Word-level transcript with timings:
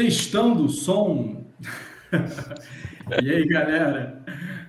Testando 0.00 0.64
o 0.64 0.68
som. 0.70 1.44
e 3.22 3.30
aí, 3.30 3.46
galera? 3.46 4.24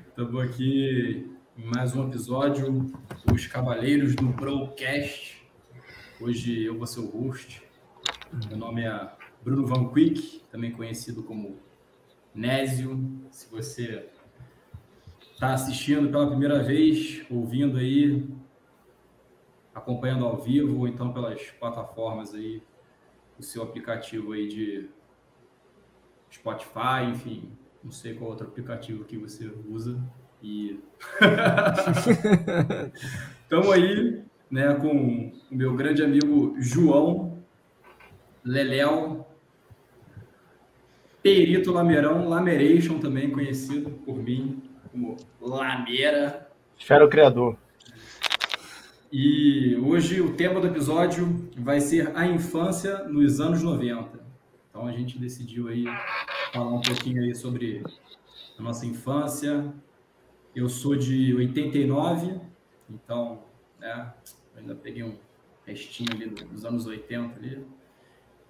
Estamos 0.09 0.41
aqui 0.41 1.25
em 1.57 1.63
mais 1.73 1.95
um 1.95 2.05
episódio 2.09 2.91
dos 3.25 3.47
Cavaleiros 3.47 4.13
do 4.13 4.27
Broadcast. 4.27 5.41
Hoje 6.19 6.65
eu 6.65 6.77
vou 6.77 6.85
ser 6.85 6.99
o 6.99 7.05
host. 7.05 7.63
Meu 8.49 8.57
nome 8.57 8.83
é 8.83 9.09
Bruno 9.41 9.65
Van 9.65 9.87
Quick, 9.93 10.41
também 10.51 10.73
conhecido 10.73 11.23
como 11.23 11.57
Nésio. 12.35 12.99
Se 13.31 13.49
você 13.49 14.09
está 15.31 15.53
assistindo 15.53 16.11
pela 16.11 16.27
primeira 16.27 16.61
vez, 16.61 17.25
ouvindo 17.29 17.77
aí, 17.77 18.27
acompanhando 19.73 20.25
ao 20.25 20.41
vivo, 20.41 20.79
ou 20.79 20.89
então 20.89 21.13
pelas 21.13 21.41
plataformas 21.51 22.33
aí, 22.33 22.61
o 23.39 23.41
seu 23.41 23.63
aplicativo 23.63 24.33
aí 24.33 24.49
de 24.49 24.89
Spotify, 26.31 27.05
enfim, 27.11 27.51
não 27.83 27.91
sei 27.91 28.13
qual 28.13 28.31
outro 28.31 28.47
aplicativo 28.47 29.03
que 29.03 29.17
você 29.17 29.51
usa. 29.69 29.99
E 30.41 30.79
estamos 33.43 33.71
aí, 33.71 34.23
né, 34.49 34.73
com 34.73 35.31
o 35.51 35.55
meu 35.55 35.75
grande 35.75 36.03
amigo 36.03 36.55
João 36.59 37.37
Leléo, 38.43 39.23
Perito 41.21 41.71
Lameirão, 41.71 42.27
Lameration 42.27 42.97
também 42.97 43.29
conhecido 43.29 43.91
por 44.03 44.17
mim 44.17 44.63
como 44.91 45.17
Lameira. 45.39 46.49
Espero 46.77 47.05
o 47.05 47.09
criador. 47.09 47.55
E 49.11 49.75
hoje 49.75 50.21
o 50.21 50.33
tema 50.33 50.59
do 50.59 50.67
episódio 50.67 51.51
vai 51.57 51.79
ser 51.79 52.11
a 52.15 52.25
infância 52.25 53.03
nos 53.03 53.39
anos 53.39 53.61
90. 53.61 54.20
Então 54.71 54.87
a 54.87 54.91
gente 54.93 55.19
decidiu 55.19 55.67
aí 55.67 55.83
falar 56.53 56.71
um 56.71 56.81
pouquinho 56.81 57.21
aí 57.21 57.35
sobre 57.35 57.83
a 58.57 58.63
nossa 58.63 58.85
infância. 58.85 59.65
Eu 60.55 60.69
sou 60.69 60.95
de 60.95 61.35
89, 61.35 62.39
então, 62.89 63.39
né, 63.77 64.13
ainda 64.55 64.73
peguei 64.73 65.03
um 65.03 65.17
restinho 65.65 66.09
ali 66.13 66.29
dos 66.29 66.63
anos 66.63 66.87
80 66.87 67.35
ali. 67.35 67.65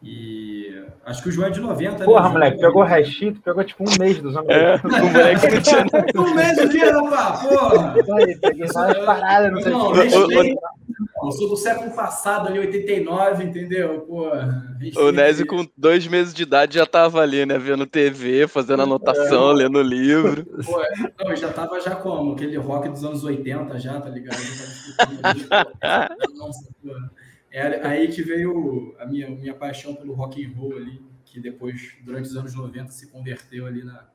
E 0.03 0.83
acho 1.05 1.21
que 1.21 1.29
o 1.29 1.31
João 1.31 1.47
é 1.47 1.51
de 1.51 1.59
90, 1.59 1.99
né? 1.99 2.05
Porra, 2.05 2.27
né? 2.27 2.33
moleque, 2.33 2.59
pegou 2.59 2.83
restinho, 2.83 3.35
pegou 3.39 3.63
tipo 3.63 3.83
um 3.83 3.99
mês 3.99 4.19
dos 4.19 4.35
anos 4.35 4.49
é, 4.49 4.73
80. 4.73 4.87
O 4.97 5.11
moleque 5.11 5.51
não 5.51 5.61
tinha. 5.61 5.85
um 6.21 6.33
mês 6.33 6.69
de 6.69 6.77
rapaz, 6.79 7.41
porra! 7.41 7.95
Aí, 8.17 8.37
peguei 8.39 8.67
várias 8.67 9.05
paradas, 9.05 9.51
não 9.51 9.61
sei 9.61 9.73
o, 9.73 10.59
eu 11.23 11.31
sou 11.31 11.49
do 11.49 11.57
século 11.57 11.91
passado, 11.91 12.47
ali, 12.47 12.59
89, 12.59 13.43
entendeu? 13.43 14.01
Pô, 14.01 14.29
o 14.97 15.11
Nézio, 15.11 15.45
com 15.45 15.65
dois 15.75 16.05
meses 16.07 16.33
de 16.33 16.43
idade, 16.43 16.75
já 16.75 16.85
tava 16.85 17.21
ali, 17.21 17.45
né? 17.45 17.57
Vendo 17.57 17.85
TV, 17.85 18.47
fazendo 18.47 18.83
anotação, 18.83 19.51
é. 19.51 19.53
lendo 19.53 19.81
livro. 19.81 20.45
Pô, 20.45 20.81
não, 21.19 21.31
eu 21.31 21.35
já 21.35 21.51
tava 21.51 21.79
já 21.79 21.95
como? 21.95 22.33
Aquele 22.33 22.57
rock 22.57 22.89
dos 22.89 23.03
anos 23.03 23.23
80 23.23 23.79
já, 23.79 23.99
tá 23.99 24.09
ligado? 24.09 24.37
Nossa, 26.35 26.69
pô. 26.81 26.89
É 27.51 27.85
aí 27.85 28.07
que 28.07 28.21
veio 28.21 28.95
a 28.97 29.05
minha, 29.05 29.29
minha 29.29 29.53
paixão 29.53 29.93
pelo 29.93 30.13
rock 30.13 30.43
and 30.43 30.51
roll 30.55 30.77
ali, 30.77 31.01
que 31.25 31.39
depois, 31.39 31.93
durante 32.01 32.29
os 32.29 32.37
anos 32.37 32.55
90, 32.55 32.91
se 32.91 33.11
converteu 33.11 33.65
ali 33.65 33.83
na 33.83 34.07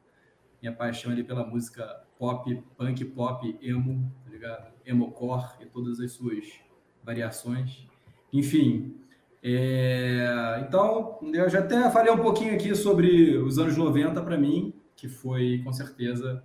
minha 0.61 0.73
paixão 0.73 1.13
ali 1.13 1.23
pela 1.23 1.47
música 1.47 1.85
pop, 2.19 2.63
punk 2.77 3.05
pop, 3.05 3.59
emo, 3.61 4.11
tá 4.25 4.31
ligado? 4.31 4.73
Emo 4.87 5.11
core 5.13 5.49
e 5.61 5.67
todas 5.67 6.01
as 6.01 6.13
suas 6.13 6.66
variações. 7.07 7.87
Enfim, 8.33 8.97
é... 9.43 10.65
então 10.67 11.21
eu 11.33 11.49
já 11.49 11.61
até 11.61 11.89
falei 11.91 12.13
um 12.13 12.19
pouquinho 12.19 12.53
aqui 12.53 12.75
sobre 12.75 13.39
os 13.39 13.59
anos 13.59 13.77
90 13.77 14.21
para 14.23 14.37
mim, 14.37 14.75
que 14.97 15.09
foi 15.09 15.63
com 15.63 15.73
certeza 15.73 16.43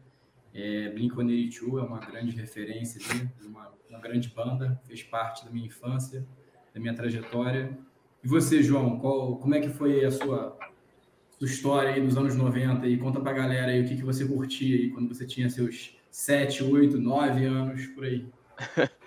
é, 0.54 0.94
Blink-182 0.94 1.80
é 1.80 1.82
uma 1.82 2.00
grande 2.00 2.36
referência, 2.36 3.02
uma, 3.44 3.72
uma 3.90 4.00
grande 4.00 4.30
banda, 4.30 4.80
fez 4.84 5.02
parte 5.02 5.44
da 5.46 5.52
minha 5.52 5.66
infância, 5.66 6.26
da 6.74 6.80
minha 6.80 6.94
trajetória. 6.94 7.78
E 8.24 8.28
você, 8.28 8.62
João, 8.62 9.00
qual, 9.00 9.38
como 9.38 9.56
é 9.56 9.62
que 9.62 9.70
foi 9.70 10.06
a 10.06 10.12
sua, 10.12 10.58
sua 11.40 11.48
história 11.48 11.94
aí 11.94 12.02
dos 12.02 12.18
anos 12.18 12.36
90 12.36 12.86
e 12.86 12.98
conta 12.98 13.20
pra 13.20 13.34
galera 13.34 13.72
aí 13.72 13.82
o 13.82 13.88
que, 13.88 13.96
que 13.96 14.04
você 14.04 14.26
curtia 14.26 14.76
aí 14.76 14.90
quando 14.92 15.08
você 15.08 15.26
tinha 15.26 15.50
seus 15.50 15.98
7, 16.12 16.64
8, 16.64 17.00
9 17.00 17.46
anos, 17.46 17.88
por 17.88 18.04
aí. 18.04 18.28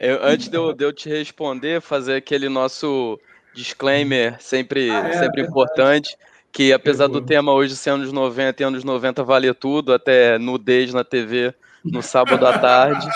Eu, 0.00 0.18
antes 0.24 0.48
de 0.48 0.56
eu, 0.56 0.72
de 0.72 0.82
eu, 0.82 0.92
te 0.94 1.10
responder, 1.10 1.82
fazer 1.82 2.14
aquele 2.14 2.48
nosso 2.48 3.20
disclaimer 3.52 4.40
sempre, 4.40 4.90
ah, 4.90 5.08
é, 5.08 5.18
sempre 5.18 5.42
é 5.42 5.44
importante, 5.44 6.16
que 6.50 6.72
apesar 6.72 7.06
do 7.06 7.20
tema 7.20 7.52
hoje 7.52 7.76
ser 7.76 7.90
anos 7.90 8.10
90 8.10 8.62
e 8.62 8.64
anos 8.64 8.82
90 8.82 9.22
vale 9.22 9.52
tudo, 9.52 9.92
até 9.92 10.38
nudez 10.38 10.94
na 10.94 11.04
TV 11.04 11.54
no 11.84 12.02
sábado 12.02 12.46
à 12.46 12.58
tarde, 12.58 13.06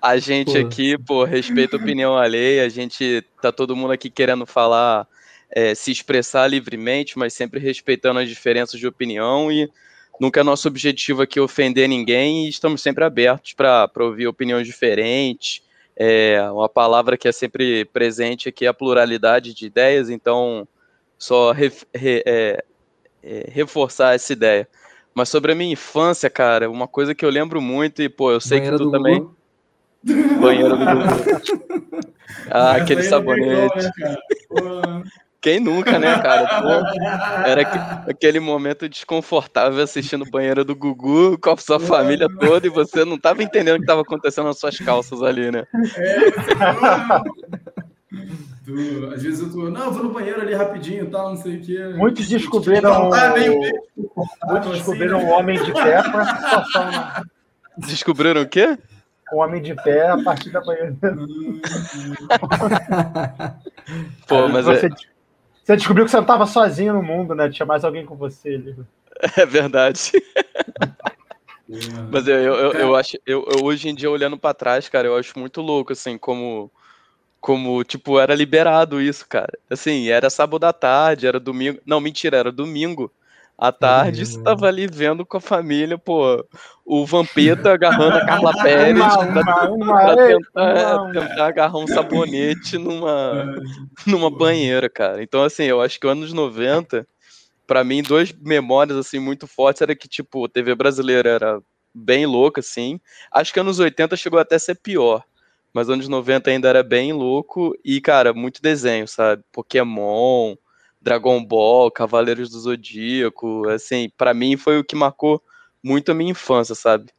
a 0.00 0.18
gente 0.18 0.52
pô. 0.52 0.58
aqui, 0.58 0.98
pô, 0.98 1.24
respeita 1.24 1.76
a 1.76 1.80
opinião 1.80 2.18
alheia, 2.18 2.66
a 2.66 2.68
gente 2.68 3.24
tá 3.40 3.50
todo 3.50 3.74
mundo 3.74 3.92
aqui 3.92 4.10
querendo 4.10 4.44
falar, 4.44 5.06
é, 5.50 5.74
se 5.74 5.90
expressar 5.90 6.48
livremente, 6.48 7.18
mas 7.18 7.32
sempre 7.32 7.58
respeitando 7.58 8.20
as 8.20 8.28
diferenças 8.28 8.78
de 8.78 8.86
opinião 8.86 9.50
e 9.50 9.70
Nunca 10.22 10.38
é 10.38 10.44
nosso 10.44 10.68
objetivo 10.68 11.20
aqui 11.22 11.40
ofender 11.40 11.88
ninguém 11.88 12.46
e 12.46 12.48
estamos 12.48 12.80
sempre 12.80 13.02
abertos 13.02 13.54
para 13.54 13.90
ouvir 13.98 14.28
opiniões 14.28 14.68
diferentes. 14.68 15.64
É, 15.96 16.40
uma 16.52 16.68
palavra 16.68 17.16
que 17.16 17.26
é 17.26 17.32
sempre 17.32 17.84
presente 17.86 18.48
aqui 18.48 18.64
é 18.64 18.68
a 18.68 18.72
pluralidade 18.72 19.52
de 19.52 19.66
ideias, 19.66 20.08
então 20.08 20.64
só 21.18 21.50
re, 21.50 21.72
re, 21.92 22.22
é, 22.24 22.64
é, 23.20 23.50
reforçar 23.50 24.14
essa 24.14 24.32
ideia. 24.32 24.68
Mas 25.12 25.28
sobre 25.28 25.50
a 25.50 25.54
minha 25.56 25.72
infância, 25.72 26.30
cara, 26.30 26.70
uma 26.70 26.86
coisa 26.86 27.16
que 27.16 27.24
eu 27.24 27.30
lembro 27.30 27.60
muito, 27.60 28.00
e 28.00 28.08
pô, 28.08 28.30
eu 28.30 28.40
sei 28.40 28.60
Banheira 28.60 28.78
que 28.78 28.84
tu 28.84 28.90
também. 28.92 29.28
Banheiro 30.40 30.76
do 30.76 30.84
Gugu. 30.86 32.12
ah, 32.48 32.76
aquele 32.76 33.02
sabonete. 33.02 33.76
Né, 33.76 35.02
quem 35.42 35.58
nunca, 35.58 35.98
né, 35.98 36.22
cara? 36.22 36.62
Pô, 36.62 36.68
era 37.44 37.62
aquele 38.08 38.38
momento 38.38 38.88
desconfortável 38.88 39.82
assistindo 39.82 40.30
banheiro 40.30 40.64
do 40.64 40.76
Gugu 40.76 41.36
com 41.36 41.50
a 41.50 41.56
sua 41.56 41.80
família 41.80 42.28
toda 42.38 42.64
e 42.64 42.70
você 42.70 43.04
não 43.04 43.18
tava 43.18 43.42
entendendo 43.42 43.78
o 43.78 43.80
que 43.80 43.86
tava 43.86 44.02
acontecendo 44.02 44.46
nas 44.46 44.60
suas 44.60 44.78
calças 44.78 45.20
ali, 45.20 45.50
né? 45.50 45.64
É, 45.96 46.30
tu, 48.64 49.10
às 49.12 49.20
vezes 49.24 49.40
eu 49.40 49.50
tô, 49.50 49.68
não, 49.68 49.86
eu 49.86 49.92
vou 49.92 50.04
no 50.04 50.12
banheiro 50.12 50.40
ali 50.40 50.54
rapidinho, 50.54 51.10
tal, 51.10 51.30
não 51.30 51.36
sei 51.36 51.56
o 51.56 51.60
quê. 51.60 51.92
Muitos 51.96 52.28
descobriram, 52.28 53.10
muitos 54.44 54.70
descobriram 54.70 55.18
assim, 55.18 55.26
um 55.26 55.30
homem 55.32 55.60
de 55.60 55.72
pé 55.72 56.02
pra 56.08 56.36
situação. 56.36 56.84
Né? 56.88 57.22
Descobriram 57.78 58.42
o 58.42 58.48
quê? 58.48 58.78
Um 59.32 59.38
homem 59.38 59.60
de 59.60 59.74
pé 59.74 60.08
a 60.10 60.22
partir 60.22 60.50
da 60.50 60.60
banheira. 60.60 60.94
Pô, 64.28 64.46
mas 64.48 64.66
você, 64.66 64.86
é... 64.86 65.11
Você 65.62 65.76
descobriu 65.76 66.04
que 66.04 66.10
você 66.10 66.16
não 66.16 66.24
estava 66.24 66.46
sozinho 66.46 66.94
no 66.94 67.02
mundo, 67.02 67.34
né? 67.34 67.48
Tinha 67.48 67.66
mais 67.66 67.84
alguém 67.84 68.04
com 68.04 68.16
você 68.16 68.54
ali. 68.54 68.76
É 69.36 69.46
verdade. 69.46 70.10
Mas 72.10 72.26
eu, 72.26 72.34
eu, 72.34 72.72
eu, 72.72 72.96
acho, 72.96 73.16
eu, 73.24 73.46
eu, 73.48 73.64
hoje 73.64 73.88
em 73.88 73.94
dia, 73.94 74.10
olhando 74.10 74.36
para 74.36 74.54
trás, 74.54 74.88
cara, 74.88 75.06
eu 75.06 75.16
acho 75.16 75.38
muito 75.38 75.60
louco, 75.60 75.92
assim, 75.92 76.18
como, 76.18 76.68
como, 77.40 77.84
tipo, 77.84 78.18
era 78.18 78.34
liberado 78.34 79.00
isso, 79.00 79.26
cara. 79.28 79.56
Assim, 79.70 80.08
era 80.08 80.28
sábado 80.28 80.64
à 80.64 80.72
tarde, 80.72 81.26
era 81.26 81.38
domingo. 81.38 81.78
Não, 81.86 82.00
mentira, 82.00 82.36
era 82.36 82.50
domingo 82.50 83.12
à 83.62 83.70
tarde, 83.70 84.26
você 84.26 84.42
tava 84.42 84.66
ali 84.66 84.88
vendo 84.88 85.24
com 85.24 85.36
a 85.36 85.40
família, 85.40 85.96
pô, 85.96 86.44
o 86.84 87.06
Vampeta 87.06 87.72
agarrando 87.72 88.16
a 88.16 88.26
Carla 88.26 88.52
Pérez 88.60 88.98
uma, 88.98 89.44
pra, 89.44 89.70
uma, 89.70 90.00
pra 90.00 90.16
tentar, 90.16 91.00
uma, 91.00 91.12
tentar 91.12 91.46
agarrar 91.46 91.78
um 91.78 91.86
sabonete 91.86 92.76
numa, 92.76 93.54
numa 94.04 94.28
banheira, 94.28 94.90
cara. 94.90 95.22
Então, 95.22 95.44
assim, 95.44 95.62
eu 95.62 95.80
acho 95.80 96.00
que 96.00 96.08
anos 96.08 96.32
90, 96.32 97.06
para 97.64 97.84
mim, 97.84 98.02
duas 98.02 98.32
memórias, 98.32 98.98
assim, 98.98 99.20
muito 99.20 99.46
fortes 99.46 99.80
era 99.80 99.94
que, 99.94 100.08
tipo, 100.08 100.44
a 100.44 100.48
TV 100.48 100.74
brasileira 100.74 101.30
era 101.30 101.60
bem 101.94 102.26
louca, 102.26 102.58
assim. 102.58 102.98
Acho 103.30 103.52
que 103.52 103.60
anos 103.60 103.78
80 103.78 104.16
chegou 104.16 104.40
até 104.40 104.56
a 104.56 104.58
ser 104.58 104.74
pior. 104.74 105.22
Mas 105.72 105.88
anos 105.88 106.08
90 106.08 106.50
ainda 106.50 106.68
era 106.68 106.82
bem 106.82 107.12
louco 107.12 107.78
e, 107.84 108.00
cara, 108.00 108.34
muito 108.34 108.60
desenho, 108.60 109.06
sabe? 109.06 109.44
Pokémon, 109.52 110.56
Dragon 111.02 111.44
Ball, 111.44 111.90
Cavaleiros 111.90 112.50
do 112.50 112.60
Zodíaco, 112.60 113.68
assim, 113.68 114.08
para 114.16 114.32
mim 114.32 114.56
foi 114.56 114.78
o 114.78 114.84
que 114.84 114.94
marcou 114.94 115.42
muito 115.82 116.12
a 116.12 116.14
minha 116.14 116.30
infância, 116.30 116.74
sabe? 116.74 117.10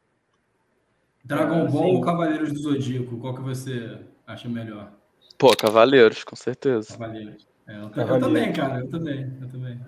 Dragon 1.22 1.66
Ball 1.70 1.94
ou 1.94 2.00
Cavaleiros 2.00 2.52
do 2.52 2.58
Zodíaco, 2.58 3.18
qual 3.18 3.34
que 3.34 3.42
você 3.42 3.98
acha 4.26 4.48
melhor? 4.48 4.90
Pô, 5.36 5.54
Cavaleiros, 5.54 6.24
com 6.24 6.34
certeza. 6.34 6.92
Cavaleiros. 6.92 7.46
É, 7.66 7.78
eu, 7.82 7.90
Cavaleiros. 7.90 8.10
eu, 8.10 8.20
também, 8.20 8.52
cara, 8.52 8.80
eu 8.80 8.88
também, 8.88 9.32
eu 9.40 9.48
também. 9.48 9.80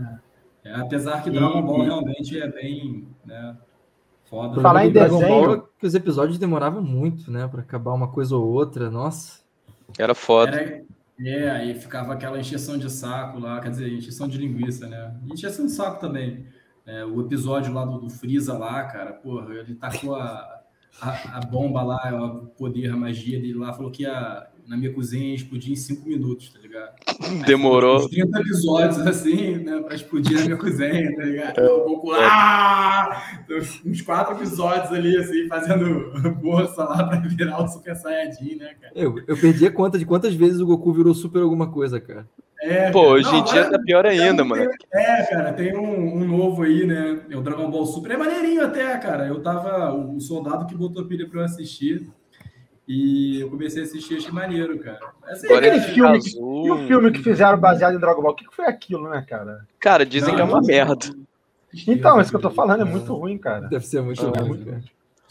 É, 0.63 0.75
apesar 0.75 1.23
que 1.23 1.31
Dragon 1.31 1.63
Ball 1.63 1.85
realmente 1.85 2.39
é 2.39 2.49
bem, 2.49 3.09
né, 3.25 3.57
foda. 4.27 4.61
Falar 4.61 4.87
em 4.87 4.93
Dragon 4.93 5.21
desenho... 5.21 5.41
Ball 5.41 5.55
é 5.55 5.63
que 5.79 5.87
os 5.87 5.95
episódios 5.95 6.39
demoravam 6.39 6.83
muito, 6.83 7.31
né, 7.31 7.49
para 7.49 7.63
acabar 7.63 7.93
uma 7.93 8.09
coisa 8.09 8.37
ou 8.37 8.47
outra, 8.47 8.91
nossa. 8.91 9.41
Era 9.99 10.15
foda. 10.15 10.57
Era 10.57 10.85
É, 11.19 11.51
aí 11.51 11.75
ficava 11.75 12.13
aquela 12.13 12.39
encheção 12.39 12.77
de 12.77 12.91
saco 12.91 13.39
lá, 13.39 13.59
quer 13.61 13.71
dizer, 13.71 13.91
encheção 13.91 14.29
de 14.29 14.37
linguiça, 14.37 14.87
né? 14.87 15.19
Encheção 15.33 15.67
de 15.67 15.73
saco 15.73 15.99
também. 16.01 16.47
É, 16.85 17.05
o 17.05 17.21
episódio 17.21 17.73
lá 17.73 17.85
do, 17.85 17.99
do 17.99 18.11
Freeza 18.11 18.57
lá, 18.57 18.85
cara, 18.85 19.13
porra, 19.15 19.55
ele 19.55 19.75
tacou 19.75 20.15
a, 20.15 20.63
a, 21.01 21.39
a 21.39 21.41
bomba 21.41 21.83
lá, 21.83 22.25
o 22.25 22.47
poder, 22.49 22.91
a 22.91 22.97
magia 22.97 23.41
dele 23.41 23.55
lá, 23.55 23.73
falou 23.73 23.91
que 23.91 24.03
ia 24.03 24.47
na 24.67 24.77
minha 24.77 24.93
cozinha 24.93 25.35
explodir 25.35 25.73
em 25.73 25.77
cinco 25.77 26.09
minutos, 26.09 26.53
tá 26.53 26.59
ligado? 26.59 26.95
Demorou. 27.47 27.99
Uns 27.99 28.07
30 28.09 28.41
episódios, 28.41 29.07
assim, 29.07 29.57
né, 29.59 29.81
pra 29.81 29.95
explodir 29.95 30.39
na 30.39 30.45
minha 30.45 30.57
cozinha, 30.57 31.17
tá 31.17 31.23
ligado? 31.23 31.59
Eu 31.61 31.85
vou 31.85 32.13
ah! 32.15 33.23
Uns 33.85 34.03
quatro 34.03 34.35
episódios 34.37 34.93
ali, 34.93 35.17
assim, 35.17 35.47
fazendo 35.49 36.13
força 36.43 36.85
lá 36.85 37.05
pra 37.05 37.19
virar 37.21 37.63
o 37.63 37.69
Super 37.69 37.97
Saiyajin, 37.97 38.57
né, 38.57 38.75
cara? 38.81 38.93
Eu, 38.95 39.17
eu 39.27 39.37
perdi 39.37 39.67
a 39.67 39.73
conta 39.73 39.99
de 39.99 40.05
quantas 40.05 40.35
vezes 40.35 40.61
o 40.61 40.67
Goku 40.67 40.93
virou 40.93 41.15
super 41.15 41.43
alguma 41.43 41.71
coisa, 41.71 42.01
cara. 42.01 42.27
É, 42.61 42.91
Pô, 42.91 43.11
hoje 43.11 43.35
em 43.35 43.45
dia 43.45 43.71
tá 43.71 43.79
pior 43.79 44.07
ainda, 44.07 44.43
mano. 44.43 44.71
é, 44.93 45.23
cara, 45.25 45.53
tem 45.53 45.77
um, 45.77 46.17
um, 46.17 46.25
novo 46.25 46.63
aí, 46.63 46.87
né? 46.87 47.21
É 47.31 47.37
o 47.37 47.43
Dragon 47.43 47.71
Ball 47.71 47.85
Super. 47.85 48.13
É 48.13 48.17
maneirinho 48.17 48.65
até, 48.65 48.97
cara. 48.97 49.27
Eu 49.27 49.43
tava. 49.43 49.93
O 49.93 50.19
soldado 50.21 50.67
que 50.67 50.75
botou 50.75 51.05
pilha 51.05 51.29
pra 51.29 51.41
eu 51.41 51.45
assistir. 51.45 52.09
E 52.89 53.41
eu 53.41 53.51
comecei 53.51 53.83
a 53.83 53.85
assistir, 53.85 54.17
achei 54.17 54.31
maneiro, 54.31 54.79
cara. 54.79 55.01
Assim, 55.25 55.47
Agora 55.47 55.67
aquele 55.67 55.81
filme, 55.93 56.21
que, 56.21 56.37
e 56.39 56.71
o 56.71 56.87
filme 56.87 57.11
que 57.11 57.21
fizeram 57.21 57.59
baseado 57.59 57.97
em 57.97 57.99
Dragon 57.99 58.23
Ball? 58.23 58.33
O 58.33 58.37
que 58.37 58.47
foi 58.55 58.67
aquilo, 58.67 59.11
né, 59.11 59.25
cara? 59.29 59.67
Cara, 59.81 60.07
dizem 60.07 60.29
Não, 60.29 60.37
que 60.37 60.41
é 60.43 60.45
uma 60.45 60.63
merda. 60.63 61.07
Então, 61.87 62.21
isso 62.21 62.31
que 62.31 62.37
eu 62.37 62.41
tô 62.41 62.51
falando 62.51 62.83
é 62.83 62.85
muito 62.85 63.13
ruim, 63.13 63.37
cara. 63.39 63.67
Deve 63.67 63.85
ser 63.85 64.03
muito 64.03 64.25
ah, 64.25 64.41
ruim, 64.41 64.65
cara. 64.65 64.83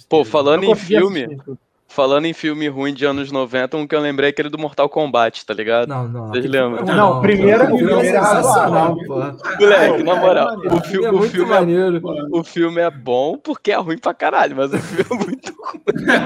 Pô, 0.09 0.25
falando 0.25 0.65
em 0.65 0.75
filme, 0.75 1.23
assistir. 1.23 1.57
Falando 1.95 2.25
em 2.25 2.33
filme 2.33 2.67
ruim 2.67 2.93
de 2.93 3.05
anos 3.05 3.31
90, 3.31 3.77
um 3.77 3.87
que 3.87 3.95
eu 3.95 4.01
lembrei 4.01 4.27
é 4.27 4.31
aquele 4.31 4.49
do 4.49 4.57
Mortal 4.57 4.89
Kombat, 4.89 5.45
tá 5.45 5.53
ligado? 5.53 5.87
Não, 5.87 6.05
não. 6.05 6.27
Vocês 6.27 6.43
lembram? 6.43 6.83
Não, 6.83 6.93
não, 6.93 7.21
primeiro, 7.21 7.63
o 7.63 7.77
primeiro 7.77 8.01
é 8.01 8.03
sensacional, 8.03 8.97
pô. 8.97 9.15
Moleque, 9.57 10.03
na 10.03 10.15
moral, 10.17 10.57
o, 10.57 10.81
fi 10.81 11.05
é 11.05 11.09
o, 11.09 11.21
filme 11.21 11.53
é, 11.53 12.37
o 12.37 12.43
filme 12.43 12.81
é 12.81 12.91
bom 12.91 13.37
porque 13.37 13.71
é 13.71 13.77
ruim 13.77 13.97
pra 13.97 14.13
caralho, 14.13 14.57
mas 14.57 14.73
o 14.73 14.77
filme 14.77 15.05
é 15.09 15.25
muito 15.25 15.55
ruim. 15.55 15.81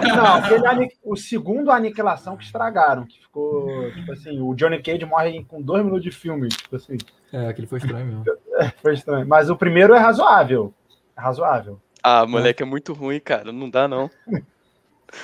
Não, 0.07 0.33
aquele, 0.37 0.89
o 1.03 1.15
segundo 1.15 1.69
Aniquilação 1.69 2.35
que 2.35 2.45
estragaram, 2.45 3.05
que 3.05 3.21
ficou, 3.21 3.91
tipo 3.91 4.11
assim, 4.11 4.41
o 4.41 4.55
Johnny 4.55 4.81
Cage 4.81 5.05
morre 5.05 5.45
com 5.47 5.61
dois 5.61 5.85
minutos 5.85 6.03
de 6.03 6.11
filme, 6.11 6.47
tipo 6.47 6.77
assim. 6.77 6.97
É, 7.31 7.47
aquele 7.47 7.67
foi 7.67 7.77
estranho 7.77 8.07
mesmo. 8.07 8.23
É, 8.55 8.69
foi 8.81 8.95
estranho. 8.95 9.27
Mas 9.27 9.51
o 9.51 9.55
primeiro 9.55 9.93
é 9.93 9.99
razoável. 9.99 10.73
É 11.15 11.21
razoável. 11.21 11.79
Ah, 12.01 12.25
moleque, 12.25 12.63
é 12.63 12.65
muito 12.65 12.91
ruim, 12.91 13.19
cara. 13.19 13.51
Não 13.51 13.69
dá, 13.69 13.87
não. 13.87 14.09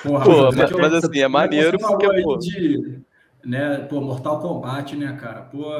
Porra, 0.02 0.24
pô, 0.24 0.52
mas, 0.52 0.70
mas, 0.70 0.94
assim, 0.94 1.20
é 1.20 1.28
maneiro 1.28 1.78
porque, 1.78 2.22
pô... 2.22 2.36
De, 2.36 3.00
né, 3.44 3.78
pô, 3.88 4.00
Mortal 4.00 4.40
Kombat, 4.40 4.96
né, 4.96 5.16
cara? 5.20 5.42
Pô, 5.42 5.72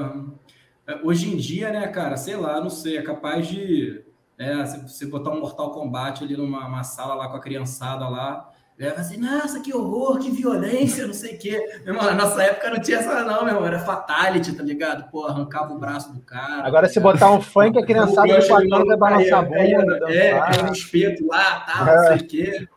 é, 0.87 1.01
hoje 1.03 1.33
em 1.33 1.37
dia, 1.37 1.71
né, 1.71 1.87
cara, 1.89 2.17
sei 2.17 2.37
lá, 2.37 2.61
não 2.61 2.71
sei, 2.71 2.97
é 2.99 3.03
capaz 3.03 3.47
de 3.49 4.03
né, 4.39 4.65
você 4.87 5.07
botar 5.07 5.31
um 5.31 5.41
Mortal 5.41 5.73
Kombat 5.73 6.25
ali 6.25 6.37
numa 6.37 6.83
sala 6.83 7.15
lá 7.15 7.29
com 7.29 7.37
a 7.37 7.41
criançada 7.41 8.09
lá, 8.09 8.53
Leva 8.79 9.01
assim, 9.01 9.17
nossa, 9.17 9.59
que 9.61 9.75
horror, 9.75 10.19
que 10.19 10.31
violência, 10.31 11.07
não 11.07 11.15
sei 11.15 11.37
o 11.37 11.39
quê. 11.39 11.81
Meu 11.83 11.95
irmão, 11.95 12.05
na 12.05 12.15
nossa 12.15 12.43
época 12.43 12.69
não 12.69 12.79
tinha 12.79 12.99
essa, 12.99 13.25
não, 13.25 13.43
meu 13.43 13.55
irmão. 13.55 13.67
Era 13.67 13.79
fatality, 13.79 14.53
tá 14.53 14.63
ligado? 14.63 15.11
Pô, 15.11 15.25
arrancava 15.25 15.73
o 15.73 15.79
braço 15.79 16.13
do 16.13 16.21
cara. 16.21 16.67
Agora, 16.67 16.87
se 16.87 17.01
botar 17.01 17.33
um 17.33 17.41
funk, 17.41 17.79
a 17.79 17.87
criançada 17.87 18.39
do 18.39 18.47
Platão 18.47 18.85
vai 18.85 18.97
balançar 18.99 19.39
a 19.39 19.43
bunda. 19.43 19.99
É, 20.09 20.29
é 20.29 20.63
um 20.69 20.73
espeto 20.73 21.27
lá, 21.27 21.61
tal, 21.61 21.87
não 21.87 22.03
sei 22.05 22.17
o 22.17 22.27
quê. 22.29 22.69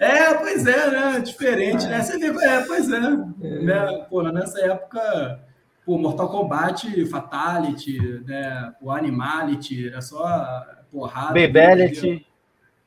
É, 0.00 0.32
pois 0.32 0.66
é, 0.66 0.90
né? 0.90 1.20
Diferente, 1.20 1.86
né? 1.86 2.02
Você 2.02 2.18
vê, 2.18 2.26
é, 2.42 2.64
pois 2.64 2.90
é. 2.90 3.00
Né? 3.00 4.06
Pô, 4.08 4.22
nessa 4.22 4.58
época, 4.64 5.38
pô, 5.84 5.98
Mortal 5.98 6.30
Kombat, 6.30 7.04
Fatality, 7.04 8.00
né? 8.24 8.72
O 8.80 8.90
Animality, 8.90 9.88
era 9.88 10.00
só 10.00 10.64
porrada. 10.90 11.34
Bebelity. 11.34 12.26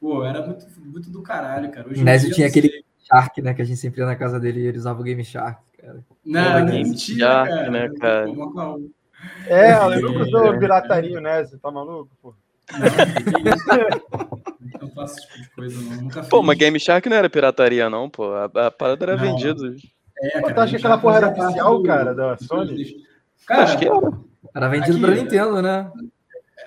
Pô, 0.01 0.25
era 0.25 0.43
muito, 0.43 0.65
muito 0.79 1.11
do 1.11 1.21
caralho, 1.21 1.71
cara. 1.71 1.87
Hoje 1.87 2.03
Nésio 2.03 2.33
tinha 2.33 2.47
aquele 2.47 2.69
sei. 2.69 2.83
Shark, 3.03 3.41
né? 3.43 3.53
Que 3.53 3.61
a 3.61 3.65
gente 3.65 3.77
sempre 3.77 4.01
ia 4.01 4.07
na 4.07 4.15
casa 4.15 4.39
dele 4.39 4.61
e 4.61 4.65
ele 4.65 4.79
usava 4.79 4.99
o 4.99 5.03
Game 5.03 5.23
Shark, 5.23 5.61
cara. 5.79 6.03
Não, 6.25 6.65
nem 6.65 6.91
tinha, 6.93 7.19
Shark, 7.19 7.49
cara. 7.49 7.69
né, 7.69 7.89
cara? 7.99 8.27
É, 9.45 9.71
eu 9.71 9.87
lembro 9.87 10.25
do 10.25 10.59
pirataria, 10.59 11.21
né? 11.21 11.45
Você 11.45 11.59
tá 11.59 11.69
maluco, 11.69 12.09
pô? 12.19 12.33
Não, 14.81 14.89
faço 14.89 15.17
esse 15.17 15.27
tipo 15.27 15.41
de 15.41 15.49
coisa, 15.51 15.81
não. 15.81 16.01
Nunca 16.03 16.21
fiz. 16.21 16.29
Pô, 16.29 16.41
mas 16.41 16.57
Game 16.57 16.79
Shark 16.79 17.07
não 17.09 17.17
era 17.17 17.29
pirataria, 17.29 17.89
não, 17.89 18.09
pô. 18.09 18.33
A, 18.33 18.45
a 18.45 18.71
parada 18.71 19.05
era 19.05 19.17
vendida. 19.17 19.75
É, 20.21 20.29
cara, 20.29 20.41
pô, 20.41 20.53
tu 20.53 20.59
acha 20.61 20.71
que 20.71 20.77
aquela 20.77 20.97
porra 20.97 21.17
era 21.17 21.29
oficial, 21.29 21.77
do... 21.77 21.83
cara, 21.83 22.13
da 22.13 22.37
Sony? 22.37 23.05
Cara, 23.45 23.63
acho 23.63 23.77
que 23.77 23.85
era. 23.85 23.95
Era 24.55 24.67
vendido 24.67 24.97
aqui, 24.97 25.01
pra 25.01 25.15
Nintendo, 25.15 25.61
né? 25.61 25.91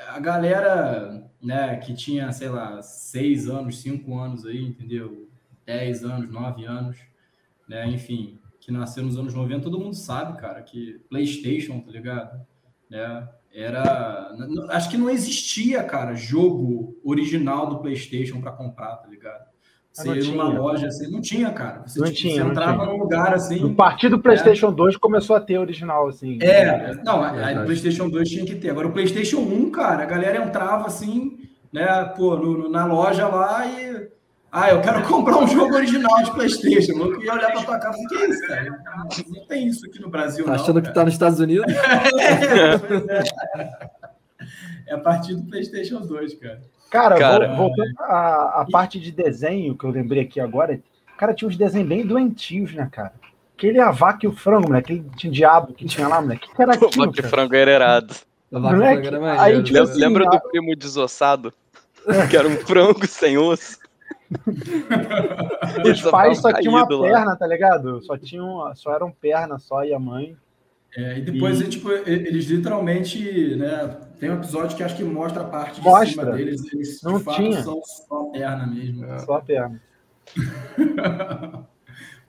A 0.09 0.19
galera 0.19 1.25
né, 1.43 1.77
que 1.77 1.95
tinha, 1.95 2.33
sei 2.33 2.49
lá, 2.49 2.83
seis 2.83 3.49
anos, 3.49 3.81
cinco 3.81 4.19
anos 4.19 4.45
aí, 4.45 4.63
entendeu? 4.63 5.29
Dez 5.65 6.05
anos, 6.05 6.31
nove 6.31 6.65
anos, 6.65 6.97
né? 7.69 7.87
Enfim, 7.89 8.39
que 8.61 8.73
nasceu 8.73 9.05
nos 9.05 9.17
anos 9.17 9.33
90, 9.33 9.63
todo 9.63 9.79
mundo 9.79 9.95
sabe, 9.95 10.39
cara, 10.39 10.61
que 10.61 11.01
PlayStation, 11.09 11.81
tá 11.81 11.93
ligado? 11.93 12.45
Né? 12.91 13.29
Era. 13.57 14.37
Acho 14.69 14.91
que 14.91 14.99
não 14.99 15.09
existia, 15.09 15.83
cara, 15.83 16.15
jogo 16.15 16.95
original 17.03 17.67
do 17.71 17.79
PlayStation 17.79 18.39
para 18.39 18.53
comprar, 18.53 18.97
tá 18.97 19.09
ligado? 19.09 19.47
Você 19.91 20.13
ia 20.13 20.25
numa 20.25 20.47
loja 20.47 20.89
assim, 20.89 21.11
não 21.11 21.23
tinha, 21.23 21.51
cara. 21.51 21.83
Você, 21.87 21.99
não 21.99 22.07
tipo, 22.09 22.19
tinha, 22.19 22.45
você 22.45 22.51
entrava 22.51 22.85
tinha. 22.85 22.93
num 22.93 22.99
lugar 22.99 23.33
assim. 23.33 23.61
No 23.61 23.75
partir 23.75 24.11
do 24.11 24.19
PlayStation 24.19 24.69
é. 24.69 24.73
2 24.73 24.99
começou 24.99 25.35
a 25.35 25.41
ter 25.41 25.59
original, 25.59 26.07
assim. 26.07 26.39
É, 26.43 26.97
não, 27.03 27.23
a, 27.23 27.63
a 27.63 27.65
PlayStation 27.65 28.11
2 28.11 28.29
tinha 28.29 28.45
que 28.45 28.57
ter. 28.57 28.69
Agora 28.69 28.89
o 28.89 28.93
PlayStation 28.93 29.39
1, 29.39 29.71
cara, 29.71 30.03
a 30.03 30.07
galera 30.07 30.45
entrava 30.45 30.87
assim, 30.87 31.39
né, 31.73 32.05
pô, 32.15 32.37
no, 32.37 32.69
na 32.69 32.85
loja 32.85 33.27
lá 33.27 33.67
e. 33.67 34.16
Ah, 34.59 34.71
eu 34.71 34.81
quero 34.81 35.03
comprar 35.07 35.37
um 35.37 35.47
jogo 35.47 35.75
original 35.75 36.23
de 36.23 36.31
PlayStation. 36.31 36.93
Eu 36.93 37.23
ia 37.23 37.35
olhar 37.35 37.53
pra 37.53 37.63
tua 37.63 37.79
cara 37.79 37.95
e 37.95 38.07
que 38.07 38.17
é 38.17 38.29
isso, 38.31 38.47
cara? 38.47 38.83
Não 39.29 39.47
tem 39.47 39.67
isso 39.67 39.87
aqui 39.87 40.01
no 40.01 40.09
Brasil, 40.09 40.47
tá 40.47 40.53
não. 40.53 40.59
achando 40.59 40.81
cara. 40.81 40.87
que 40.87 40.95
tá 40.95 41.05
nos 41.05 41.13
Estados 41.13 41.41
Unidos? 41.41 41.67
é, 42.17 43.61
é. 43.61 43.91
é 44.87 44.95
a 44.95 44.99
partir 44.99 45.35
do 45.35 45.43
PlayStation 45.43 46.01
2, 46.01 46.35
cara. 46.37 46.63
Cara, 46.89 47.19
cara 47.19 47.55
voltando 47.55 47.93
à, 48.01 48.63
à 48.63 48.67
parte 48.73 48.99
de 48.99 49.13
desenho 49.13 49.77
que 49.77 49.85
eu 49.85 49.91
lembrei 49.91 50.23
aqui 50.23 50.41
agora, 50.41 50.81
cara, 51.19 51.35
tinha 51.35 51.49
uns 51.49 51.57
desenhos 51.59 51.89
bem 51.89 52.07
doentios, 52.07 52.73
né, 52.73 52.89
cara? 52.91 53.13
Aquele 53.55 53.79
a 53.79 53.91
vaca 53.91 54.25
e 54.25 54.29
o 54.29 54.33
frango, 54.33 54.69
moleque, 54.69 54.95
aquele 54.95 55.11
tinha 55.17 55.31
diabo 55.31 55.75
que 55.75 55.85
tinha 55.85 56.09
lá, 56.09 56.23
moleque. 56.23 56.49
Que 56.55 56.63
era 56.63 56.73
aquilo, 56.73 56.91
o 56.91 57.07
vaca 57.07 57.21
e 57.21 57.23
frango 57.29 57.55
era 57.55 57.73
errado. 57.73 58.17
Moleque, 58.51 59.09
aí, 59.39 59.63
tipo, 59.63 59.83
assim, 59.83 60.01
lembra 60.01 60.25
do 60.25 60.41
primo 60.49 60.75
desossado? 60.75 61.53
que 62.31 62.37
era 62.37 62.49
um 62.49 62.57
frango 62.57 63.07
sem 63.07 63.37
osso? 63.37 63.85
Os 65.91 66.03
pais 66.03 66.39
só 66.39 66.53
tinham 66.53 66.75
uma 66.75 66.87
perna, 66.87 67.37
tá 67.37 67.47
ligado? 67.47 68.03
Só 68.05 68.17
tinham, 68.17 68.75
só 68.75 68.93
eram 68.93 69.11
pernas 69.11 69.63
só 69.63 69.85
e 69.85 69.95
a 69.95 69.99
mãe. 69.99 70.37
É, 70.97 71.19
e 71.19 71.21
depois, 71.21 71.61
e... 71.61 71.69
tipo, 71.69 71.91
eles 71.93 72.47
literalmente, 72.47 73.55
né? 73.57 73.97
Tem 74.19 74.31
um 74.31 74.35
episódio 74.35 74.77
que 74.77 74.83
acho 74.83 74.97
que 74.97 75.05
mostra 75.05 75.43
a 75.43 75.45
parte 75.45 75.81
de 75.81 75.87
mostra. 75.87 76.09
cima 76.09 76.25
deles. 76.37 76.73
Eles 76.73 77.03
não 77.03 77.19
de 77.19 77.35
tinha. 77.35 77.63
são 77.63 77.81
só 77.85 78.29
a 78.29 78.33
perna 78.33 78.67
mesmo. 78.67 79.05
É. 79.05 79.19
Só 79.19 79.35
a 79.35 79.43
perna. 79.43 79.83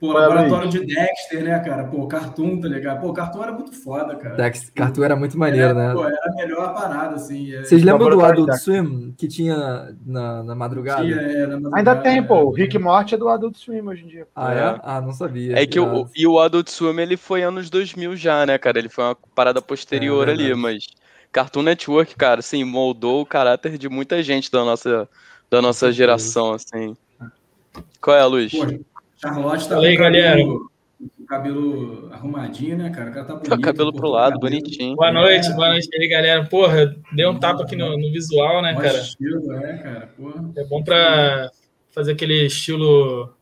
Pô, 0.00 0.12
laboratório 0.12 0.68
de 0.68 0.86
Dexter, 0.86 1.42
né, 1.42 1.58
cara? 1.58 1.82
Pô, 1.82 2.06
Cartoon, 2.06 2.60
tá 2.60 2.68
ligado? 2.68 3.00
Pô, 3.00 3.12
Cartoon 3.12 3.42
era 3.42 3.52
muito 3.52 3.72
foda, 3.72 4.14
cara. 4.14 4.36
Dexter, 4.36 4.72
Cartoon 4.72 5.02
era 5.02 5.16
muito 5.16 5.36
maneiro, 5.36 5.70
era, 5.70 5.74
né? 5.74 5.92
Pô, 5.92 6.04
era 6.04 6.20
a 6.22 6.34
melhor 6.36 6.72
parada, 6.72 7.16
assim. 7.16 7.52
É. 7.52 7.64
Vocês 7.64 7.82
lembram 7.82 8.10
do 8.10 8.24
Adult 8.24 8.52
Swim 8.58 9.12
que 9.18 9.26
tinha 9.26 9.92
na, 10.06 10.44
na 10.44 10.54
madrugada? 10.54 11.02
Tinha, 11.02 11.16
é, 11.16 11.46
na 11.46 11.56
madrugada? 11.56 11.76
Ainda 11.76 11.96
tem, 11.96 12.22
pô. 12.22 12.44
O 12.44 12.50
Rick 12.52 12.78
Morty 12.78 13.16
é 13.16 13.18
do 13.18 13.28
Adult 13.28 13.56
Swim 13.56 13.80
hoje 13.88 14.04
em 14.04 14.06
dia. 14.06 14.28
Ah, 14.36 14.54
é? 14.54 14.58
é? 14.58 14.80
Ah, 14.84 15.00
não 15.00 15.12
sabia. 15.12 15.60
É 15.60 15.66
que 15.66 15.80
o, 15.80 16.08
e 16.14 16.26
o 16.28 16.38
Adult 16.38 16.68
Swim, 16.68 17.00
ele 17.00 17.16
foi 17.16 17.42
anos 17.42 17.68
2000 17.68 18.14
já, 18.16 18.46
né, 18.46 18.56
cara? 18.56 18.78
Ele 18.78 18.88
foi 18.88 19.02
uma 19.02 19.16
parada 19.34 19.60
posterior 19.60 20.28
é, 20.28 20.32
ali, 20.32 20.54
mas... 20.54 20.86
Cartoon 21.30 21.62
Network, 21.62 22.16
cara, 22.16 22.40
assim, 22.40 22.64
moldou 22.64 23.20
o 23.20 23.26
caráter 23.26 23.76
de 23.76 23.86
muita 23.86 24.22
gente 24.22 24.50
da 24.50 24.64
nossa, 24.64 25.06
da 25.50 25.60
nossa 25.60 25.92
geração, 25.92 26.54
assim. 26.54 26.96
Qual 28.00 28.16
é 28.16 28.20
a 28.20 28.26
luz? 28.26 28.50
Pô, 28.50 28.64
Charlotte 29.20 29.68
tá 29.68 29.74
Falei, 29.74 29.96
com 29.96 30.02
galera. 30.04 30.30
Cabelo, 30.30 30.70
cabelo 31.28 32.08
arrumadinho, 32.12 32.78
né, 32.78 32.90
cara? 32.90 33.10
O 33.10 33.14
cara 33.14 33.26
tá 33.26 33.34
bonito. 33.34 33.54
O 33.54 33.60
cabelo 33.60 33.92
pro 33.92 34.08
lado, 34.08 34.34
cabelo. 34.34 34.60
bonitinho. 34.60 34.96
Boa 34.96 35.12
noite, 35.12 35.48
é. 35.48 35.52
boa 35.52 35.68
noite 35.70 35.88
aí, 35.92 36.08
galera. 36.08 36.44
Porra, 36.44 36.96
deu 37.12 37.30
um 37.30 37.38
tapa 37.38 37.64
aqui 37.64 37.74
no, 37.74 37.98
no 37.98 38.12
visual, 38.12 38.62
né, 38.62 38.74
cara? 38.74 38.98
Estilo, 38.98 39.52
é, 39.54 39.78
cara. 39.78 40.08
Porra. 40.16 40.52
É 40.56 40.64
bom 40.64 40.84
pra 40.84 41.50
fazer 41.90 42.12
aquele 42.12 42.46
estilo 42.46 43.34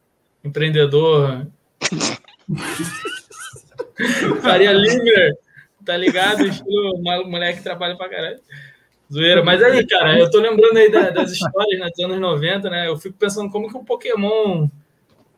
empreendedor. 0.43 1.47
Faria 4.43 4.73
Limer, 4.73 5.37
tá 5.85 5.97
ligado? 5.97 6.47
Estilo 6.47 7.03
moleque 7.27 7.59
que 7.59 7.65
trabalha 7.65 7.97
pra 7.97 8.09
caralho. 8.09 8.41
Zoeira. 9.13 9.45
Mas 9.45 9.63
aí, 9.63 9.87
cara, 9.87 10.19
eu 10.19 10.31
tô 10.31 10.41
lembrando 10.41 10.79
aí 10.79 10.91
das 10.91 11.33
histórias 11.33 11.79
né, 11.79 11.89
dos 11.95 12.05
anos 12.05 12.19
90, 12.19 12.71
né? 12.71 12.89
Eu 12.89 12.97
fico 12.97 13.17
pensando 13.17 13.51
como 13.51 13.69
que 13.69 13.77
o 13.77 13.85
Pokémon 13.85 14.69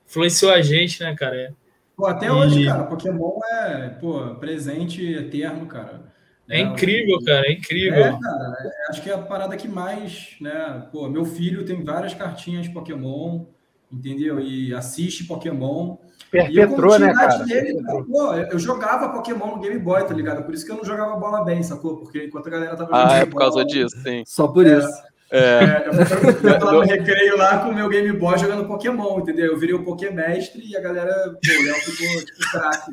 influenciou 0.09 0.51
a 0.51 0.63
gente, 0.63 1.03
né, 1.03 1.15
cara? 1.15 1.55
Pô, 1.95 2.07
até 2.07 2.33
hoje, 2.33 2.65
cara, 2.65 2.85
Pokémon 2.85 3.39
é 3.53 3.89
pô, 4.01 4.35
presente 4.37 5.05
eterno, 5.05 5.67
cara. 5.67 6.09
É, 6.49 6.61
incrível, 6.61 7.19
cara, 7.23 7.47
é 7.47 7.53
incrível. 7.53 8.05
É, 8.05 8.19
cara, 8.19 8.57
é, 8.61 8.91
acho 8.91 9.03
que 9.03 9.11
é 9.11 9.15
a 9.15 9.19
parada 9.19 9.57
que 9.57 9.69
mais, 9.69 10.37
né? 10.41 10.87
Pô, 10.91 11.09
meu 11.09 11.27
filho 11.27 11.65
tem 11.67 11.85
várias 11.85 12.15
cartinhas 12.15 12.69
Pokémon, 12.69 13.45
entendeu? 13.93 14.41
E 14.41 14.73
assiste 14.73 15.25
Pokémon. 15.25 15.97
Perpetrou, 16.31 16.99
né, 16.99 17.13
cara? 17.13 17.45
Dele, 17.45 17.83
pô, 18.11 18.33
eu 18.35 18.59
jogava 18.59 19.11
Pokémon 19.11 19.57
no 19.57 19.61
Game 19.61 19.79
Boy, 19.79 20.07
tá 20.07 20.15
ligado? 20.15 20.45
Por 20.45 20.55
isso 20.55 20.65
que 20.65 20.73
eu 20.73 20.77
não 20.77 20.85
jogava 20.85 21.17
bola 21.17 21.45
bem, 21.45 21.63
sacou? 21.63 21.99
Porque 21.99 22.27
enquanto 22.27 22.47
a 22.47 22.51
galera 22.51 22.77
tava 22.77 22.91
jogando. 22.91 23.13
Ah, 23.13 23.17
é 23.17 23.27
por 23.27 23.39
causa 23.39 23.57
bola, 23.57 23.67
disso, 23.67 23.97
sim. 24.03 24.23
Só 24.25 24.49
por 24.49 24.67
é, 24.67 24.79
isso. 24.79 25.03
É. 25.31 25.39
é 25.39 25.89
eu, 25.89 26.41
tava 26.59 26.73
no 26.73 26.81
recreio 26.81 27.37
lá 27.37 27.59
com 27.59 27.71
o 27.71 27.75
meu 27.75 27.89
Game 27.89 28.13
Boy 28.13 28.39
jogando 28.39 28.67
Pokémon, 28.67 29.21
entendeu? 29.21 29.47
Eu 29.47 29.59
virei 29.59 29.75
o 29.75 29.85
Pokémestre 29.85 30.63
e 30.65 30.77
a 30.77 30.81
galera, 30.81 31.13
pô, 31.13 31.61
o 31.61 31.65
Léo 31.65 31.75
ficou 31.77 32.25
tipo, 32.25 32.51
craque. 32.51 32.93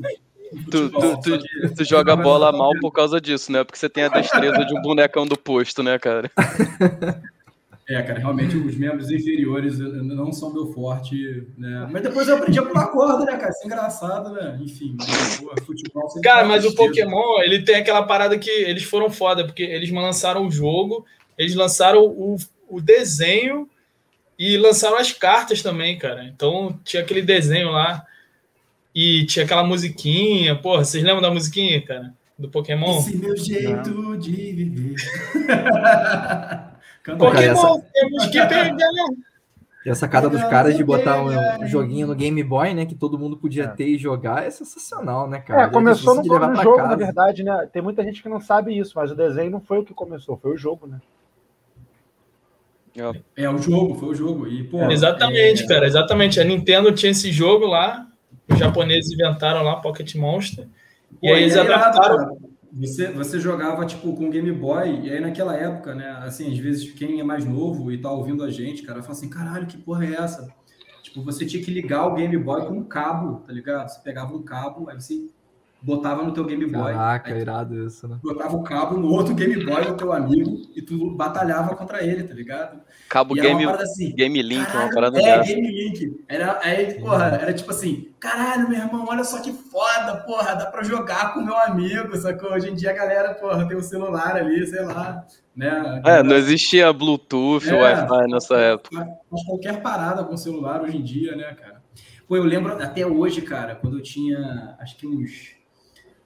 Tu, 0.70 0.90
tu, 0.90 1.22
tu, 1.22 1.76
tu, 1.76 1.84
joga 1.84 2.16
bola 2.16 2.52
mal 2.52 2.72
por 2.80 2.92
causa 2.92 3.20
disso, 3.20 3.52
né? 3.52 3.64
Porque 3.64 3.80
você 3.80 3.90
tem 3.90 4.04
a 4.04 4.10
destreza 4.10 4.64
de 4.64 4.78
um 4.78 4.82
bonecão 4.82 5.26
do 5.26 5.38
posto, 5.38 5.82
né, 5.82 5.98
cara? 5.98 6.30
É, 7.88 8.02
cara, 8.02 8.18
realmente 8.18 8.58
os 8.58 8.76
membros 8.76 9.12
inferiores 9.12 9.78
não 9.78 10.32
são 10.32 10.52
meu 10.52 10.74
forte, 10.74 11.48
né? 11.56 11.88
Mas 11.92 12.02
depois 12.02 12.28
eu 12.28 12.36
aprendi 12.36 12.58
a 12.58 12.64
pular 12.64 12.88
corda, 12.88 13.26
né, 13.26 13.38
cara? 13.38 13.52
Isso 13.52 13.62
é 13.62 13.66
engraçado, 13.68 14.34
né? 14.34 14.58
Enfim, 14.60 14.98
porra, 15.40 15.56
futebol 15.64 16.08
Cara, 16.24 16.48
mas 16.48 16.66
o 16.66 16.74
Pokémon, 16.74 17.40
ele 17.44 17.62
tem 17.62 17.76
aquela 17.76 18.02
parada 18.02 18.40
que 18.40 18.50
eles 18.50 18.84
foram 18.84 19.12
foda, 19.12 19.46
porque 19.46 19.62
eles 19.62 19.92
lançaram 19.92 20.48
o 20.48 20.52
jogo, 20.52 21.06
eles 21.38 21.56
lançaram 21.56 22.04
o, 22.06 22.38
o 22.70 22.82
desenho 22.82 23.70
e 24.38 24.58
lançaram 24.58 24.98
as 24.98 25.12
cartas 25.12 25.62
também, 25.62 25.98
cara. 25.98 26.26
Então 26.26 26.78
tinha 26.84 27.02
aquele 27.02 27.22
desenho 27.22 27.72
lá 27.72 28.06
e 28.94 29.26
tinha 29.26 29.46
aquela 29.46 29.64
musiquinha. 29.64 30.56
Porra, 30.56 30.84
vocês 30.84 31.04
lembram 31.04 31.22
da 31.22 31.32
musiquinha, 31.32 31.82
cara? 31.86 32.14
Do 32.38 32.50
Pokémon? 32.50 33.00
Esse 33.00 33.18
meu 33.18 33.38
jeito 33.38 33.90
não. 33.90 34.18
de 34.18 34.32
viver. 34.32 34.96
Pokémon, 37.18 37.36
essa... 37.36 37.84
temos 37.94 38.26
que 38.26 38.46
pegar. 38.46 38.78
E 39.86 39.90
essa 39.90 40.08
cara 40.08 40.28
dos 40.28 40.42
caras 40.46 40.76
de 40.76 40.84
botar 40.84 41.22
um 41.22 41.68
joguinho 41.68 42.08
no 42.08 42.16
Game 42.16 42.44
Boy, 42.44 42.74
né? 42.74 42.88
Que 42.88 42.96
todo 42.96 43.20
mundo 43.20 43.38
podia 43.38 43.66
é. 43.66 43.68
ter 43.68 43.88
e 43.88 44.00
jogar, 44.00 44.44
é 44.44 44.50
sensacional, 44.50 45.30
né, 45.30 45.40
cara? 45.40 45.64
É, 45.64 45.70
começou 45.70 46.16
no, 46.16 46.24
no 46.24 46.56
jogo, 46.56 46.78
casa. 46.78 46.90
na 46.90 46.96
verdade, 46.96 47.44
né? 47.44 47.70
Tem 47.72 47.84
muita 47.84 48.04
gente 48.04 48.24
que 48.24 48.28
não 48.28 48.42
sabe 48.42 48.76
isso, 48.76 48.94
mas 48.96 49.12
o 49.12 49.16
desenho 49.16 49.52
não 49.52 49.62
foi 49.62 49.78
o 49.78 49.86
que 49.86 49.94
começou, 49.94 50.38
foi 50.38 50.56
o 50.56 50.58
jogo, 50.58 50.88
né? 50.88 51.00
É, 52.98 53.44
é 53.44 53.50
o 53.50 53.58
jogo, 53.58 53.96
foi 53.96 54.10
o 54.10 54.16
jogo. 54.16 54.48
E, 54.48 54.64
pô, 54.64 54.90
exatamente, 54.90 55.64
é... 55.64 55.68
cara, 55.68 55.86
exatamente. 55.86 56.40
A 56.40 56.44
Nintendo 56.44 56.92
tinha 56.92 57.12
esse 57.12 57.32
jogo 57.32 57.66
lá, 57.66 58.08
os 58.48 58.58
japoneses 58.58 59.12
inventaram 59.12 59.64
lá 59.64 59.76
Pocket 59.78 60.16
Monster, 60.16 60.68
e 61.22 61.30
aí 61.30 61.44
eles 61.44 61.58
adaptaram. 61.58 62.38
Você, 62.72 63.08
você 63.08 63.40
jogava, 63.40 63.86
tipo, 63.86 64.14
com 64.14 64.30
Game 64.30 64.52
Boy, 64.52 65.00
e 65.04 65.10
aí 65.10 65.20
naquela 65.22 65.56
época, 65.56 65.96
né, 65.96 66.10
assim, 66.24 66.52
às 66.52 66.58
vezes 66.58 66.92
quem 66.92 67.22
é 67.22 67.24
mais 67.24 67.46
novo 67.46 67.90
e 67.90 67.98
tá 67.98 68.12
ouvindo 68.12 68.44
a 68.44 68.52
gente, 68.52 68.84
cara, 68.84 69.02
fala 69.02 69.14
assim, 69.14 69.30
caralho, 69.30 69.66
que 69.66 69.78
porra 69.78 70.06
é 70.06 70.14
essa? 70.16 70.54
Tipo, 71.02 71.24
você 71.24 71.46
tinha 71.46 71.64
que 71.64 71.72
ligar 71.72 72.06
o 72.06 72.16
Game 72.16 72.38
Boy 72.38 72.66
com 72.66 72.74
um 72.74 72.84
cabo, 72.84 73.42
tá 73.48 73.54
ligado? 73.54 73.88
Você 73.88 74.02
pegava 74.02 74.36
um 74.36 74.44
cabo, 74.44 74.90
aí 74.90 75.00
você 75.00 75.26
botava 75.86 76.24
no 76.24 76.32
teu 76.34 76.44
Game 76.44 76.66
Boy. 76.66 76.94
Caraca, 76.94 77.32
aí, 77.32 77.42
irado 77.42 77.86
isso, 77.86 78.08
né? 78.08 78.18
Botava 78.24 78.56
o 78.56 78.64
cabo 78.64 78.98
no 78.98 79.08
outro 79.12 79.36
Game 79.36 79.64
Boy 79.64 79.86
do 79.86 79.94
teu 79.96 80.12
amigo 80.12 80.62
e 80.76 80.82
tu 80.82 81.12
batalhava 81.12 81.76
contra 81.76 82.04
ele, 82.04 82.24
tá 82.24 82.34
ligado? 82.34 82.82
Cabo 83.08 83.36
Game, 83.36 83.64
assim, 83.66 84.14
Game 84.16 84.42
Link, 84.42 84.68
uma 84.76 84.90
parada 84.90 85.20
É, 85.20 85.22
dessa. 85.22 85.54
Game 85.54 85.68
Link. 85.68 86.24
Era, 86.28 86.60
aí, 86.64 86.96
porra, 86.96 87.38
era 87.40 87.54
tipo 87.54 87.70
assim, 87.70 88.10
caralho, 88.20 88.68
meu 88.68 88.80
irmão, 88.80 89.06
olha 89.08 89.24
só 89.24 89.40
que 89.40 89.54
foda, 89.54 90.18
porra, 90.26 90.56
dá 90.56 90.66
pra 90.66 90.84
jogar 90.84 91.36
com 91.36 91.42
meu 91.42 91.56
amigo, 91.56 92.16
sacou? 92.18 92.52
Hoje 92.52 92.72
em 92.72 92.76
dia 92.76 92.90
a 92.90 92.94
galera, 92.94 93.36
porra, 93.36 93.68
tem 93.68 93.78
um 93.78 93.84
celular 93.84 94.36
ali, 94.36 94.66
sei 94.66 94.84
lá, 94.84 95.24
né? 95.56 96.02
É, 96.04 96.24
não 96.24 96.36
existia 96.36 96.92
Bluetooth, 96.92 97.70
é, 97.70 97.74
Wi-Fi 97.74 98.28
nessa 98.28 98.58
época. 98.58 99.18
Mas 99.30 99.44
qualquer 99.46 99.84
parada 99.84 100.24
com 100.24 100.36
celular 100.36 100.82
hoje 100.82 100.98
em 100.98 101.04
dia, 101.04 101.36
né, 101.36 101.54
cara? 101.54 101.76
Pô, 102.28 102.36
eu 102.36 102.44
lembro 102.44 102.74
até 102.74 103.06
hoje, 103.06 103.44
cara, 103.44 103.76
quando 103.76 104.00
eu 104.00 104.02
tinha, 104.02 104.76
acho 104.80 104.98
que 104.98 105.06
uns 105.06 105.55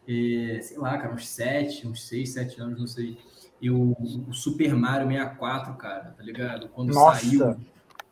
é, 0.10 0.60
sei 0.62 0.78
lá, 0.80 0.98
cara, 0.98 1.14
uns 1.14 1.30
7, 1.30 1.88
uns 1.88 2.08
6, 2.08 2.34
7 2.34 2.62
anos, 2.62 2.80
não 2.80 2.88
sei. 2.88 3.16
E 3.62 3.70
o, 3.70 3.96
o, 4.28 4.34
Super 4.34 4.74
Mario 4.74 5.08
64, 5.08 5.74
cara, 5.76 6.16
tá 6.18 6.24
ligado? 6.24 6.68
Quando 6.70 6.94
Nossa. 6.94 7.24
saiu. 7.24 7.58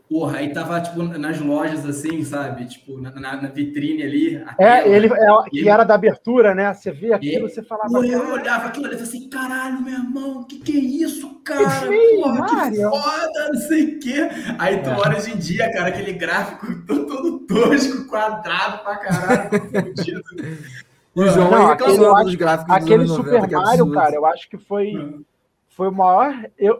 Porra, 0.09 0.37
aí 0.37 0.53
tava, 0.53 0.79
tipo, 0.79 1.03
nas 1.03 1.39
lojas, 1.41 1.85
assim, 1.85 2.23
sabe? 2.23 2.65
Tipo, 2.65 2.97
na, 3.01 3.11
na, 3.11 3.41
na 3.41 3.49
vitrine 3.49 4.03
ali. 4.03 4.41
É, 4.57 4.87
ele, 4.87 5.07
é, 5.07 5.49
que 5.49 5.59
ele... 5.59 5.69
era 5.69 5.83
da 5.83 5.95
abertura, 5.95 6.55
né? 6.55 6.73
Você 6.73 6.91
vê 6.91 7.13
aquilo, 7.13 7.47
é, 7.47 7.49
você 7.49 7.61
falava... 7.61 7.89
Porra, 7.89 8.07
eu 8.07 8.31
olhava 8.31 8.67
aquilo 8.67 8.85
ali 8.85 8.95
e 8.95 9.01
assim, 9.01 9.29
caralho, 9.29 9.81
meu 9.81 9.93
irmão, 9.93 10.45
que 10.45 10.59
que 10.59 10.77
é 10.77 10.79
isso, 10.79 11.41
cara? 11.43 11.87
Que 11.89 12.15
porra, 12.15 12.39
Mario. 12.39 12.89
que 12.89 12.97
foda, 12.97 13.49
não 13.51 13.61
sei 13.61 13.83
o 13.83 13.99
quê. 13.99 14.29
Aí 14.57 14.81
tu 14.81 14.89
é. 14.89 14.97
olha 14.97 15.17
hoje 15.17 15.33
em 15.33 15.37
dia, 15.37 15.73
cara, 15.73 15.87
aquele 15.89 16.13
gráfico 16.13 16.67
todo, 16.87 17.05
todo 17.07 17.39
tosco, 17.39 18.07
quadrado 18.07 18.83
pra 18.83 18.97
caralho, 18.97 19.49
o 21.17 21.29
João 21.29 21.49
não, 21.49 21.71
aquele, 21.71 21.97
dos 21.97 22.35
gráficos 22.35 22.75
aquele 22.75 23.07
Super 23.07 23.41
90, 23.41 23.47
é 23.47 23.57
Mario, 23.57 23.91
cara, 23.91 24.15
eu 24.15 24.25
acho 24.25 24.47
que 24.47 24.55
foi, 24.55 24.95
uhum. 24.95 25.23
foi 25.67 25.87
o 25.87 25.91
maior 25.91 26.31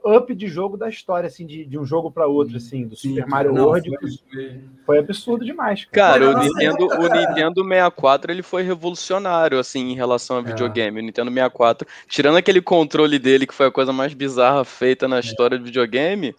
up 0.06 0.36
de 0.36 0.48
jogo 0.48 0.78
da 0.78 0.88
história, 0.88 1.26
assim, 1.26 1.44
de, 1.44 1.66
de 1.66 1.80
um 1.80 1.84
jogo 1.84 2.12
para 2.12 2.28
outro, 2.28 2.58
assim, 2.58 2.88
do 2.88 2.96
Sim, 2.96 3.10
Super 3.10 3.28
Mario 3.28 3.52
não, 3.52 3.66
World. 3.66 3.90
Foi, 4.00 4.62
foi, 4.86 5.00
absurdo 5.00 5.44
demais. 5.44 5.86
Cara, 5.86 6.26
cara 6.26 6.40
o, 6.40 6.44
Nintendo, 6.44 6.86
o 6.86 7.08
Nintendo 7.08 7.64
64 7.64 8.32
ele 8.32 8.44
foi 8.44 8.62
revolucionário, 8.62 9.58
assim, 9.58 9.92
em 9.92 9.96
relação 9.96 10.38
a 10.38 10.42
é. 10.42 10.44
videogame. 10.44 11.00
É. 11.00 11.02
O 11.02 11.06
Nintendo 11.06 11.32
64, 11.32 11.88
tirando 12.08 12.38
aquele 12.38 12.62
controle 12.62 13.18
dele, 13.18 13.48
que 13.48 13.56
foi 13.56 13.66
a 13.66 13.72
coisa 13.72 13.92
mais 13.92 14.14
bizarra 14.14 14.64
feita 14.64 15.08
na 15.08 15.18
é. 15.18 15.20
história 15.20 15.58
do 15.58 15.66
videogame. 15.66 16.36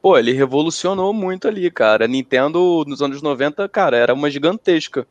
Pô, 0.00 0.16
ele 0.16 0.32
revolucionou 0.32 1.12
muito 1.12 1.48
ali, 1.48 1.68
cara. 1.68 2.04
A 2.04 2.08
Nintendo, 2.08 2.84
nos 2.86 3.02
anos 3.02 3.20
90, 3.20 3.68
cara, 3.68 3.96
era 3.96 4.14
uma 4.14 4.30
gigantesca 4.30 5.04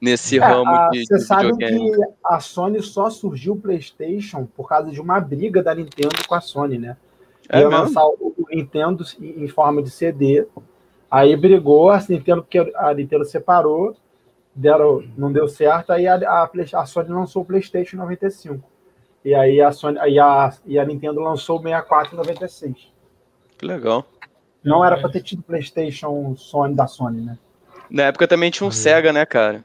nesse 0.00 0.38
é, 0.38 0.42
ramo 0.42 0.70
a, 0.70 0.88
de, 0.90 1.04
Você 1.04 1.18
sabe 1.20 1.56
que 1.56 1.92
a 2.24 2.40
Sony 2.40 2.82
só 2.82 3.10
surgiu 3.10 3.54
o 3.54 3.60
PlayStation 3.60 4.46
por 4.56 4.68
causa 4.68 4.90
de 4.90 5.00
uma 5.00 5.20
briga 5.20 5.62
da 5.62 5.74
Nintendo 5.74 6.16
com 6.26 6.34
a 6.34 6.40
Sony, 6.40 6.78
né? 6.78 6.96
É 7.48 7.60
Ia 7.60 7.68
lançar 7.68 8.04
o, 8.04 8.34
Nintendo 8.50 9.04
em 9.20 9.48
forma 9.48 9.82
de 9.82 9.90
CD. 9.90 10.46
Aí 11.10 11.36
brigou, 11.36 11.90
a 11.90 11.98
Nintendo, 12.08 12.42
porque 12.42 12.72
a 12.74 12.94
Nintendo 12.94 13.24
separou, 13.24 13.96
deram, 14.54 15.04
não 15.16 15.32
deu 15.32 15.48
certo, 15.48 15.92
aí 15.92 16.06
a, 16.06 16.14
a, 16.14 16.50
a 16.74 16.86
Sony 16.86 17.10
lançou 17.10 17.42
o 17.42 17.44
PlayStation 17.44 17.96
95. 17.96 18.62
E 19.24 19.34
aí 19.34 19.60
a 19.60 19.72
Sony, 19.72 19.98
aí 19.98 20.18
a, 20.18 20.52
e 20.64 20.78
a 20.78 20.84
Nintendo 20.84 21.20
lançou 21.20 21.58
o 21.58 21.62
64 21.62 22.14
em 22.14 22.16
96. 22.16 22.92
Que 23.58 23.66
legal. 23.66 24.04
Não 24.62 24.84
era 24.84 24.96
para 24.96 25.08
ter 25.08 25.22
tido 25.22 25.42
PlayStation 25.42 26.34
Sony 26.36 26.74
da 26.74 26.86
Sony, 26.86 27.20
né? 27.20 27.38
Na 27.88 28.04
época 28.04 28.26
também 28.26 28.50
tinha 28.50 28.66
um 28.66 28.70
Sega, 28.70 29.12
né, 29.12 29.24
cara? 29.24 29.64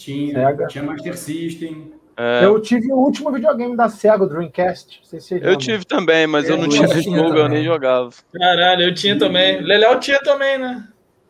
Tinha, 0.00 0.32
Sega. 0.32 0.66
tinha 0.66 0.82
Master 0.82 1.18
System. 1.18 1.92
É. 2.16 2.44
Eu 2.44 2.58
tive 2.58 2.90
o 2.90 2.96
último 2.96 3.30
videogame 3.30 3.76
da 3.76 3.90
Sega, 3.90 4.24
o 4.24 4.26
Dreamcast. 4.26 5.02
Se 5.04 5.38
eu 5.42 5.56
tive 5.56 5.84
também, 5.84 6.26
mas 6.26 6.48
eu, 6.48 6.56
eu 6.56 6.62
não 6.62 6.68
tinha 6.70 6.88
jogo, 6.88 7.36
eu 7.36 7.48
nem 7.50 7.62
jogava. 7.62 8.08
Caralho, 8.32 8.84
eu 8.84 8.94
tinha 8.94 9.18
também. 9.18 9.60
Leléo 9.60 10.00
tinha 10.00 10.18
também, 10.22 10.58
né? 10.58 10.88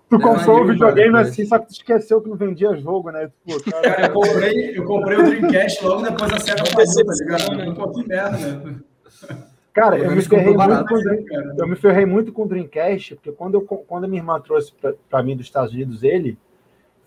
Tu 0.08 0.20
comprou 0.20 0.62
o 0.62 0.66
videogame 0.68 1.18
assim, 1.18 1.44
só 1.46 1.58
que 1.58 1.66
tu 1.66 1.72
esqueceu 1.72 2.20
que 2.20 2.28
não 2.28 2.36
vendia 2.36 2.76
jogo, 2.76 3.10
né? 3.10 3.28
Pô, 3.44 3.60
cara, 3.60 3.90
cara 3.90 4.06
eu, 4.06 4.12
comprei, 4.12 4.78
eu 4.78 4.84
comprei 4.84 5.18
o 5.18 5.22
Dreamcast 5.24 5.84
logo 5.84 6.02
depois 6.02 6.30
da 6.30 6.38
Sega 6.38 6.62
passou, 6.72 7.04
tá 7.04 7.12
ligado? 7.12 7.56
Né? 7.56 7.68
Um 7.68 7.74
pouquinho 7.74 8.06
merda. 8.06 8.84
Cara, 9.72 9.98
eu 9.98 10.10
me, 10.10 10.22
ferrei 10.22 10.54
muito 10.54 10.84
com, 10.84 10.96
eu 11.58 11.68
me 11.68 11.76
ferrei 11.76 12.06
muito 12.06 12.32
com 12.32 12.42
o 12.42 12.48
Dreamcast, 12.48 13.16
porque 13.16 13.32
quando, 13.32 13.54
eu, 13.54 13.60
quando 13.62 14.04
a 14.04 14.08
minha 14.08 14.20
irmã 14.20 14.40
trouxe 14.40 14.72
para 15.08 15.22
mim 15.22 15.36
dos 15.36 15.46
Estados 15.46 15.72
Unidos 15.72 16.02
ele, 16.02 16.38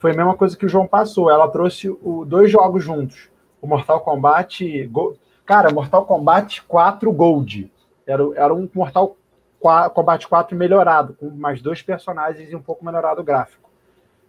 foi 0.03 0.11
a 0.11 0.15
mesma 0.17 0.35
coisa 0.35 0.57
que 0.57 0.65
o 0.65 0.69
João 0.69 0.85
passou. 0.85 1.31
Ela 1.31 1.47
trouxe 1.47 1.87
o, 1.87 2.25
dois 2.25 2.51
jogos 2.51 2.83
juntos. 2.83 3.29
O 3.61 3.67
Mortal 3.67 4.01
Kombat. 4.01 4.85
Go... 4.87 5.15
Cara, 5.45 5.71
Mortal 5.71 6.05
Kombat 6.05 6.61
4 6.63 7.09
Gold. 7.09 7.71
Era, 8.05 8.21
era 8.35 8.53
um 8.53 8.69
Mortal 8.73 9.15
Kombat 9.93 10.27
4 10.27 10.57
melhorado, 10.57 11.13
com 11.13 11.29
mais 11.29 11.61
dois 11.61 11.81
personagens 11.81 12.51
e 12.51 12.55
um 12.55 12.61
pouco 12.61 12.83
melhorado 12.83 13.21
o 13.21 13.23
gráfico. 13.23 13.69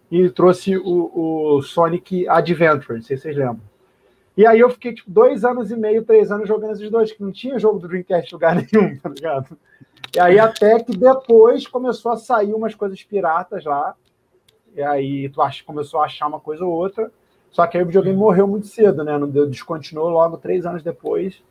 E 0.09 0.29
trouxe 0.29 0.77
o, 0.77 1.11
o 1.57 1.61
Sonic 1.61 2.25
Adventure, 2.29 2.93
não 2.93 3.01
sei 3.01 3.17
se 3.17 3.23
vocês 3.23 3.35
lembram. 3.35 3.59
E 4.37 4.47
aí 4.47 4.61
eu 4.61 4.69
fiquei 4.69 4.93
tipo, 4.93 5.11
dois 5.11 5.43
anos 5.43 5.71
e 5.71 5.75
meio, 5.75 6.05
três 6.05 6.31
anos 6.31 6.47
jogando 6.47 6.71
esses 6.71 6.89
dois, 6.89 7.11
que 7.11 7.21
não 7.21 7.33
tinha 7.33 7.59
jogo 7.59 7.79
do 7.79 7.87
Dreamcast 7.89 8.31
em 8.31 8.33
lugar 8.33 8.55
nenhum, 8.71 8.97
tá 8.97 9.09
ligado? 9.09 9.57
E 10.15 10.19
aí 10.21 10.39
até 10.39 10.81
que 10.81 10.95
depois 10.95 11.67
começou 11.67 12.13
a 12.13 12.17
sair 12.17 12.53
umas 12.53 12.73
coisas 12.73 13.03
piratas 13.03 13.65
lá, 13.65 13.93
e 14.75 14.81
aí 14.81 15.29
tu 15.29 15.41
acha, 15.41 15.63
começou 15.63 16.01
a 16.01 16.05
achar 16.05 16.27
uma 16.27 16.39
coisa 16.39 16.65
ou 16.65 16.71
outra. 16.71 17.11
Só 17.49 17.65
que 17.65 17.77
aí 17.77 17.83
o 17.83 17.87
videogame 17.87 18.17
morreu 18.17 18.47
muito 18.47 18.67
cedo, 18.67 19.03
né? 19.03 19.17
Não 19.17 19.29
deu, 19.29 19.47
descontinuou 19.47 20.09
logo 20.09 20.37
três 20.37 20.65
anos 20.65 20.83
depois. 20.83 21.41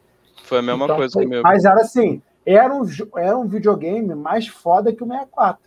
Foi 0.43 0.59
a 0.59 0.63
mesma 0.63 0.85
então, 0.85 0.97
coisa 0.97 1.19
que 1.19 1.25
o 1.25 1.29
meu. 1.29 1.43
Mas 1.43 1.65
era 1.65 1.81
assim, 1.81 2.21
era 2.45 2.75
um, 2.75 2.83
era 3.17 3.39
um 3.39 3.49
videogame 3.49 4.15
mais 4.15 4.47
foda 4.47 4.93
que 4.93 5.03
o 5.03 5.07
64 5.07 5.63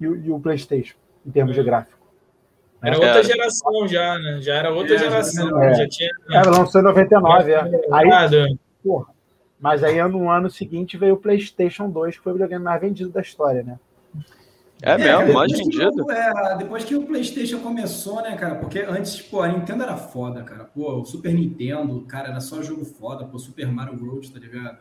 e 0.00 0.08
o, 0.08 0.16
e 0.16 0.30
o 0.30 0.40
PlayStation, 0.40 0.96
em 1.26 1.30
termos 1.30 1.56
é. 1.56 1.60
de 1.60 1.66
gráfico. 1.66 1.98
Era 2.82 2.94
é. 2.94 2.98
outra 2.98 3.22
geração 3.22 3.88
já, 3.88 4.18
né? 4.18 4.40
Já 4.40 4.54
era 4.54 4.70
outra 4.72 4.94
é, 4.94 4.98
geração. 4.98 5.62
É. 5.62 5.74
Já 5.74 5.88
tinha. 5.88 6.10
É, 6.30 6.42
lançou 6.42 6.80
em 6.80 6.84
99, 6.84 7.52
é. 7.52 7.60
Aí, 7.92 8.58
porra, 8.82 9.06
mas 9.60 9.82
aí 9.82 10.02
no 10.08 10.30
ano 10.30 10.48
seguinte 10.48 10.96
veio 10.96 11.14
o 11.14 11.18
PlayStation 11.18 11.90
2, 11.90 12.16
que 12.16 12.22
foi 12.22 12.32
o 12.32 12.36
videogame 12.36 12.64
mais 12.64 12.80
vendido 12.80 13.10
da 13.10 13.20
história, 13.20 13.62
né? 13.62 13.78
É, 14.82 14.92
é 14.92 14.98
mesmo, 14.98 15.34
mais 15.34 15.50
vendido? 15.50 16.10
É, 16.10 16.56
depois 16.56 16.84
que 16.84 16.94
o 16.94 17.02
PlayStation 17.02 17.58
começou, 17.58 18.22
né, 18.22 18.36
cara? 18.36 18.54
Porque 18.54 18.80
antes, 18.80 19.16
tipo, 19.16 19.40
a 19.40 19.48
Nintendo 19.48 19.82
era 19.82 19.96
foda, 19.96 20.42
cara. 20.42 20.64
Pô, 20.64 21.00
o 21.00 21.04
Super 21.04 21.34
Nintendo, 21.34 22.00
cara, 22.02 22.28
era 22.28 22.40
só 22.40 22.62
jogo 22.62 22.84
foda. 22.84 23.24
Pô, 23.24 23.38
Super 23.38 23.66
Mario 23.70 23.98
World, 24.00 24.30
tá 24.30 24.38
ligado? 24.38 24.78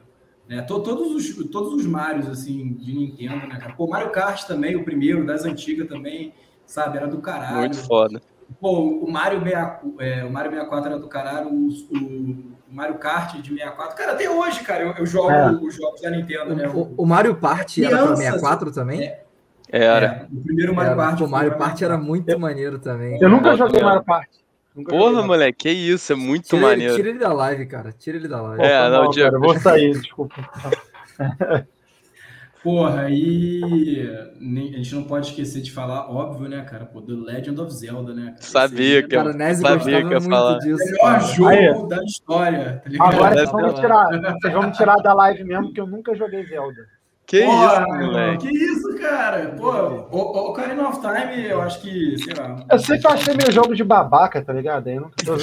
É, 0.49 0.61
to, 0.61 0.79
todos, 0.79 1.13
os, 1.13 1.45
todos 1.49 1.73
os 1.73 1.85
Marios, 1.85 2.29
assim, 2.29 2.73
de 2.73 2.93
Nintendo, 2.93 3.47
né, 3.47 3.57
cara? 3.59 3.73
Pô, 3.73 3.87
Mario 3.87 4.11
Kart 4.11 4.45
também, 4.45 4.75
o 4.75 4.85
primeiro, 4.85 5.25
das 5.25 5.43
antigas 5.43 5.87
também, 5.87 6.33
sabe? 6.65 6.97
Era 6.97 7.07
do 7.07 7.17
caralho. 7.17 7.57
Muito 7.57 7.77
foda. 7.77 8.21
Pô, 8.61 8.79
o 8.79 9.11
Mario, 9.11 9.41
6, 9.41 9.55
é, 9.99 10.23
o 10.23 10.31
Mario 10.31 10.51
64 10.51 10.89
era 10.89 10.99
do 10.99 11.07
caralho, 11.07 11.49
o, 11.49 11.67
o, 11.67 12.57
Mario 12.71 12.95
Kart 12.95 13.35
de 13.41 13.49
64. 13.49 13.97
Cara, 13.97 14.13
até 14.13 14.29
hoje, 14.29 14.61
cara, 14.61 14.83
eu, 14.83 14.91
eu 14.93 15.05
jogo 15.05 15.31
é. 15.31 15.51
os 15.51 15.75
jogos 15.75 16.01
da 16.01 16.09
Nintendo, 16.09 16.55
né? 16.55 16.69
O, 16.69 16.93
o 16.97 17.05
Mario 17.05 17.35
Party 17.35 17.83
era 17.83 18.05
para 18.05 18.15
64 18.15 18.71
também? 18.71 19.03
É, 19.03 19.25
era. 19.69 20.05
É, 20.05 20.27
o 20.31 20.41
primeiro 20.41 20.73
Mario 20.75 20.91
era, 20.91 21.01
Party. 21.01 21.23
O 21.23 21.27
Mario 21.27 21.57
Party 21.57 21.83
era 21.85 21.97
muito 21.97 22.29
eu, 22.29 22.39
maneiro 22.39 22.79
também. 22.79 23.21
Eu 23.21 23.29
nunca 23.29 23.55
joguei 23.55 23.81
Mario 23.81 24.03
Party. 24.03 24.37
Nunca 24.75 24.95
Porra, 24.95 25.23
moleque, 25.23 25.57
que 25.57 25.69
isso, 25.69 26.13
é 26.13 26.15
muito 26.15 26.49
tira 26.49 26.61
maneiro. 26.61 26.93
Ele, 26.93 26.97
tira 26.97 27.09
ele 27.09 27.19
da 27.19 27.33
live, 27.33 27.65
cara. 27.65 27.91
Tira 27.91 28.17
ele 28.17 28.27
da 28.27 28.41
live. 28.41 28.63
É, 28.63 28.77
Pô, 28.77 28.89
não, 28.89 29.03
não 29.05 29.11
cara, 29.11 29.35
eu 29.35 29.39
vou 29.39 29.59
sair, 29.59 29.91
desculpa. 29.93 30.35
Porra, 32.63 33.03
aí 33.03 34.09
a 34.41 34.77
gente 34.77 34.93
não 34.93 35.03
pode 35.03 35.27
esquecer 35.27 35.61
de 35.61 35.71
falar, 35.71 36.11
óbvio, 36.11 36.49
né, 36.49 36.63
cara? 36.63 36.85
Pô, 36.85 37.01
The 37.01 37.13
Legend 37.13 37.61
of 37.61 37.73
Zelda, 37.73 38.13
né? 38.13 38.25
Cara? 38.25 38.41
Sabia 38.41 39.07
que 39.07 39.15
eu 39.15 39.23
cara, 39.23 39.33
Nese 39.33 39.61
sabia 39.61 40.03
que 40.05 40.13
ia 40.13 40.21
falar. 40.21 40.57
Disso, 40.57 40.83
melhor 40.83 41.01
cara. 41.01 41.19
jogo 41.19 41.49
aí. 41.49 41.87
da 41.87 42.03
história, 42.03 42.81
tá 42.83 42.89
ligado? 42.89 43.13
Agora 43.13 43.35
vocês 43.35 43.51
vão, 43.51 43.73
tirar, 43.73 44.05
vocês 44.41 44.53
vão 44.53 44.71
tirar 44.71 44.95
da 44.97 45.13
live 45.13 45.43
mesmo, 45.43 45.71
que 45.71 45.79
eu 45.79 45.87
nunca 45.87 46.13
joguei 46.15 46.45
Zelda. 46.45 46.96
Que 47.27 47.43
Porra, 47.43 47.85
isso, 47.85 47.97
moleque? 47.97 48.47
Que 48.47 48.57
isso, 48.57 48.97
cara? 48.99 49.53
Pô, 49.57 49.69
o, 49.69 50.17
o 50.17 50.49
Ocarina 50.49 50.87
of 50.87 51.01
Time, 51.01 51.45
eu 51.45 51.61
acho 51.61 51.81
que, 51.81 52.17
sei 52.19 52.33
lá. 52.33 52.65
Eu 52.71 52.79
sempre 52.79 53.05
achei 53.05 53.33
meu 53.35 53.51
jogo 53.51 53.75
de 53.75 53.83
babaca, 53.83 54.41
tá 54.41 54.53
ligado? 54.53 54.87
Aí 54.87 54.95
eu 54.95 55.01
nunca 55.01 55.25
tô 55.25 55.35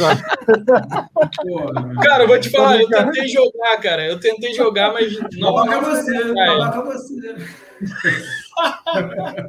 cara, 2.02 2.24
eu 2.24 2.28
vou 2.28 2.40
te 2.40 2.48
falar, 2.48 2.80
eu 2.80 2.88
tentei 2.88 3.28
jogar, 3.28 3.78
cara. 3.82 4.06
Eu 4.06 4.18
tentei 4.18 4.54
jogar, 4.54 4.94
mas 4.94 5.12
não. 5.34 5.52
Babaca 5.52 5.76
é 5.76 5.80
você, 5.82 6.32
babaca 6.32 6.78
é 6.78 6.82
você. 6.84 7.36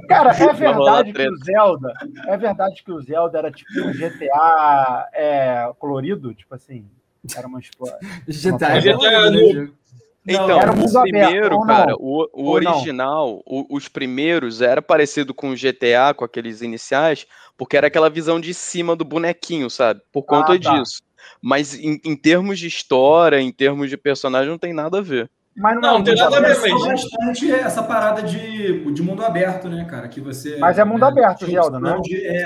Cara, 0.09 0.31
é 0.31 0.53
verdade 0.53 1.13
que 1.13 1.29
o 1.29 1.37
Zelda. 1.37 1.93
É 2.27 2.35
verdade 2.35 2.83
que 2.83 2.91
o 2.91 3.01
Zelda 3.01 3.37
era 3.37 3.49
tipo 3.49 3.79
um 3.79 3.93
GTA 3.93 5.07
é, 5.13 5.71
colorido, 5.79 6.33
tipo 6.33 6.53
assim. 6.53 6.85
Era 7.33 7.47
uma 7.47 7.61
GTA, 7.61 7.97
uma... 8.51 8.79
GTA 8.81 9.31
então, 10.27 10.57
o 10.57 11.01
primeiro, 11.01 11.61
cara, 11.61 11.95
o, 11.97 12.27
o 12.33 12.49
original, 12.49 13.43
o, 13.45 13.75
os 13.75 13.87
primeiros 13.87 14.61
era 14.61 14.81
parecido 14.81 15.33
com 15.33 15.51
o 15.51 15.55
GTA, 15.55 16.13
com 16.15 16.25
aqueles 16.25 16.61
iniciais, 16.61 17.27
porque 17.55 17.77
era 17.77 17.87
aquela 17.87 18.09
visão 18.09 18.39
de 18.39 18.53
cima 18.53 18.95
do 18.95 19.05
bonequinho, 19.05 19.69
sabe? 19.69 20.01
Por 20.11 20.23
conta 20.23 20.53
ah, 20.53 20.59
tá. 20.59 20.79
disso. 20.79 21.03
Mas 21.41 21.75
em, 21.75 21.99
em, 22.03 22.15
termos 22.15 22.59
de 22.59 22.67
história, 22.67 23.39
em 23.39 23.51
termos 23.51 23.89
de 23.89 23.97
personagem, 23.97 24.49
não 24.49 24.57
tem 24.57 24.73
nada 24.73 24.97
a 24.97 25.01
ver. 25.01 25.29
Mas 25.55 25.75
não, 25.75 25.81
não, 25.81 25.93
não 25.99 26.03
tem 26.03 26.15
nada 26.15 26.37
a 26.37 26.41
ver, 26.41 26.59
mas... 26.59 26.83
bastante 26.85 27.49
essa 27.49 27.81
parada 27.81 28.21
de, 28.21 28.91
de 28.91 29.01
mundo 29.01 29.23
aberto, 29.23 29.69
né, 29.69 29.85
cara? 29.85 30.09
Que 30.09 30.19
você. 30.19 30.57
Mas 30.57 30.77
é 30.77 30.83
mundo 30.83 31.05
é, 31.05 31.07
aberto, 31.07 31.45
Zelda, 31.45 31.79
né? 31.79 31.97
É, 32.11 32.41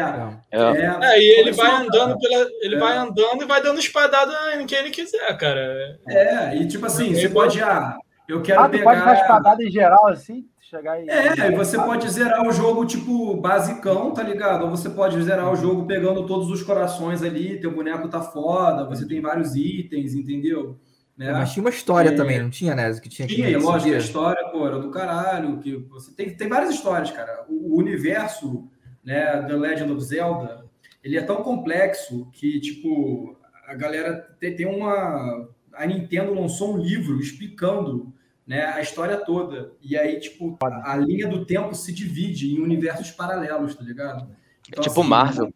é. 0.51 0.59
é. 0.59 0.97
é 1.01 1.19
e 1.19 1.39
ele 1.39 1.51
vai 1.51 1.71
andando 1.71 2.19
pela. 2.19 2.47
Ele 2.61 2.77
vai 2.77 2.95
é. 2.95 2.99
andando 2.99 3.41
e 3.41 3.45
vai 3.47 3.63
dando 3.63 3.79
espadada 3.79 4.33
em 4.61 4.65
quem 4.67 4.77
ele 4.77 4.91
quiser, 4.91 5.35
cara. 5.37 5.99
É, 6.07 6.55
e 6.55 6.67
tipo 6.67 6.85
assim, 6.85 7.15
você 7.15 7.29
pode. 7.29 7.59
Ah, 7.63 7.97
eu 8.27 8.43
quero 8.43 8.61
ah, 8.61 8.69
pegar. 8.69 8.83
Pode 8.83 8.99
dar 8.99 9.21
espadada 9.21 9.63
em 9.63 9.71
geral, 9.71 10.07
assim? 10.07 10.45
Chegar 10.61 11.03
e... 11.03 11.09
É, 11.09 11.49
você 11.49 11.79
pode 11.79 12.07
zerar 12.11 12.47
o 12.47 12.51
jogo, 12.51 12.85
tipo, 12.85 13.35
basicão, 13.37 14.11
tá 14.11 14.21
ligado? 14.21 14.65
Ou 14.65 14.69
você 14.69 14.87
pode 14.87 15.19
zerar 15.19 15.51
o 15.51 15.55
jogo 15.55 15.87
pegando 15.87 16.27
todos 16.27 16.51
os 16.51 16.61
corações 16.61 17.23
ali, 17.23 17.59
teu 17.59 17.71
boneco 17.71 18.07
tá 18.07 18.21
foda, 18.21 18.85
você 18.85 19.07
tem 19.07 19.19
vários 19.19 19.55
itens, 19.55 20.13
entendeu? 20.13 20.77
Né? 21.19 21.33
Mas 21.33 21.51
tinha 21.51 21.61
uma 21.61 21.69
história 21.69 22.11
é, 22.11 22.15
também, 22.15 22.41
não 22.41 22.49
tinha, 22.49 22.73
né? 22.73 22.97
Que 22.97 23.09
tinha, 23.09 23.27
tinha 23.27 23.47
que 23.49 23.57
lógico, 23.57 23.93
a 23.93 23.97
história, 23.97 24.41
pô, 24.51 24.65
era 24.65 24.79
do 24.79 24.89
caralho. 24.89 25.59
Que 25.59 25.75
você 25.75 26.13
tem, 26.13 26.33
tem 26.33 26.47
várias 26.47 26.73
histórias, 26.73 27.11
cara. 27.11 27.45
O, 27.49 27.75
o, 27.75 27.77
universo, 27.77 28.69
né, 29.03 29.43
The 29.43 29.53
Legend 29.53 29.91
of 29.91 30.01
Zelda, 30.01 30.65
ele 31.03 31.17
é 31.17 31.21
tão 31.21 31.43
complexo 31.43 32.29
que, 32.31 32.61
tipo, 32.61 33.37
a 33.67 33.75
galera 33.75 34.33
tem, 34.39 34.55
tem 34.55 34.65
uma. 34.65 35.49
A 35.73 35.85
Nintendo 35.85 36.33
lançou 36.33 36.75
um 36.75 36.77
livro 36.77 37.19
explicando 37.19 38.13
né, 38.47 38.67
a 38.67 38.79
história 38.79 39.17
toda. 39.17 39.73
E 39.81 39.97
aí, 39.97 40.21
tipo, 40.21 40.57
a, 40.61 40.95
linha 40.95 41.27
do 41.27 41.45
tempo 41.45 41.75
se 41.75 41.91
divide 41.91 42.55
em 42.55 42.61
universos 42.61 43.11
paralelos, 43.11 43.75
tá 43.75 43.83
ligado? 43.83 44.25
Então, 44.69 44.81
tipo 44.81 45.01
assim, 45.01 45.09
Marvel. 45.09 45.53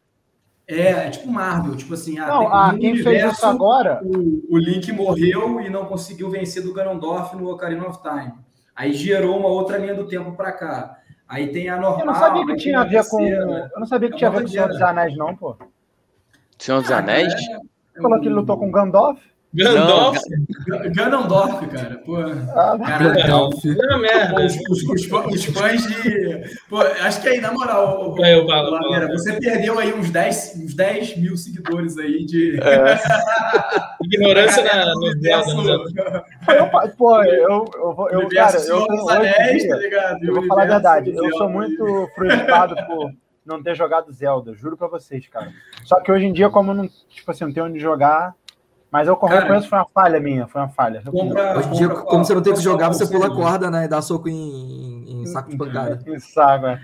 É, 0.68 0.90
é 0.90 1.10
tipo 1.10 1.30
Marvel, 1.30 1.76
tipo 1.76 1.94
assim, 1.94 2.18
ah, 2.20 2.28
não, 2.28 2.48
ah, 2.48 2.70
quem 2.80 2.94
universo, 2.94 3.04
fez 3.04 3.34
isso 3.34 3.46
agora? 3.46 4.02
O, 4.02 4.56
o, 4.56 4.58
Link 4.58 4.90
morreu 4.94 5.60
e 5.60 5.70
não 5.70 5.86
conseguiu 5.86 6.30
vencer 6.30 6.64
do 6.64 6.74
Ganondorf 6.74 7.36
no 7.36 7.50
Ocarina 7.50 7.86
of 7.86 8.02
Time. 8.02 8.34
Aí 8.74 8.94
gerou 8.94 9.38
uma 9.38 9.50
outra 9.50 9.78
linha 9.78 9.94
do 9.94 10.08
tempo 10.08 10.32
para 10.32 10.54
cá. 10.54 10.98
Aí 11.28 11.48
tem 11.48 11.68
a 11.68 11.78
normal. 11.78 12.00
Eu 12.00 12.06
não 12.06 12.16
sabia 12.16 12.46
que 12.46 12.56
tinha 12.56 12.80
a 12.80 12.84
ver 12.86 13.08
com. 13.10 13.22
Eu 13.22 13.80
não 13.80 13.86
sabia 13.86 14.10
que 14.10 14.16
é 14.16 14.18
tinha 14.18 14.30
a 14.30 14.34
ver 14.34 14.42
com 14.42 14.48
o 14.48 14.50
Senhor 14.50 14.68
dos 14.70 14.82
Anéis, 14.82 15.18
não, 15.18 15.36
pô. 15.36 15.58
Senhor 16.58 16.82
dos 16.82 16.92
Anéis? 16.92 17.34
É, 17.34 18.02
falou 18.02 18.20
que 18.22 18.28
ele 18.28 18.36
lutou 18.36 18.58
com 18.58 18.72
Gandalf. 18.72 19.20
Gandalf? 19.54 20.18
Ganondorf, 20.96 21.68
cara. 21.68 21.98
Pô, 22.04 22.18
ah, 22.18 22.76
Gandalf. 22.78 23.64
Não, 23.64 24.00
merda. 24.00 24.46
Os, 24.46 24.56
os, 24.68 24.84
os, 24.84 25.08
os, 25.32 25.46
fãs 25.46 25.86
de. 25.86 26.44
Pô, 26.68 26.80
acho 26.80 27.22
que 27.22 27.30
aí, 27.30 27.40
na 27.40 27.52
moral, 27.52 28.16
é, 28.20 28.36
eu 28.36 28.48
falo, 28.48 28.72
Lameira, 28.72 29.08
você 29.10 29.34
perdeu 29.34 29.78
aí 29.78 29.94
uns 29.94 30.10
10, 30.10 30.64
uns 30.64 30.74
10 30.74 31.18
mil 31.18 31.38
seguidores 31.38 31.98
aí 32.00 32.26
de. 32.26 32.60
É. 32.60 33.00
Ignorância 34.04 34.64
na, 34.64 34.94
no 34.96 35.22
Zelda. 35.22 36.24
Pô, 36.98 37.24
eu, 37.24 37.66
eu, 37.76 37.94
vou. 37.94 38.10
Eu, 38.10 38.28
cara, 38.30 38.58
eu, 38.58 38.88
eu, 38.90 39.10
anéis, 39.10 39.68
tá 39.68 39.76
ligado? 39.76 40.24
eu 40.24 40.34
vou 40.34 40.48
falar 40.48 40.64
a 40.64 40.68
verdade. 40.68 41.12
Eu 41.16 41.32
sou 41.38 41.48
muito 41.48 42.10
frustrado 42.16 42.76
por 42.88 43.12
não 43.46 43.62
ter 43.62 43.76
jogado 43.76 44.12
Zelda, 44.12 44.54
juro 44.54 44.78
pra 44.78 44.88
vocês, 44.88 45.28
cara. 45.28 45.52
Só 45.84 46.00
que 46.02 46.12
hoje 46.12 46.26
em 46.26 46.34
dia, 46.34 46.50
como 46.50 46.72
eu 46.72 46.76
não, 46.76 46.88
tipo 46.88 47.30
assim, 47.30 47.46
não 47.46 47.54
tenho 47.54 47.66
onde 47.66 47.80
jogar, 47.80 48.34
mas 48.94 49.08
eu 49.08 49.16
reconheço 49.16 49.68
foi 49.68 49.80
uma 49.80 49.88
falha 49.92 50.20
minha, 50.20 50.48
foi 50.48 50.62
uma 50.62 50.70
falha. 50.70 51.02
Compra, 51.02 51.58
Hoje 51.58 51.68
em 51.68 51.72
dia, 51.72 51.90
compra, 51.90 52.04
como 52.04 52.24
você 52.24 52.36
não 52.36 52.44
tem 52.44 52.54
que 52.54 52.62
jogar, 52.62 52.90
você 52.90 53.08
pula 53.08 53.26
a 53.26 53.36
corda, 53.36 53.72
né? 53.72 53.86
E 53.86 53.88
dá 53.88 54.04
soco 54.04 54.30
em, 54.30 55.24
em 55.24 55.26
saco 55.26 55.50
de 55.50 55.58
pancada. 55.58 56.00
Em 56.06 56.20
saco, 56.20 56.68
é. 56.68 56.80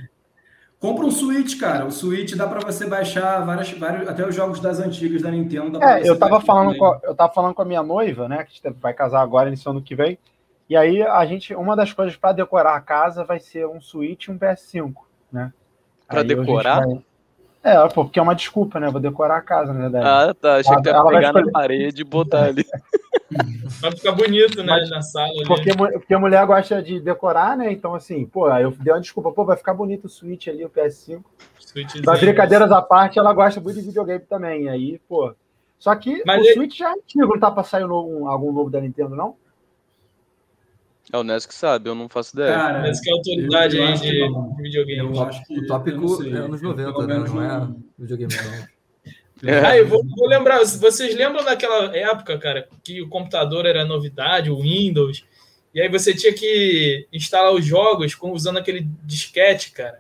Compra 0.80 1.06
um 1.06 1.12
Switch, 1.12 1.60
cara. 1.60 1.86
O 1.86 1.92
Switch 1.92 2.36
dá 2.36 2.48
para 2.48 2.62
você 2.62 2.88
baixar 2.88 3.46
várias, 3.46 3.70
vários, 3.74 4.10
até 4.10 4.28
os 4.28 4.34
jogos 4.34 4.60
das 4.60 4.80
antigas 4.80 5.22
da 5.22 5.30
Nintendo. 5.30 5.84
é, 5.84 6.02
eu 6.10 6.18
tava 6.18 6.42
falando 6.42 6.76
com, 6.76 7.00
eu 7.04 7.14
tava 7.14 7.32
falando 7.32 7.54
com 7.54 7.62
a 7.62 7.66
minha 7.66 7.84
noiva, 7.84 8.28
né? 8.28 8.44
Que 8.44 8.68
vai 8.72 8.94
casar 8.96 9.22
agora, 9.22 9.48
iniciando 9.48 9.78
ano 9.78 9.86
que 9.86 9.94
vem. 9.94 10.18
E 10.68 10.76
aí 10.76 11.04
a 11.04 11.24
gente, 11.28 11.54
uma 11.54 11.76
das 11.76 11.94
coisas 11.94 12.16
para 12.16 12.32
decorar 12.32 12.76
a 12.76 12.82
casa 12.82 13.24
vai 13.24 13.40
ser 13.40 13.68
um 13.68 13.80
Switch 13.80 14.26
e 14.26 14.32
um 14.32 14.40
PS5, 14.40 14.94
né? 15.32 15.54
Para 16.08 16.24
decorar? 16.24 16.84
Vai... 16.84 17.04
É, 17.62 17.76
pô, 17.90 18.06
porque 18.06 18.20
é 18.20 18.22
uma 18.22 18.36
desculpa, 18.36 18.80
né? 18.80 18.90
Vou 18.90 19.02
decorar 19.02 19.38
a 19.38 19.42
casa, 19.42 19.74
na 19.74 19.82
verdade. 19.82 20.06
Ah, 20.06 20.34
tá. 20.34 20.56
Achei 20.56 20.76
que 20.78 20.90
ia 20.90 21.04
pegar 21.04 21.34
na 21.34 21.52
parede 21.52 22.02
e 22.02 22.06
botar 22.06 22.46
ali. 22.46 22.66
Vai 23.82 23.92
ficar 23.92 24.14
bonito, 24.14 24.64
né? 24.64 24.74
Mas, 24.74 24.90
na 24.90 25.02
sala. 25.02 25.32
Porque, 25.46 25.72
porque 25.76 26.14
a 26.14 26.20
mulher 26.20 26.46
gosta 26.46 26.82
de 26.82 27.00
decorar, 27.00 27.56
né? 27.56 27.72
Então, 27.72 27.94
assim, 27.94 28.26
pô, 28.26 28.48
aí 28.48 28.64
eu 28.64 28.72
dei 28.72 28.92
uma 28.92 29.02
desculpa. 29.02 29.32
Pô, 29.32 29.46
vai 29.46 29.56
ficar 29.56 29.74
bonito 29.74 30.06
o 30.06 30.10
Switch 30.10 30.48
ali, 30.48 30.66
o 30.66 30.70
PS5. 30.70 31.22
Mas 32.06 32.20
brincadeiras 32.20 32.72
à 32.72 32.82
parte, 32.82 33.20
ela 33.20 33.34
gosta 33.34 33.62
muito 33.62 33.80
de 33.80 33.86
videogame 33.88 34.22
também. 34.22 34.68
Aí, 34.70 35.00
pô. 35.08 35.34
Só 35.78 35.96
que 35.96 36.24
Mas 36.26 36.42
o 36.42 36.46
ele... 36.46 36.54
Switch 36.54 36.78
já 36.78 36.90
é 36.90 36.94
antigo, 36.94 37.28
não 37.28 37.40
tá 37.40 37.52
pra 37.52 37.64
sair 37.64 37.86
um, 37.86 38.28
algum 38.28 38.52
novo 38.52 38.70
da 38.70 38.82
Nintendo, 38.82 39.16
não? 39.16 39.36
É 41.12 41.18
o 41.18 41.24
Nesk 41.24 41.52
sabe, 41.52 41.90
eu 41.90 41.96
não 41.96 42.08
faço 42.08 42.36
ideia. 42.36 42.54
Cara, 42.54 42.82
Nesk 42.82 43.08
é 43.08 43.12
autoridade 43.12 43.80
aí 43.80 43.94
de, 43.94 44.12
de 44.12 44.62
videogame. 44.62 45.16
Eu 45.16 45.24
acho 45.24 45.44
que, 45.46 45.60
o 45.60 45.68
tópico 45.68 46.24
é 46.24 46.38
anos 46.38 46.62
90, 46.62 47.08
né? 47.08 47.20
Não 47.20 47.42
é 47.42 47.68
videogame, 47.98 48.34
não. 48.34 48.80
É. 49.42 49.66
Ah, 49.66 49.78
eu 49.78 49.88
vou, 49.88 50.04
vou, 50.06 50.28
lembrar, 50.28 50.60
vocês 50.66 51.16
lembram 51.16 51.46
daquela 51.46 51.96
época, 51.96 52.38
cara, 52.38 52.68
que 52.84 53.02
o 53.02 53.08
computador 53.08 53.66
era 53.66 53.86
novidade, 53.86 54.52
o 54.52 54.60
Windows, 54.60 55.24
e 55.74 55.80
aí 55.80 55.88
você 55.88 56.14
tinha 56.14 56.34
que 56.34 57.08
instalar 57.14 57.54
os 57.54 57.66
jogos 57.66 58.16
com, 58.16 58.32
usando 58.32 58.58
aquele 58.58 58.88
disquete, 59.04 59.72
cara. 59.72 60.00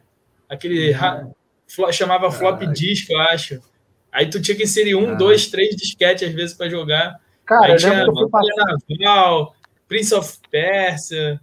Aquele 0.50 0.94
uhum. 0.94 1.92
chamava 1.94 2.32
flop 2.32 2.64
disk, 2.74 3.10
eu 3.10 3.20
acho. 3.20 3.62
Aí 4.12 4.30
tu 4.30 4.42
tinha 4.42 4.58
que 4.58 4.64
inserir 4.64 4.96
um, 4.96 5.12
ah. 5.12 5.16
dois, 5.16 5.48
três 5.48 5.76
disquetes 5.76 6.28
às 6.28 6.34
vezes 6.34 6.56
para 6.56 6.70
jogar. 6.70 7.22
Cara, 7.46 7.68
aí 7.68 7.72
eu 7.74 7.78
tinha 7.78 7.94
lembro 7.94 8.16
que 8.16 8.24
eu 8.24 8.30
fui 8.30 8.98
Naval, 8.98 9.56
Prince 9.90 10.14
of 10.14 10.38
Persia. 10.50 11.42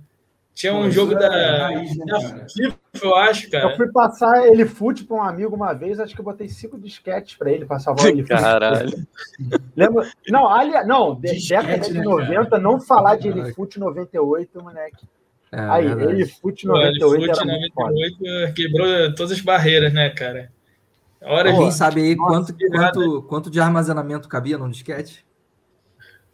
Tinha 0.54 0.72
um 0.72 0.85
Pô, 0.85 0.90
jogo 0.90 1.14
da, 1.14 1.66
raiz, 1.66 1.94
né, 1.94 2.04
da 2.06 2.20
FIFA, 2.48 2.78
eu 3.02 3.14
acho, 3.14 3.50
cara. 3.50 3.72
Eu 3.72 3.76
fui 3.76 3.92
passar 3.92 4.46
ele 4.46 4.64
fute 4.64 5.04
para 5.04 5.16
um 5.18 5.22
amigo 5.22 5.54
uma 5.54 5.74
vez, 5.74 6.00
acho 6.00 6.14
que 6.14 6.20
eu 6.22 6.24
botei 6.24 6.48
cinco 6.48 6.78
disquetes 6.78 7.37
para 7.37 7.52
ele, 7.52 7.66
passar 7.66 7.94
ele 8.06 8.24
Caralho. 8.24 9.06
Lembra? 9.76 10.11
Não, 10.30 10.48
aliás, 10.48 10.88
não, 10.88 11.14
década 11.14 11.92
de 11.92 12.00
90, 12.00 12.56
né, 12.56 12.62
não 12.62 12.80
falar 12.80 13.16
de 13.16 13.28
ele 13.28 13.52
fute 13.52 13.78
98, 13.78 14.62
moleque. 14.62 15.06
É, 15.52 15.61
Aí, 15.61 15.87
ele 15.87 16.24
fute 16.24 16.66
98 16.66 17.22
ele 17.22 17.35
fute 17.35 17.46
98 17.46 18.54
quebrou 18.54 19.14
todas 19.14 19.32
as 19.32 19.40
barreiras, 19.42 19.92
né, 19.92 20.09
cara? 20.09 20.50
Hora 21.20 21.50
Alguém 21.50 21.70
sabe 21.70 22.00
aí 22.00 22.16
quanto, 22.16 22.54
quanto, 22.70 23.22
quanto 23.24 23.50
de 23.50 23.61
armazenamento 23.61 24.26
cabia 24.26 24.56
num 24.56 24.70
disquete? 24.70 25.26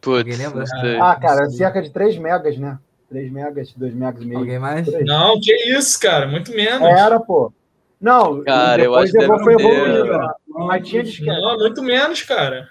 Putz, 0.03 0.37
lembra? 0.37 0.65
Ah, 1.01 1.17
cara, 1.17 1.49
cerca 1.49 1.81
de 1.81 1.91
3 1.91 2.19
megas, 2.19 2.59
né? 2.59 2.79
3 3.09 3.33
megas, 3.33 3.73
2 3.73 3.95
megas 3.95 4.21
e 4.21 4.27
meio. 4.27 4.41
Alguém 4.41 4.59
mais? 4.59 4.87
Não, 5.05 5.41
que 5.41 5.55
isso, 5.71 5.99
cara, 6.01 6.27
muito 6.27 6.51
menos. 6.53 6.83
Era, 6.83 7.21
pô. 7.21 7.53
Não, 8.01 8.43
cara, 8.43 8.83
eu 8.83 8.95
acho 8.97 9.13
que 9.13 9.25
foi 9.25 9.55
evoluindo. 9.55 10.19
Né? 10.19 10.29
Mas 10.49 10.89
tinha 10.89 11.05
disquete. 11.05 11.41
Não, 11.41 11.57
muito 11.57 11.83
menos, 11.83 12.21
cara. 12.23 12.69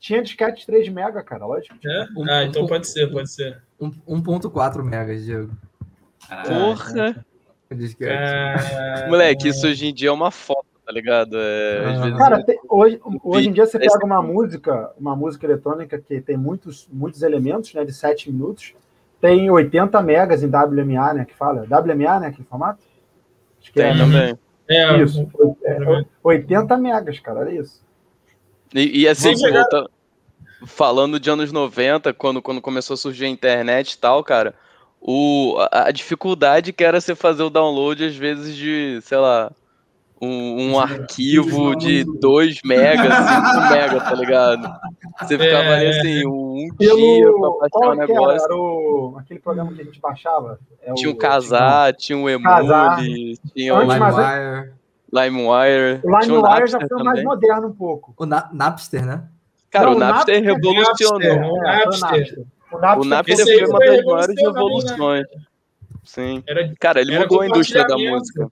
Tinha 0.00 0.22
disquete 0.22 0.64
3 0.64 0.88
mega, 0.88 1.22
cara, 1.22 1.44
lógico. 1.44 1.76
É? 1.84 2.06
Um, 2.16 2.30
ah, 2.30 2.44
então 2.44 2.64
um, 2.64 2.66
pode 2.66 2.88
ser, 2.88 3.12
pode 3.12 3.30
ser. 3.30 3.60
1.4 3.78 4.82
megas, 4.82 5.24
Diego. 5.24 5.54
Porra! 6.46 7.24
É... 8.00 9.08
Moleque, 9.08 9.48
isso 9.48 9.66
hoje 9.66 9.88
em 9.88 9.94
dia 9.94 10.08
é 10.08 10.12
uma 10.12 10.30
foto, 10.30 10.66
tá 10.86 10.92
ligado? 10.92 11.36
É, 11.36 11.84
ah. 11.84 12.16
Cara, 12.16 12.44
tem, 12.44 12.60
hoje, 12.68 13.00
hoje 13.24 13.48
em 13.48 13.52
dia 13.52 13.66
você 13.66 13.76
pega 13.76 14.06
uma 14.06 14.22
música, 14.22 14.92
uma 14.96 15.16
música 15.16 15.44
eletrônica 15.44 15.98
que 15.98 16.20
tem 16.20 16.36
muitos, 16.36 16.88
muitos 16.92 17.22
elementos, 17.22 17.74
né, 17.74 17.84
de 17.84 17.92
7 17.92 18.30
minutos, 18.30 18.72
tem 19.20 19.50
80 19.50 20.00
megas 20.02 20.44
em 20.44 20.46
WMA, 20.46 21.14
né? 21.14 21.24
Que 21.24 21.34
fala. 21.34 21.62
WMA, 21.62 22.20
né? 22.20 22.26
Aquele 22.28 22.46
formato? 22.48 22.78
Acho 23.60 23.72
que 23.72 23.80
é. 23.80 23.90
tem 23.90 23.94
é. 23.94 24.04
também. 24.04 24.38
É, 24.68 25.02
isso. 25.02 25.28
É, 25.64 26.04
80 26.22 26.76
megas, 26.76 27.18
cara, 27.18 27.40
olha 27.40 27.60
isso. 27.60 27.82
E, 28.72 29.00
e 29.00 29.08
assim, 29.08 29.34
volta, 29.34 29.90
falando 30.66 31.18
de 31.18 31.28
anos 31.30 31.50
90, 31.50 32.12
quando, 32.14 32.40
quando 32.40 32.60
começou 32.60 32.94
a 32.94 32.98
surgir 32.98 33.24
a 33.24 33.28
internet 33.28 33.92
e 33.92 33.98
tal, 33.98 34.22
cara, 34.22 34.54
o, 35.00 35.56
a, 35.72 35.88
a 35.88 35.90
dificuldade 35.90 36.72
que 36.72 36.84
era 36.84 37.00
você 37.00 37.14
fazer 37.14 37.42
o 37.42 37.50
download, 37.50 38.04
às 38.04 38.16
vezes, 38.16 38.54
de, 38.54 39.00
sei 39.02 39.18
lá, 39.18 39.50
um, 40.20 40.70
um 40.70 40.80
arquivo 40.80 41.76
de 41.76 42.04
2 42.04 42.62
megas, 42.64 43.12
5 43.14 43.70
megas, 43.70 44.02
tá 44.02 44.14
ligado? 44.14 44.80
Você 45.20 45.38
ficava 45.38 45.64
é, 45.64 45.74
ali 45.74 45.88
assim, 45.88 46.26
um 46.26 46.68
Pelo... 46.76 46.96
dia 46.96 47.32
pra 47.32 47.50
baixar 47.50 47.90
o 47.90 47.94
negócio. 47.94 48.44
Era 48.44 48.56
o... 48.56 49.16
aquele 49.18 49.40
programa 49.40 49.72
que 49.72 49.82
a 49.82 49.84
gente 49.84 50.00
baixava? 50.00 50.58
É 50.82 50.94
tinha 50.94 51.10
o 51.10 51.16
Casar, 51.16 51.92
tinha 51.94 52.18
o 52.18 52.28
Emule, 52.28 53.38
tinha 53.54 53.74
o 53.74 53.80
LimeWire. 53.80 54.72
LimeWire. 55.12 56.00
O 56.02 56.18
LimeWire 56.18 56.66
já 56.66 56.80
foi 56.80 57.02
mais 57.02 57.22
moderno 57.22 57.68
um 57.68 57.72
pouco. 57.72 58.14
O 58.16 58.26
Na 58.26 58.48
Napster, 58.52 59.04
né? 59.04 59.24
Cara, 59.70 59.86
Não, 59.86 59.96
o 59.96 59.98
Napster, 59.98 60.42
Napster 60.42 60.54
revolucionou. 60.54 61.52
O 61.52 61.60
Napster. 61.60 62.46
O 62.72 62.78
Napster, 62.78 63.00
o 63.00 63.04
Napster 63.04 63.44
foi 63.44 63.66
uma 63.66 63.78
das 63.78 64.04
maiores 64.04 64.36
né? 64.36 64.42
revoluções. 64.42 65.26
Sim. 66.04 66.42
Era, 66.46 66.72
Cara, 66.80 67.00
ele 67.00 67.18
mudou 67.18 67.40
a 67.40 67.46
indústria 67.46 67.84
da 67.86 67.96
música 67.96 68.50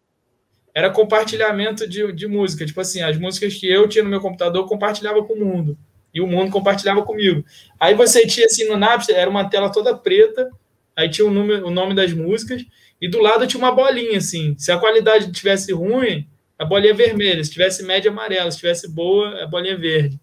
era 0.74 0.90
compartilhamento 0.90 1.88
de, 1.88 2.12
de 2.12 2.26
música. 2.26 2.66
Tipo 2.66 2.80
assim, 2.80 3.00
as 3.00 3.16
músicas 3.16 3.54
que 3.54 3.70
eu 3.70 3.88
tinha 3.88 4.02
no 4.02 4.10
meu 4.10 4.20
computador 4.20 4.62
eu 4.62 4.66
compartilhava 4.66 5.22
com 5.22 5.34
o 5.34 5.38
mundo. 5.38 5.78
E 6.12 6.20
o 6.20 6.26
mundo 6.26 6.50
compartilhava 6.50 7.02
comigo. 7.02 7.44
Aí 7.78 7.94
você 7.94 8.26
tinha 8.26 8.46
assim 8.46 8.68
no 8.68 8.76
Napster, 8.76 9.16
era 9.16 9.30
uma 9.30 9.48
tela 9.48 9.70
toda 9.70 9.96
preta, 9.96 10.50
aí 10.94 11.08
tinha 11.08 11.26
o, 11.26 11.30
número, 11.30 11.66
o 11.66 11.70
nome 11.70 11.94
das 11.94 12.12
músicas, 12.12 12.64
e 13.00 13.08
do 13.08 13.20
lado 13.20 13.46
tinha 13.46 13.58
uma 13.58 13.72
bolinha, 13.72 14.18
assim. 14.18 14.54
Se 14.58 14.72
a 14.72 14.78
qualidade 14.78 15.30
tivesse 15.32 15.72
ruim, 15.72 16.26
a 16.58 16.64
bolinha 16.64 16.92
é 16.92 16.96
vermelha. 16.96 17.42
Se 17.42 17.50
tivesse 17.50 17.82
média, 17.82 18.10
amarela. 18.10 18.50
Se 18.50 18.58
tivesse 18.58 18.88
boa, 18.88 19.42
a 19.42 19.46
bolinha 19.46 19.74
é 19.74 19.76
verde. 19.76 20.20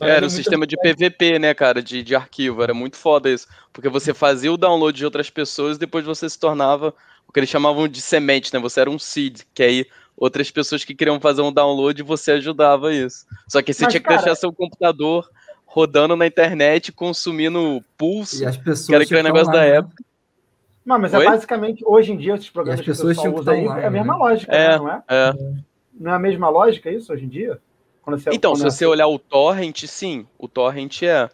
Era 0.00 0.26
um 0.26 0.30
sistema 0.30 0.66
de 0.66 0.76
PVP, 0.76 1.38
né, 1.38 1.54
cara, 1.54 1.82
de, 1.82 2.02
de 2.02 2.14
arquivo. 2.14 2.62
Era 2.62 2.74
muito 2.74 2.96
foda 2.96 3.30
isso. 3.30 3.46
Porque 3.72 3.88
você 3.88 4.12
fazia 4.12 4.52
o 4.52 4.56
download 4.56 4.96
de 4.96 5.04
outras 5.04 5.30
pessoas 5.30 5.76
e 5.76 5.80
depois 5.80 6.04
você 6.04 6.28
se 6.28 6.38
tornava 6.38 6.94
o 7.32 7.34
que 7.34 7.40
eles 7.40 7.48
chamavam 7.48 7.88
de 7.88 7.98
semente, 7.98 8.52
né? 8.52 8.60
Você 8.60 8.78
era 8.78 8.90
um 8.90 8.98
seed, 8.98 9.40
que 9.54 9.62
aí 9.62 9.86
outras 10.14 10.50
pessoas 10.50 10.84
que 10.84 10.94
queriam 10.94 11.18
fazer 11.18 11.40
um 11.40 11.50
download 11.50 12.02
você 12.02 12.32
ajudava 12.32 12.92
isso. 12.92 13.24
Só 13.48 13.62
que 13.62 13.72
você 13.72 13.84
Mas, 13.84 13.92
tinha 13.94 14.02
que 14.02 14.06
cara... 14.06 14.18
deixar 14.18 14.34
seu 14.34 14.52
computador 14.52 15.26
rodando 15.64 16.14
na 16.14 16.26
internet, 16.26 16.92
consumindo 16.92 17.82
pulso, 17.96 18.42
e 18.42 18.44
as 18.44 18.58
pessoas 18.58 18.86
que 18.86 18.94
era 18.94 19.04
aquele 19.04 19.22
negócio 19.22 19.50
da 19.50 19.60
né? 19.60 19.76
época. 19.76 20.04
Não, 20.84 20.98
mas 20.98 21.14
é 21.14 21.18
Oi? 21.18 21.24
é 21.24 21.30
basicamente, 21.30 21.82
hoje 21.86 22.12
em 22.12 22.18
dia, 22.18 22.34
esses 22.34 22.50
programas 22.50 22.80
as 22.80 22.86
pessoas 22.86 23.18
que 23.18 23.28
usam 23.28 23.54
aí, 23.54 23.64
é 23.64 23.86
a 23.86 23.90
mesma 23.90 24.12
né? 24.12 24.18
lógica, 24.18 24.54
é, 24.54 24.68
né? 24.68 24.76
não 24.76 24.90
é? 24.90 25.02
é? 25.08 25.32
Não 25.98 26.10
é 26.10 26.14
a 26.14 26.18
mesma 26.18 26.50
lógica 26.50 26.90
isso 26.90 27.10
hoje 27.10 27.24
em 27.24 27.28
dia? 27.28 27.58
Você, 28.04 28.30
então, 28.30 28.54
se 28.54 28.62
você 28.62 28.84
olhar 28.84 29.06
o 29.06 29.18
torrent, 29.18 29.86
sim, 29.86 30.26
o 30.36 30.46
torrent 30.46 31.02
é. 31.02 31.30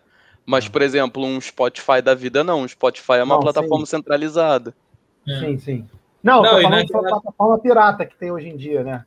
Mas, 0.47 0.67
ah. 0.67 0.71
por 0.71 0.83
exemplo, 0.83 1.25
um 1.25 1.41
Spotify 1.41 2.01
da 2.01 2.15
vida 2.15 2.45
não. 2.45 2.61
Um 2.61 2.69
Spotify 2.69 3.15
é 3.15 3.25
uma 3.25 3.35
não, 3.35 3.43
plataforma 3.43 3.85
sim. 3.87 3.97
centralizada. 3.97 4.73
É. 5.29 5.41
Sim, 5.41 5.59
sim. 5.59 5.87
Não, 6.23 6.43
não 6.43 6.51
tô 6.51 6.63
falando 6.63 6.87
de 6.87 6.93
plataforma 6.93 7.59
pirata 7.59 8.07
que 8.07 8.17
tem 8.17 8.31
hoje 8.31 8.49
em 8.49 8.57
dia, 8.57 8.83
né? 8.83 9.05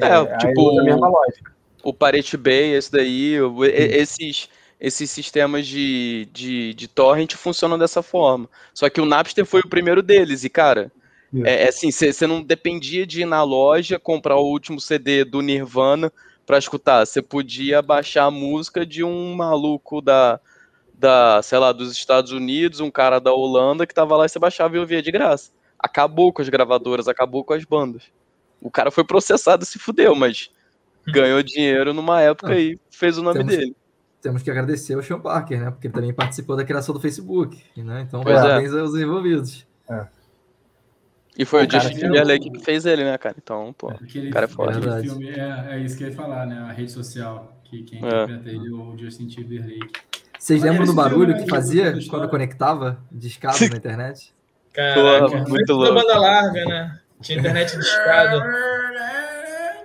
É, 0.00 0.06
é 0.06 0.36
tipo, 0.38 0.78
a 0.78 0.84
mesma 0.84 1.08
lógica. 1.08 1.52
o 1.82 1.92
Parity 1.92 2.36
Bay, 2.36 2.74
esse 2.74 2.92
daí, 2.92 3.36
esses, 3.72 4.48
esses 4.80 5.10
sistemas 5.10 5.66
de, 5.66 6.28
de, 6.32 6.74
de 6.74 6.88
torrent 6.88 7.34
funcionam 7.34 7.78
dessa 7.78 8.02
forma. 8.02 8.48
Só 8.74 8.88
que 8.88 9.00
o 9.00 9.06
Napster 9.06 9.44
foi 9.44 9.60
o 9.60 9.68
primeiro 9.68 10.02
deles, 10.02 10.44
e 10.44 10.50
cara, 10.50 10.92
é, 11.44 11.64
é 11.64 11.68
assim, 11.68 11.90
você 11.90 12.26
não 12.26 12.42
dependia 12.42 13.06
de 13.06 13.22
ir 13.22 13.26
na 13.26 13.42
loja 13.42 13.98
comprar 13.98 14.36
o 14.36 14.46
último 14.46 14.80
CD 14.80 15.24
do 15.24 15.40
Nirvana 15.40 16.12
para 16.46 16.58
escutar. 16.58 17.04
Você 17.04 17.20
podia 17.20 17.82
baixar 17.82 18.24
a 18.24 18.30
música 18.30 18.86
de 18.86 19.02
um 19.02 19.34
maluco 19.34 20.00
da, 20.00 20.40
da, 20.98 21.40
sei 21.42 21.58
lá, 21.58 21.72
dos 21.72 21.92
Estados 21.92 22.32
Unidos, 22.32 22.80
um 22.80 22.90
cara 22.90 23.18
da 23.18 23.32
Holanda 23.32 23.86
que 23.86 23.94
tava 23.94 24.16
lá 24.16 24.26
e 24.26 24.28
você 24.28 24.38
baixava 24.38 24.76
e 24.76 24.78
ouvia 24.78 25.02
de 25.02 25.10
graça 25.10 25.50
acabou 25.78 26.32
com 26.32 26.42
as 26.42 26.48
gravadoras, 26.48 27.08
acabou 27.08 27.44
com 27.44 27.54
as 27.54 27.64
bandas. 27.64 28.04
O 28.60 28.70
cara 28.70 28.90
foi 28.90 29.04
processado 29.04 29.62
e 29.62 29.66
se 29.66 29.78
fudeu, 29.78 30.14
mas 30.14 30.50
ganhou 31.06 31.42
dinheiro 31.42 31.94
numa 31.94 32.20
época 32.20 32.52
ah, 32.52 32.58
e 32.58 32.78
fez 32.90 33.18
o 33.18 33.22
nome 33.22 33.38
temos, 33.38 33.56
dele. 33.56 33.76
Temos 34.20 34.42
que 34.42 34.50
agradecer 34.50 34.94
ao 34.94 35.02
Sean 35.02 35.20
Parker, 35.20 35.60
né? 35.60 35.70
Porque 35.70 35.86
ele 35.86 35.94
também 35.94 36.12
participou 36.12 36.56
da 36.56 36.64
criação 36.64 36.94
do 36.94 37.00
Facebook, 37.00 37.62
né? 37.76 38.02
Então, 38.06 38.22
pois 38.22 38.36
é. 38.36 38.40
parabéns 38.40 38.72
é. 38.72 38.80
aos 38.80 38.94
envolvidos. 38.94 39.66
É. 39.88 40.06
E 41.38 41.44
foi 41.44 41.64
o, 41.64 41.68
o 41.68 41.70
Justin 41.70 41.94
Timberlake 41.94 42.50
que 42.50 42.60
fez 42.60 42.86
ele, 42.86 43.04
né, 43.04 43.16
cara? 43.18 43.36
Então, 43.38 43.74
pô, 43.76 43.90
é, 43.90 43.94
o 43.94 44.30
cara 44.30 44.46
é 44.46 44.48
forte. 44.48 44.80
Filme, 45.02 45.28
é, 45.28 45.66
é, 45.70 45.80
isso 45.80 45.96
que 45.96 46.04
eu 46.04 46.08
ia 46.08 46.14
falar, 46.14 46.46
né? 46.46 46.58
A 46.60 46.72
rede 46.72 46.90
social, 46.90 47.60
que 47.62 47.82
quem 47.82 48.02
é. 48.02 48.06
interpreta 48.06 48.48
ele 48.48 48.68
é 48.68 48.72
o 48.72 48.96
Justin 48.96 49.26
Timberlake. 49.26 49.92
Vocês 50.38 50.62
lembram 50.62 50.86
do 50.86 50.94
barulho 50.94 51.36
que 51.36 51.48
fazia 51.48 51.94
quando 52.08 52.28
conectava 52.28 52.98
de 53.10 53.28
escada 53.28 53.58
na 53.68 53.76
internet? 53.76 54.34
Caraca, 54.72 55.38
muito 55.48 55.72
louco. 55.72 55.94
banda 55.94 56.18
larga, 56.18 56.64
né? 56.64 57.00
Tinha 57.20 57.38
internet 57.38 57.72
de 57.72 57.82
escada. 57.84 58.42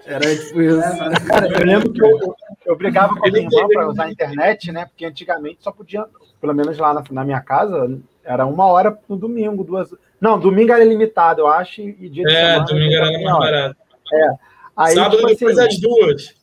Era 0.05 0.35
tipo 0.35 0.61
isso. 0.61 0.81
Cara, 1.27 1.47
eu 1.47 1.65
lembro 1.65 1.93
que 1.93 2.03
eu, 2.03 2.35
eu 2.65 2.75
brigava 2.75 3.15
com 3.15 3.25
a 3.25 3.31
minha 3.31 3.43
irmã 3.43 3.67
para 3.69 3.87
usar 3.89 4.03
a 4.05 4.11
internet, 4.11 4.71
né? 4.71 4.85
Porque 4.85 5.05
antigamente 5.05 5.59
só 5.61 5.71
podia, 5.71 6.05
pelo 6.41 6.53
menos 6.53 6.77
lá 6.77 6.93
na, 6.93 7.03
na 7.11 7.23
minha 7.23 7.39
casa, 7.39 7.97
era 8.23 8.45
uma 8.45 8.65
hora 8.65 8.97
no 9.07 9.15
domingo, 9.15 9.63
duas. 9.63 9.89
Não, 10.19 10.37
domingo 10.39 10.73
era 10.73 10.83
limitado, 10.83 11.41
eu 11.41 11.47
acho, 11.47 11.81
e 11.81 12.09
dia 12.09 12.25
de 12.25 12.33
É, 12.33 12.53
semana, 12.53 12.65
domingo 12.65 12.93
era 12.93 13.11
mais 13.11 13.23
barato. 13.23 13.77
É. 14.13 14.27
Aí, 14.75 14.95
Sábado 14.95 15.17
tipo, 15.17 15.27
depois 15.27 15.57
assim, 15.57 15.67
das 15.67 15.79
duas. 15.79 16.40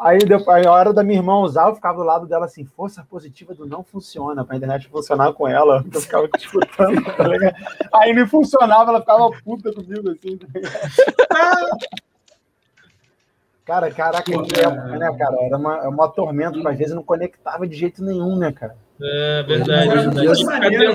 Aí, 0.00 0.18
depois, 0.18 0.64
a 0.64 0.70
hora 0.70 0.92
da 0.92 1.02
minha 1.02 1.18
irmã 1.18 1.38
usar, 1.40 1.68
eu 1.68 1.74
ficava 1.74 1.98
do 1.98 2.04
lado 2.04 2.26
dela 2.26 2.46
assim, 2.46 2.64
força 2.64 3.04
positiva 3.08 3.54
do 3.54 3.66
não 3.66 3.82
funciona, 3.82 4.44
pra 4.44 4.56
internet 4.56 4.88
funcionar 4.88 5.32
com 5.32 5.48
ela. 5.48 5.84
Eu 5.92 6.00
ficava 6.00 6.28
escutando, 6.36 7.04
tá 7.04 7.24
Aí 7.94 8.12
não 8.12 8.26
funcionava, 8.28 8.90
ela 8.90 9.00
ficava 9.00 9.30
puta 9.44 9.72
comigo 9.72 10.10
assim. 10.10 10.38
Tá 10.38 11.76
cara, 13.68 13.90
caraca, 13.90 14.22
que 14.22 14.60
época, 14.60 14.98
né, 14.98 15.14
cara? 15.18 15.36
Era 15.42 15.56
uma, 15.58 15.76
é 15.84 15.88
uma 15.88 16.08
tormenta, 16.08 16.58
às 16.66 16.78
vezes 16.78 16.94
não 16.94 17.02
conectava 17.02 17.66
de 17.66 17.76
jeito 17.76 18.02
nenhum, 18.02 18.34
né, 18.36 18.50
cara? 18.50 18.76
É 19.00 19.42
verdade. 19.42 19.90
Hoje 20.26 20.42
em 20.42 20.60
dia, 20.70 20.88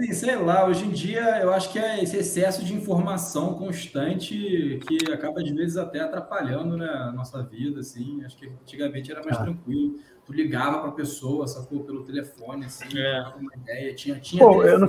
Sim, 0.00 0.12
sei 0.12 0.36
lá, 0.36 0.66
hoje 0.66 0.84
em 0.84 0.90
dia 0.90 1.40
eu 1.40 1.52
acho 1.52 1.70
que 1.70 1.78
é 1.78 2.02
esse 2.02 2.16
excesso 2.16 2.64
de 2.64 2.74
informação 2.74 3.54
constante 3.54 4.80
que 4.86 5.12
acaba 5.12 5.40
às 5.40 5.50
vezes 5.50 5.76
até 5.76 6.00
atrapalhando 6.00 6.76
né, 6.76 6.88
a 6.88 7.12
nossa 7.12 7.42
vida, 7.42 7.80
assim. 7.80 8.24
Acho 8.24 8.36
que 8.36 8.46
antigamente 8.46 9.12
era 9.12 9.22
mais 9.22 9.36
ah. 9.36 9.44
tranquilo. 9.44 9.94
Tu 10.26 10.32
ligava 10.32 10.80
para 10.80 10.88
a 10.88 10.92
pessoa, 10.92 11.46
sacou 11.46 11.84
pelo 11.84 12.02
telefone, 12.02 12.64
assim, 12.64 12.98
é. 12.98 13.24
uma 13.38 13.54
ideia, 13.54 13.94
tinha, 13.94 14.18
tinha 14.18 14.42
Pô, 14.42 14.64
eu 14.64 14.78
não, 14.78 14.88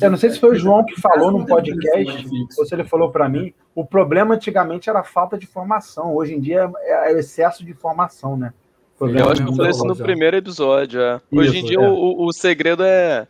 eu 0.00 0.10
não 0.10 0.16
sei 0.16 0.30
se 0.30 0.40
foi 0.40 0.52
o 0.52 0.54
João 0.54 0.84
que 0.84 0.98
falou 1.00 1.30
num 1.30 1.44
podcast, 1.44 2.26
ou 2.56 2.64
se 2.64 2.74
ele 2.74 2.84
falou 2.84 3.10
para 3.10 3.28
mim, 3.28 3.52
o 3.74 3.84
problema 3.84 4.34
antigamente 4.34 4.88
era 4.88 5.00
a 5.00 5.04
falta 5.04 5.36
de 5.36 5.44
informação, 5.44 6.14
hoje 6.14 6.32
em 6.32 6.40
dia 6.40 6.70
é, 6.78 7.10
é 7.10 7.14
o 7.14 7.18
excesso 7.18 7.64
de 7.64 7.72
informação, 7.72 8.36
né? 8.36 8.54
Eu 8.98 9.28
acho 9.28 9.42
que 9.42 9.50
eu 9.50 9.54
falei 9.54 9.70
isso 9.72 9.84
no 9.84 9.94
primeiro 9.94 10.36
episódio. 10.38 11.00
É. 11.02 11.20
Hoje 11.30 11.58
em 11.58 11.64
dia 11.64 11.76
é. 11.76 11.88
o, 11.88 12.24
o 12.24 12.32
segredo 12.32 12.82
é 12.82 13.26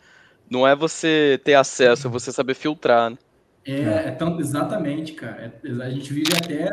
Não 0.51 0.67
é 0.67 0.75
você 0.75 1.41
ter 1.45 1.55
acesso, 1.55 2.07
é 2.07 2.11
você 2.11 2.33
saber 2.33 2.55
filtrar. 2.55 3.11
Né? 3.11 3.19
É, 3.65 4.09
é 4.09 4.11
tão, 4.13 4.39
exatamente, 4.39 5.13
cara. 5.13 5.53
É, 5.63 5.83
a 5.83 5.91
gente 5.91 6.13
vive 6.13 6.31
até 6.37 6.71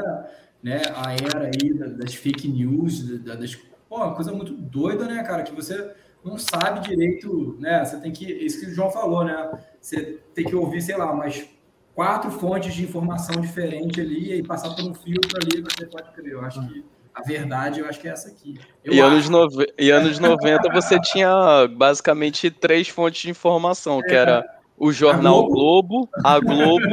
né, 0.61 0.81
a 0.95 1.13
era 1.13 1.47
aí 1.47 1.73
das 1.73 2.13
fake 2.13 2.47
news, 2.47 3.19
das, 3.19 3.55
pô, 3.89 3.97
uma 3.97 4.15
coisa 4.15 4.31
muito 4.31 4.53
doida, 4.53 5.05
né, 5.05 5.23
cara, 5.23 5.43
que 5.43 5.53
você 5.53 5.91
não 6.23 6.37
sabe 6.37 6.87
direito, 6.87 7.57
né? 7.59 7.83
Você 7.83 7.99
tem 7.99 8.11
que, 8.11 8.25
isso 8.25 8.59
que 8.59 8.67
o 8.67 8.73
João 8.73 8.89
falou, 8.89 9.25
né? 9.25 9.59
Você 9.81 10.19
tem 10.33 10.45
que 10.45 10.55
ouvir, 10.55 10.81
sei 10.81 10.95
lá, 10.95 11.11
umas 11.11 11.45
quatro 11.93 12.31
fontes 12.31 12.73
de 12.73 12.83
informação 12.83 13.41
diferente 13.41 13.99
ali 13.99 14.33
e 14.33 14.43
passar 14.43 14.73
por 14.73 14.85
um 14.85 14.93
filtro 14.93 15.37
ali, 15.41 15.61
você 15.61 15.85
pode 15.85 16.11
crer. 16.13 16.31
Eu 16.31 16.45
acho 16.45 16.65
que 16.67 16.85
a 17.13 17.21
verdade, 17.21 17.79
eu 17.79 17.87
acho 17.87 17.99
que 17.99 18.07
é 18.07 18.11
essa 18.11 18.27
aqui. 18.27 18.59
e 18.83 18.99
anos, 18.99 19.29
nove... 19.29 19.71
e 19.77 19.91
anos 19.91 20.19
90 20.19 20.71
você 20.73 20.99
tinha 20.99 21.67
basicamente 21.67 22.49
três 22.49 22.87
fontes 22.87 23.21
de 23.21 23.29
informação, 23.29 23.99
é. 23.99 24.03
que 24.03 24.13
era 24.13 24.43
o 24.77 24.91
jornal 24.91 25.47
Globo, 25.47 26.09
a 26.23 26.39
Globo 26.39 26.85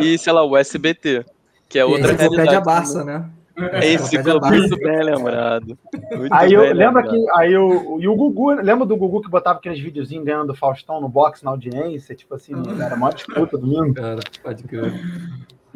e, 0.00 0.16
sei 0.18 0.32
lá, 0.32 0.44
o 0.44 0.56
SBT, 0.56 1.24
que 1.68 1.78
é 1.78 1.84
outra 1.84 2.12
realidade. 2.12 2.54
a 2.54 2.60
Barça, 2.60 3.04
né? 3.04 3.28
É 3.72 3.92
enciclopédia 3.92 4.58
muito 4.58 4.76
bem 4.76 5.02
lembrado. 5.02 5.78
Muito 6.12 6.32
aí 6.32 6.52
eu 6.52 6.72
lembro 6.72 7.02
que 7.02 7.30
aí 7.36 7.56
o, 7.56 8.00
e 8.00 8.06
o 8.06 8.14
Gugu, 8.14 8.52
lembra 8.52 8.86
do 8.86 8.96
Gugu 8.96 9.20
que 9.20 9.28
botava 9.28 9.58
aqueles 9.58 9.80
videozinhos 9.80 10.24
ganhando 10.24 10.54
Faustão 10.54 11.00
no 11.00 11.08
box 11.08 11.42
na 11.42 11.50
audiência, 11.50 12.14
tipo 12.14 12.36
assim, 12.36 12.52
era 12.80 12.94
uma 12.94 13.10
disputa 13.10 13.58
domingo. 13.58 13.94
Cara, 13.94 14.20
pode 14.42 14.62
crer. 14.62 14.94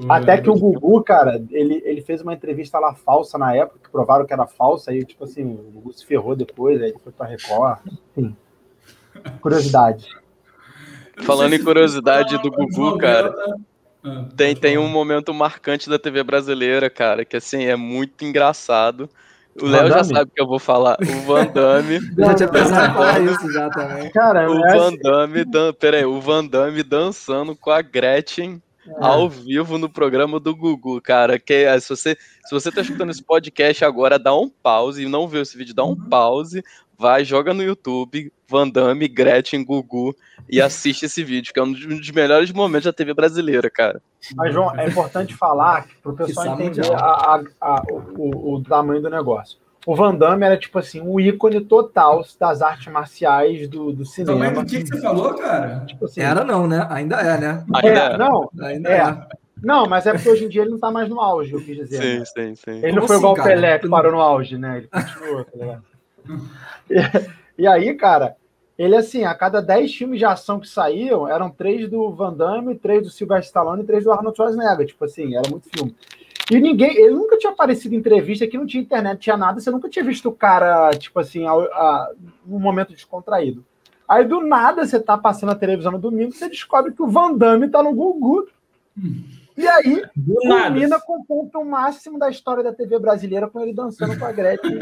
Até 0.08 0.40
que 0.40 0.48
o 0.48 0.54
Gugu, 0.54 1.02
cara, 1.02 1.42
ele, 1.50 1.82
ele 1.84 2.00
fez 2.00 2.22
uma 2.22 2.32
entrevista 2.32 2.78
lá 2.78 2.94
falsa 2.94 3.36
na 3.36 3.54
época, 3.54 3.80
que 3.82 3.90
provaram 3.90 4.24
que 4.24 4.32
era 4.32 4.46
falsa, 4.46 4.90
aí, 4.90 5.04
tipo 5.04 5.24
assim, 5.24 5.44
o 5.44 5.70
Gugu 5.70 5.92
se 5.92 6.06
ferrou 6.06 6.34
depois, 6.34 6.80
aí 6.80 6.90
ele 6.90 6.98
foi 6.98 7.12
pra 7.12 7.26
Record. 7.26 7.78
Enfim. 8.16 8.36
Curiosidade. 9.40 10.08
Falando 11.22 11.52
em 11.54 11.62
curiosidade 11.62 12.38
do 12.38 12.50
Gugu, 12.50 12.96
cara. 12.96 13.34
Ah, 14.04 14.26
tem, 14.34 14.56
tem 14.56 14.78
um 14.78 14.88
momento 14.88 15.32
marcante 15.34 15.88
da 15.88 15.98
TV 15.98 16.24
brasileira, 16.24 16.88
cara, 16.88 17.24
que 17.24 17.36
assim, 17.36 17.64
é 17.64 17.76
muito 17.76 18.24
engraçado. 18.24 19.08
O 19.60 19.66
Léo 19.66 19.88
já 19.88 20.02
sabe 20.02 20.30
que 20.34 20.40
eu 20.40 20.46
vou 20.46 20.58
falar. 20.58 20.96
O 21.00 21.26
Van 21.26 21.46
Damme. 21.46 22.00
já 22.16 22.34
tinha 22.34 22.48
pensado 22.48 22.94
falar 22.94 23.20
isso 23.22 23.52
já 23.52 23.68
também. 23.68 24.10
Cara, 24.10 24.50
o 24.50 24.64
é 24.64 24.76
Van. 24.76 24.94
Damme, 24.96 25.44
dan... 25.44 25.74
Peraí, 25.74 26.04
o 26.06 26.20
Van 26.20 26.44
Damme 26.46 26.82
dançando 26.82 27.54
com 27.54 27.70
a 27.70 27.82
Gretchen 27.82 28.62
é. 28.86 28.92
ao 29.00 29.28
vivo 29.28 29.78
no 29.78 29.88
programa 29.88 30.38
do 30.38 30.54
Gugu, 30.54 31.00
cara. 31.00 31.38
Que 31.38 31.54
é, 31.54 31.80
se 31.80 31.88
você 31.88 32.16
se 32.44 32.54
você 32.54 32.70
tá 32.70 32.80
escutando 32.80 33.10
esse 33.10 33.22
podcast 33.22 33.84
agora, 33.84 34.18
dá 34.18 34.34
um 34.34 34.48
pause 34.48 35.02
e 35.02 35.08
não 35.08 35.28
viu 35.28 35.42
esse 35.42 35.56
vídeo, 35.56 35.74
dá 35.74 35.84
um 35.84 35.90
uhum. 35.90 36.08
pause, 36.08 36.62
vai, 36.98 37.24
joga 37.24 37.54
no 37.54 37.62
YouTube, 37.62 38.32
Van 38.48 38.68
Damme, 38.68 39.08
Gretchen, 39.08 39.64
Gugu 39.64 40.14
e 40.48 40.60
assiste 40.60 41.04
esse 41.04 41.24
vídeo, 41.24 41.52
que 41.52 41.58
é 41.58 41.62
um 41.62 41.72
dos 41.72 42.10
melhores 42.10 42.52
momentos 42.52 42.84
da 42.84 42.92
TV 42.92 43.14
brasileira, 43.14 43.70
cara. 43.70 44.02
Mas, 44.36 44.52
João, 44.52 44.78
é 44.78 44.86
importante 44.86 45.34
falar 45.34 45.86
para 46.02 46.12
o 46.12 46.16
pessoal 46.16 46.60
entender 46.60 46.92
a, 46.92 46.98
a, 46.98 47.42
a, 47.60 47.82
o, 47.90 48.54
o 48.54 48.62
tamanho 48.62 49.00
do 49.00 49.08
negócio 49.08 49.62
o 49.86 49.96
Van 49.96 50.14
Damme 50.14 50.44
era 50.44 50.56
tipo 50.56 50.78
assim, 50.78 51.00
um 51.00 51.18
ícone 51.18 51.60
total 51.60 52.24
das 52.38 52.62
artes 52.62 52.92
marciais 52.92 53.68
do, 53.68 53.92
do 53.92 54.04
cinema. 54.04 54.38
Também 54.38 54.52
do 54.52 54.64
que, 54.68 54.82
que 54.82 54.88
você 54.88 55.00
falou, 55.00 55.34
cara? 55.34 55.84
Tipo 55.86 56.04
assim, 56.04 56.20
era 56.20 56.44
não, 56.44 56.66
né? 56.66 56.86
Ainda 56.90 57.16
é, 57.16 57.38
né? 57.38 57.64
É, 57.82 57.88
Ainda 57.88 58.00
é. 58.00 58.16
Não, 58.18 58.50
Ainda 58.60 58.88
é. 58.88 58.98
é. 58.98 59.26
Não, 59.62 59.86
mas 59.86 60.06
é 60.06 60.12
porque 60.12 60.28
hoje 60.28 60.44
em 60.44 60.48
dia 60.48 60.62
ele 60.62 60.72
não 60.72 60.78
tá 60.78 60.90
mais 60.90 61.08
no 61.08 61.20
auge, 61.20 61.52
eu 61.52 61.64
quis 61.64 61.76
dizer. 61.76 62.02
Sim, 62.02 62.18
né? 62.18 62.24
sim, 62.24 62.54
sim. 62.56 62.78
Ele 62.78 62.88
Como 62.88 63.00
não 63.00 63.06
foi 63.06 63.16
assim, 63.16 63.24
igual 63.24 63.34
o 63.38 63.42
Pelé 63.42 63.78
que 63.78 63.88
parou 63.88 64.12
no 64.12 64.20
auge, 64.20 64.58
né? 64.58 64.78
Ele 64.78 64.88
continuou, 64.88 65.44
tá 65.44 65.50
ligado? 65.54 65.84
e, 66.90 67.62
e 67.62 67.66
aí, 67.66 67.94
cara, 67.94 68.36
ele 68.76 68.96
assim, 68.96 69.24
a 69.24 69.34
cada 69.34 69.60
10 69.60 69.94
filmes 69.94 70.18
de 70.18 70.24
ação 70.24 70.58
que 70.58 70.68
saíam, 70.68 71.28
eram 71.28 71.50
três 71.50 71.88
do 71.88 72.10
Van 72.10 72.32
Damme, 72.32 72.74
três 72.74 73.02
do 73.02 73.10
Sylvester 73.10 73.46
Stallone 73.46 73.82
e 73.82 73.86
três 73.86 74.04
do 74.04 74.10
Arnold 74.10 74.36
Schwarzenegger. 74.36 74.86
Tipo 74.86 75.04
assim, 75.04 75.36
era 75.36 75.48
muito 75.48 75.68
filme. 75.68 75.94
E 76.50 76.60
ninguém, 76.60 76.96
ele 76.96 77.14
nunca 77.14 77.38
tinha 77.38 77.52
aparecido 77.52 77.94
em 77.94 77.98
entrevista, 77.98 78.46
que 78.46 78.58
não 78.58 78.66
tinha 78.66 78.82
internet, 78.82 79.20
tinha 79.20 79.36
nada, 79.36 79.60
você 79.60 79.70
nunca 79.70 79.88
tinha 79.88 80.04
visto 80.04 80.28
o 80.28 80.32
cara, 80.32 80.90
tipo 80.92 81.18
assim, 81.20 81.46
a, 81.46 81.52
a, 81.52 82.12
num 82.44 82.58
momento 82.58 82.92
descontraído. 82.92 83.64
Aí 84.08 84.24
do 84.24 84.40
nada 84.42 84.84
você 84.84 85.00
tá 85.00 85.16
passando 85.16 85.52
a 85.52 85.54
televisão 85.54 85.92
no 85.92 85.98
domingo, 85.98 86.32
você 86.32 86.48
descobre 86.48 86.92
que 86.92 87.02
o 87.02 87.08
Van 87.08 87.34
Damme 87.34 87.68
tá 87.68 87.82
no 87.82 87.94
Gugu. 87.94 88.46
E 89.56 89.66
aí, 89.66 90.02
do 90.16 90.34
culmina 90.34 90.88
nada. 90.88 91.02
com 91.06 91.20
o 91.20 91.24
ponto 91.24 91.64
máximo 91.64 92.18
da 92.18 92.28
história 92.28 92.62
da 92.62 92.72
TV 92.72 92.98
brasileira, 92.98 93.48
com 93.48 93.60
ele 93.60 93.72
dançando 93.72 94.18
com 94.18 94.24
a 94.24 94.32
Gretchen. 94.32 94.78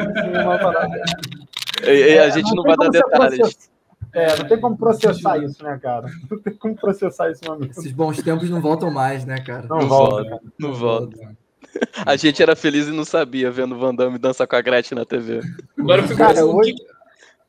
e, 1.85 1.90
e, 1.90 2.18
a 2.18 2.25
é, 2.25 2.31
gente 2.31 2.49
não, 2.55 2.57
não 2.57 2.62
vai 2.64 2.77
dar 2.77 2.88
detalhes. 2.88 3.70
É, 4.12 4.37
não 4.37 4.49
tem 4.49 4.61
como 4.61 4.77
processar 4.77 5.38
isso, 5.38 5.62
né, 5.62 5.79
cara? 5.81 6.09
Não 6.29 6.38
tem 6.40 6.55
como 6.55 6.75
processar 6.75 7.31
isso, 7.31 7.42
meu 7.44 7.68
Esses 7.68 7.92
bons 7.92 8.20
tempos 8.23 8.51
não 8.51 8.61
voltam 8.61 8.90
mais, 8.90 9.25
né, 9.25 9.40
cara? 9.40 9.66
Não, 9.68 9.79
não 9.79 9.88
volta. 9.88 10.40
Não 10.59 10.75
volta. 10.75 11.37
A 12.06 12.16
gente 12.16 12.42
era 12.42 12.56
feliz 12.56 12.88
e 12.88 12.92
não 12.92 13.04
sabia 13.04 13.50
vendo 13.50 13.74
o 13.74 13.78
Van 13.78 13.94
Damme 13.94 14.18
dançar 14.18 14.46
com 14.46 14.56
a 14.56 14.61
Gretchen 14.61 14.96
na 14.96 15.04
TV. 15.04 15.40
Agora 15.78 16.02
eu 16.02 16.06
fico 16.06 16.18
cara, 16.18 16.35
pensando, 16.35 16.56
hoje... 16.56 16.74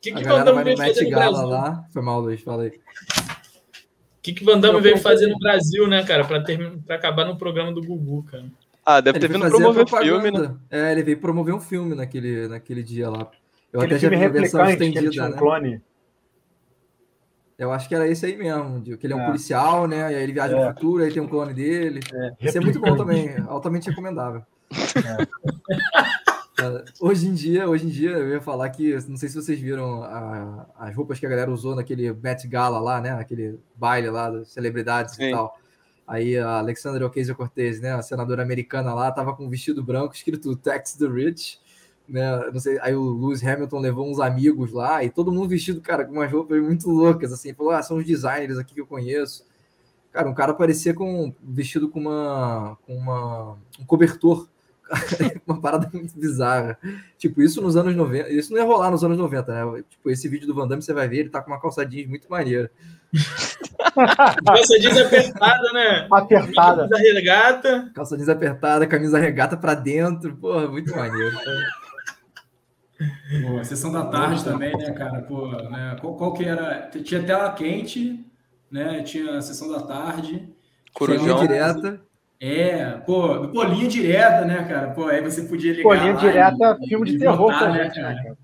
que, 0.02 0.12
que, 0.12 0.14
que 0.14 0.24
Van 0.24 0.44
Damme 0.44 0.64
veio 0.64 0.78
fazer 0.78 1.04
no 1.04 1.10
Brasil? 1.10 1.48
Lá. 1.48 1.86
Foi 1.92 2.02
mal, 2.02 2.20
Luiz, 2.20 2.42
falei. 2.42 2.70
O 2.70 4.22
que, 4.22 4.34
que 4.34 4.44
Van 4.44 4.60
Damme 4.60 4.82
veio 4.82 4.98
fazer 4.98 5.28
no 5.28 5.40
Brasil, 5.40 5.88
né, 5.88 6.04
cara? 6.04 6.24
Pra, 6.24 6.42
ter, 6.44 6.78
pra 6.86 6.96
acabar 6.96 7.26
no 7.26 7.38
programa 7.38 7.72
do 7.72 7.82
Gugu, 7.82 8.24
cara. 8.24 8.46
Ah, 8.86 9.00
deve 9.00 9.18
ele 9.18 9.28
ter 9.28 9.34
vindo 9.34 9.50
promover 9.50 9.88
filme, 9.88 10.32
né? 10.32 10.56
É, 10.70 10.92
ele 10.92 11.04
veio 11.04 11.20
promover 11.20 11.54
um 11.54 11.60
filme 11.60 11.96
naquele, 11.96 12.48
naquele 12.48 12.84
dia 12.84 13.10
lá. 13.10 13.30
Eu 13.72 13.80
Aquele 13.80 13.96
até 13.96 14.00
já 14.00 14.10
vi 14.10 14.24
a 14.24 14.30
versão 14.30 14.66
estendida, 14.66 15.30
né? 15.30 15.36
Um 15.36 15.38
clone. 15.38 15.82
Eu 17.62 17.72
acho 17.72 17.88
que 17.88 17.94
era 17.94 18.08
esse 18.08 18.26
aí 18.26 18.36
mesmo, 18.36 18.82
que 18.82 19.06
ele 19.06 19.14
é 19.14 19.16
um 19.16 19.22
é. 19.22 19.26
policial, 19.28 19.88
né? 19.88 20.12
E 20.12 20.16
aí 20.16 20.24
ele 20.24 20.34
viaja 20.34 20.58
é. 20.58 20.66
no 20.66 20.74
futuro, 20.74 21.04
aí 21.04 21.14
tem 21.14 21.22
um 21.22 21.28
clone 21.28 21.54
dele. 21.54 22.00
É. 22.12 22.48
Esse 22.48 22.58
é 22.58 22.62
muito 22.62 22.80
bom 22.80 22.98
também, 22.98 23.36
altamente 23.48 23.88
recomendável. 23.90 24.44
É. 26.60 26.84
hoje 27.00 27.28
em 27.28 27.34
dia, 27.34 27.68
hoje 27.68 27.88
em 27.88 27.90
dia, 27.90 28.12
eu 28.12 28.30
ia 28.30 28.42
falar 28.42 28.70
que, 28.70 28.94
não 29.08 29.18
sei 29.18 29.30
se 29.30 29.36
vocês 29.36 29.60
viram 29.60 30.04
a, 30.04 30.68
as 30.78 30.96
roupas 30.96 31.20
que 31.20 31.26
a 31.26 31.30
galera 31.30 31.50
usou 31.50 31.76
naquele 31.76 32.14
Met 32.14 32.48
Gala 32.48 32.80
lá, 32.80 33.02
né? 33.02 33.12
Aquele 33.14 33.60
baile 33.76 34.12
lá 34.12 34.30
das 34.30 34.50
celebridades 34.50 35.16
Sim. 35.16 35.24
e 35.24 35.32
tal. 35.32 35.58
Aí 36.06 36.38
a 36.38 36.60
Alexandra 36.60 37.08
Ocasio-Cortez, 37.08 37.82
né? 37.82 37.94
A 37.94 38.04
senadora 38.04 38.44
americana 38.44 38.94
lá, 38.94 39.12
tava 39.12 39.36
com 39.36 39.46
um 39.46 39.50
vestido 39.50 39.82
branco 39.82 40.14
escrito 40.14 40.56
Tax 40.56 40.94
the 40.94 41.08
Rich 41.08 41.60
né? 42.12 42.50
Não 42.52 42.60
sei, 42.60 42.78
aí 42.82 42.94
o 42.94 43.14
Lewis 43.14 43.44
Hamilton 43.44 43.80
levou 43.80 44.10
uns 44.10 44.20
amigos 44.20 44.72
lá 44.74 45.04
e 45.04 45.10
todo 45.10 45.32
mundo 45.32 45.48
vestido, 45.48 45.80
cara, 45.82 46.04
com 46.04 46.14
umas 46.14 46.32
roupas 46.32 46.62
muito 46.62 46.90
loucas, 46.90 47.32
assim, 47.32 47.54
falou: 47.54 47.72
ah, 47.72 47.82
são 47.82 47.98
os 47.98 48.06
designers 48.06 48.58
aqui 48.58 48.74
que 48.74 48.82
eu 48.82 48.88
conheço. 48.88 49.46
Cara, 50.12 50.30
um 50.30 50.34
cara 50.34 50.54
parecia 50.54 50.94
com 50.94 51.34
vestido 51.42 51.88
com 51.88 52.02
uma, 52.02 52.78
com 52.86 52.98
uma 52.98 53.58
um 53.80 53.86
cobertor, 53.86 54.50
uma 55.48 55.62
parada 55.62 55.90
muito 55.94 56.20
bizarra. 56.20 56.78
Tipo, 57.18 57.42
isso 57.42 57.62
nos 57.62 57.78
anos 57.78 57.96
90, 57.96 58.30
isso 58.30 58.52
não 58.52 58.60
ia 58.60 58.66
rolar 58.66 58.92
nos 58.92 59.06
anos 59.06 59.18
90, 59.18 59.54
né? 59.54 59.84
Tipo, 59.90 60.10
esse 60.10 60.28
vídeo 60.28 60.46
do 60.48 60.54
Van 60.54 60.68
Damme 60.68 60.82
você 60.82 60.94
vai 60.94 61.08
ver, 61.08 61.20
ele 61.20 61.30
tá 61.30 61.42
com 61.42 61.50
uma 61.50 61.62
calça 61.62 61.86
jeans 61.86 62.10
muito 62.10 62.30
maneira. 62.30 62.70
calça 64.46 64.80
jeans 64.82 64.98
apertada, 64.98 65.72
né? 65.72 66.08
Apertada. 66.12 66.90
Camisa 66.90 67.14
regata. 67.14 67.92
Calça 67.96 68.18
jeans 68.18 68.30
apertada, 68.30 68.86
camisa 68.86 69.18
regata 69.18 69.56
para 69.56 69.76
dentro, 69.76 70.36
porra, 70.36 70.68
muito 70.68 70.94
maneiro. 70.94 71.38
Pô, 73.48 73.64
sessão 73.64 73.92
da 73.92 74.06
tarde 74.06 74.44
também, 74.44 74.76
né, 74.78 74.92
cara? 74.92 75.22
Pô, 75.22 75.48
né? 75.48 75.96
Qual, 76.00 76.16
qual, 76.16 76.34
que 76.34 76.46
era? 76.46 76.90
Tinha 77.04 77.24
tela 77.24 77.52
quente, 77.54 78.26
né? 78.70 79.02
Tinha 79.04 79.38
a 79.38 79.42
sessão 79.42 79.72
da 79.72 79.82
tarde. 79.82 80.48
Corujão. 80.94 81.40
direta. 81.40 82.02
É, 82.44 82.94
pô, 83.06 83.50
pô, 83.50 83.64
linha 83.64 83.88
direta, 83.88 84.44
né, 84.46 84.64
cara? 84.68 84.90
Pô, 84.90 85.06
aí 85.06 85.22
você 85.22 85.44
podia 85.44 85.74
ligar. 85.74 85.84
Pô, 85.84 85.94
linha 85.94 86.14
direta, 86.14 86.76
e, 86.82 86.90
filme 86.90 87.12
de 87.12 87.20
terror, 87.20 87.52
né, 87.52 87.92
cara? 87.92 88.36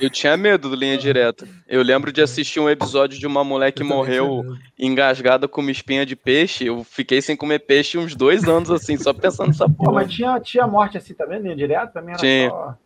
Eu 0.00 0.08
tinha 0.08 0.36
medo 0.36 0.68
do 0.68 0.76
linha 0.76 0.96
direta. 0.96 1.44
Eu 1.66 1.82
lembro 1.82 2.12
de 2.12 2.22
assistir 2.22 2.60
um 2.60 2.70
episódio 2.70 3.18
de 3.18 3.26
uma 3.26 3.42
mulher 3.42 3.72
que 3.72 3.82
morreu 3.82 4.44
engasgada 4.78 5.48
com 5.48 5.60
uma 5.60 5.72
espinha 5.72 6.06
de 6.06 6.14
peixe. 6.14 6.64
Eu 6.64 6.84
fiquei 6.84 7.20
sem 7.20 7.36
comer 7.36 7.58
peixe 7.58 7.98
uns 7.98 8.14
dois 8.14 8.44
anos, 8.44 8.70
assim, 8.70 8.96
só 8.96 9.12
pensando 9.12 9.48
nessa 9.48 9.68
porra. 9.68 9.90
Pô, 9.90 9.92
mas 9.92 10.12
tinha, 10.12 10.38
tinha 10.38 10.64
morte 10.68 10.96
assim 10.96 11.12
também, 11.12 11.40
linha 11.40 11.56
direta? 11.56 11.88
Também 11.88 12.14
era 12.14 12.20
tinha. 12.20 12.48
só. 12.48 12.78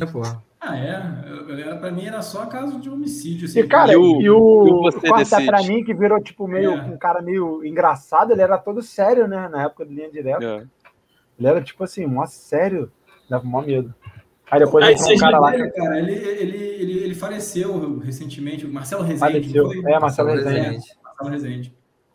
É, 0.00 0.06
porra. 0.06 0.42
Ah, 0.60 0.76
é? 0.76 1.00
Para 1.78 1.92
mim 1.92 2.06
era 2.06 2.20
só 2.20 2.44
caso 2.46 2.80
de 2.80 2.90
homicídio. 2.90 3.46
Assim. 3.46 3.60
E, 3.60 3.66
cara, 3.66 3.92
e 3.92 3.96
o, 3.96 4.20
e 4.20 4.28
o, 4.28 4.88
o 4.88 5.00
Corta 5.00 5.40
pra 5.46 5.62
mim, 5.62 5.84
que 5.84 5.94
virou 5.94 6.20
tipo 6.20 6.48
meio 6.48 6.72
é. 6.72 6.82
um 6.82 6.96
cara 6.96 7.22
meio 7.22 7.64
engraçado, 7.64 8.32
ele 8.32 8.42
era 8.42 8.58
todo 8.58 8.82
sério, 8.82 9.28
né? 9.28 9.48
Na 9.48 9.64
época 9.64 9.84
do 9.84 9.92
linha 9.92 10.10
direta. 10.10 10.44
É. 10.44 10.66
Ele 11.38 11.48
era 11.48 11.62
tipo 11.62 11.84
assim, 11.84 12.04
mó 12.06 12.26
sério, 12.26 12.90
dava 13.30 13.44
mó 13.44 13.62
medo. 13.62 13.94
Aí 14.50 14.58
depois 14.58 14.84
Aí, 14.84 15.14
um 15.14 15.18
cara 15.18 15.38
lá. 15.38 15.52
cara, 15.52 15.98
ele, 15.98 16.12
ele, 16.12 16.56
ele, 16.56 16.98
ele 17.04 17.14
faleceu 17.14 17.98
recentemente, 17.98 18.66
o 18.66 18.72
Marcelo 18.72 19.02
Rezende. 19.02 19.20
Faleceu. 19.20 19.88
É, 19.88 20.00
Marcelo 20.00 20.30
Rezende. 20.30 20.82
Marcelo 21.04 21.30
Rezende. 21.30 21.74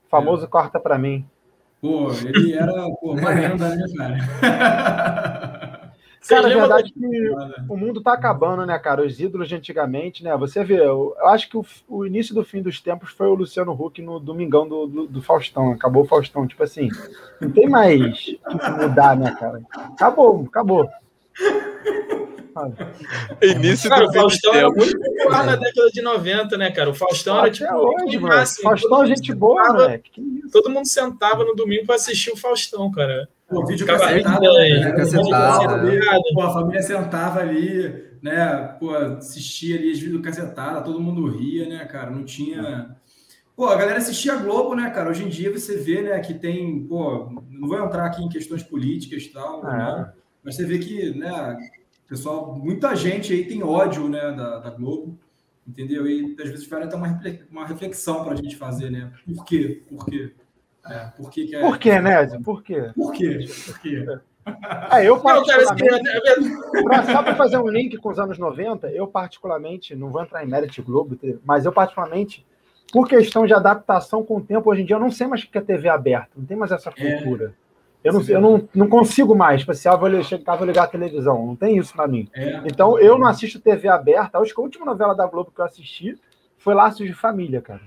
Famoso 0.09 0.45
é. 0.45 0.47
corta 0.47 0.79
pra 0.79 0.97
mim. 0.97 1.25
Pô, 1.79 2.11
ele 2.11 2.53
era 2.53 2.71
pô, 2.99 3.13
uma 3.13 3.29
lenda, 3.29 3.75
né, 3.75 3.85
cara? 3.97 5.59
Cara, 6.27 6.47
a 6.47 6.49
verdade 6.49 6.93
é 6.95 6.99
que 6.99 7.29
o 7.69 7.75
mundo 7.75 8.01
tá 8.01 8.13
acabando, 8.13 8.65
né, 8.65 8.79
cara? 8.79 9.05
Os 9.05 9.19
ídolos 9.19 9.49
de 9.49 9.55
antigamente, 9.55 10.23
né? 10.23 10.35
Você 10.37 10.63
vê, 10.63 10.79
eu, 10.79 11.13
acho 11.25 11.49
que 11.49 11.57
o, 11.57 11.65
o, 11.87 12.05
início 12.05 12.33
do 12.33 12.45
fim 12.45 12.61
dos 12.61 12.79
tempos 12.79 13.11
foi 13.11 13.27
o 13.27 13.35
Luciano 13.35 13.73
Huck 13.73 14.01
no 14.01 14.19
Domingão 14.19 14.67
do, 14.67 14.87
do, 14.87 15.07
do, 15.07 15.21
Faustão. 15.21 15.71
Acabou 15.71 16.03
o 16.03 16.07
Faustão. 16.07 16.47
Tipo 16.47 16.63
assim, 16.63 16.89
não 17.41 17.51
tem 17.51 17.67
mais 17.67 18.19
que 18.23 18.39
mudar, 18.81 19.17
né, 19.17 19.35
cara? 19.37 19.61
Acabou, 19.73 20.45
acabou. 20.47 20.89
Início 23.41 23.89
cara, 23.89 24.05
do 24.05 24.13
Faustão 24.13 24.53
era 24.53 24.69
muito 24.69 24.99
popular 24.99 25.45
na 25.45 25.55
década 25.55 25.89
de 25.91 26.01
90, 26.01 26.57
né, 26.57 26.71
cara? 26.71 26.89
O 26.89 26.93
Faustão 26.93 27.39
era 27.39 27.51
tipo. 27.51 27.73
Hoje, 27.73 28.19
máximo, 28.19 28.69
Faustão 28.69 29.03
é 29.03 29.07
gente 29.07 29.33
boa, 29.33 29.73
moleque. 29.73 30.41
Todo 30.51 30.69
mundo 30.69 30.87
sentava 30.87 31.43
no 31.43 31.55
domingo 31.55 31.85
para 31.85 31.95
assistir 31.95 32.31
o 32.31 32.37
Faustão, 32.37 32.91
cara. 32.91 33.27
Pô, 33.47 33.65
vídeo 33.65 33.85
cacetado, 33.85 34.53
né? 34.53 34.91
cacetado. 34.91 35.87
Pô, 36.33 36.41
a 36.41 36.53
família 36.53 36.81
sentava 36.81 37.39
ali, 37.39 38.03
né? 38.21 38.75
Pô, 38.79 38.95
assistia 38.95 39.77
ali 39.77 39.91
as 39.91 39.99
vídeos 39.99 40.21
cacetadas, 40.21 40.83
todo 40.83 40.99
mundo 40.99 41.27
ria, 41.27 41.67
né, 41.67 41.85
cara? 41.85 42.09
Não 42.09 42.23
tinha. 42.23 42.95
Pô, 43.55 43.67
a 43.67 43.75
galera 43.75 43.99
assistia 43.99 44.35
Globo, 44.35 44.75
né, 44.75 44.89
cara? 44.89 45.09
Hoje 45.09 45.23
em 45.23 45.29
dia 45.29 45.51
você 45.51 45.77
vê, 45.77 46.01
né, 46.01 46.19
que 46.19 46.33
tem, 46.33 46.87
pô, 46.87 47.29
não 47.51 47.67
vou 47.67 47.77
entrar 47.77 48.05
aqui 48.05 48.23
em 48.23 48.29
questões 48.29 48.63
políticas 48.63 49.23
e 49.23 49.29
tal, 49.29 49.63
é. 49.67 49.77
né? 49.77 50.13
mas 50.43 50.55
você 50.55 50.65
vê 50.65 50.79
que, 50.79 51.11
né, 51.11 51.55
pessoal, 52.13 52.53
muita 52.55 52.95
gente 52.95 53.33
aí 53.33 53.43
tem 53.43 53.63
ódio, 53.63 54.07
né, 54.07 54.31
da, 54.33 54.59
da 54.59 54.69
Globo, 54.69 55.17
entendeu? 55.67 56.05
E 56.05 56.35
às 56.39 56.49
vezes 56.49 56.67
vale 56.67 56.85
até 56.85 56.95
uma 56.95 57.65
reflexão 57.65 58.23
para 58.23 58.33
a 58.33 58.35
gente 58.35 58.55
fazer, 58.55 58.91
né? 58.91 59.11
Por 59.25 59.43
quê? 59.43 59.81
Por 59.89 60.05
quê? 60.05 60.31
É, 60.85 61.05
por 61.17 61.31
que, 61.31 61.47
que 61.47 61.55
é... 61.55 61.61
Por 61.61 61.79
quê, 61.79 61.99
né? 61.99 62.27
Por 62.43 62.61
quê? 62.61 62.91
Por 62.95 63.11
quê? 63.13 63.47
Por 63.65 63.79
quê? 63.79 64.05
É, 64.91 65.07
eu 65.07 65.17
particularmente, 65.23 66.11
pra, 66.83 67.03
só 67.03 67.23
para 67.23 67.35
fazer 67.35 67.57
um 67.57 67.67
link 67.67 67.97
com 67.97 68.09
os 68.09 68.19
anos 68.19 68.37
90, 68.37 68.91
eu 68.91 69.07
particularmente, 69.07 69.95
não 69.95 70.11
vou 70.11 70.21
entrar 70.21 70.43
em 70.43 70.47
mérito 70.47 70.83
Globo, 70.83 71.17
mas 71.43 71.65
eu 71.65 71.71
particularmente, 71.71 72.45
por 72.91 73.07
questão 73.07 73.47
de 73.47 73.55
adaptação 73.55 74.23
com 74.23 74.37
o 74.37 74.41
tempo, 74.43 74.69
hoje 74.69 74.83
em 74.83 74.85
dia 74.85 74.97
eu 74.97 74.99
não 74.99 75.09
sei 75.09 75.25
mais 75.25 75.41
o 75.41 75.49
que 75.49 75.57
é 75.57 75.61
TV 75.61 75.89
aberta, 75.89 76.29
não 76.37 76.45
tem 76.45 76.55
mais 76.55 76.71
essa 76.71 76.91
é. 76.95 77.15
cultura. 77.15 77.55
É. 77.59 77.62
Eu, 78.03 78.13
não, 78.13 78.21
eu 78.21 78.41
não, 78.41 78.69
não 78.75 78.89
consigo 78.89 79.35
mais, 79.35 79.61
tipo 79.61 79.71
assim, 79.71 79.87
ah, 79.87 79.95
vou 79.95 80.23
chegar, 80.23 80.55
vou 80.55 80.67
ligar 80.67 80.83
a 80.83 80.87
televisão, 80.87 81.45
não 81.45 81.55
tem 81.55 81.77
isso 81.77 81.93
para 81.93 82.07
mim. 82.07 82.27
É. 82.33 82.61
Então 82.65 82.99
eu 82.99 83.17
não 83.17 83.27
assisto 83.27 83.59
TV 83.59 83.87
aberta, 83.87 84.37
acho 84.39 84.53
que 84.53 84.59
a 84.59 84.63
última 84.63 84.85
novela 84.85 85.15
da 85.15 85.25
Globo 85.25 85.51
que 85.53 85.61
eu 85.61 85.65
assisti 85.65 86.17
foi 86.57 86.73
Laços 86.73 87.05
de 87.05 87.13
Família, 87.13 87.61
cara 87.61 87.81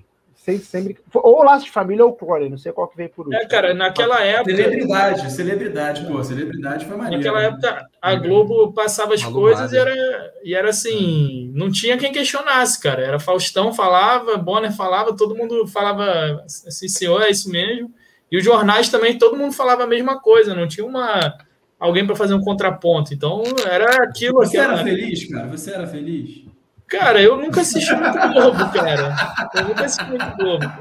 sempre, 0.47 0.65
sempre. 0.65 0.97
Ou 1.13 1.43
Laço 1.43 1.65
de 1.65 1.73
Família 1.73 2.05
ou 2.05 2.13
Clone, 2.13 2.49
não 2.49 2.57
sei 2.57 2.71
qual 2.71 2.87
que 2.87 2.97
veio 2.97 3.11
por 3.11 3.27
último. 3.27 3.43
É, 3.43 3.47
cara, 3.47 3.75
naquela 3.75 4.23
época. 4.23 4.55
Celebridade, 4.55 5.33
celebridade, 5.33 6.07
pô, 6.07 6.23
celebridade 6.23 6.87
foi 6.87 6.97
maneiro. 6.97 7.17
Naquela 7.17 7.41
né? 7.41 7.47
época, 7.49 7.89
a 8.01 8.15
Globo 8.15 8.73
passava 8.73 9.15
as 9.15 9.25
coisas 9.25 9.73
e 9.73 9.77
era, 9.77 10.33
e 10.45 10.55
era 10.55 10.71
assim, 10.71 11.51
não 11.53 11.71
tinha 11.71 11.99
quem 11.99 12.13
questionasse, 12.13 12.81
cara. 12.81 13.03
Era 13.03 13.19
Faustão 13.19 13.73
falava, 13.73 14.37
Bonner 14.37 14.73
falava, 14.73 15.17
todo 15.17 15.35
mundo 15.35 15.67
falava 15.67 16.45
assim, 16.45 16.89
senhor, 16.89 17.23
é 17.23 17.31
isso 17.31 17.51
mesmo. 17.51 17.93
E 18.31 18.37
os 18.37 18.45
jornais 18.45 18.89
também, 18.89 19.19
todo 19.19 19.37
mundo 19.37 19.53
falava 19.53 19.85
a 19.85 19.87
mesma 19.87 20.21
coisa, 20.21 20.55
não 20.55 20.67
tinha 20.67 20.87
uma 20.87 21.37
alguém 21.79 22.07
para 22.07 22.17
fazer 22.17 22.35
um 22.35 22.41
contraponto. 22.41 23.15
Então 23.15 23.43
era 23.65 24.03
aquilo. 24.03 24.39
Você 24.39 24.59
aquela... 24.59 24.75
era 24.75 24.85
feliz, 24.85 25.29
cara? 25.29 25.47
Você 25.49 25.71
era 25.71 25.87
feliz? 25.87 26.45
Cara, 26.87 27.21
eu 27.21 27.37
nunca 27.37 27.61
assisti 27.61 27.95
muito 27.95 28.19
Globo, 28.33 28.73
cara. 28.73 29.15
Eu 29.55 29.69
nunca 29.69 29.85
assisti 29.85 30.05
muito 30.09 30.37
Globo. 30.37 30.73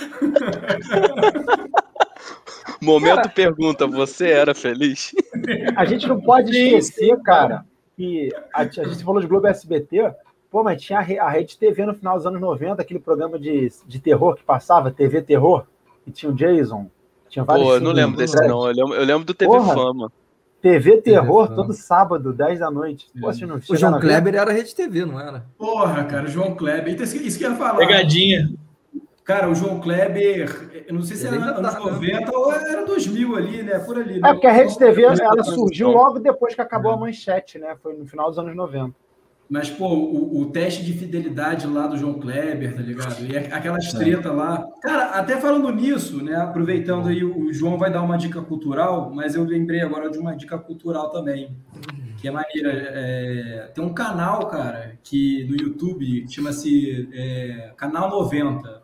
Momento 2.80 3.16
cara, 3.16 3.28
pergunta, 3.28 3.86
você 3.88 4.28
era 4.28 4.54
feliz? 4.54 5.12
A 5.74 5.84
gente 5.84 6.06
não 6.06 6.20
pode 6.20 6.56
esquecer, 6.56 7.20
cara, 7.22 7.64
que 7.96 8.28
a, 8.54 8.60
a 8.60 8.64
gente 8.64 9.02
falou 9.02 9.20
de 9.20 9.26
Globo 9.26 9.48
SBT, 9.48 10.14
pô, 10.48 10.62
mas 10.62 10.80
tinha 10.80 11.00
a, 11.00 11.02
a 11.02 11.28
Rede 11.28 11.58
TV 11.58 11.84
no 11.84 11.94
final 11.94 12.16
dos 12.16 12.24
anos 12.24 12.40
90, 12.40 12.80
aquele 12.80 13.00
programa 13.00 13.36
de, 13.36 13.68
de 13.84 13.98
terror 13.98 14.36
que 14.36 14.44
passava, 14.44 14.92
TV 14.92 15.20
Terror, 15.22 15.66
que 16.08 16.12
tinha 16.12 16.30
o 16.30 16.34
Jason. 16.34 16.90
Tinha 17.28 17.44
vários 17.44 17.66
Pô, 17.66 17.74
eu 17.74 17.80
não 17.80 17.92
lembro 17.92 18.16
desse 18.16 18.36
não, 18.46 18.66
eu 18.66 18.74
lembro, 18.74 18.94
eu 18.94 19.04
lembro 19.04 19.24
do 19.24 19.34
TV 19.34 19.50
Porra, 19.50 19.74
Fama. 19.74 20.12
TV 20.60 20.96
Terror, 20.98 21.54
todo 21.54 21.72
sábado, 21.72 22.32
10 22.32 22.58
da 22.58 22.70
noite. 22.70 23.06
Pô, 23.20 23.30
não 23.46 23.56
o 23.56 23.76
João 23.76 24.00
Kleber 24.00 24.34
era 24.34 24.52
Rede 24.52 24.74
TV, 24.74 25.04
não 25.04 25.20
era? 25.20 25.44
Porra, 25.56 26.04
cara, 26.04 26.24
o 26.24 26.28
João 26.28 26.54
Kleber. 26.54 27.00
Isso, 27.00 27.16
isso 27.16 27.38
que 27.38 27.44
eu 27.44 27.52
ia 27.52 27.56
falar. 27.56 27.76
Pegadinha. 27.76 28.50
Cara, 29.22 29.48
o 29.48 29.54
João 29.54 29.78
Kleber, 29.78 30.84
eu 30.88 30.94
não 30.94 31.02
sei 31.02 31.16
se 31.16 31.26
Ele 31.26 31.36
era 31.36 31.58
anos 31.58 31.74
tá, 31.74 31.78
90 31.78 32.20
né? 32.20 32.26
ou 32.32 32.50
era 32.50 32.86
2000 32.86 33.36
ali, 33.36 33.62
né? 33.62 33.78
Por 33.78 33.98
ali. 33.98 34.20
É, 34.24 34.32
porque 34.32 34.46
a 34.46 34.52
Rede 34.52 34.78
TV 34.78 35.02
ela 35.02 35.44
surgiu 35.44 35.90
logo 35.90 36.18
depois 36.18 36.54
que 36.54 36.62
acabou 36.62 36.92
a 36.92 36.96
manchete, 36.96 37.58
né? 37.58 37.76
Foi 37.82 37.94
no 37.94 38.06
final 38.06 38.30
dos 38.30 38.38
anos 38.38 38.56
90. 38.56 38.94
Mas, 39.48 39.70
pô, 39.70 39.88
o, 39.88 40.42
o, 40.42 40.50
teste 40.50 40.84
de 40.84 40.92
fidelidade 40.92 41.66
lá 41.66 41.86
do 41.86 41.96
João 41.96 42.20
Kleber, 42.20 42.74
tá 42.74 42.82
ligado? 42.82 43.24
E 43.24 43.34
aquela 43.34 43.78
treta 43.78 44.30
lá. 44.30 44.62
Cara, 44.82 45.06
até 45.12 45.40
falando 45.40 45.72
nisso, 45.72 46.22
né? 46.22 46.36
Aproveitando 46.36 47.08
aí, 47.08 47.24
o 47.24 47.50
João 47.50 47.78
vai 47.78 47.90
dar 47.90 48.02
uma 48.02 48.18
dica 48.18 48.42
cultural, 48.42 49.10
mas 49.14 49.34
eu 49.34 49.44
lembrei 49.44 49.80
agora 49.80 50.10
de 50.10 50.18
uma 50.18 50.36
dica 50.36 50.58
cultural 50.58 51.08
também, 51.08 51.56
que 52.20 52.28
é 52.28 52.30
maneira. 52.30 52.70
É, 52.72 53.70
tem 53.74 53.82
um 53.82 53.94
canal, 53.94 54.48
cara, 54.48 54.98
que 55.02 55.44
no 55.44 55.56
YouTube 55.56 56.26
chama-se 56.28 57.08
é, 57.14 57.72
Canal 57.74 58.10
90 58.10 58.82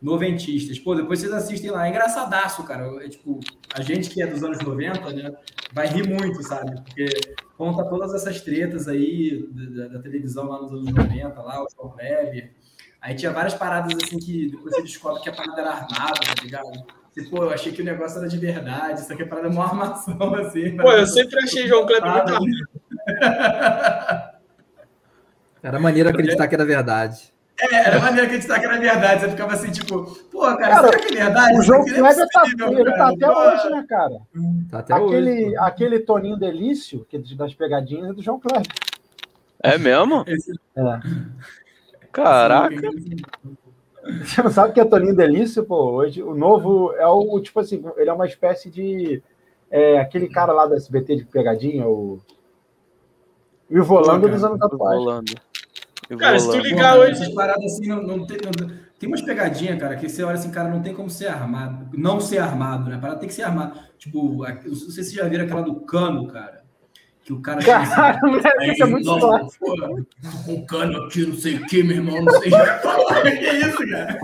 noventistas. 0.00 0.78
Pô, 0.78 0.94
depois 0.94 1.18
vocês 1.18 1.32
assistem 1.32 1.70
lá. 1.70 1.86
É 1.86 1.90
engraçadaço, 1.90 2.62
cara. 2.62 2.86
É, 3.04 3.08
tipo, 3.08 3.40
a 3.74 3.82
gente 3.82 4.10
que 4.10 4.22
é 4.22 4.26
dos 4.28 4.44
anos 4.44 4.60
90, 4.60 5.12
né, 5.12 5.32
vai 5.72 5.88
rir 5.88 6.06
muito, 6.06 6.40
sabe? 6.42 6.72
Porque 6.82 7.08
conta 7.56 7.84
todas 7.84 8.14
essas 8.14 8.40
tretas 8.40 8.88
aí 8.88 9.48
da, 9.50 9.88
da 9.88 9.98
televisão 10.00 10.48
lá 10.48 10.60
nos 10.60 10.72
anos 10.72 10.92
90, 10.92 11.42
lá, 11.42 11.62
o 11.62 11.68
João 11.74 11.90
Kleber. 11.90 12.52
Aí 13.00 13.14
tinha 13.14 13.32
várias 13.32 13.54
paradas 13.54 13.94
assim 14.02 14.18
que 14.18 14.50
depois 14.50 14.74
você 14.74 14.82
descobre 14.82 15.22
que 15.22 15.28
a 15.28 15.32
parada 15.32 15.60
era 15.60 15.70
armada, 15.70 16.20
tá 16.36 16.42
ligado? 16.42 16.84
E, 17.16 17.22
pô, 17.24 17.44
eu 17.44 17.50
achei 17.50 17.70
que 17.70 17.82
o 17.82 17.84
negócio 17.84 18.18
era 18.18 18.28
de 18.28 18.38
verdade, 18.38 19.00
isso 19.00 19.12
aqui 19.12 19.22
é 19.22 19.26
parada 19.26 19.48
é 19.48 19.50
uma 19.50 19.64
armação, 19.64 20.34
assim. 20.34 20.76
Pô, 20.76 20.90
eu 20.90 21.06
sempre 21.06 21.38
achei 21.44 21.68
João 21.68 21.86
Kleber 21.86 22.10
muito 22.10 22.32
armado. 22.32 22.46
Era 25.62 25.78
maneiro 25.78 26.08
acreditar 26.08 26.48
que 26.48 26.54
era 26.54 26.64
verdade. 26.64 27.33
É, 27.60 27.74
era 27.88 28.00
maneiro 28.00 28.26
acreditar 28.26 28.58
que 28.58 28.66
era 28.66 28.78
verdade. 28.78 29.20
Você 29.20 29.30
ficava 29.30 29.52
assim, 29.52 29.70
tipo, 29.70 30.02
pô, 30.30 30.40
cara, 30.40 30.58
cara 30.58 30.88
será 30.88 30.98
que 30.98 31.14
é 31.14 31.24
verdade? 31.24 31.58
O 31.58 31.62
jogo 31.62 31.84
Kleber 31.84 32.26
tá, 32.28 32.42
ele 32.68 32.92
tá 32.92 33.08
até 33.08 33.30
hoje, 33.30 33.70
né, 33.70 33.86
cara? 33.88 34.20
Tá 34.70 34.78
até 34.80 34.94
aquele, 34.94 35.46
hoje. 35.46 35.56
Aquele 35.58 36.00
Toninho 36.00 36.36
Delício, 36.36 37.06
que 37.08 37.16
é 37.16 37.36
das 37.36 37.54
pegadinhas, 37.54 38.10
é 38.10 38.12
do 38.12 38.22
João 38.22 38.40
Kleber. 38.40 38.66
É 39.62 39.78
mesmo? 39.78 40.24
É. 40.76 41.00
Caraca. 42.12 42.90
Você 44.22 44.42
não 44.42 44.50
sabe 44.50 44.70
o 44.70 44.74
que 44.74 44.80
é 44.80 44.84
Toninho 44.84 45.16
Delício, 45.16 45.64
pô? 45.64 45.92
Hoje, 45.92 46.22
o 46.22 46.34
novo 46.34 46.92
é 46.94 47.06
o, 47.06 47.40
tipo 47.40 47.60
assim, 47.60 47.82
ele 47.96 48.10
é 48.10 48.12
uma 48.12 48.26
espécie 48.26 48.68
de. 48.68 49.22
É, 49.70 49.98
aquele 49.98 50.28
cara 50.28 50.52
lá 50.52 50.66
do 50.66 50.74
SBT 50.74 51.16
de 51.16 51.24
pegadinha, 51.24 51.86
o. 51.86 52.20
E 53.70 53.78
o 53.78 53.84
Volando 53.84 54.28
dos 54.28 54.44
anos 54.44 54.60
atuais. 54.60 55.24
Cara, 56.18 56.38
se 56.38 56.50
tu 56.50 56.58
ligar 56.58 56.98
hoje. 56.98 57.12
Essas 57.12 57.34
paradas 57.34 57.64
assim, 57.64 57.88
não, 57.88 58.02
não 58.02 58.26
tem. 58.26 58.38
Não, 58.38 58.84
tem 58.98 59.08
umas 59.08 59.22
pegadinhas, 59.22 59.78
cara, 59.78 59.96
que 59.96 60.08
você 60.08 60.22
olha 60.22 60.34
assim, 60.34 60.50
cara, 60.50 60.68
não 60.68 60.80
tem 60.82 60.94
como 60.94 61.10
ser 61.10 61.26
armado. 61.26 61.88
Não 61.96 62.20
ser 62.20 62.38
armado, 62.38 62.88
né? 62.88 62.96
A 62.96 62.98
parada 62.98 63.20
tem 63.20 63.28
que 63.28 63.34
ser 63.34 63.42
armado. 63.42 63.78
Tipo, 63.98 64.44
não 64.46 64.60
sei 64.62 64.74
se 64.74 64.92
vocês 64.92 65.12
já 65.12 65.28
viram 65.28 65.44
aquela 65.44 65.62
do 65.62 65.80
cano, 65.80 66.26
cara 66.28 66.63
que 67.24 67.32
o 67.32 67.40
cara. 67.40 67.64
Cara, 67.64 68.10
assim, 68.10 68.72
isso 68.72 68.82
é 68.82 68.86
muito. 68.86 69.10
Um 70.46 70.66
cano 70.66 71.04
aqui, 71.04 71.26
não 71.26 71.34
sei 71.34 71.56
o 71.56 71.66
que, 71.66 71.82
meu 71.82 71.96
irmão, 71.96 72.22
não 72.22 72.32
sei 72.40 72.52
o 72.52 73.22
que 73.22 73.46
é 73.46 73.60
isso, 73.60 73.90
cara. 73.90 74.18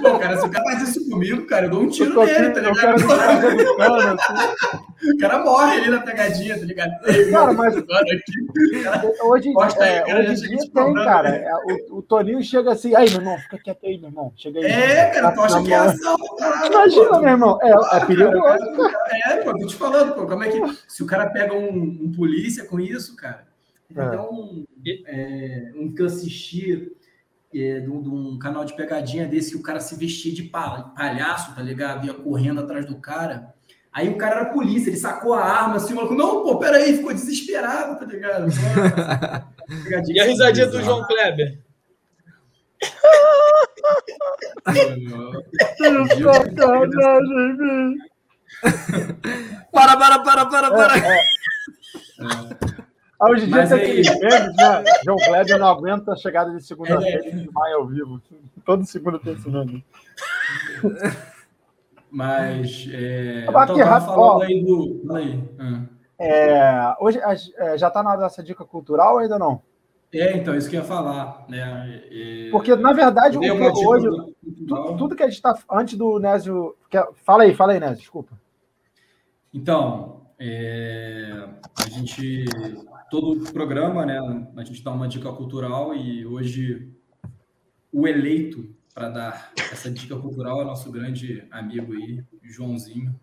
Pô, 0.00 0.18
cara, 0.18 0.36
se 0.38 0.46
o 0.46 0.50
cara 0.50 0.64
faz 0.64 0.88
isso 0.88 1.10
comigo, 1.10 1.46
cara, 1.46 1.66
eu 1.66 1.70
dou 1.70 1.82
um 1.82 1.88
tiro 1.88 2.24
nele, 2.24 2.50
tá 2.50 2.60
ligado? 2.60 2.98
Cara 3.78 4.14
assim. 4.14 5.14
O 5.14 5.18
cara 5.18 5.44
morre 5.44 5.76
ali 5.76 5.90
na 5.90 6.00
pegadinha, 6.00 6.58
tá 6.58 6.64
ligado? 6.64 6.90
Cara, 7.30 7.52
mas. 7.52 7.74
Hoje, 7.76 9.52
é, 9.80 10.16
hoje 10.16 10.46
em 10.46 10.48
dia 10.48 10.70
tem, 10.74 10.94
cara. 10.94 11.28
É, 11.28 11.54
o, 11.54 11.98
o 11.98 12.02
Toninho 12.02 12.42
chega 12.42 12.72
assim, 12.72 12.94
aí, 12.96 13.08
meu 13.10 13.20
irmão, 13.20 13.38
fica 13.38 13.58
quieto 13.58 13.86
aí, 13.86 13.98
meu 13.98 14.08
irmão. 14.08 14.32
Chega 14.36 14.58
aí. 14.58 14.66
É, 14.66 15.10
cara, 15.10 15.32
tu 15.32 15.40
acha 15.42 15.62
que 15.62 15.72
é 15.72 15.76
ação, 15.76 16.16
cara. 16.38 16.66
Imagina, 16.66 17.20
meu 17.20 17.28
irmão. 17.28 17.58
É, 17.62 17.96
é 17.96 18.04
perigoso. 18.06 18.64
É, 19.26 19.36
pô, 19.36 19.58
tô 19.58 19.66
te 19.66 19.76
falando, 19.76 20.14
pô, 20.14 20.26
como 20.26 20.42
é 20.42 20.48
que. 20.48 20.60
Se 20.88 21.02
o 21.02 21.06
cara 21.06 21.30
pega 21.30 21.54
um, 21.54 21.68
um 22.02 22.12
polícia 22.16 22.37
polícia 22.38 22.64
com 22.64 22.78
isso, 22.78 23.16
cara. 23.16 23.48
É. 23.96 24.20
um, 24.20 24.64
é, 25.06 25.72
um 25.74 25.94
que 25.94 26.02
eu 26.02 26.06
assisti 26.06 26.92
é, 27.54 27.80
de, 27.80 27.90
um 27.90 28.38
canal 28.38 28.64
de 28.64 28.76
pegadinha 28.76 29.26
desse 29.26 29.52
que 29.52 29.56
o 29.56 29.62
cara 29.62 29.80
se 29.80 29.96
vestia 29.96 30.32
de 30.32 30.44
palhaço, 30.44 31.54
tá 31.54 31.62
ligado? 31.62 32.06
Ia 32.06 32.14
correndo 32.14 32.60
atrás 32.60 32.86
do 32.86 32.96
cara. 32.96 33.54
Aí 33.92 34.08
o 34.08 34.18
cara 34.18 34.40
era 34.40 34.52
polícia, 34.52 34.90
ele 34.90 34.98
sacou 34.98 35.34
a 35.34 35.42
arma 35.42 35.76
assim, 35.76 35.94
falou, 35.94 36.14
não, 36.14 36.42
pô, 36.42 36.58
peraí, 36.58 36.96
ficou 36.96 37.12
desesperado, 37.12 37.98
tá 37.98 38.04
ligado? 38.04 38.46
e 40.06 40.20
a 40.20 40.24
risadinha 40.24 40.66
do 40.66 40.82
João 40.82 41.06
Kleber? 41.06 41.58
para, 49.72 49.96
para, 49.96 50.18
para, 50.18 50.46
para, 50.46 50.70
para. 50.70 50.94
É, 52.20 52.24
é. 52.24 52.88
Ah, 53.20 53.30
hoje 53.30 53.46
em 53.46 53.48
dia 53.48 53.66
tem 53.66 53.76
aqueles 53.76 54.08
memes, 54.20 54.56
né? 54.56 54.84
João 55.04 55.16
Kleber 55.18 55.58
não 55.58 55.68
aguenta 55.68 56.12
a 56.12 56.16
chegada 56.16 56.54
de 56.54 56.62
segunda-feira 56.62 57.26
é. 57.26 57.30
de 57.30 57.50
maio 57.50 57.78
ao 57.78 57.86
vivo. 57.86 58.22
Todo 58.64 58.84
segundo 58.84 59.18
tem 59.18 59.32
esse 59.32 59.48
nome. 59.48 59.84
Mas. 62.10 62.88
É, 62.92 63.46
aqui, 63.52 63.82
rápido, 63.82 64.14
falando 64.14 64.42
aí 64.42 64.64
do. 64.64 65.02
Aí. 65.14 65.44
Ah. 65.58 65.82
É, 66.20 66.96
hoje 67.00 67.20
é, 67.58 67.78
já 67.78 67.88
está 67.88 68.02
na 68.02 68.10
hora 68.10 68.20
dessa 68.20 68.42
dica 68.42 68.64
cultural 68.64 69.14
ou 69.14 69.18
ainda 69.18 69.38
não? 69.38 69.62
É, 70.12 70.36
então, 70.36 70.56
isso 70.56 70.70
que 70.70 70.76
eu 70.76 70.80
ia 70.80 70.86
falar. 70.86 71.44
Né? 71.48 72.02
É, 72.10 72.50
Porque, 72.50 72.74
na 72.74 72.92
verdade, 72.92 73.36
o 73.36 73.40
que 73.40 73.50
hoje, 73.50 74.08
tudo, 74.66 74.96
tudo, 74.96 75.16
que 75.16 75.22
a 75.22 75.26
gente 75.26 75.36
está. 75.36 75.58
Antes 75.70 75.98
do 75.98 76.18
Nésio. 76.18 76.76
Fala 77.24 77.42
aí, 77.42 77.54
fala 77.54 77.72
aí, 77.72 77.80
Nésio, 77.80 77.98
desculpa. 77.98 78.32
Então, 79.52 80.22
é, 80.38 81.48
a 81.76 81.88
gente. 81.88 82.44
Todo 83.10 83.50
programa, 83.52 84.04
né? 84.04 84.18
A 84.56 84.64
gente 84.64 84.82
dá 84.82 84.92
uma 84.92 85.08
dica 85.08 85.32
cultural 85.32 85.94
e 85.94 86.26
hoje 86.26 86.92
o 87.92 88.06
eleito 88.06 88.68
para 88.94 89.08
dar 89.08 89.52
essa 89.56 89.90
dica 89.90 90.16
cultural 90.16 90.60
é 90.60 90.64
nosso 90.64 90.92
grande 90.92 91.46
amigo 91.50 91.94
aí, 91.94 92.22
Joãozinho. 92.42 93.18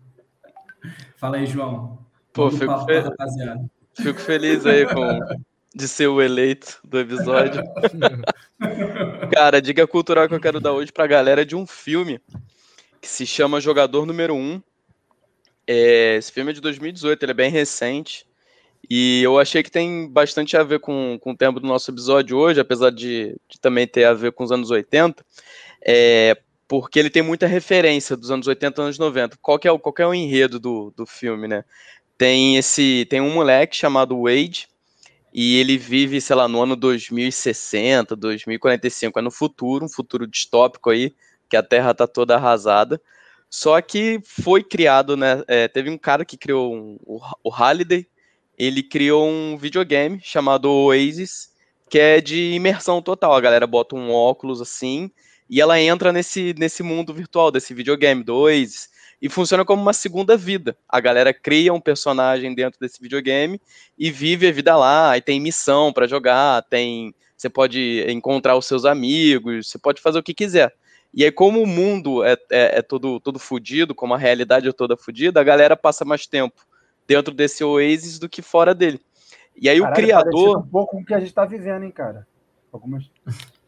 Fala 1.16 1.36
aí, 1.36 1.46
João. 1.46 2.04
Pô, 2.32 2.50
fico, 2.50 2.78
fe... 2.84 3.02
fico 4.02 4.20
feliz 4.20 4.66
aí 4.66 4.86
com 4.86 5.20
de 5.76 5.86
ser 5.86 6.06
o 6.06 6.22
eleito 6.22 6.80
do 6.82 6.98
episódio. 6.98 7.62
Cara, 9.30 9.58
a 9.58 9.60
dica 9.60 9.86
cultural 9.86 10.26
que 10.26 10.34
eu 10.34 10.40
quero 10.40 10.58
dar 10.58 10.72
hoje 10.72 10.90
pra 10.90 11.06
galera 11.06 11.42
é 11.42 11.44
de 11.44 11.54
um 11.54 11.66
filme 11.66 12.18
que 12.98 13.06
se 13.06 13.26
chama 13.26 13.60
Jogador 13.60 14.06
Número 14.06 14.34
1. 14.34 14.62
É, 15.66 16.16
esse 16.16 16.30
filme 16.30 16.50
é 16.50 16.54
de 16.54 16.60
2018, 16.60 17.22
ele 17.22 17.32
é 17.32 17.34
bem 17.34 17.50
recente. 17.50 18.26
E 18.88 19.22
eu 19.22 19.38
achei 19.38 19.62
que 19.62 19.70
tem 19.70 20.08
bastante 20.08 20.56
a 20.56 20.62
ver 20.62 20.78
com, 20.78 21.18
com 21.20 21.32
o 21.32 21.36
tempo 21.36 21.58
do 21.58 21.66
nosso 21.66 21.90
episódio 21.90 22.36
hoje, 22.36 22.60
apesar 22.60 22.90
de, 22.90 23.36
de 23.48 23.60
também 23.60 23.86
ter 23.86 24.04
a 24.04 24.14
ver 24.14 24.32
com 24.32 24.44
os 24.44 24.52
anos 24.52 24.70
80, 24.70 25.24
é, 25.84 26.36
porque 26.68 26.98
ele 26.98 27.10
tem 27.10 27.22
muita 27.22 27.46
referência 27.46 28.16
dos 28.16 28.30
anos 28.30 28.46
80 28.46 28.80
e 28.80 28.84
anos 28.84 28.98
90. 28.98 29.38
Qual 29.42 29.58
que 29.58 29.68
é, 29.68 29.78
qual 29.78 29.92
que 29.92 30.02
é 30.02 30.06
o 30.06 30.14
enredo 30.14 30.60
do, 30.60 30.92
do 30.96 31.04
filme, 31.04 31.48
né? 31.48 31.64
Tem 32.16 32.56
esse 32.56 33.06
tem 33.10 33.20
um 33.20 33.34
moleque 33.34 33.76
chamado 33.76 34.22
Wade, 34.22 34.68
e 35.38 35.58
ele 35.58 35.76
vive, 35.76 36.18
sei 36.18 36.34
lá, 36.34 36.48
no 36.48 36.62
ano 36.62 36.74
2060, 36.74 38.16
2045, 38.16 39.18
é 39.18 39.22
no 39.22 39.30
futuro, 39.30 39.84
um 39.84 39.88
futuro 39.88 40.26
distópico 40.26 40.88
aí, 40.88 41.14
que 41.50 41.58
a 41.58 41.62
Terra 41.62 41.92
tá 41.92 42.06
toda 42.06 42.36
arrasada. 42.36 42.98
Só 43.56 43.80
que 43.80 44.20
foi 44.22 44.62
criado, 44.62 45.16
né? 45.16 45.42
É, 45.48 45.66
teve 45.66 45.88
um 45.88 45.96
cara 45.96 46.26
que 46.26 46.36
criou 46.36 46.74
um, 46.74 46.98
o, 47.06 47.18
o 47.42 47.48
Halliday, 47.48 48.06
ele 48.58 48.82
criou 48.82 49.26
um 49.26 49.56
videogame 49.56 50.20
chamado 50.22 50.70
Oasis, 50.70 51.50
que 51.88 51.98
é 51.98 52.20
de 52.20 52.52
imersão 52.52 53.00
total. 53.00 53.32
A 53.34 53.40
galera 53.40 53.66
bota 53.66 53.96
um 53.96 54.12
óculos 54.12 54.60
assim 54.60 55.10
e 55.48 55.58
ela 55.58 55.80
entra 55.80 56.12
nesse, 56.12 56.54
nesse 56.58 56.82
mundo 56.82 57.14
virtual 57.14 57.50
desse 57.50 57.72
videogame 57.72 58.22
do 58.22 58.36
Oasis 58.36 58.90
e 59.22 59.28
funciona 59.30 59.64
como 59.64 59.80
uma 59.80 59.94
segunda 59.94 60.36
vida. 60.36 60.76
A 60.86 61.00
galera 61.00 61.32
cria 61.32 61.72
um 61.72 61.80
personagem 61.80 62.54
dentro 62.54 62.78
desse 62.78 63.00
videogame 63.00 63.58
e 63.96 64.10
vive 64.10 64.48
a 64.48 64.52
vida 64.52 64.76
lá, 64.76 65.16
e 65.16 65.22
tem 65.22 65.40
missão 65.40 65.94
para 65.94 66.06
jogar, 66.06 66.62
tem 66.64 67.14
você 67.34 67.48
pode 67.48 68.04
encontrar 68.06 68.54
os 68.54 68.66
seus 68.66 68.84
amigos, 68.84 69.70
você 69.70 69.78
pode 69.78 70.02
fazer 70.02 70.18
o 70.18 70.22
que 70.22 70.34
quiser. 70.34 70.74
E 71.12 71.24
aí, 71.24 71.32
como 71.32 71.62
o 71.62 71.66
mundo 71.66 72.24
é, 72.24 72.32
é, 72.50 72.78
é 72.78 72.82
todo, 72.82 73.18
todo 73.20 73.38
fudido, 73.38 73.94
como 73.94 74.14
a 74.14 74.18
realidade 74.18 74.68
é 74.68 74.72
toda 74.72 74.96
fudida, 74.96 75.40
a 75.40 75.44
galera 75.44 75.76
passa 75.76 76.04
mais 76.04 76.26
tempo 76.26 76.66
dentro 77.06 77.32
desse 77.32 77.64
Oasis 77.64 78.18
do 78.18 78.28
que 78.28 78.42
fora 78.42 78.74
dele. 78.74 79.00
E 79.56 79.68
aí 79.68 79.78
Caralho, 79.78 79.92
o 79.92 79.96
criador. 79.96 80.58
Um 80.58 80.62
pouco 80.62 80.96
com 80.96 81.02
o 81.02 81.04
que 81.04 81.14
a 81.14 81.18
gente 81.18 81.28
está 81.28 81.44
vivendo, 81.44 81.84
hein, 81.84 81.90
cara? 81.90 82.26
Algumas... 82.72 83.10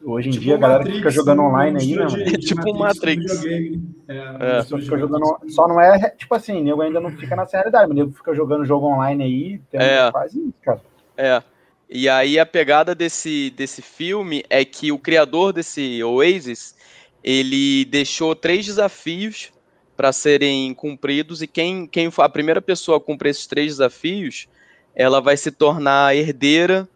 Hoje 0.04 0.28
em 0.28 0.32
tipo 0.32 0.44
dia 0.44 0.54
a 0.54 0.58
galera 0.58 0.78
Matrix, 0.80 0.98
fica 0.98 1.10
jogando 1.10 1.42
online 1.42 1.80
aí, 1.80 1.96
né, 1.96 2.04
mano? 2.04 2.22
É 2.28 2.38
tipo 2.38 2.70
um 2.70 2.78
Matrix. 2.78 3.44
É, 3.44 4.14
é. 4.16 4.62
Jogando, 4.80 5.38
só 5.48 5.66
não 5.66 5.80
é, 5.80 6.10
tipo 6.10 6.34
assim, 6.34 6.62
nego 6.62 6.82
ainda 6.82 7.00
não 7.00 7.10
fica 7.10 7.34
nessa 7.34 7.56
realidade, 7.56 7.88
mas 7.88 7.96
nego 7.96 8.12
fica 8.12 8.34
jogando 8.34 8.64
jogo 8.64 8.86
online 8.86 9.24
aí, 9.24 9.60
é. 9.72 10.12
faz 10.12 10.34
isso, 10.34 10.54
cara. 10.62 10.80
É. 11.16 11.42
E 11.90 12.08
aí 12.08 12.38
a 12.38 12.46
pegada 12.46 12.94
desse, 12.94 13.50
desse 13.50 13.82
filme 13.82 14.44
é 14.50 14.64
que 14.64 14.92
o 14.92 14.98
criador 14.98 15.52
desse 15.52 16.02
Oasis, 16.04 16.76
ele 17.22 17.84
deixou 17.86 18.34
três 18.34 18.66
desafios 18.66 19.52
para 19.96 20.12
serem 20.12 20.72
cumpridos 20.74 21.42
e 21.42 21.46
quem, 21.46 21.86
quem 21.86 22.10
a 22.16 22.28
primeira 22.28 22.62
pessoa 22.62 22.98
a 22.98 23.00
cumprir 23.00 23.30
esses 23.30 23.46
três 23.46 23.72
desafios, 23.72 24.46
ela 24.94 25.20
vai 25.20 25.36
se 25.36 25.50
tornar 25.50 26.14
herdeira 26.14 26.88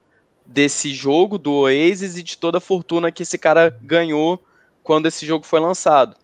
desse 0.46 0.92
jogo 0.92 1.38
do 1.38 1.52
Oasis 1.52 2.16
e 2.16 2.22
de 2.22 2.36
toda 2.38 2.58
a 2.58 2.60
fortuna 2.60 3.10
que 3.10 3.22
esse 3.22 3.38
cara 3.38 3.76
ganhou 3.82 4.42
quando 4.82 5.06
esse 5.06 5.24
jogo 5.26 5.44
foi 5.44 5.60
lançado. 5.60 6.16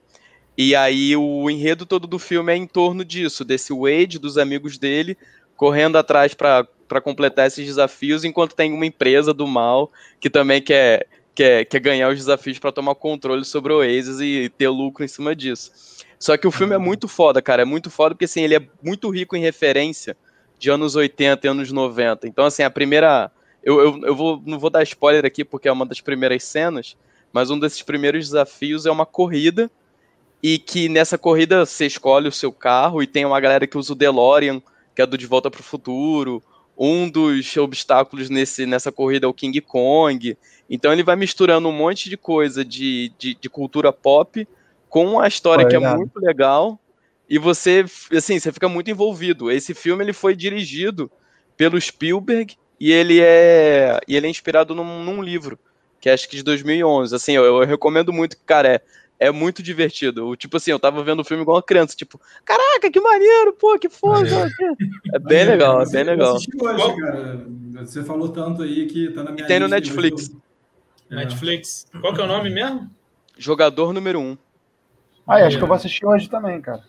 E 0.56 0.74
aí 0.74 1.16
o 1.16 1.48
enredo 1.48 1.86
todo 1.86 2.06
do 2.06 2.18
filme 2.18 2.52
é 2.52 2.56
em 2.56 2.66
torno 2.66 3.04
disso, 3.04 3.44
desse 3.44 3.72
Wade, 3.72 4.18
dos 4.18 4.36
amigos 4.36 4.76
dele, 4.76 5.16
correndo 5.56 5.96
atrás 5.96 6.34
para 6.34 6.66
completar 7.02 7.46
esses 7.46 7.64
desafios, 7.64 8.24
enquanto 8.24 8.54
tem 8.54 8.72
uma 8.72 8.86
empresa 8.86 9.32
do 9.32 9.46
mal 9.46 9.92
que 10.20 10.28
também 10.28 10.60
quer, 10.60 11.06
quer, 11.38 11.64
quer 11.66 11.78
ganhar 11.78 12.08
os 12.08 12.18
desafios 12.18 12.58
para 12.58 12.72
tomar 12.72 12.96
controle 12.96 13.44
sobre 13.44 13.72
o 13.72 13.76
Oasis 13.76 14.18
e 14.20 14.48
ter 14.48 14.68
lucro 14.68 15.04
em 15.04 15.08
cima 15.08 15.36
disso. 15.36 15.70
Só 16.18 16.36
que 16.36 16.48
o 16.48 16.50
filme 16.50 16.74
é 16.74 16.78
muito 16.78 17.06
foda, 17.06 17.40
cara, 17.40 17.62
é 17.62 17.64
muito 17.64 17.88
foda 17.90 18.12
porque 18.12 18.24
assim, 18.24 18.42
ele 18.42 18.56
é 18.56 18.68
muito 18.82 19.08
rico 19.08 19.36
em 19.36 19.40
referência 19.40 20.16
de 20.58 20.68
anos 20.68 20.96
80 20.96 21.46
e 21.46 21.48
anos 21.48 21.70
90. 21.70 22.26
Então, 22.26 22.44
assim, 22.44 22.64
a 22.64 22.70
primeira 22.70 23.30
eu, 23.62 23.78
eu, 23.78 24.00
eu 24.06 24.16
vou, 24.16 24.42
não 24.44 24.58
vou 24.58 24.68
dar 24.68 24.82
spoiler 24.82 25.24
aqui 25.24 25.44
porque 25.44 25.68
é 25.68 25.72
uma 25.72 25.86
das 25.86 26.00
primeiras 26.00 26.42
cenas, 26.42 26.96
mas 27.32 27.50
um 27.50 27.58
desses 27.58 27.82
primeiros 27.82 28.26
desafios 28.26 28.84
é 28.84 28.90
uma 28.90 29.06
corrida 29.06 29.70
e 30.42 30.58
que 30.58 30.88
nessa 30.88 31.16
corrida 31.16 31.64
você 31.64 31.86
escolhe 31.86 32.26
o 32.26 32.32
seu 32.32 32.50
carro 32.50 33.00
e 33.00 33.06
tem 33.06 33.24
uma 33.24 33.38
galera 33.38 33.64
que 33.64 33.78
usa 33.78 33.92
o 33.92 33.96
DeLorean, 33.96 34.60
que 34.92 35.02
é 35.02 35.06
do 35.06 35.16
De 35.16 35.26
Volta 35.26 35.48
para 35.48 35.60
o 35.60 35.64
Futuro. 35.64 36.42
Um 36.78 37.10
dos 37.10 37.56
obstáculos 37.56 38.30
nesse, 38.30 38.64
nessa 38.64 38.92
corrida 38.92 39.26
é 39.26 39.28
o 39.28 39.34
King 39.34 39.60
Kong. 39.60 40.36
Então 40.70 40.92
ele 40.92 41.02
vai 41.02 41.16
misturando 41.16 41.68
um 41.68 41.72
monte 41.72 42.08
de 42.08 42.16
coisa 42.16 42.64
de, 42.64 43.12
de, 43.18 43.34
de 43.34 43.50
cultura 43.50 43.92
pop 43.92 44.46
com 44.88 45.18
a 45.18 45.26
história 45.26 45.66
que 45.66 45.74
é 45.74 45.96
muito 45.96 46.18
legal. 46.20 46.78
E 47.28 47.38
você, 47.38 47.84
assim, 48.16 48.38
você 48.38 48.52
fica 48.52 48.68
muito 48.68 48.90
envolvido. 48.90 49.50
Esse 49.50 49.74
filme 49.74 50.02
ele 50.04 50.12
foi 50.12 50.34
dirigido 50.34 51.10
pelo 51.56 51.80
Spielberg 51.80 52.56
e 52.80 52.92
ele 52.92 53.20
é, 53.20 53.98
e 54.06 54.16
ele 54.16 54.26
é 54.26 54.30
inspirado 54.30 54.74
num, 54.74 55.04
num 55.04 55.20
livro, 55.20 55.58
que 56.00 56.08
é, 56.08 56.12
acho 56.12 56.28
que 56.28 56.36
de 56.36 56.42
2011. 56.42 57.14
Assim, 57.14 57.32
eu, 57.32 57.44
eu 57.44 57.66
recomendo 57.66 58.12
muito, 58.12 58.36
que, 58.36 58.44
cara, 58.44 58.76
é, 58.76 58.82
é 59.18 59.30
muito 59.30 59.62
divertido. 59.62 60.36
Tipo 60.36 60.56
assim, 60.56 60.70
eu 60.70 60.78
tava 60.78 61.02
vendo 61.02 61.20
o 61.20 61.24
filme 61.24 61.42
igual 61.42 61.56
uma 61.56 61.62
criança, 61.62 61.96
tipo, 61.96 62.20
caraca, 62.44 62.90
que 62.90 63.00
maneiro, 63.00 63.52
pô, 63.52 63.78
que 63.78 63.88
foda. 63.88 64.48
É, 65.12 65.16
é 65.16 65.18
bem 65.18 65.44
legal, 65.44 65.82
é 65.82 65.90
bem 65.90 66.04
legal. 66.04 66.34
Hoje, 66.36 66.46
cara. 67.00 67.46
Você 67.84 68.04
falou 68.04 68.28
tanto 68.28 68.62
aí 68.62 68.86
que 68.86 69.10
tá 69.10 69.22
na 69.22 69.32
minha 69.32 69.44
E 69.44 69.48
tem 69.48 69.60
no 69.60 69.68
Netflix. 69.68 70.30
É. 71.10 71.16
Netflix. 71.16 71.86
Qual 72.00 72.14
que 72.14 72.20
é 72.20 72.24
o 72.24 72.28
nome 72.28 72.50
mesmo? 72.50 72.90
Jogador 73.36 73.92
número 73.92 74.18
1. 74.18 74.22
Um. 74.22 74.38
Ah, 75.26 75.46
acho 75.46 75.58
que 75.58 75.62
eu 75.62 75.68
vou 75.68 75.76
assistir 75.76 76.06
hoje 76.06 76.28
também, 76.28 76.60
cara. 76.60 76.82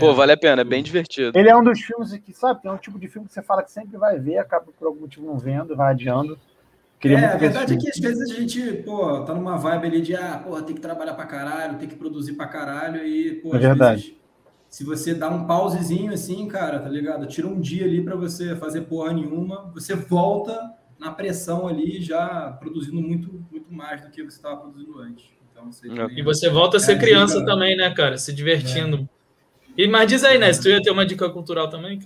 Pô, 0.00 0.10
é. 0.10 0.14
vale 0.14 0.32
a 0.32 0.36
pena, 0.36 0.62
é 0.62 0.64
bem 0.64 0.82
divertido. 0.82 1.38
Ele 1.38 1.48
é 1.48 1.56
um 1.56 1.62
dos 1.62 1.80
filmes 1.80 2.10
que, 2.18 2.32
sabe, 2.32 2.60
é 2.64 2.70
um 2.70 2.78
tipo 2.78 2.98
de 2.98 3.08
filme 3.08 3.28
que 3.28 3.34
você 3.34 3.42
fala 3.42 3.62
que 3.62 3.70
sempre 3.70 3.98
vai 3.98 4.18
ver, 4.18 4.38
acaba 4.38 4.66
por 4.78 4.86
algum 4.86 5.00
motivo 5.00 5.26
não 5.26 5.38
vendo, 5.38 5.76
vai 5.76 5.90
adiando. 5.90 6.38
Queria 7.02 7.18
é, 7.18 7.32
a 7.32 7.36
verdade 7.36 7.74
é 7.74 7.76
que 7.76 7.88
às 7.88 7.98
vezes 7.98 8.30
a 8.30 8.32
gente, 8.32 8.62
pô, 8.84 9.24
tá 9.24 9.34
numa 9.34 9.56
vibe 9.56 9.88
ali 9.88 10.00
de, 10.00 10.14
ah, 10.14 10.38
porra, 10.38 10.62
tem 10.62 10.72
que 10.72 10.80
trabalhar 10.80 11.14
pra 11.14 11.26
caralho, 11.26 11.76
tem 11.76 11.88
que 11.88 11.96
produzir 11.96 12.34
pra 12.34 12.46
caralho, 12.46 13.04
e, 13.04 13.40
pô, 13.40 13.56
é 13.56 13.58
verdade. 13.58 14.02
Vezes, 14.02 14.16
se 14.68 14.84
você 14.84 15.12
dá 15.12 15.28
um 15.28 15.44
pausezinho 15.44 16.12
assim, 16.12 16.46
cara, 16.46 16.78
tá 16.78 16.88
ligado? 16.88 17.26
Tira 17.26 17.48
um 17.48 17.60
dia 17.60 17.84
ali 17.86 18.04
para 18.04 18.14
você 18.14 18.54
fazer 18.54 18.82
porra 18.82 19.12
nenhuma, 19.12 19.68
você 19.74 19.96
volta 19.96 20.56
na 20.96 21.10
pressão 21.10 21.66
ali, 21.66 22.00
já 22.00 22.56
produzindo 22.60 23.02
muito, 23.02 23.44
muito 23.50 23.74
mais 23.74 24.00
do 24.00 24.08
que 24.08 24.22
você 24.22 24.36
estava 24.36 24.58
produzindo 24.58 24.96
antes. 25.00 25.26
Então, 25.50 25.72
você 25.72 25.88
é. 25.88 26.20
e 26.20 26.22
você 26.22 26.48
volta 26.48 26.76
a 26.76 26.80
ser 26.80 26.92
é 26.92 26.98
criança 27.00 27.40
dica, 27.40 27.46
também, 27.50 27.76
né, 27.76 27.92
cara? 27.92 28.16
Se 28.16 28.32
divertindo. 28.32 29.08
É. 29.76 29.82
E, 29.82 29.88
mas 29.88 30.06
diz 30.06 30.22
aí, 30.22 30.38
né? 30.38 30.52
Se 30.52 30.62
tu 30.62 30.68
ia 30.68 30.80
ter 30.80 30.92
uma 30.92 31.04
dica 31.04 31.28
cultural 31.28 31.68
também? 31.68 31.98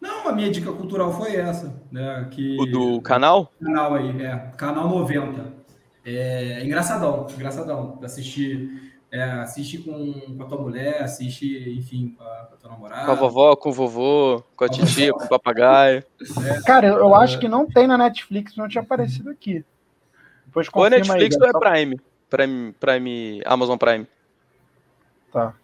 Não, 0.00 0.28
a 0.28 0.32
minha 0.32 0.50
dica 0.50 0.72
cultural 0.72 1.12
foi 1.12 1.36
essa. 1.36 1.74
Né, 1.92 2.28
que... 2.30 2.56
O 2.58 2.66
do 2.66 3.02
canal? 3.02 3.52
Canal 3.62 3.94
aí, 3.94 4.22
é. 4.22 4.36
Canal 4.56 4.88
90. 4.88 5.60
É, 6.04 6.64
engraçadão, 6.64 7.26
engraçadão. 7.30 7.98
Assistir, 8.02 8.94
é, 9.12 9.22
assiste 9.22 9.78
com, 9.78 10.36
com 10.36 10.42
a 10.42 10.46
tua 10.46 10.58
mulher, 10.58 11.02
assiste, 11.02 11.46
enfim, 11.76 12.14
com 12.16 12.24
a, 12.24 12.44
com 12.46 12.54
a 12.54 12.56
tua 12.56 12.70
namorada. 12.70 13.04
Com 13.04 13.12
a 13.12 13.14
vovó, 13.14 13.56
com 13.56 13.68
o 13.68 13.72
vovô, 13.72 14.44
com 14.56 14.64
a 14.64 14.68
titia, 14.68 15.12
com 15.12 15.24
o 15.24 15.28
papagaio. 15.28 16.02
É. 16.44 16.62
Cara, 16.62 16.86
eu, 16.86 16.96
eu 16.96 17.14
acho 17.14 17.38
que 17.38 17.48
não 17.48 17.66
tem 17.66 17.86
na 17.86 17.98
Netflix, 17.98 18.56
não 18.56 18.68
tinha 18.68 18.82
aparecido 18.82 19.30
aqui. 19.30 19.64
Depois 20.46 20.68
ou 20.72 20.86
é 20.86 20.90
Netflix 20.90 21.36
aí, 21.36 21.42
ou 21.42 21.48
é 21.48 21.60
Prime? 21.60 22.00
Prime? 22.28 22.72
Prime, 22.72 23.42
Amazon 23.44 23.76
Prime. 23.76 24.06
Tá. 25.32 25.54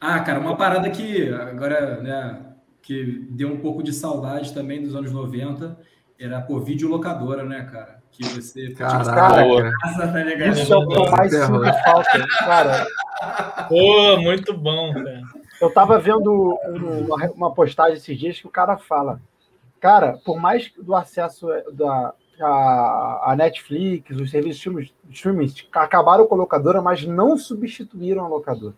Ah, 0.00 0.20
cara, 0.20 0.40
uma 0.40 0.56
parada 0.56 0.90
que 0.90 1.28
agora, 1.32 2.00
né, 2.00 2.40
que 2.86 3.26
deu 3.30 3.48
um 3.48 3.58
pouco 3.58 3.82
de 3.82 3.92
saudade 3.92 4.54
também 4.54 4.80
dos 4.80 4.94
anos 4.94 5.10
90 5.10 5.76
era 6.16 6.40
por 6.40 6.60
videolocadora, 6.62 7.42
né, 7.42 7.64
cara? 7.64 8.00
Que 8.12 8.24
você 8.28 8.70
Caraca, 8.70 9.12
cara, 9.12 9.72
casa, 9.82 10.12
tá 10.12 10.46
isso 10.48 10.72
é 10.72 10.76
o 10.76 10.86
que 10.86 10.96
eu 10.96 11.10
mais 11.10 11.32
sinto 11.32 11.82
falta, 11.84 12.26
cara. 12.38 12.86
Pô, 13.68 14.16
muito 14.18 14.56
bom, 14.56 14.94
cara. 14.94 15.20
Eu 15.60 15.72
tava 15.72 15.98
vendo 15.98 16.56
uma, 17.08 17.30
uma 17.30 17.52
postagem 17.52 17.96
esses 17.96 18.16
dias 18.16 18.40
que 18.40 18.46
o 18.46 18.50
cara 18.50 18.78
fala, 18.78 19.20
cara, 19.80 20.18
por 20.24 20.38
mais 20.38 20.72
do 20.78 20.94
acesso 20.94 21.48
da 21.72 22.14
a, 22.40 23.32
a 23.32 23.36
Netflix, 23.36 24.16
os 24.16 24.30
serviços 24.30 24.62
de 24.62 24.94
streaming 25.10 25.52
acabaram 25.72 26.26
com 26.26 26.34
a 26.36 26.38
locadora, 26.38 26.80
mas 26.80 27.04
não 27.04 27.36
substituíram 27.36 28.24
a 28.24 28.28
locadora. 28.28 28.74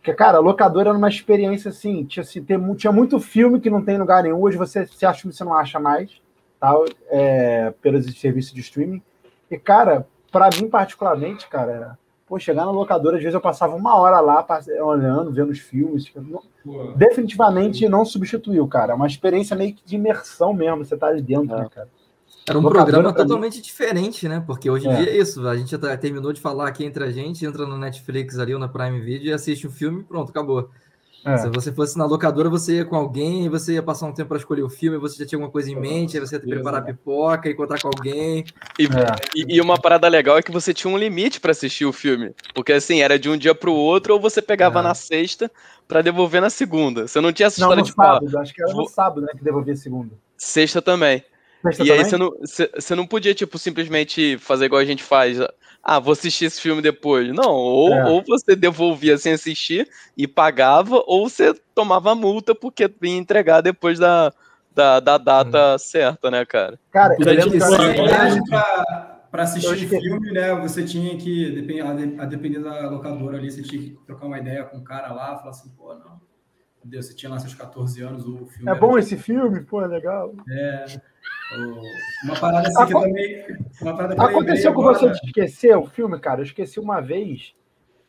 Porque, 0.00 0.14
cara, 0.14 0.38
a 0.38 0.40
locadora 0.40 0.88
era 0.88 0.98
uma 0.98 1.08
experiência 1.10 1.68
assim, 1.68 2.04
tinha, 2.04 2.22
assim, 2.22 2.42
tem, 2.42 2.74
tinha 2.74 2.92
muito 2.92 3.20
filme 3.20 3.60
que 3.60 3.68
não 3.68 3.84
tem 3.84 3.98
lugar 3.98 4.22
nenhum, 4.22 4.40
hoje 4.40 4.56
você 4.56 4.86
se 4.86 5.04
acha 5.04 5.20
que 5.22 5.34
você 5.34 5.44
não 5.44 5.52
acha 5.52 5.78
mais, 5.78 6.10
tá? 6.58 6.74
É, 7.10 7.70
pelos 7.82 8.06
serviços 8.18 8.54
de 8.54 8.60
streaming. 8.60 9.02
E, 9.50 9.58
cara, 9.58 10.06
para 10.32 10.48
mim 10.56 10.70
particularmente, 10.70 11.46
cara, 11.48 11.98
pô, 12.26 12.38
chegar 12.38 12.64
na 12.64 12.70
locadora, 12.70 13.16
às 13.16 13.22
vezes 13.22 13.34
eu 13.34 13.42
passava 13.42 13.76
uma 13.76 13.94
hora 13.96 14.20
lá 14.20 14.46
olhando, 14.82 15.32
vendo 15.32 15.50
os 15.50 15.58
filmes. 15.58 16.10
Não, 16.14 16.42
definitivamente 16.96 17.86
não 17.86 18.04
substituiu, 18.04 18.66
cara. 18.66 18.92
É 18.92 18.96
uma 18.96 19.06
experiência 19.06 19.54
meio 19.54 19.74
que 19.74 19.84
de 19.84 19.96
imersão 19.96 20.54
mesmo, 20.54 20.82
você 20.82 20.96
tá 20.96 21.08
ali 21.08 21.20
dentro, 21.20 21.54
é. 21.56 21.60
né, 21.60 21.68
cara? 21.68 21.88
Era 22.50 22.58
um 22.58 22.62
programa 22.62 23.12
totalmente 23.12 23.62
diferente, 23.62 24.28
né? 24.28 24.42
Porque 24.44 24.68
hoje 24.68 24.88
em 24.88 24.92
é. 24.92 24.96
dia 24.96 25.10
é 25.10 25.16
isso. 25.18 25.46
A 25.46 25.56
gente 25.56 25.70
já 25.70 25.96
terminou 25.96 26.32
de 26.32 26.40
falar 26.40 26.66
aqui 26.66 26.84
entre 26.84 27.04
a 27.04 27.10
gente, 27.10 27.46
entra 27.46 27.64
no 27.64 27.78
Netflix 27.78 28.38
ali 28.38 28.52
ou 28.52 28.58
na 28.58 28.68
Prime 28.68 29.00
Video 29.00 29.28
e 29.28 29.32
assiste 29.32 29.66
o 29.66 29.70
um 29.70 29.72
filme 29.72 30.02
pronto, 30.02 30.30
acabou. 30.30 30.68
É. 31.24 31.36
Se 31.36 31.48
você 31.50 31.70
fosse 31.70 31.98
na 31.98 32.06
locadora, 32.06 32.48
você 32.48 32.76
ia 32.76 32.84
com 32.84 32.96
alguém, 32.96 33.48
você 33.48 33.74
ia 33.74 33.82
passar 33.82 34.06
um 34.06 34.12
tempo 34.12 34.28
para 34.28 34.38
escolher 34.38 34.62
o 34.62 34.70
filme, 34.70 34.96
você 34.96 35.18
já 35.18 35.26
tinha 35.28 35.36
alguma 35.36 35.52
coisa 35.52 35.70
em 35.70 35.76
mente, 35.78 36.16
aí 36.16 36.20
você 36.20 36.36
ia 36.36 36.40
preparar 36.40 36.82
pipoca, 36.82 37.50
encontrar 37.50 37.80
com 37.80 37.88
alguém. 37.88 38.44
E, 38.78 38.84
é. 38.86 38.88
e, 39.34 39.60
uma 39.60 39.78
parada 39.78 40.08
legal 40.08 40.38
é 40.38 40.42
que 40.42 40.50
você 40.50 40.72
tinha 40.72 40.92
um 40.92 40.96
limite 40.96 41.38
para 41.38 41.50
assistir 41.50 41.84
o 41.84 41.92
filme. 41.92 42.34
Porque 42.54 42.72
assim, 42.72 43.02
era 43.02 43.18
de 43.18 43.28
um 43.28 43.36
dia 43.36 43.54
para 43.54 43.68
o 43.68 43.74
outro, 43.74 44.14
ou 44.14 44.20
você 44.20 44.40
pegava 44.40 44.80
é. 44.80 44.82
na 44.82 44.94
sexta 44.94 45.50
para 45.86 46.00
devolver 46.00 46.40
na 46.40 46.50
segunda. 46.50 47.06
Você 47.06 47.20
não 47.20 47.32
tinha 47.32 47.48
essa 47.48 47.60
história 47.60 47.82
de 47.82 47.92
sábado, 47.92 48.38
acho 48.38 48.54
que 48.54 48.62
era 48.62 48.72
no 48.72 48.88
sábado, 48.88 49.20
né, 49.20 49.28
que 49.36 49.44
devolvia 49.44 49.76
segunda. 49.76 50.14
Sexta 50.38 50.80
também. 50.80 51.22
E 51.84 51.92
aí 51.92 52.04
você 52.04 52.16
não, 52.16 52.30
você 52.40 52.94
não 52.94 53.06
podia, 53.06 53.34
tipo, 53.34 53.58
simplesmente 53.58 54.38
fazer 54.38 54.66
igual 54.66 54.80
a 54.80 54.84
gente 54.84 55.02
faz 55.02 55.38
ah, 55.82 55.98
vou 55.98 56.12
assistir 56.12 56.44
esse 56.44 56.60
filme 56.60 56.82
depois. 56.82 57.32
Não, 57.34 57.50
ou, 57.50 57.92
é. 57.92 58.04
ou 58.04 58.22
você 58.22 58.54
devolvia 58.54 59.16
sem 59.16 59.32
assistir 59.32 59.88
e 60.16 60.28
pagava, 60.28 61.02
ou 61.06 61.28
você 61.28 61.54
tomava 61.74 62.14
multa 62.14 62.54
porque 62.54 62.90
ia 63.02 63.16
entregar 63.16 63.60
depois 63.60 63.98
da, 63.98 64.32
da, 64.74 65.00
da 65.00 65.18
data 65.18 65.74
hum. 65.74 65.78
certa, 65.78 66.30
né, 66.30 66.44
cara? 66.44 66.78
Cara, 66.90 67.16
eu 67.18 67.26
lembro 67.26 67.50
que 67.50 67.58
para 69.30 69.44
assistir 69.44 69.88
filme, 69.88 70.32
né, 70.32 70.54
você 70.56 70.84
tinha 70.84 71.16
que, 71.16 71.64
a 72.18 72.24
depender 72.24 72.58
da 72.58 72.90
locadora 72.90 73.38
ali, 73.38 73.50
você 73.50 73.62
tinha 73.62 73.80
que 73.80 73.98
trocar 74.04 74.26
uma 74.26 74.38
ideia 74.38 74.64
com 74.64 74.78
o 74.78 74.84
cara 74.84 75.12
lá, 75.12 75.38
falar 75.38 75.50
assim, 75.50 75.70
pô, 75.70 75.94
não, 75.94 76.20
Deus, 76.84 77.06
você 77.06 77.14
tinha 77.14 77.30
lá 77.30 77.38
seus 77.38 77.54
14 77.54 78.02
anos, 78.02 78.26
o 78.26 78.46
filme. 78.46 78.70
É 78.70 78.74
bom 78.74 78.98
esse 78.98 79.16
filme, 79.16 79.60
pô, 79.60 79.82
é 79.82 79.86
legal. 79.86 80.34
É. 80.48 81.00
Uma 82.24 82.36
parada 82.38 82.68
assim 82.68 82.86
que 82.86 82.92
também. 82.92 83.44
Uma 83.80 83.96
parada 83.96 84.14
que 84.14 84.20
Aconteceu 84.20 84.72
com 84.72 84.82
agora... 84.82 84.98
você 84.98 85.10
de 85.10 85.26
esquecer 85.26 85.76
o 85.76 85.86
filme, 85.86 86.18
cara? 86.18 86.40
Eu 86.40 86.44
esqueci 86.44 86.78
uma 86.78 87.00
vez. 87.00 87.54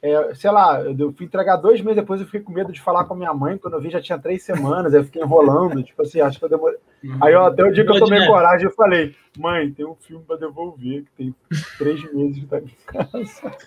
É, 0.03 0.33
sei 0.33 0.49
lá, 0.49 0.81
eu 0.81 1.13
fui 1.13 1.27
entregar 1.27 1.57
dois 1.57 1.79
meses 1.79 1.97
depois, 1.97 2.19
eu 2.19 2.25
fiquei 2.25 2.41
com 2.41 2.51
medo 2.51 2.71
de 2.71 2.81
falar 2.81 3.05
com 3.05 3.13
a 3.13 3.17
minha 3.17 3.33
mãe. 3.33 3.57
Quando 3.57 3.75
eu 3.75 3.81
vi, 3.81 3.91
já 3.91 4.01
tinha 4.01 4.17
três 4.17 4.43
semanas, 4.43 4.93
aí 4.93 4.99
eu 4.99 5.05
fiquei 5.05 5.21
enrolando. 5.21 5.81
tipo 5.83 6.01
assim, 6.01 6.21
acho 6.21 6.39
que 6.39 6.45
eu 6.45 6.49
demorei. 6.49 6.77
Uhum. 7.03 7.17
Aí 7.21 7.33
eu, 7.33 7.45
até 7.45 7.63
o 7.63 7.71
dia 7.71 7.85
que 7.85 7.91
eu 7.91 7.99
tomei 7.99 8.25
coragem, 8.25 8.65
eu 8.65 8.73
falei: 8.73 9.15
mãe, 9.37 9.71
tem 9.71 9.85
um 9.85 9.95
filme 9.95 10.23
para 10.25 10.37
devolver, 10.37 11.03
que 11.03 11.11
tem 11.17 11.35
três 11.77 12.13
meses 12.13 12.39
que 12.39 12.47
tá 12.47 12.57
aqui 12.57 12.75
em 12.75 12.85
casa. 12.85 13.57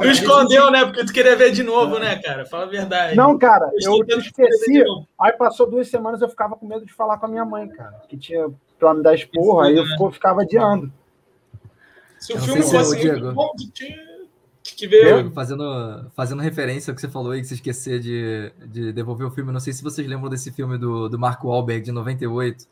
Tu 0.00 0.08
escondeu, 0.08 0.70
né? 0.70 0.84
Porque 0.84 1.04
tu 1.04 1.12
queria 1.12 1.36
ver 1.36 1.52
de 1.52 1.62
novo, 1.62 1.98
né, 1.98 2.16
cara? 2.20 2.44
Fala 2.46 2.64
a 2.64 2.68
verdade. 2.68 3.16
Não, 3.16 3.38
cara, 3.38 3.70
eu, 3.80 4.04
eu 4.06 4.18
esqueci. 4.18 4.84
Aí 5.20 5.32
passou 5.32 5.68
duas 5.68 5.88
semanas, 5.88 6.20
eu 6.20 6.28
ficava 6.28 6.56
com 6.56 6.66
medo 6.66 6.84
de 6.84 6.92
falar 6.92 7.18
com 7.18 7.26
a 7.26 7.28
minha 7.28 7.44
mãe, 7.44 7.68
cara. 7.68 8.02
Que 8.08 8.16
tinha 8.16 8.48
pra 8.78 8.94
me 8.94 9.02
dar 9.02 9.14
esporra, 9.14 9.68
aí 9.68 9.76
eu 9.76 9.84
né? 9.84 9.96
ficava 10.12 10.42
adiando. 10.42 10.92
Se 12.18 12.32
o 12.32 12.38
filme 12.38 12.62
fosse 12.62 13.06
muito 13.06 13.32
bom, 13.32 13.52
que 14.62 14.86
veio. 14.86 15.30
Fazendo, 15.32 16.10
fazendo 16.14 16.42
referência 16.42 16.90
ao 16.90 16.94
que 16.94 17.00
você 17.00 17.08
falou 17.08 17.32
aí, 17.32 17.40
que 17.40 17.46
você 17.46 17.54
esquecer 17.54 18.00
de, 18.00 18.52
de 18.66 18.92
devolver 18.92 19.26
o 19.26 19.30
filme, 19.30 19.52
não 19.52 19.60
sei 19.60 19.72
se 19.72 19.82
vocês 19.82 20.06
lembram 20.06 20.28
desse 20.28 20.50
filme 20.52 20.76
do, 20.76 21.08
do 21.08 21.18
Marco 21.18 21.48
Wahlberg, 21.48 21.84
de 21.84 21.92
98. 21.92 22.64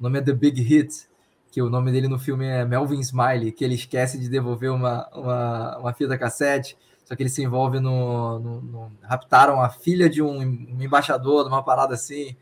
O 0.00 0.02
nome 0.02 0.18
é 0.18 0.22
The 0.22 0.32
Big 0.32 0.60
Hit 0.60 1.06
que 1.54 1.62
o 1.62 1.70
nome 1.70 1.92
dele 1.92 2.08
no 2.08 2.18
filme 2.18 2.44
é 2.44 2.64
Melvin 2.64 2.98
Smiley, 2.98 3.52
que 3.52 3.64
ele 3.64 3.76
esquece 3.76 4.18
de 4.18 4.28
devolver 4.28 4.72
uma, 4.72 5.08
uma, 5.14 5.78
uma 5.78 5.92
fita 5.92 6.18
cassete, 6.18 6.76
só 7.04 7.14
que 7.14 7.22
ele 7.22 7.30
se 7.30 7.44
envolve 7.44 7.78
no, 7.78 8.40
no, 8.40 8.60
no 8.60 8.92
raptaram 9.00 9.60
a 9.60 9.68
filha 9.68 10.10
de 10.10 10.20
um, 10.20 10.40
um, 10.40 10.82
embaixador, 10.82 11.44
numa 11.44 11.62
parada 11.62 11.94
assim. 11.94 12.34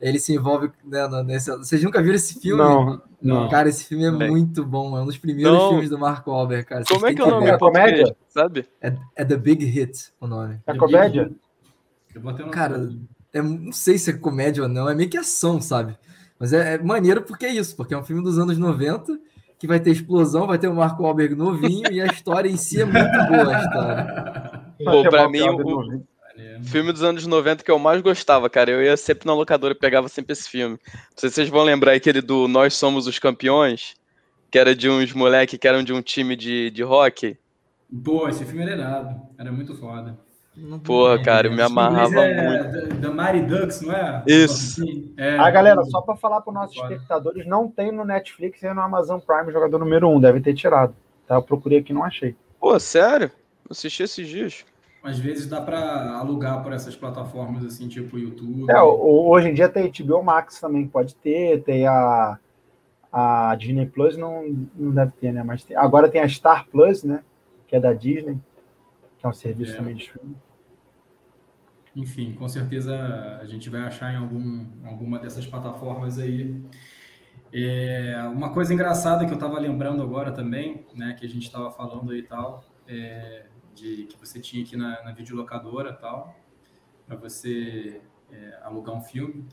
Ele 0.00 0.18
se 0.18 0.32
envolve 0.32 0.70
né, 0.82 1.06
nesse. 1.24 1.54
Vocês 1.58 1.84
nunca 1.84 2.00
viram 2.00 2.14
esse 2.14 2.40
filme? 2.40 2.62
Não, 2.62 3.02
não. 3.20 3.50
Cara, 3.50 3.68
esse 3.68 3.84
filme 3.84 4.06
é, 4.06 4.10
muito 4.10 4.64
bom. 4.64 4.96
É 4.96 5.02
um 5.02 5.06
dos 5.06 5.18
primeiros 5.18 5.52
não. 5.52 5.68
filmes 5.68 5.90
do 5.90 5.98
Mark 5.98 6.26
Wahlberg, 6.26 6.64
cara. 6.64 6.84
Como 6.88 7.06
é 7.06 7.14
que 7.14 7.20
é 7.20 7.24
o 7.24 7.30
nome? 7.30 7.50
É 7.50 7.58
comédia? 7.58 8.16
Sabe? 8.28 8.66
É, 8.80 8.96
é 9.14 9.24
The 9.26 9.36
Big 9.36 9.62
Hit 9.66 10.10
o 10.18 10.26
nome. 10.26 10.58
É 10.66 10.74
comédia? 10.74 11.30
Cara, 12.50 12.90
é, 13.30 13.42
não 13.42 13.72
sei 13.72 13.98
se 13.98 14.08
é 14.08 14.14
comédia 14.14 14.62
ou 14.62 14.70
não. 14.70 14.88
É 14.88 14.94
meio 14.94 15.10
que 15.10 15.18
ação, 15.18 15.60
sabe? 15.60 15.98
Mas 16.44 16.52
é, 16.52 16.74
é, 16.74 16.78
maneiro 16.78 17.22
porque 17.22 17.46
é 17.46 17.54
isso, 17.54 17.74
porque 17.74 17.94
é 17.94 17.96
um 17.96 18.04
filme 18.04 18.22
dos 18.22 18.38
anos 18.38 18.58
90 18.58 19.18
que 19.58 19.66
vai 19.66 19.80
ter 19.80 19.92
explosão, 19.92 20.46
vai 20.46 20.58
ter 20.58 20.68
o 20.68 20.74
Marco 20.74 21.02
Wahlberg 21.02 21.34
novinho 21.34 21.90
e 21.90 22.02
a 22.02 22.04
história 22.04 22.50
em 22.50 22.56
si 22.58 22.82
é 22.82 22.84
muito 22.84 23.16
boa 23.30 23.56
a 23.56 23.60
história. 23.62 24.74
Pô, 24.84 25.08
pra 25.08 25.26
mim, 25.26 25.40
o, 25.40 26.64
filme 26.64 26.92
dos 26.92 27.02
anos 27.02 27.26
90 27.26 27.64
que 27.64 27.70
eu 27.70 27.78
mais 27.78 28.02
gostava, 28.02 28.50
cara, 28.50 28.70
eu 28.70 28.82
ia 28.82 28.94
sempre 28.94 29.26
na 29.26 29.32
locadora 29.32 29.72
e 29.72 29.78
pegava 29.78 30.06
sempre 30.06 30.34
esse 30.34 30.46
filme. 30.46 30.78
Não 30.84 31.16
sei 31.16 31.30
se 31.30 31.36
vocês 31.36 31.48
vão 31.48 31.62
lembrar 31.62 31.94
aquele 31.94 32.20
do 32.20 32.46
Nós 32.46 32.74
Somos 32.74 33.06
os 33.06 33.18
Campeões, 33.18 33.94
que 34.50 34.58
era 34.58 34.76
de 34.76 34.90
uns 34.90 35.14
moleques 35.14 35.58
que 35.58 35.66
eram 35.66 35.82
de 35.82 35.94
um 35.94 36.02
time 36.02 36.36
de, 36.36 36.70
de 36.72 36.84
hockey. 36.84 37.38
Pô, 38.04 38.28
esse 38.28 38.44
filme 38.44 38.64
era 38.64 38.72
irado, 38.72 39.18
era 39.38 39.50
muito 39.50 39.74
foda. 39.76 40.18
Porra, 40.84 41.20
cara, 41.20 41.48
eu 41.48 41.52
me 41.52 41.62
amarrava 41.62 42.20
é 42.20 42.72
muito. 42.72 42.94
Da 43.00 43.10
Mary 43.10 43.42
Ducks, 43.42 43.80
não 43.80 43.92
é? 43.92 44.22
Isso. 44.26 44.84
É, 45.16 45.36
ah, 45.36 45.50
galera, 45.50 45.82
só 45.84 46.00
para 46.00 46.16
falar 46.16 46.40
para 46.42 46.50
os 46.50 46.54
nossos 46.54 46.76
espectadores, 46.76 47.44
não 47.46 47.68
tem 47.68 47.90
no 47.90 48.04
Netflix 48.04 48.62
e 48.62 48.72
no 48.72 48.80
Amazon 48.80 49.18
Prime 49.18 49.52
jogador 49.52 49.78
número 49.78 50.08
1, 50.08 50.14
um, 50.14 50.20
deve 50.20 50.40
ter 50.40 50.54
tirado. 50.54 50.94
Tá? 51.26 51.34
Eu 51.34 51.42
procurei 51.42 51.80
aqui 51.80 51.92
não 51.92 52.04
achei. 52.04 52.36
Pô, 52.60 52.78
sério? 52.78 53.32
Assisti 53.68 54.04
esses 54.04 54.28
dias. 54.28 54.64
Às 55.02 55.18
vezes 55.18 55.48
dá 55.48 55.60
para 55.60 56.16
alugar 56.18 56.62
por 56.62 56.72
essas 56.72 56.94
plataformas 56.94 57.64
assim, 57.64 57.88
tipo 57.88 58.16
YouTube. 58.16 58.70
É, 58.70 58.80
hoje 58.80 59.48
em 59.48 59.54
dia 59.54 59.68
tem 59.68 59.90
HBO 59.90 60.22
Max 60.22 60.60
também, 60.60 60.86
pode 60.86 61.14
ter, 61.16 61.62
tem 61.62 61.86
a, 61.86 62.38
a 63.12 63.54
Disney 63.56 63.86
Plus, 63.86 64.16
não, 64.16 64.44
não 64.74 64.92
deve 64.92 65.12
ter, 65.20 65.32
né? 65.32 65.42
Mas 65.42 65.64
tem, 65.64 65.76
agora 65.76 66.08
tem 66.08 66.22
a 66.22 66.28
Star 66.28 66.66
Plus, 66.70 67.02
né? 67.02 67.22
Que 67.66 67.76
é 67.76 67.80
da 67.80 67.92
Disney 67.92 68.38
que 69.24 69.26
é 69.26 69.30
um 69.30 69.32
serviço 69.32 69.72
é. 69.72 69.76
também 69.76 69.94
de 69.94 70.02
streaming. 70.02 70.36
Enfim, 71.94 72.32
com 72.34 72.48
certeza 72.48 73.38
a 73.40 73.46
gente 73.46 73.70
vai 73.70 73.82
achar 73.82 74.12
em 74.12 74.16
algum, 74.16 74.66
alguma 74.84 75.18
dessas 75.18 75.46
plataformas 75.46 76.18
aí. 76.18 76.60
É, 77.52 78.20
uma 78.32 78.52
coisa 78.52 78.74
engraçada 78.74 79.24
que 79.24 79.30
eu 79.30 79.36
estava 79.36 79.60
lembrando 79.60 80.02
agora 80.02 80.32
também, 80.32 80.84
né, 80.92 81.14
que 81.14 81.24
a 81.24 81.28
gente 81.28 81.44
estava 81.44 81.70
falando 81.70 82.10
aí 82.10 82.18
e 82.18 82.22
tal, 82.22 82.64
é, 82.88 83.46
de 83.74 84.04
que 84.04 84.18
você 84.18 84.40
tinha 84.40 84.64
aqui 84.64 84.76
na, 84.76 85.04
na 85.04 85.12
videolocadora 85.12 85.92
tal, 85.92 86.36
para 87.06 87.16
você 87.16 88.00
é, 88.32 88.58
alugar 88.62 88.96
um 88.96 89.00
filme. 89.00 89.46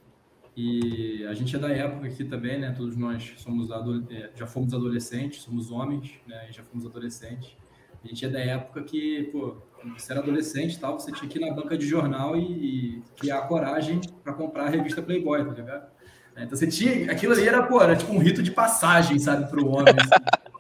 E 0.55 1.23
a 1.27 1.33
gente 1.33 1.55
é 1.55 1.59
da 1.59 1.69
época 1.69 2.07
aqui 2.07 2.25
também, 2.25 2.59
né? 2.59 2.71
Todos 2.71 2.97
nós 2.97 3.35
somos 3.37 3.69
é, 4.09 4.31
já 4.35 4.45
fomos 4.45 4.73
adolescentes, 4.73 5.43
somos 5.43 5.71
homens, 5.71 6.19
né? 6.27 6.49
E 6.49 6.51
já 6.51 6.63
fomos 6.63 6.85
adolescentes. 6.85 7.55
A 8.03 8.07
gente 8.07 8.25
é 8.25 8.29
da 8.29 8.39
época 8.39 8.83
que, 8.83 9.29
pô, 9.31 9.57
você 9.97 10.11
era 10.11 10.21
adolescente 10.21 10.75
e 10.75 10.79
tal, 10.79 10.99
você 10.99 11.11
tinha 11.11 11.29
que 11.29 11.37
ir 11.37 11.41
na 11.41 11.53
banca 11.53 11.77
de 11.77 11.87
jornal 11.87 12.35
e, 12.35 12.41
e 12.41 13.03
criar 13.17 13.39
a 13.39 13.47
coragem 13.47 14.01
para 14.23 14.33
comprar 14.33 14.65
a 14.65 14.69
revista 14.69 15.01
Playboy, 15.01 15.45
tá 15.45 15.53
ligado? 15.53 15.87
É, 16.35 16.43
então 16.43 16.57
você 16.57 16.67
tinha. 16.67 17.11
Aquilo 17.11 17.33
ali 17.33 17.47
era, 17.47 17.63
pô, 17.63 17.81
era 17.81 17.95
tipo 17.95 18.13
um 18.13 18.19
rito 18.19 18.41
de 18.41 18.51
passagem, 18.51 19.19
sabe, 19.19 19.49
para 19.49 19.59
o 19.59 19.69
homem. 19.69 19.93
Assim. 19.93 20.41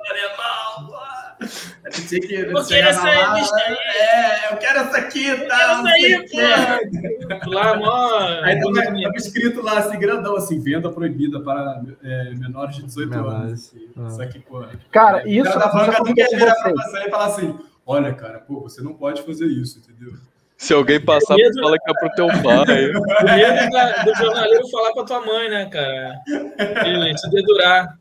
Eu 1.83 1.91
tinha 2.07 2.21
que. 2.21 2.33
Eu 2.35 2.65
quero 2.65 2.87
essa 2.87 3.09
revista 3.09 3.55
aí. 3.57 3.77
É, 3.97 4.53
eu 4.53 4.57
quero 4.57 4.79
essa 4.79 4.97
aqui, 4.97 5.35
tá? 5.47 5.73
Eu 5.73 5.83
quero 5.83 6.23
essa 6.23 6.73
aí, 6.73 7.39
pô. 7.43 7.49
Lá, 7.49 7.77
mano. 7.77 8.41
Aí 8.45 8.59
tava, 8.59 9.15
escrito 9.15 9.61
lá, 9.61 9.79
assim, 9.79 9.97
grandão, 9.97 10.35
assim, 10.35 10.59
venda 10.59 10.91
proibida 10.91 11.39
para 11.41 11.81
é, 12.03 12.33
menores 12.35 12.75
de 12.75 12.83
18 12.83 13.13
anos. 13.15 13.53
Assim. 13.53 13.89
Ah. 13.97 14.07
Isso 14.07 14.21
aqui, 14.21 14.39
pô. 14.39 14.63
Cara, 14.91 15.27
isso. 15.27 15.49
O 15.49 15.53
cara 15.53 15.65
da 15.65 15.73
banca 15.73 16.03
nunca 16.03 16.21
ia 16.21 16.29
virar 16.29 16.55
pra 16.55 16.71
você 16.71 16.99
e 16.99 17.09
falar 17.09 17.25
assim: 17.25 17.59
olha, 17.85 18.13
cara, 18.13 18.39
pô, 18.39 18.61
você 18.61 18.81
não 18.81 18.93
pode 18.93 19.21
fazer 19.23 19.47
isso, 19.47 19.79
entendeu? 19.79 20.13
Se 20.57 20.73
alguém 20.73 21.03
passar, 21.03 21.35
medo... 21.35 21.59
fala 21.59 21.77
que 21.79 21.89
é 21.89 21.93
pro 21.93 22.09
teu 22.11 22.27
pai. 22.27 22.91
O 22.93 23.23
medo 23.23 24.05
do 24.05 24.15
jornaleiro 24.15 24.67
falar 24.69 24.93
com 24.93 24.99
a 24.99 25.05
tua 25.05 25.25
mãe, 25.25 25.49
né, 25.49 25.65
cara? 25.65 26.21
E 26.27 27.15
te 27.15 27.29
dedurar. 27.31 27.99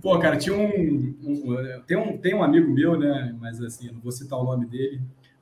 Pô, 0.00 0.16
cara, 0.20 0.36
tinha 0.36 0.56
um, 0.56 1.16
um, 1.24 1.82
tem 1.84 1.96
um. 1.96 2.18
Tem 2.18 2.34
um 2.34 2.44
amigo 2.44 2.72
meu, 2.72 2.96
né? 2.96 3.34
Mas 3.40 3.60
assim, 3.60 3.90
não 3.90 4.00
vou 4.00 4.12
citar 4.12 4.38
o 4.38 4.44
nome 4.44 4.66
dele. 4.66 5.00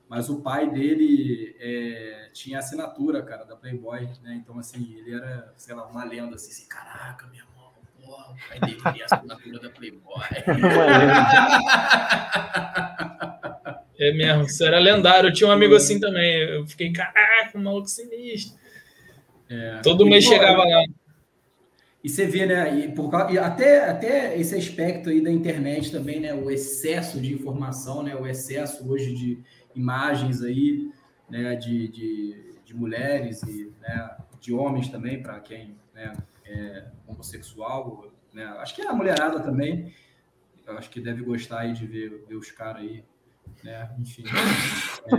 Mas 0.09 0.29
o 0.29 0.41
pai 0.41 0.71
dele 0.71 1.55
é, 1.59 2.29
tinha 2.33 2.59
assinatura, 2.59 3.21
cara, 3.21 3.43
da 3.43 3.55
Playboy, 3.55 4.09
né? 4.23 4.41
Então, 4.41 4.57
assim, 4.57 4.95
ele 4.97 5.13
era, 5.13 5.53
sei 5.57 5.75
lá, 5.75 5.85
uma 5.85 6.03
lenda, 6.05 6.35
assim, 6.35 6.49
assim 6.49 6.67
caraca, 6.67 7.27
meu 7.27 7.45
porra, 8.07 8.31
o 8.31 8.35
pai 8.49 8.59
dele 8.59 9.03
assinatura 9.03 9.59
da 9.59 9.69
Playboy. 9.69 10.23
é 13.99 14.11
mesmo, 14.13 14.43
isso 14.43 14.63
era 14.63 14.79
lendário. 14.79 15.29
Eu 15.29 15.33
tinha 15.33 15.49
um 15.49 15.53
amigo 15.53 15.75
assim 15.75 15.99
também. 15.99 16.43
Eu 16.43 16.65
fiquei, 16.65 16.91
caraca, 16.91 17.57
um 17.57 17.61
maluco 17.61 17.87
sinistro. 17.87 18.57
É, 19.49 19.79
Todo 19.81 20.05
mês 20.05 20.23
chegava 20.23 20.63
lá. 20.63 20.85
E 22.03 22.09
você 22.09 22.25
vê, 22.25 22.45
né? 22.45 22.79
E, 22.79 22.91
por, 22.91 23.11
e 23.31 23.37
até, 23.37 23.89
até 23.89 24.39
esse 24.39 24.55
aspecto 24.55 25.09
aí 25.09 25.21
da 25.21 25.31
internet 25.31 25.91
também, 25.91 26.19
né? 26.19 26.33
O 26.33 26.49
excesso 26.49 27.19
de 27.19 27.33
informação, 27.33 28.03
né? 28.03 28.15
O 28.15 28.25
excesso 28.25 28.89
hoje 28.89 29.13
de 29.13 29.39
imagens 29.75 30.41
aí, 30.41 30.89
né? 31.29 31.55
De, 31.55 31.87
de, 31.87 32.47
de 32.67 32.75
mulheres 32.75 33.41
e 33.43 33.71
né, 33.81 34.17
de 34.41 34.53
homens 34.53 34.89
também, 34.89 35.21
para 35.21 35.39
quem 35.39 35.77
né, 35.93 36.13
é 36.47 36.87
homossexual, 37.07 38.11
né? 38.33 38.45
Acho 38.59 38.75
que 38.75 38.81
é 38.81 38.87
a 38.87 38.93
mulherada 38.93 39.39
também. 39.39 39.93
Eu 40.65 40.77
acho 40.77 40.89
que 40.89 40.99
deve 40.99 41.23
gostar 41.23 41.61
aí 41.61 41.73
de 41.73 41.87
ver, 41.87 42.25
ver 42.27 42.35
os 42.35 42.51
caras 42.51 42.81
aí 42.81 43.03
né? 43.63 43.89
Enfim. 43.99 44.23
É... 45.07 45.17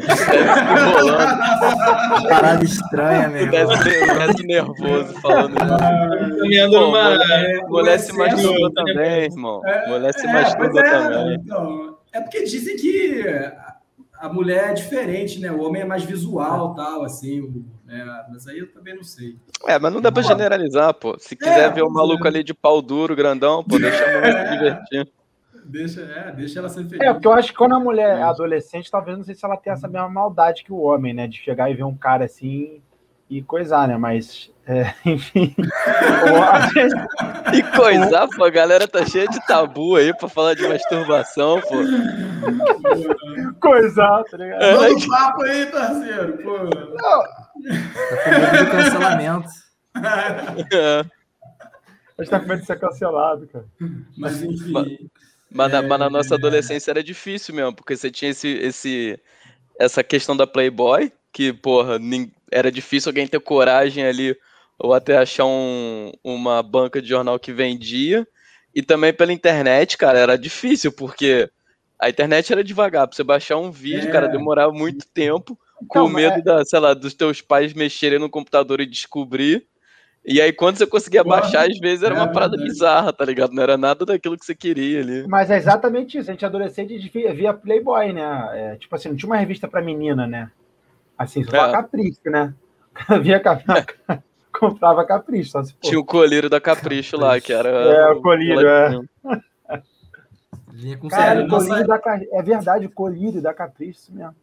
Parada 2.29 2.65
estranha 2.65 3.29
mesmo. 3.29 3.51
Desce 3.51 4.47
nervoso 4.47 5.21
falando. 5.21 5.57
Ah, 5.59 6.69
Pô, 6.71 6.89
uma, 6.89 7.11
mulher, 7.11 7.65
mulher 7.69 7.99
se 7.99 8.13
masturba 8.13 8.71
também, 8.75 9.25
irmão. 9.25 9.67
É, 9.67 9.89
mulher 9.89 10.15
se 10.15 10.27
é, 10.27 10.33
masturba 10.33 10.81
é, 10.81 10.91
também. 10.91 11.35
Então, 11.35 11.99
é 12.13 12.21
porque 12.21 12.45
dizem 12.45 12.77
que 12.77 13.25
a 14.15 14.29
mulher 14.29 14.71
é 14.71 14.75
diferente, 14.75 15.41
né? 15.41 15.51
O 15.51 15.63
homem 15.63 15.83
é 15.83 15.85
mais 15.85 16.05
visual, 16.05 16.75
tal, 16.75 17.05
assim. 17.05 17.65
Né? 17.89 18.05
Mas 18.29 18.47
aí 18.47 18.59
eu 18.59 18.71
também 18.71 18.95
não 18.95 19.03
sei. 19.03 19.39
É, 19.67 19.79
mas 19.79 19.93
não 19.93 20.01
dá 20.03 20.13
pra 20.13 20.23
generalizar, 20.23 20.93
pô. 20.93 21.19
Se 21.19 21.35
quiser 21.35 21.71
é, 21.71 21.71
ver 21.71 21.83
o 21.83 21.91
maluco 21.91 22.27
é. 22.27 22.29
ali 22.29 22.45
de 22.45 22.53
pau 22.53 22.83
duro, 22.83 23.17
grandão, 23.17 23.65
pô, 23.65 23.79
deixa 23.79 24.05
a 24.05 24.13
mulher 24.13 24.47
se 24.47 24.53
divertir. 24.53 25.13
Deixa, 25.65 26.01
é, 26.03 26.33
deixa 26.33 26.59
ela 26.59 26.69
ser 26.69 26.85
feliz. 26.85 27.01
É, 27.01 27.13
porque 27.13 27.27
eu 27.27 27.33
acho 27.33 27.51
que 27.51 27.57
quando 27.59 27.75
a 27.75 27.81
mulher 27.81 28.19
é 28.19 28.23
adolescente, 28.23 28.91
talvez 28.91 29.17
não 29.17 29.25
sei 29.25 29.35
se 29.35 29.45
ela 29.45 29.57
tem 29.57 29.73
essa 29.73 29.89
mesma 29.89 30.09
maldade 30.09 30.63
que 30.65 30.73
o 30.73 30.81
homem, 30.81 31.15
né? 31.15 31.27
De 31.27 31.39
chegar 31.39 31.71
e 31.71 31.75
ver 31.75 31.85
um 31.85 31.97
cara 31.97 32.27
assim 32.27 32.83
e 33.31 33.43
coisar, 33.43 33.87
né? 33.87 33.97
Mas, 33.97 34.51
é, 34.67 34.95
enfim. 35.05 35.55
e 37.55 37.63
coisar, 37.77 38.29
pô, 38.29 38.45
a 38.45 38.51
galera 38.51 38.89
tá 38.89 39.05
cheia 39.05 39.27
de 39.29 39.45
tabu 39.47 39.97
aí 39.97 40.15
pra 40.17 40.29
falar 40.29 40.55
de 40.55 40.67
masturbação, 40.67 41.61
pô. 41.61 41.77
coisar, 43.61 44.25
tá 44.25 44.37
ligado? 44.37 44.63
É, 44.63 44.75
Manda 44.75 44.95
um 44.95 45.09
papo 45.09 45.43
aí, 45.43 45.67
parceiro, 45.67 46.39
pô. 46.39 46.59
Não. 46.65 47.23
Tá 47.23 47.51
com 48.25 48.31
medo 48.31 48.65
do 48.65 48.71
cancelamento. 48.71 49.49
É. 50.73 51.01
A 52.17 52.23
gente 52.23 52.31
tá 52.31 52.39
com 52.39 52.47
medo 52.47 52.61
de 52.61 52.67
ser 52.67 52.79
cancelado, 52.79 53.49
cara. 53.49 53.65
Mas 54.17 54.43
enfim. 54.43 55.09
Mas, 55.51 55.73
na, 55.73 55.83
mas 55.83 55.99
na 55.99 56.11
nossa 56.11 56.35
adolescência 56.35 56.91
era 56.91 57.03
difícil 57.03 57.55
mesmo, 57.55 57.75
porque 57.75 57.97
você 57.97 58.11
tinha 58.11 58.31
esse, 58.31 58.49
esse, 58.49 59.19
essa 59.79 60.05
questão 60.05 60.37
da 60.37 60.47
Playboy, 60.47 61.11
que, 61.33 61.53
porra, 61.53 61.99
era 62.51 62.71
difícil 62.71 63.11
alguém 63.11 63.27
ter 63.27 63.41
coragem 63.41 64.05
ali, 64.05 64.37
ou 64.79 64.95
até 64.95 65.19
achar 65.19 65.45
um, 65.45 66.13
uma 66.23 66.63
banca 66.63 67.03
de 67.03 67.09
jornal 67.09 67.39
que 67.39 67.53
vendia. 67.53 68.27
E 68.75 68.83
também 68.83 69.13
pela 69.13 69.33
internet, 69.33 69.97
cara, 69.97 70.19
era 70.19 70.39
difícil, 70.39 70.93
porque 70.93 71.51
a 71.99 72.09
internet 72.09 72.53
era 72.53 72.63
devagar. 72.63 73.07
Pra 73.07 73.17
você 73.17 73.25
baixar 73.25 73.57
um 73.57 73.71
vídeo, 73.71 74.09
é. 74.09 74.13
cara, 74.13 74.29
demorava 74.29 74.73
muito 74.73 75.07
tempo, 75.09 75.59
com 75.89 76.01
então, 76.01 76.09
medo 76.09 76.39
é... 76.39 76.43
da, 76.43 76.65
sei 76.65 76.79
lá, 76.79 76.95
dos 76.95 77.15
teus 77.15 77.41
pais 77.41 77.75
mexerem 77.75 78.19
no 78.19 78.31
computador 78.31 78.81
e 78.81 78.87
descobrir. 78.87 79.67
E 80.25 80.43
aí, 80.43 80.53
quando 80.53 80.77
você 80.77 80.87
conseguia 80.87 81.25
baixar, 81.25 81.71
às 81.71 81.79
vezes 81.79 82.03
era 82.03 82.15
é 82.15 82.19
uma 82.19 82.31
parada 82.31 82.57
bizarra, 82.57 83.13
tá 83.13 83.25
ligado? 83.25 83.53
Não 83.53 83.63
era 83.63 83.79
nada 83.79 84.05
daquilo 84.05 84.37
que 84.37 84.45
você 84.45 84.55
queria 84.55 85.01
ali. 85.01 85.27
Mas 85.27 85.51
é 85.51 85.57
exatamente 85.57 86.19
isso. 86.19 86.29
A 86.29 86.35
gente 86.35 86.45
adolescente 86.45 86.99
via 87.35 87.55
Playboy, 87.55 88.13
né? 88.13 88.51
É, 88.53 88.77
tipo 88.77 88.95
assim, 88.95 89.09
não 89.09 89.17
tinha 89.17 89.31
uma 89.31 89.39
revista 89.39 89.67
pra 89.67 89.81
menina, 89.81 90.27
né? 90.27 90.51
Assim, 91.19 91.43
só 91.45 91.67
é. 91.67 91.73
Capricho, 91.73 92.21
né? 92.27 92.55
via 93.21 93.41
Capricho. 93.41 93.87
comprava 94.59 95.05
Capricho. 95.05 95.51
Só 95.51 95.65
se 95.65 95.75
Tinha 95.81 95.99
o 95.99 96.05
colírio 96.05 96.49
da 96.49 96.61
Capricho 96.61 97.17
lá, 97.17 97.41
que 97.41 97.53
era. 97.53 97.69
É, 97.69 98.11
o 98.11 98.23
colírio, 98.23 98.69
é. 98.69 99.01
Vinha 100.73 100.97
com 100.97 101.09
Cara, 101.09 101.45
o 101.45 101.49
colírio 101.49 101.87
da, 101.87 102.01
é 102.33 102.43
verdade, 102.43 102.87
o 102.87 102.91
colírio 102.91 103.43
da 103.43 103.53
Capricho, 103.53 103.99
isso 103.99 104.15
mesmo. 104.15 104.35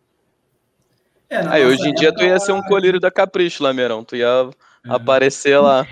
É, 1.29 1.37
aí, 1.47 1.65
hoje 1.65 1.87
em 1.87 1.93
dia 1.93 2.13
tu 2.13 2.23
ia 2.23 2.39
ser 2.39 2.51
um 2.51 2.61
colírio 2.61 2.99
da 2.99 3.09
Capricho, 3.09 3.63
Lameirão. 3.63 4.03
Tu 4.03 4.17
ia 4.17 4.49
Uhum. 4.85 4.93
aparecer 4.93 5.57
lá. 5.57 5.87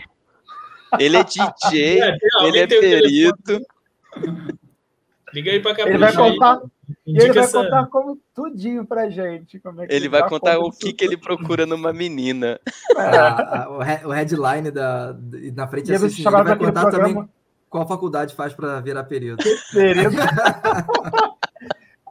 Ele 0.99 1.17
é 1.17 1.23
DJ, 1.25 2.01
é, 2.01 2.17
ele 2.43 2.59
é 2.59 2.67
perito. 2.67 3.65
Liga 5.33 5.51
aí 5.51 5.59
pra 5.59 5.71
Ele 5.79 5.97
vai 5.97 6.13
contar, 6.13 6.61
e 7.05 7.21
ele 7.21 7.33
vai 7.33 7.43
essa... 7.43 7.61
contar 7.61 7.87
como 7.87 8.17
tudinho 8.33 8.85
pra 8.85 9.09
gente. 9.09 9.59
Como 9.59 9.81
é 9.81 9.85
ele, 9.85 9.95
ele 9.95 10.09
vai 10.09 10.27
contar 10.27 10.57
o 10.57 10.71
que, 10.71 10.93
que 10.93 11.03
ele 11.03 11.17
procura 11.17 11.65
numa 11.65 11.93
menina. 11.93 12.59
É. 12.95 14.05
o 14.05 14.11
headline 14.11 14.69
da, 14.69 15.15
na 15.55 15.67
frente 15.67 15.91
é 15.91 15.95
assim, 15.95 16.21
ele 16.21 16.29
vai 16.29 16.57
contar 16.57 16.81
programa... 16.81 16.91
também 16.91 17.29
qual 17.69 17.87
faculdade 17.87 18.35
faz 18.35 18.53
para 18.53 18.79
virar 18.81 19.03
perito. 19.05 19.43
Perito. 19.73 20.11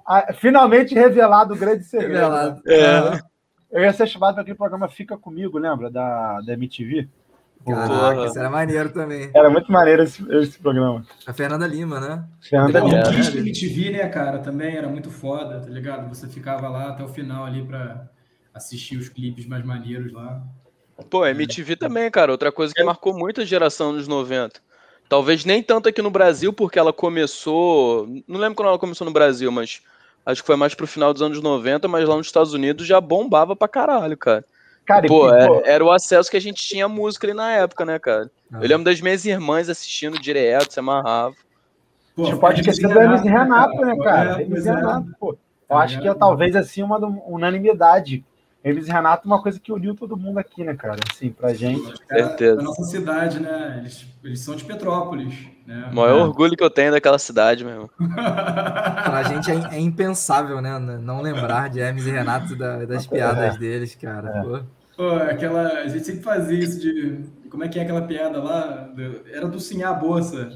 Ah, 0.04 0.32
finalmente 0.34 0.96
revelado 0.96 1.54
o 1.54 1.56
grande 1.56 1.84
segredo. 1.84 2.12
Revelado. 2.12 2.60
É. 2.66 3.20
Eu 3.70 3.82
ia 3.82 3.92
ser 3.92 4.08
chamado 4.08 4.34
para 4.34 4.42
aquele 4.42 4.58
programa 4.58 4.88
Fica 4.88 5.16
Comigo, 5.16 5.58
lembra? 5.58 5.88
Da, 5.88 6.40
da 6.40 6.52
MTV. 6.54 7.08
Caraca, 7.66 8.26
isso 8.26 8.38
era 8.38 8.50
maneiro 8.50 8.90
também. 8.90 9.30
Era 9.34 9.50
muito 9.50 9.70
maneiro 9.70 10.02
esse, 10.02 10.24
esse 10.34 10.58
programa. 10.58 11.04
A 11.26 11.32
Fernanda 11.32 11.66
Lima, 11.66 12.00
né? 12.00 12.24
Fernanda 12.40 12.80
Lima. 12.80 13.08
O 13.08 13.14
Kiss 13.14 13.36
MTV, 13.36 13.90
né, 13.90 14.08
cara, 14.08 14.38
também 14.38 14.76
era 14.76 14.88
muito 14.88 15.10
foda, 15.10 15.60
tá 15.60 15.68
ligado? 15.68 16.08
Você 16.08 16.26
ficava 16.26 16.68
lá 16.68 16.90
até 16.90 17.04
o 17.04 17.08
final 17.08 17.44
ali 17.44 17.64
para 17.64 18.08
assistir 18.52 18.96
os 18.96 19.08
clipes 19.08 19.46
mais 19.46 19.64
maneiros 19.64 20.12
lá. 20.12 20.42
Pô, 21.08 21.26
MTV 21.26 21.76
também, 21.76 22.10
cara, 22.10 22.32
outra 22.32 22.52
coisa 22.52 22.72
que 22.74 22.82
marcou 22.82 23.16
muito 23.16 23.40
a 23.40 23.44
geração 23.44 23.92
dos 23.92 24.06
90. 24.06 24.60
Talvez 25.08 25.44
nem 25.44 25.62
tanto 25.62 25.88
aqui 25.88 26.00
no 26.00 26.10
Brasil, 26.10 26.52
porque 26.52 26.78
ela 26.78 26.92
começou. 26.92 28.06
Não 28.26 28.40
lembro 28.40 28.56
quando 28.56 28.68
ela 28.68 28.78
começou 28.78 29.04
no 29.04 29.12
Brasil, 29.12 29.50
mas 29.50 29.82
Acho 30.24 30.42
que 30.42 30.46
foi 30.46 30.56
mais 30.56 30.74
pro 30.74 30.86
final 30.86 31.12
dos 31.12 31.20
anos 31.20 31.40
90, 31.40 31.88
mas 31.88 32.08
lá 32.08 32.16
nos 32.16 32.26
Estados 32.26 32.54
Unidos 32.54 32.86
já 32.86 33.00
bombava 33.00 33.56
pra 33.56 33.66
caralho, 33.66 34.16
cara. 34.16 34.44
Cara, 34.84 35.06
pô, 35.06 35.28
e, 35.28 35.30
pô, 35.30 35.34
era, 35.34 35.62
era, 35.64 35.84
o 35.84 35.90
acesso 35.90 36.30
que 36.30 36.36
a 36.36 36.40
gente 36.40 36.62
tinha 36.62 36.86
à 36.86 36.88
música 36.88 37.26
ali 37.26 37.34
na 37.34 37.52
época, 37.52 37.84
né, 37.84 37.98
cara? 37.98 38.30
Ah. 38.52 38.58
Eu 38.60 38.68
lembro 38.68 38.84
das 38.84 39.00
minhas 39.00 39.24
irmãs 39.24 39.68
assistindo 39.68 40.18
direto, 40.18 40.72
se 40.72 40.80
amarrava. 40.80 41.34
Pô, 42.14 42.22
a 42.22 42.26
gente 42.26 42.40
pode 42.40 42.60
esquecer 42.60 42.88
do 42.88 43.00
Hermes 43.00 43.22
Renato, 43.22 43.76
né, 43.76 43.96
cara? 44.02 44.40
Hermes 44.42 44.66
é. 44.66 44.74
Renato, 44.74 45.06
pô. 45.18 45.36
Eu 45.70 45.76
acho 45.78 46.00
que 46.00 46.08
é 46.08 46.12
talvez 46.12 46.54
assim 46.54 46.82
uma 46.82 46.98
unanimidade 47.26 48.22
Hermes 48.64 48.86
e 48.86 48.92
Renato, 48.92 49.26
uma 49.26 49.42
coisa 49.42 49.58
que 49.58 49.72
uniu 49.72 49.94
todo 49.94 50.16
mundo 50.16 50.38
aqui, 50.38 50.62
né, 50.62 50.74
cara? 50.74 51.00
Assim, 51.10 51.30
pra 51.30 51.52
gente. 51.52 51.92
É, 52.10 52.22
Certeza. 52.22 52.60
A 52.60 52.62
nossa 52.62 52.84
cidade, 52.84 53.40
né? 53.40 53.78
Eles, 53.80 54.06
eles 54.22 54.40
são 54.40 54.54
de 54.54 54.64
Petrópolis. 54.64 55.34
Né? 55.66 55.88
O 55.90 55.96
maior 55.96 56.20
é. 56.20 56.22
orgulho 56.22 56.56
que 56.56 56.62
eu 56.62 56.70
tenho 56.70 56.92
daquela 56.92 57.18
cidade, 57.18 57.64
meu. 57.64 57.90
pra 57.96 59.22
gente 59.28 59.50
é, 59.50 59.76
é, 59.76 59.80
impensável, 59.80 60.60
né? 60.60 60.78
Não 60.78 61.20
lembrar 61.20 61.70
de 61.70 61.80
Hermes 61.80 62.06
e 62.06 62.10
Renato 62.10 62.54
da, 62.54 62.84
das 62.84 63.06
piadas 63.06 63.56
é. 63.56 63.58
deles, 63.58 63.94
cara. 63.96 64.28
É. 64.28 64.42
Pô. 64.42 64.60
Pô, 64.96 65.10
aquela. 65.16 65.68
A 65.80 65.88
gente 65.88 66.04
sempre 66.04 66.22
fazia 66.22 66.58
isso 66.58 66.80
de. 66.80 67.24
Como 67.50 67.64
é 67.64 67.68
que 67.68 67.78
é 67.78 67.82
aquela 67.82 68.02
piada 68.02 68.42
lá? 68.42 68.88
Era 69.30 69.48
do 69.48 69.58
Sinhá 69.58 69.92
Bolsa 69.92 70.52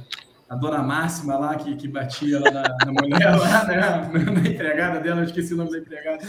a 0.49 0.55
dona 0.55 0.82
Máxima 0.82 1.36
lá 1.36 1.57
que, 1.57 1.74
que 1.74 1.88
batia 1.88 2.38
lá 2.38 2.51
na, 2.51 2.62
na 2.62 2.92
mulher 2.92 3.36
lá, 3.36 3.64
né? 3.64 4.11
Na 4.12 4.49
empregada 4.49 5.01
dela, 5.01 5.20
eu 5.20 5.24
esqueci 5.24 5.55
o 5.55 5.57
nome 5.57 5.72
da 5.72 5.78
empregada. 5.78 6.24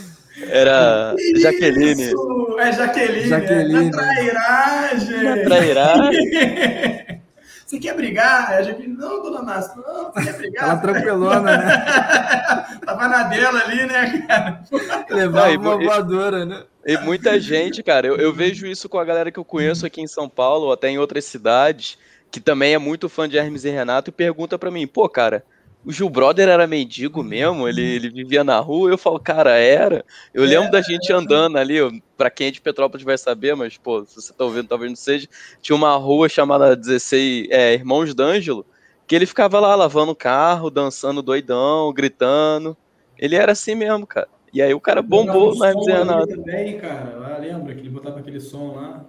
Era 0.49 1.15
Isso, 1.17 1.41
Jaqueline. 1.41 2.13
É 2.57 2.71
Jaqueline. 2.71 3.27
Jaqueline. 3.27 3.87
É, 3.87 3.91
na 3.91 3.97
trairagem. 3.97 5.23
Na 5.23 5.43
trairagem. 5.43 7.17
Você 7.67 7.79
quer 7.79 7.95
brigar? 7.95 8.53
É 8.53 8.57
a 8.59 8.61
Jaqueline, 8.63 8.95
não, 8.95 9.21
dona 9.21 9.41
Máxima, 9.41 9.83
não, 9.85 10.09
você 10.09 10.23
quer 10.23 10.37
brigar? 10.37 10.69
Ela 10.69 10.77
tranquilona, 10.77 11.57
né? 11.57 11.85
Tava 12.85 13.09
na 13.09 13.23
dela 13.23 13.59
ali, 13.59 13.85
né, 13.85 14.23
cara? 14.25 14.63
Levava 15.09 15.51
uma 15.57 15.77
voadora, 15.77 16.45
né? 16.45 16.63
E 16.85 16.97
muita 16.99 17.37
gente, 17.41 17.83
cara, 17.83 18.07
eu, 18.07 18.15
eu 18.15 18.31
vejo 18.31 18.65
isso 18.65 18.87
com 18.87 18.97
a 18.97 19.03
galera 19.03 19.29
que 19.33 19.37
eu 19.37 19.43
conheço 19.43 19.85
aqui 19.85 19.99
em 19.99 20.07
São 20.07 20.29
Paulo, 20.29 20.67
ou 20.67 20.71
até 20.71 20.87
em 20.87 20.97
outras 20.97 21.25
cidades, 21.25 21.97
que 22.31 22.39
também 22.39 22.73
é 22.73 22.77
muito 22.77 23.09
fã 23.09 23.27
de 23.27 23.37
Hermes 23.37 23.63
e 23.65 23.69
Renato, 23.69 24.09
e 24.09 24.13
pergunta 24.13 24.57
para 24.57 24.71
mim, 24.71 24.85
pô, 24.85 25.07
cara, 25.07 25.43
o 25.85 25.91
Gil 25.91 26.09
Brother 26.09 26.49
era 26.49 26.67
mendigo 26.67 27.23
mesmo, 27.23 27.67
ele, 27.67 27.81
ele 27.81 28.09
vivia 28.09 28.43
na 28.43 28.59
rua, 28.59 28.89
eu 28.89 28.97
falo, 28.97 29.19
cara, 29.19 29.57
era. 29.57 30.03
Eu 30.33 30.43
é, 30.43 30.47
lembro 30.47 30.69
da 30.69 30.81
gente 30.81 31.13
andando 31.13 31.57
ali, 31.57 31.77
para 32.17 32.29
quem 32.29 32.47
é 32.47 32.51
de 32.51 32.59
Petrópolis 32.59 33.05
vai 33.05 33.17
saber, 33.17 33.55
mas, 33.55 33.77
pô, 33.77 34.03
se 34.05 34.15
você 34.15 34.33
tá 34.33 34.43
ouvindo, 34.43 34.67
talvez 34.67 34.91
não 34.91 34.97
seja, 34.97 35.29
tinha 35.61 35.75
uma 35.75 35.95
rua 35.95 36.27
chamada 36.27 36.75
16 36.75 37.47
é, 37.49 37.73
Irmãos 37.73 38.13
d'Ângelo, 38.13 38.65
que 39.07 39.15
ele 39.15 39.25
ficava 39.25 39.59
lá 39.61 39.75
lavando 39.75 40.11
o 40.11 40.15
carro, 40.15 40.69
dançando 40.69 41.21
doidão, 41.21 41.93
gritando. 41.93 42.75
Ele 43.17 43.37
era 43.37 43.53
assim 43.53 43.73
mesmo, 43.73 44.05
cara. 44.05 44.27
E 44.53 44.61
aí 44.61 44.73
o 44.73 44.81
cara 44.81 45.01
bombou, 45.01 45.55
mas 45.55 45.73
não 45.73 45.81
dizia 45.81 46.03
nada. 46.03 46.27
Também, 46.27 46.77
cara, 46.79 47.37
lembra 47.39 47.73
que 47.73 47.79
ele 47.79 47.89
botava 47.89 48.19
aquele 48.19 48.41
som 48.41 48.75
lá. 48.75 49.05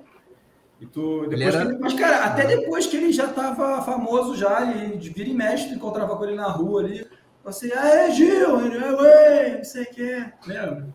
E 0.80 0.86
tu, 0.86 1.26
depois 1.28 1.54
era... 1.54 1.64
ele, 1.64 1.78
mas, 1.78 1.94
cara, 1.94 2.24
até 2.24 2.46
depois 2.46 2.86
que 2.86 2.96
ele 2.96 3.12
já 3.12 3.28
tava 3.28 3.82
famoso 3.82 4.36
já, 4.36 4.64
e 4.64 4.96
de 4.96 5.10
vira 5.10 5.28
e 5.28 5.34
mexe, 5.34 5.68
tu 5.68 5.74
encontrava 5.74 6.16
com 6.16 6.24
ele 6.24 6.36
na 6.36 6.48
rua 6.48 6.82
ali. 6.82 7.06
Você, 7.44 7.72
ah, 7.72 8.08
Gil, 8.10 8.60
ele, 8.60 8.78
ué, 8.78 9.56
não 9.56 9.64
sei 9.64 9.82
o 9.82 9.86
que. 9.86 10.24
Lembra? 10.46 10.88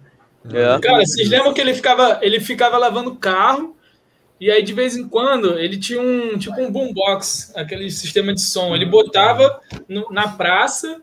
É. 0.52 0.80
Cara, 0.80 1.06
vocês 1.06 1.30
lembram 1.30 1.54
que 1.54 1.62
ele 1.62 1.74
ficava, 1.74 2.20
ele 2.22 2.40
ficava 2.40 2.78
lavando 2.78 3.16
carro 3.16 3.76
e 4.40 4.52
aí 4.52 4.62
de 4.62 4.74
vez 4.74 4.98
em 4.98 5.08
quando 5.08 5.58
ele 5.58 5.78
tinha 5.78 6.02
um 6.02 6.38
tipo 6.38 6.60
um 6.60 6.70
boombox, 6.70 7.54
aquele 7.56 7.90
sistema 7.90 8.34
de 8.34 8.42
som. 8.42 8.76
Ele 8.76 8.86
botava 8.86 9.62
no, 9.88 10.10
na 10.12 10.28
praça, 10.28 11.02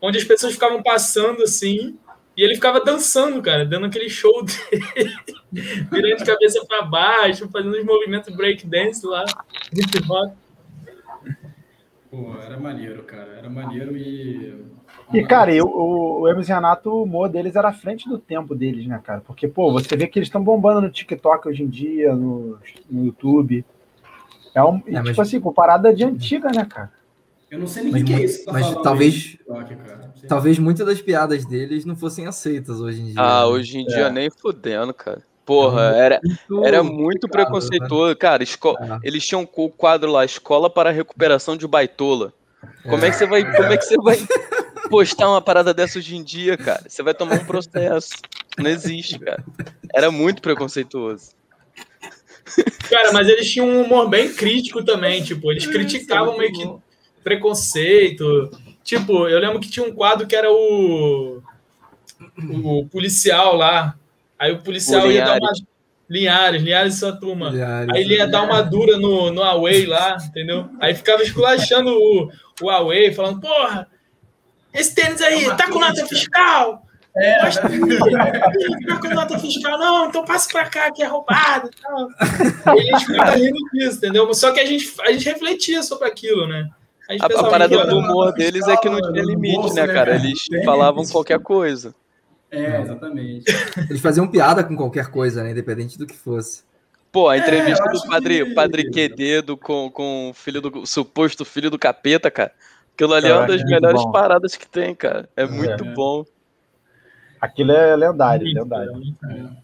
onde 0.00 0.18
as 0.18 0.24
pessoas 0.24 0.52
ficavam 0.52 0.82
passando 0.82 1.42
assim, 1.42 1.98
e 2.36 2.42
ele 2.42 2.54
ficava 2.54 2.80
dançando, 2.80 3.42
cara, 3.42 3.64
dando 3.64 3.86
aquele 3.86 4.08
show 4.08 4.42
dele, 4.44 5.12
virando 5.90 6.16
de 6.16 6.24
cabeça 6.24 6.64
para 6.66 6.82
baixo, 6.82 7.48
fazendo 7.50 7.76
os 7.76 7.84
movimentos 7.84 8.34
breakdance 8.34 9.06
lá, 9.06 9.24
hip 9.72 9.98
hop. 10.10 10.32
Pô, 12.10 12.34
era 12.42 12.58
maneiro, 12.58 13.02
cara, 13.04 13.36
era 13.38 13.48
maneiro 13.48 13.96
e. 13.96 14.54
E, 15.12 15.22
cara, 15.24 15.54
eu, 15.54 15.66
o, 15.66 16.20
o 16.20 16.28
Hermes 16.28 16.48
Renato, 16.48 16.90
o 16.90 17.02
humor 17.02 17.28
deles 17.28 17.56
era 17.56 17.68
à 17.68 17.72
frente 17.72 18.08
do 18.08 18.18
tempo 18.18 18.54
deles, 18.54 18.86
né, 18.86 19.00
cara? 19.02 19.20
Porque, 19.20 19.46
pô, 19.46 19.72
você 19.72 19.96
vê 19.96 20.06
que 20.06 20.18
eles 20.18 20.28
estão 20.28 20.42
bombando 20.42 20.80
no 20.80 20.90
TikTok 20.90 21.48
hoje 21.48 21.62
em 21.62 21.68
dia, 21.68 22.14
no, 22.14 22.58
no 22.90 23.06
YouTube. 23.06 23.64
É, 24.54 24.62
um, 24.62 24.76
é, 24.76 24.80
tipo 24.80 25.02
mas... 25.04 25.18
assim, 25.18 25.40
com 25.40 25.52
parada 25.52 25.92
de 25.92 26.04
antiga, 26.04 26.50
né, 26.50 26.66
cara? 26.66 26.90
Eu 27.52 27.58
não 27.58 27.66
sei 27.66 27.82
nem 27.82 28.02
o 28.02 28.04
que, 28.06 28.14
é 28.14 28.24
isso. 28.24 28.46
Tá 28.46 28.52
mas 28.54 28.74
talvez, 28.82 29.36
talvez 30.26 30.58
muitas 30.58 30.86
das 30.86 31.02
piadas 31.02 31.44
deles 31.44 31.84
não 31.84 31.94
fossem 31.94 32.26
aceitas 32.26 32.80
hoje 32.80 33.02
em 33.02 33.04
dia. 33.08 33.14
Ah, 33.18 33.40
né? 33.40 33.44
hoje 33.44 33.78
em 33.78 33.84
dia 33.84 34.06
é. 34.06 34.10
nem 34.10 34.30
fudendo, 34.30 34.94
cara. 34.94 35.22
Porra, 35.44 35.82
era, 35.94 36.18
era 36.64 36.82
muito 36.82 37.26
né? 37.26 37.30
preconceituoso. 37.30 38.08
Né? 38.08 38.14
Cara, 38.14 38.42
esco... 38.42 38.70
É. 38.80 39.00
eles 39.02 39.26
tinham 39.26 39.46
o 39.54 39.68
quadro 39.68 40.10
lá, 40.10 40.24
Escola 40.24 40.70
para 40.70 40.88
a 40.88 40.92
Recuperação 40.92 41.54
de 41.54 41.68
Baitola. 41.68 42.32
Como 42.84 43.04
é, 43.04 43.10
que 43.10 43.16
você 43.16 43.26
vai, 43.26 43.44
como 43.44 43.70
é 43.70 43.76
que 43.76 43.84
você 43.84 43.96
vai 43.98 44.18
postar 44.88 45.28
uma 45.28 45.42
parada 45.42 45.74
dessa 45.74 45.98
hoje 45.98 46.16
em 46.16 46.24
dia, 46.24 46.56
cara? 46.56 46.84
Você 46.88 47.02
vai 47.02 47.12
tomar 47.12 47.34
um 47.34 47.44
processo. 47.44 48.14
Não 48.56 48.70
existe, 48.70 49.18
cara. 49.18 49.44
Era 49.94 50.10
muito 50.10 50.40
preconceituoso. 50.40 51.32
Cara, 52.88 53.12
mas 53.12 53.28
eles 53.28 53.50
tinham 53.50 53.68
um 53.68 53.82
humor 53.82 54.08
bem 54.08 54.32
crítico 54.32 54.82
também, 54.82 55.22
tipo, 55.22 55.50
eles 55.50 55.66
criticavam 55.66 56.38
meio 56.38 56.52
que 56.52 56.91
preconceito. 57.22 58.50
Tipo, 58.84 59.28
eu 59.28 59.38
lembro 59.38 59.60
que 59.60 59.70
tinha 59.70 59.86
um 59.86 59.92
quadro 59.92 60.26
que 60.26 60.36
era 60.36 60.50
o, 60.50 61.42
o 62.38 62.86
policial 62.86 63.56
lá. 63.56 63.94
Aí 64.38 64.52
o 64.52 64.58
policial 64.62 65.06
o 65.06 65.12
ia 65.12 65.24
dar 65.24 65.38
uma. 65.38 65.52
Linhares, 66.10 66.62
Linhares 66.62 66.94
e 66.94 66.98
sua 66.98 67.12
turma. 67.12 67.48
Linhares, 67.48 67.88
aí 67.94 68.02
ele 68.02 68.16
ia 68.16 68.26
dar 68.26 68.42
uma 68.42 68.60
dura 68.60 68.98
no, 68.98 69.32
no 69.32 69.42
Away 69.42 69.86
lá, 69.86 70.18
entendeu? 70.28 70.68
Aí 70.78 70.94
ficava 70.94 71.22
esculachando 71.22 71.90
o, 71.90 72.30
o 72.60 72.68
Away, 72.68 73.14
falando, 73.14 73.40
porra, 73.40 73.88
esse 74.74 74.94
tênis 74.94 75.20
aí, 75.20 75.44
é 75.44 75.54
tá 75.54 75.70
com 75.70 75.78
nota 75.78 76.06
fiscal? 76.06 76.82
É. 77.14 77.38
Tá 77.50 77.68
com 79.00 79.08
nota 79.14 79.38
fiscal, 79.38 79.78
não, 79.78 80.08
então 80.08 80.24
passa 80.24 80.50
pra 80.50 80.66
cá 80.66 80.90
que 80.90 81.02
é 81.02 81.06
roubado. 81.06 81.70
E 82.66 82.80
a 82.80 82.98
gente 82.98 83.06
ficava 83.06 83.30
rindo 83.32 83.58
disso, 83.72 83.98
entendeu? 83.98 84.32
Só 84.34 84.50
que 84.52 84.60
a 84.60 84.66
gente, 84.66 84.94
a 85.00 85.12
gente 85.12 85.24
refletia 85.26 85.82
sobre 85.82 86.08
aquilo, 86.08 86.46
né? 86.46 86.68
A, 87.08 87.26
a 87.26 87.50
parada 87.50 87.86
do 87.86 87.98
humor 87.98 88.32
deles 88.32 88.66
é 88.68 88.76
que 88.76 88.88
não 88.88 89.00
tinha 89.00 89.22
limite, 89.24 89.74
né, 89.74 89.86
cara? 89.86 90.14
Eles 90.14 90.44
falavam 90.64 91.04
qualquer 91.06 91.40
coisa. 91.40 91.94
É, 92.50 92.80
exatamente. 92.82 93.44
Eles 93.88 94.00
faziam 94.00 94.28
piada 94.28 94.62
com 94.62 94.76
qualquer 94.76 95.10
coisa, 95.10 95.42
né? 95.42 95.50
Independente 95.50 95.98
do 95.98 96.06
que 96.06 96.14
fosse. 96.14 96.62
Pô, 97.10 97.28
a 97.28 97.36
entrevista 97.36 97.84
é, 97.88 97.92
do 97.92 98.02
padre, 98.06 98.44
que... 98.44 98.54
padre 98.54 98.90
Quededo 98.90 99.56
com, 99.56 99.90
com 99.90 100.30
o 100.30 100.34
filho 100.34 100.60
do 100.60 100.86
suposto 100.86 101.44
filho 101.44 101.70
do 101.70 101.78
capeta, 101.78 102.30
cara. 102.30 102.52
Aquilo 102.94 103.14
ali 103.14 103.28
é 103.28 103.34
uma 103.34 103.46
das 103.46 103.64
melhores 103.64 104.02
bom. 104.02 104.12
paradas 104.12 104.54
que 104.54 104.66
tem, 104.66 104.94
cara. 104.94 105.28
É, 105.36 105.42
é. 105.42 105.46
muito 105.46 105.84
é. 105.84 105.94
bom. 105.94 106.24
Aquilo 107.40 107.72
é 107.72 107.96
lendário, 107.96 108.46
lendário. 108.46 109.02
É. 109.30 109.62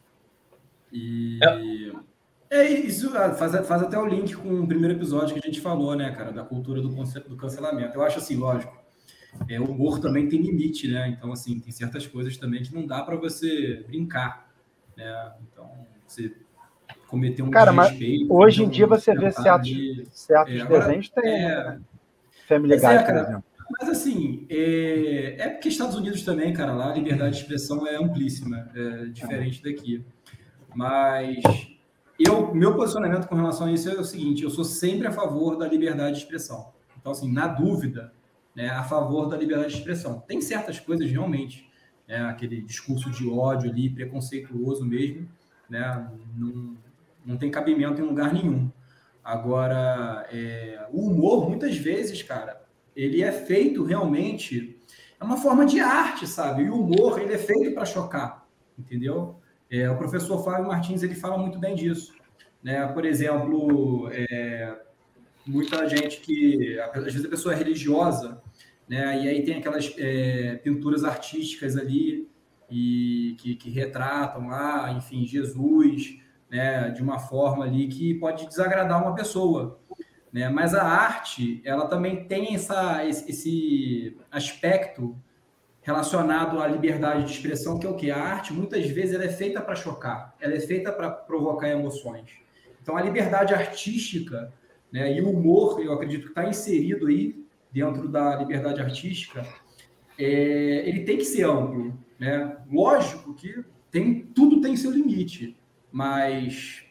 E 0.92 1.38
é 2.50 2.68
isso, 2.68 3.16
ah, 3.16 3.32
faz, 3.32 3.66
faz 3.66 3.82
até 3.82 3.98
o 3.98 4.06
link 4.06 4.34
com 4.34 4.60
o 4.60 4.66
primeiro 4.66 4.96
episódio 4.96 5.34
que 5.34 5.40
a 5.42 5.50
gente 5.50 5.60
falou, 5.60 5.94
né, 5.94 6.10
cara, 6.12 6.32
da 6.32 6.44
cultura 6.44 6.80
do, 6.80 6.88
do 6.88 7.36
cancelamento. 7.36 7.96
Eu 7.96 8.02
acho 8.02 8.18
assim, 8.18 8.36
lógico, 8.36 8.76
é, 9.48 9.60
o 9.60 9.64
humor 9.64 10.00
também 10.00 10.28
tem 10.28 10.40
limite, 10.40 10.88
né? 10.88 11.08
Então, 11.08 11.32
assim, 11.32 11.60
tem 11.60 11.70
certas 11.72 12.06
coisas 12.06 12.36
também 12.36 12.62
que 12.62 12.74
não 12.74 12.86
dá 12.86 13.02
para 13.02 13.16
você 13.16 13.84
brincar, 13.86 14.50
né? 14.96 15.32
Então, 15.42 15.70
você 16.06 16.32
cometer 17.06 17.42
um 17.42 17.50
Cara, 17.50 17.72
mas 17.72 17.96
hoje 18.28 18.64
em 18.64 18.68
dia 18.68 18.86
você 18.86 19.14
vê 19.14 19.30
certos, 19.30 19.68
de... 19.68 20.06
certos 20.10 20.54
é, 20.54 20.60
agora, 20.60 20.84
desenhos 20.84 21.08
tem, 21.10 21.30
é... 21.30 21.64
né? 21.64 21.80
Family 22.46 22.76
Guy, 22.76 22.86
é, 22.86 23.02
por 23.02 23.14
exemplo. 23.14 23.44
Mas 23.78 23.88
assim, 23.90 24.46
é, 24.48 25.36
é 25.38 25.48
porque 25.50 25.68
Estados 25.68 25.94
Unidos 25.94 26.22
também, 26.22 26.52
cara, 26.54 26.72
lá 26.72 26.90
a 26.90 26.94
liberdade 26.94 27.36
de 27.36 27.42
expressão 27.42 27.86
é 27.86 27.96
amplíssima, 27.96 28.70
é 28.74 29.04
diferente 29.06 29.62
daqui. 29.62 30.02
Mas 30.74 31.36
eu, 32.18 32.54
meu 32.54 32.74
posicionamento 32.74 33.28
com 33.28 33.34
relação 33.34 33.66
a 33.66 33.72
isso 33.72 33.88
é 33.88 33.94
o 33.94 34.04
seguinte: 34.04 34.42
eu 34.42 34.50
sou 34.50 34.64
sempre 34.64 35.06
a 35.06 35.12
favor 35.12 35.56
da 35.56 35.68
liberdade 35.68 36.16
de 36.16 36.22
expressão. 36.22 36.72
Então, 36.98 37.12
assim, 37.12 37.32
na 37.32 37.46
dúvida, 37.46 38.12
né, 38.54 38.70
a 38.70 38.82
favor 38.82 39.28
da 39.28 39.36
liberdade 39.36 39.72
de 39.72 39.78
expressão. 39.78 40.18
Tem 40.26 40.40
certas 40.40 40.80
coisas 40.80 41.08
realmente, 41.08 41.70
né, 42.08 42.22
aquele 42.22 42.60
discurso 42.60 43.08
de 43.08 43.28
ódio 43.28 43.70
ali, 43.70 43.88
preconceituoso 43.88 44.84
mesmo, 44.84 45.28
né, 45.70 46.10
não, 46.36 46.76
não 47.24 47.36
tem 47.36 47.52
cabimento 47.52 48.00
em 48.00 48.04
lugar 48.04 48.32
nenhum. 48.32 48.68
Agora, 49.22 50.26
é, 50.32 50.88
o 50.90 51.02
humor, 51.06 51.48
muitas 51.48 51.76
vezes, 51.76 52.22
cara, 52.22 52.62
ele 52.96 53.22
é 53.22 53.30
feito 53.30 53.84
realmente. 53.84 54.76
É 55.20 55.24
uma 55.24 55.36
forma 55.36 55.64
de 55.66 55.78
arte, 55.78 56.26
sabe? 56.26 56.62
E 56.62 56.70
o 56.70 56.80
humor, 56.80 57.20
ele 57.20 57.34
é 57.34 57.38
feito 57.38 57.74
para 57.74 57.84
chocar, 57.84 58.46
entendeu? 58.76 59.36
É, 59.70 59.90
o 59.90 59.96
professor 59.96 60.42
Fábio 60.44 60.66
Martins 60.66 61.02
ele 61.02 61.14
fala 61.14 61.36
muito 61.36 61.58
bem 61.58 61.74
disso. 61.74 62.14
Né? 62.62 62.86
Por 62.88 63.04
exemplo, 63.04 64.08
é, 64.12 64.76
muita 65.46 65.88
gente 65.88 66.20
que 66.20 66.78
às 66.80 67.04
vezes 67.04 67.24
a 67.24 67.28
pessoa 67.28 67.54
é 67.54 67.56
religiosa, 67.56 68.40
né? 68.88 69.22
E 69.22 69.28
aí 69.28 69.44
tem 69.44 69.56
aquelas 69.56 69.94
é, 69.98 70.56
pinturas 70.56 71.04
artísticas 71.04 71.76
ali 71.76 72.28
e 72.70 73.36
que, 73.38 73.54
que, 73.54 73.70
retratam 73.70 74.48
lá, 74.48 74.92
enfim, 74.92 75.26
Jesus, 75.26 76.18
né? 76.50 76.90
De 76.90 77.02
uma 77.02 77.18
forma 77.18 77.64
ali 77.64 77.86
que 77.86 78.14
pode 78.14 78.46
desagradar 78.46 79.02
uma 79.02 79.14
pessoa, 79.14 79.78
né? 80.32 80.48
Mas 80.48 80.74
a 80.74 80.82
arte, 80.82 81.60
ela 81.64 81.86
também 81.86 82.24
tem 82.24 82.54
essa, 82.54 83.06
esse 83.06 84.16
aspecto 84.30 85.16
relacionado 85.88 86.60
à 86.60 86.66
liberdade 86.66 87.24
de 87.24 87.32
expressão, 87.32 87.78
que 87.78 87.86
é 87.86 87.88
o 87.88 87.94
que? 87.94 88.10
A 88.10 88.22
arte, 88.22 88.52
muitas 88.52 88.86
vezes, 88.90 89.14
ela 89.14 89.24
é 89.24 89.30
feita 89.30 89.58
para 89.58 89.74
chocar, 89.74 90.36
ela 90.38 90.52
é 90.52 90.60
feita 90.60 90.92
para 90.92 91.10
provocar 91.10 91.66
emoções. 91.70 92.30
Então, 92.82 92.94
a 92.94 93.00
liberdade 93.00 93.54
artística 93.54 94.52
né, 94.92 95.16
e 95.16 95.22
o 95.22 95.30
humor, 95.30 95.80
eu 95.80 95.90
acredito 95.94 96.24
que 96.24 96.28
está 96.28 96.46
inserido 96.46 97.06
aí 97.06 97.42
dentro 97.72 98.06
da 98.06 98.36
liberdade 98.36 98.82
artística, 98.82 99.46
é, 100.18 100.86
ele 100.86 101.04
tem 101.04 101.16
que 101.16 101.24
ser 101.24 101.44
amplo. 101.44 101.98
Né? 102.18 102.54
Lógico 102.70 103.32
que 103.32 103.64
tem, 103.90 104.26
tudo 104.26 104.60
tem 104.60 104.76
seu 104.76 104.90
limite, 104.90 105.56
mas 105.90 106.84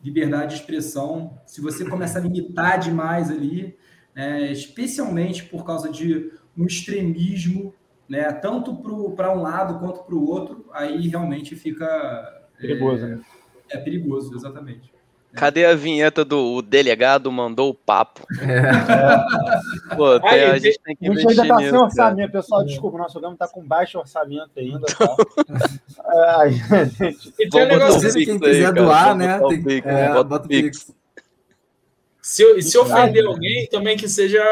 liberdade 0.00 0.54
de 0.54 0.60
expressão, 0.60 1.36
se 1.44 1.60
você 1.60 1.84
começa 1.84 2.20
a 2.20 2.22
limitar 2.22 2.78
demais 2.78 3.32
ali, 3.32 3.76
é, 4.14 4.52
especialmente 4.52 5.44
por 5.44 5.64
causa 5.64 5.90
de 5.90 6.30
um 6.56 6.66
extremismo 6.66 7.74
né? 8.08 8.32
Tanto 8.32 8.74
para 9.14 9.32
um 9.32 9.42
lado 9.42 9.78
quanto 9.78 10.02
para 10.04 10.14
o 10.14 10.28
outro, 10.28 10.64
aí 10.72 11.08
realmente 11.08 11.54
fica 11.54 11.86
perigoso, 12.58 13.04
é, 13.04 13.08
né? 13.08 13.20
É 13.70 13.78
perigoso, 13.78 14.34
exatamente. 14.34 14.92
Cadê 15.34 15.66
a 15.66 15.74
vinheta 15.74 16.24
do 16.24 16.54
o 16.54 16.62
delegado 16.62 17.30
mandou 17.30 17.70
o 17.70 17.74
papo? 17.74 18.26
É. 19.90 19.96
Pô, 19.96 20.18
tem, 20.20 20.44
a 20.44 20.58
gente 20.58 20.78
tem 20.82 20.96
que 20.96 21.06
a 21.06 21.14
gente 21.14 21.28
ainda 21.28 21.42
está 21.42 21.56
sem 21.58 21.74
orçamento, 21.74 22.16
cara. 22.16 22.30
pessoal. 22.30 22.64
Desculpa, 22.64 22.96
o 22.96 23.00
nosso 23.00 23.12
programa 23.12 23.34
está 23.34 23.48
com 23.48 23.62
baixo 23.62 23.98
orçamento 23.98 24.50
ainda. 24.56 24.86
Tá? 24.86 25.16
é, 26.46 26.84
gente... 26.84 27.34
E 27.38 27.48
tem 27.48 27.64
um 27.64 27.68
negócio, 27.68 28.12
quem 28.12 28.38
quiser 28.38 28.66
aí, 28.66 28.72
doar, 28.72 29.16
né? 29.16 29.40
Tem, 29.40 29.82
é, 29.84 30.08
bota 30.08 30.24
bota 30.24 30.48
Pix. 30.48 30.94
Se, 32.22 32.62
se 32.62 32.78
ofender 32.78 33.26
alguém, 33.26 33.66
também 33.68 33.96
que 33.96 34.08
seja 34.08 34.42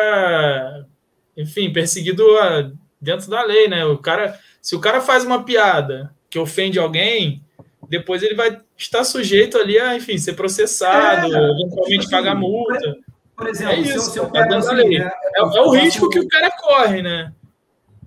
enfim, 1.36 1.72
perseguido 1.72 2.24
ah, 2.38 2.72
dentro 3.06 3.30
da 3.30 3.42
lei, 3.44 3.68
né? 3.68 3.84
O 3.84 3.96
cara, 3.96 4.36
se 4.60 4.74
o 4.74 4.80
cara 4.80 5.00
faz 5.00 5.24
uma 5.24 5.44
piada 5.44 6.12
que 6.28 6.40
ofende 6.40 6.76
alguém, 6.76 7.40
depois 7.88 8.20
ele 8.20 8.34
vai 8.34 8.60
estar 8.76 9.04
sujeito 9.04 9.56
ali 9.56 9.78
a, 9.78 9.96
enfim, 9.96 10.18
ser 10.18 10.32
processado, 10.32 11.26
é, 11.34 11.50
eventualmente 11.52 12.00
tipo 12.00 12.10
pagar 12.10 12.32
assim, 12.32 12.40
multa. 12.40 12.96
Por 13.36 13.46
exemplo, 13.48 13.74
é 13.74 13.78
isso, 13.78 13.92
se 13.92 14.18
eu, 14.18 14.24
se 14.24 14.36
eu 14.36 14.42
é, 14.42 14.54
assim, 14.56 14.98
né, 14.98 15.12
é, 15.36 15.38
é, 15.38 15.60
o 15.60 15.70
risco 15.70 16.10
que 16.10 16.18
o 16.18 16.26
cara 16.26 16.50
corre, 16.50 17.00
né? 17.00 17.32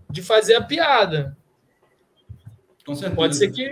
De 0.09 0.21
fazer 0.21 0.55
a 0.55 0.61
piada. 0.61 1.37
Pode 3.15 3.37
ser 3.37 3.51
que, 3.51 3.69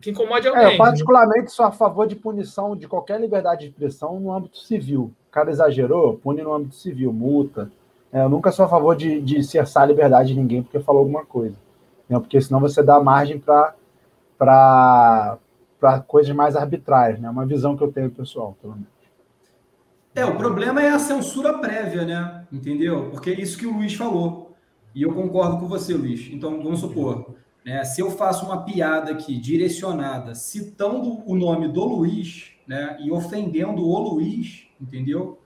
que 0.00 0.10
incomode 0.10 0.46
alguém. 0.46 0.64
É, 0.64 0.74
eu 0.74 0.78
particularmente 0.78 1.50
sou 1.50 1.64
a 1.64 1.72
favor 1.72 2.06
de 2.06 2.14
punição 2.14 2.76
de 2.76 2.86
qualquer 2.86 3.18
liberdade 3.20 3.62
de 3.62 3.68
expressão 3.68 4.20
no 4.20 4.30
âmbito 4.30 4.58
civil. 4.58 5.12
O 5.28 5.30
cara 5.32 5.50
exagerou, 5.50 6.18
pune 6.18 6.42
no 6.42 6.52
âmbito 6.52 6.76
civil, 6.76 7.12
multa. 7.12 7.70
É, 8.16 8.22
eu 8.22 8.30
nunca 8.30 8.50
sou 8.50 8.64
a 8.64 8.68
favor 8.68 8.96
de, 8.96 9.20
de 9.20 9.44
cerçar 9.44 9.82
a 9.82 9.86
liberdade 9.86 10.28
de 10.28 10.40
ninguém 10.40 10.62
porque 10.62 10.80
falou 10.80 11.00
alguma 11.00 11.22
coisa. 11.26 11.54
Né? 12.08 12.18
Porque 12.18 12.40
senão 12.40 12.58
você 12.60 12.82
dá 12.82 12.98
margem 12.98 13.38
para 13.38 13.76
coisas 16.06 16.34
mais 16.34 16.56
arbitrárias. 16.56 17.18
É 17.18 17.22
né? 17.22 17.28
uma 17.28 17.44
visão 17.44 17.76
que 17.76 17.84
eu 17.84 17.92
tenho 17.92 18.10
pessoal, 18.10 18.56
pelo 18.58 18.72
menos. 18.72 18.88
É, 20.14 20.24
o 20.24 20.38
problema 20.38 20.80
é 20.80 20.88
a 20.88 20.98
censura 20.98 21.58
prévia, 21.58 22.06
né? 22.06 22.46
Entendeu? 22.50 23.10
Porque 23.10 23.28
é 23.28 23.38
isso 23.38 23.58
que 23.58 23.66
o 23.66 23.74
Luiz 23.74 23.92
falou. 23.92 24.56
E 24.94 25.02
eu 25.02 25.12
concordo 25.12 25.58
com 25.58 25.68
você, 25.68 25.92
Luiz. 25.92 26.30
Então, 26.32 26.62
vamos 26.62 26.80
supor, 26.80 27.34
né, 27.62 27.84
se 27.84 28.00
eu 28.00 28.10
faço 28.10 28.46
uma 28.46 28.64
piada 28.64 29.12
aqui 29.12 29.38
direcionada, 29.38 30.34
citando 30.34 31.22
o 31.30 31.36
nome 31.36 31.68
do 31.68 31.84
Luiz, 31.84 32.52
né, 32.66 32.96
e 32.98 33.12
ofendendo 33.12 33.86
o 33.86 33.98
Luiz, 33.98 34.68
entendeu? 34.80 35.38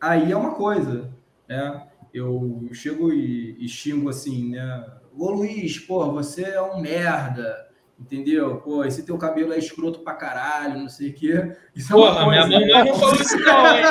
Aí 0.00 0.32
é 0.32 0.36
uma 0.36 0.54
coisa, 0.56 1.08
né? 1.48 1.86
Eu 2.12 2.68
chego 2.72 3.12
e, 3.12 3.56
e 3.64 3.68
xingo 3.68 4.08
assim, 4.08 4.50
né? 4.50 4.86
Ô 5.16 5.30
Luiz, 5.30 5.78
pô, 5.78 6.10
você 6.12 6.42
é 6.42 6.62
um 6.62 6.80
merda, 6.80 7.70
Entendeu? 8.00 8.56
Pô, 8.56 8.82
esse 8.82 9.02
teu 9.02 9.18
cabelo 9.18 9.52
é 9.52 9.58
escroto 9.58 10.00
pra 10.00 10.14
caralho, 10.14 10.80
não 10.80 10.88
sei 10.88 11.10
o 11.10 11.14
quê. 11.14 11.52
Isso 11.76 11.92
é 11.92 11.96
Porra, 11.96 12.26
minha 12.30 12.46
mamãe 12.46 12.84
não 12.86 12.94
falou 12.94 13.14
isso 13.14 13.38
não, 13.40 13.66
hein? 13.76 13.82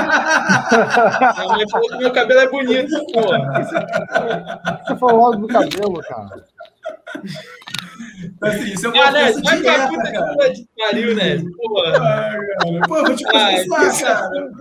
minha 1.38 1.47
mãe 1.47 1.70
falou 1.70 1.89
que 1.89 1.97
meu 1.97 2.11
cabelo 2.11 2.39
é 2.39 2.49
bonito, 2.49 3.05
porra. 3.13 4.82
Você 4.84 4.95
falou 4.97 5.15
logo 5.15 5.36
do 5.36 5.47
cabelo, 5.47 6.01
cara. 6.01 6.43
Assim, 8.41 8.74
isso 8.74 8.88
é 8.88 8.89
uma 8.89 9.03
ah, 9.05 9.11
né? 9.11 9.32
Vai 9.32 9.61
pra 9.61 9.88
puta 9.88 10.11
cara. 10.11 10.53
de 10.53 10.67
pariu, 10.76 11.15
né? 11.15 11.43
Porra. 11.55 11.97
Ah, 11.97 12.32
cara. 12.32 12.88
Pô, 12.88 13.05
vou 13.05 13.15
te 13.15 13.24
processar, 13.24 14.32
cara. 14.32 14.51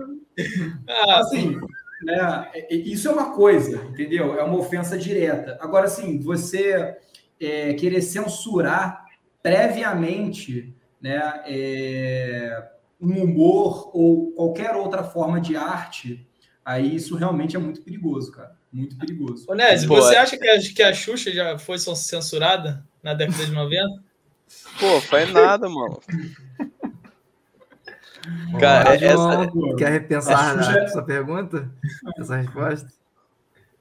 Ah, 0.87 1.19
assim, 1.21 1.59
né? 2.03 2.51
Isso 2.69 3.07
é 3.07 3.11
uma 3.11 3.33
coisa, 3.33 3.83
entendeu? 3.89 4.39
É 4.39 4.43
uma 4.43 4.57
ofensa 4.57 4.97
direta. 4.97 5.57
Agora, 5.61 5.85
assim, 5.85 6.19
você 6.19 6.97
é, 7.39 7.73
querer 7.73 8.01
censurar 8.01 9.05
previamente 9.41 10.73
né, 11.01 11.41
é, 11.45 12.69
um 12.99 13.23
humor 13.23 13.89
ou 13.93 14.31
qualquer 14.31 14.75
outra 14.75 15.03
forma 15.03 15.39
de 15.39 15.55
arte, 15.55 16.27
aí 16.63 16.95
isso 16.95 17.15
realmente 17.15 17.55
é 17.55 17.59
muito 17.59 17.81
perigoso, 17.81 18.31
cara. 18.31 18.57
Muito 18.71 18.97
perigoso. 18.97 19.45
Onésio, 19.49 19.87
você 19.87 20.15
é. 20.15 20.19
acha 20.19 20.37
que 20.37 20.47
a, 20.47 20.59
que 20.59 20.83
a 20.83 20.93
Xuxa 20.93 21.31
já 21.31 21.57
foi 21.57 21.79
censurada 21.79 22.85
na 23.01 23.15
década 23.15 23.43
de 23.43 23.51
90? 23.51 24.03
Pô, 24.79 25.01
foi 25.01 25.25
nada, 25.25 25.67
mano. 25.67 25.99
Cara, 28.59 28.95
essa... 28.95 29.51
Quer 29.77 29.91
repensar 29.91 30.57
Xuxa... 30.57 30.79
essa 30.79 31.01
pergunta? 31.01 31.69
Essa 32.17 32.37
resposta? 32.37 32.87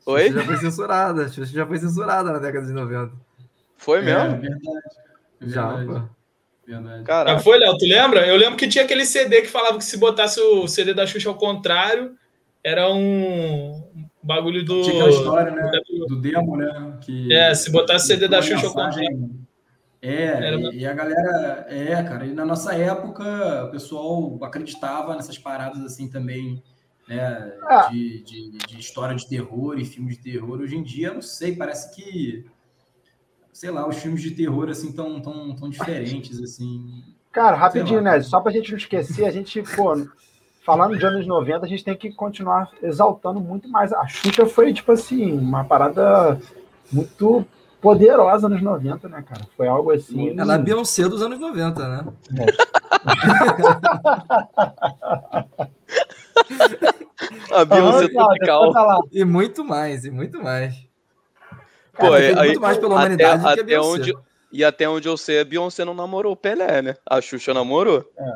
Oi? 0.06 0.28
Xuxa 0.28 0.38
já 0.38 0.44
foi 0.46 0.56
censurada. 0.56 1.24
A 1.24 1.28
Xuxa 1.28 1.52
já 1.52 1.66
foi 1.66 1.78
censurada 1.78 2.32
na 2.32 2.38
década 2.38 2.66
de 2.66 2.72
90. 2.72 3.12
Foi 3.76 4.00
mesmo? 4.00 4.34
É, 4.34 4.38
verdade. 4.38 4.80
Já, 5.42 5.84
pô. 5.84 6.02
Verdade. 6.66 7.42
Foi, 7.42 7.58
Léo? 7.58 7.78
Tu 7.78 7.86
lembra? 7.86 8.26
Eu 8.26 8.36
lembro 8.36 8.56
que 8.56 8.68
tinha 8.68 8.84
aquele 8.84 9.06
CD 9.06 9.40
que 9.40 9.48
falava 9.48 9.78
que 9.78 9.84
se 9.84 9.96
botasse 9.96 10.38
o 10.40 10.68
CD 10.68 10.92
da 10.92 11.06
Xuxa 11.06 11.30
ao 11.30 11.34
contrário, 11.34 12.14
era 12.62 12.90
um 12.92 13.82
bagulho 14.22 14.62
do. 14.64 14.82
Tinha 14.82 14.96
aquela 14.96 15.10
história, 15.10 15.50
né? 15.50 15.70
Do 16.08 16.20
demo, 16.20 16.56
né? 16.56 16.98
Que, 17.00 17.32
é, 17.32 17.54
se 17.54 17.70
botasse 17.70 18.04
o 18.04 18.08
CD 18.08 18.28
da 18.28 18.42
Xuxa 18.42 18.66
ao 18.66 18.74
contrário. 18.74 19.30
É, 20.00 20.54
e, 20.54 20.78
e, 20.78 20.86
a 20.86 20.92
galera, 20.92 21.66
é, 21.68 22.02
cara, 22.04 22.24
e 22.24 22.32
na 22.32 22.46
nossa 22.46 22.72
época 22.74 23.64
o 23.64 23.70
pessoal 23.70 24.38
acreditava 24.42 25.16
nessas 25.16 25.36
paradas 25.36 25.82
assim 25.82 26.08
também, 26.08 26.62
né, 27.08 27.52
ah. 27.62 27.88
de, 27.90 28.22
de, 28.22 28.50
de, 28.58 28.78
história 28.78 29.16
de 29.16 29.28
terror 29.28 29.78
e 29.78 29.84
filmes 29.84 30.16
de 30.16 30.22
terror. 30.22 30.60
Hoje 30.60 30.76
em 30.76 30.82
dia, 30.82 31.12
não 31.12 31.22
sei, 31.22 31.56
parece 31.56 31.94
que 31.96 32.46
sei 33.52 33.72
lá, 33.72 33.88
os 33.88 33.96
filmes 33.96 34.22
de 34.22 34.30
terror 34.30 34.68
assim 34.68 34.92
tão, 34.92 35.20
tão, 35.20 35.56
tão 35.56 35.68
diferentes, 35.68 36.40
assim. 36.40 37.02
Cara, 37.32 37.56
rapidinho, 37.56 38.00
né? 38.00 38.20
Só 38.20 38.40
pra 38.40 38.52
gente 38.52 38.70
não 38.70 38.78
esquecer, 38.78 39.24
a 39.24 39.32
gente, 39.32 39.60
pô, 39.74 40.06
falando 40.64 40.96
de 40.96 41.04
anos 41.04 41.26
90, 41.26 41.66
a 41.66 41.68
gente 41.68 41.82
tem 41.82 41.96
que 41.96 42.12
continuar 42.12 42.70
exaltando 42.80 43.40
muito 43.40 43.68
mais. 43.68 43.92
A 43.92 44.06
Xuxa 44.06 44.46
foi, 44.46 44.72
tipo 44.72 44.92
assim, 44.92 45.32
uma 45.32 45.64
parada 45.64 46.40
muito 46.92 47.44
poderosa 47.80 48.48
nos 48.48 48.62
90, 48.62 49.08
né, 49.08 49.24
cara? 49.26 49.42
Foi 49.56 49.66
algo 49.66 49.90
assim. 49.92 50.38
Ela 50.38 50.54
é 50.54 50.58
Beyoncé 50.58 51.08
dos 51.08 51.22
anos 51.22 51.38
90, 51.38 51.88
né? 51.88 52.06
É. 52.38 52.46
a 57.54 57.64
Beyoncé 57.64 58.04
ah, 58.04 58.08
tropical. 58.10 59.08
E 59.12 59.24
muito 59.24 59.64
mais, 59.64 60.04
e 60.04 60.10
muito 60.10 60.42
mais. 60.42 60.74
Pô, 61.94 62.12
aí, 62.12 62.34
muito 62.34 62.60
mais 62.60 62.78
pela 62.78 62.94
humanidade 62.94 63.44
até, 63.44 63.60
até 63.62 63.80
onde 63.80 64.14
E 64.52 64.64
até 64.64 64.88
onde 64.88 65.08
eu 65.08 65.16
sei, 65.16 65.40
a 65.40 65.44
Beyoncé 65.44 65.84
não 65.84 65.94
namorou 65.94 66.32
o 66.32 66.36
Pelé, 66.36 66.80
né? 66.82 66.94
A 67.04 67.20
Xuxa 67.20 67.52
namorou. 67.52 68.04
É. 68.16 68.34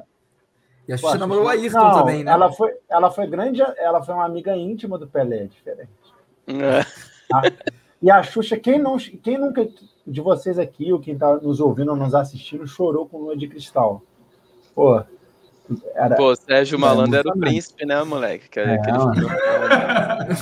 E 0.88 0.92
a 0.92 0.96
Xuxa 0.96 1.12
Pô, 1.12 1.18
namorou 1.18 1.44
o 1.44 1.48
Ayrton 1.48 1.78
não, 1.78 1.92
também, 1.92 2.24
né? 2.24 2.32
Ela 2.32 2.50
foi, 2.52 2.72
ela 2.88 3.10
foi 3.10 3.26
grande, 3.26 3.62
ela 3.78 4.02
foi 4.02 4.14
uma 4.14 4.24
amiga 4.24 4.56
íntima 4.56 4.98
do 4.98 5.06
Pelé, 5.06 5.46
diferente. 5.46 5.90
É. 6.48 6.84
Ah, 7.32 7.42
e 8.02 8.10
a 8.10 8.22
Xuxa, 8.22 8.56
quem, 8.56 8.78
não, 8.78 8.96
quem 8.96 9.38
nunca 9.38 9.68
de 10.06 10.20
vocês 10.20 10.58
aqui, 10.58 10.92
ou 10.92 10.98
quem 10.98 11.14
está 11.14 11.36
nos 11.36 11.60
ouvindo 11.60 11.90
ou 11.90 11.96
nos 11.96 12.14
assistindo, 12.14 12.66
chorou 12.66 13.06
com 13.06 13.18
Lua 13.18 13.36
de 13.36 13.46
Cristal? 13.46 14.02
Pô, 14.74 15.02
era, 15.94 16.16
Pô, 16.16 16.34
Sérgio 16.34 16.78
Malandro 16.78 17.16
era 17.16 17.28
o 17.28 17.38
príncipe, 17.38 17.86
né, 17.86 18.02
moleque? 18.02 18.48
Que, 18.48 18.60
é, 18.60 18.74
aquele... 18.74 18.98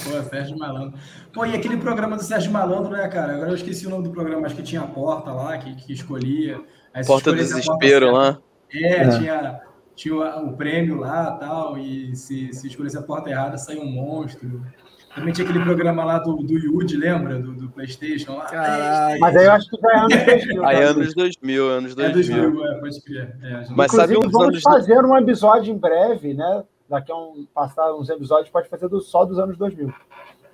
Pô, 0.04 0.22
Sérgio 0.30 0.58
Malandro. 0.58 0.98
Pô, 1.32 1.44
e 1.44 1.54
aquele 1.54 1.76
programa 1.76 2.16
do 2.16 2.22
Sérgio 2.22 2.50
Malandro, 2.50 2.92
né, 2.92 3.06
cara? 3.08 3.34
Agora 3.34 3.50
eu 3.50 3.54
esqueci 3.54 3.86
o 3.86 3.90
nome 3.90 4.04
do 4.04 4.10
programa, 4.10 4.46
acho 4.46 4.56
que 4.56 4.62
tinha 4.62 4.80
a 4.80 4.86
porta 4.86 5.32
lá, 5.32 5.58
que, 5.58 5.74
que 5.74 5.92
escolhia. 5.92 6.60
porta 7.06 7.30
do 7.30 7.36
desespero 7.36 8.12
lá. 8.12 8.38
É, 8.72 9.02
é, 9.02 9.08
tinha, 9.18 9.60
tinha 9.94 10.14
o, 10.14 10.48
o 10.48 10.56
prêmio 10.56 10.98
lá 10.98 11.32
tal, 11.32 11.76
e 11.76 12.16
se, 12.16 12.52
se 12.52 12.68
escolhesse 12.68 12.96
a 12.96 13.02
porta 13.02 13.28
errada, 13.28 13.58
saiu 13.58 13.82
um 13.82 13.90
monstro. 13.90 14.62
Também 15.14 15.32
tinha 15.32 15.48
aquele 15.48 15.64
programa 15.64 16.04
lá 16.04 16.18
do, 16.18 16.36
do 16.36 16.52
Yud, 16.56 16.96
lembra? 16.96 17.38
Do, 17.38 17.52
do 17.52 17.68
PlayStation 17.70 18.36
lá. 18.36 18.44
Caralho. 18.46 19.20
Mas 19.20 19.36
aí 19.36 19.44
eu 19.44 19.52
acho 19.52 19.68
que 19.68 19.76
já 19.80 19.90
é 19.92 19.98
anos 19.98 20.24
2000. 20.24 20.64
Aí 20.64 20.82
anos 20.82 21.14
2000, 21.14 21.68
anos 21.68 21.94
2000. 21.96 22.36
É 22.36 22.40
2000, 22.40 22.64
é, 22.64 22.80
pode 22.80 23.02
crer. 23.02 23.36
É, 23.42 23.62
gente... 23.62 23.76
Mas 23.76 23.92
sabe 23.92 24.16
uns 24.16 24.30
vamos 24.30 24.48
anos... 24.48 24.62
fazer 24.62 25.04
um 25.04 25.16
episódio 25.16 25.74
em 25.74 25.76
breve, 25.76 26.34
né? 26.34 26.62
Daqui 26.88 27.10
a 27.10 27.16
um, 27.16 27.46
passar 27.52 27.92
uns 27.94 28.08
episódios, 28.08 28.50
pode 28.50 28.68
fazer 28.68 28.88
do, 28.88 29.00
só 29.00 29.24
dos 29.24 29.38
anos 29.38 29.56
2000. 29.56 29.92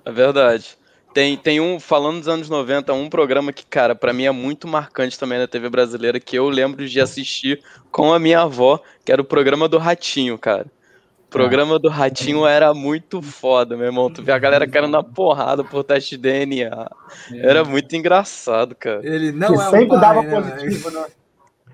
É 0.05 0.11
verdade. 0.11 0.77
Tem, 1.13 1.37
tem 1.37 1.59
um, 1.59 1.79
falando 1.79 2.19
dos 2.19 2.27
anos 2.27 2.49
90, 2.49 2.93
um 2.93 3.09
programa 3.09 3.53
que, 3.53 3.65
cara, 3.65 3.95
para 3.95 4.13
mim 4.13 4.25
é 4.25 4.31
muito 4.31 4.67
marcante 4.67 5.19
também 5.19 5.39
na 5.39 5.47
TV 5.47 5.69
brasileira, 5.69 6.19
que 6.19 6.35
eu 6.35 6.49
lembro 6.49 6.87
de 6.87 6.99
assistir 6.99 7.63
com 7.91 8.13
a 8.13 8.19
minha 8.19 8.41
avó, 8.41 8.79
que 9.03 9.11
era 9.11 9.21
o 9.21 9.25
programa 9.25 9.67
do 9.67 9.77
Ratinho, 9.77 10.37
cara. 10.37 10.65
O 11.27 11.29
programa 11.29 11.77
do 11.77 11.89
Ratinho 11.89 12.47
era 12.47 12.73
muito 12.73 13.21
foda, 13.21 13.75
meu 13.75 13.87
irmão. 13.87 14.09
Tu 14.09 14.23
vê 14.23 14.31
a 14.31 14.39
galera 14.39 14.65
caindo 14.65 14.87
na 14.87 15.03
porrada 15.03 15.61
por 15.61 15.83
teste 15.83 16.15
de 16.15 16.21
DNA. 16.21 16.89
É. 17.33 17.49
Era 17.49 17.65
muito 17.65 17.93
engraçado, 17.97 18.73
cara. 18.73 19.01
Ele 19.03 19.33
não 19.33 19.49
que 19.49 19.61
é 19.61 19.65
sempre 19.65 19.85
um 19.85 19.89
pai, 19.89 19.99
dava 19.99 20.21
né, 20.21 20.41
positivo, 20.41 20.91
né? 20.91 21.05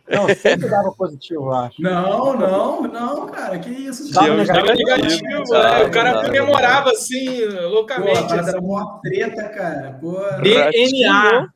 Não, 0.09 0.27
sempre 0.35 0.67
dava 0.67 0.91
positivo, 0.91 1.43
eu 1.43 1.53
acho. 1.53 1.81
Não, 1.81 2.35
não, 2.35 2.81
não, 2.81 3.27
cara, 3.27 3.59
que 3.59 3.69
isso. 3.69 4.11
Dava 4.11 4.35
negativo, 4.35 4.75
negativo 4.75 5.53
né? 5.53 5.83
O 5.83 5.91
cara 5.91 6.25
comemorava 6.25 6.89
assim, 6.89 7.45
loucamente. 7.45 8.27
Pô, 8.27 8.33
era 8.33 8.59
uma 8.59 8.99
treta, 9.01 9.49
cara. 9.49 9.99
Pô, 10.01 10.19
DNA. 10.41 11.47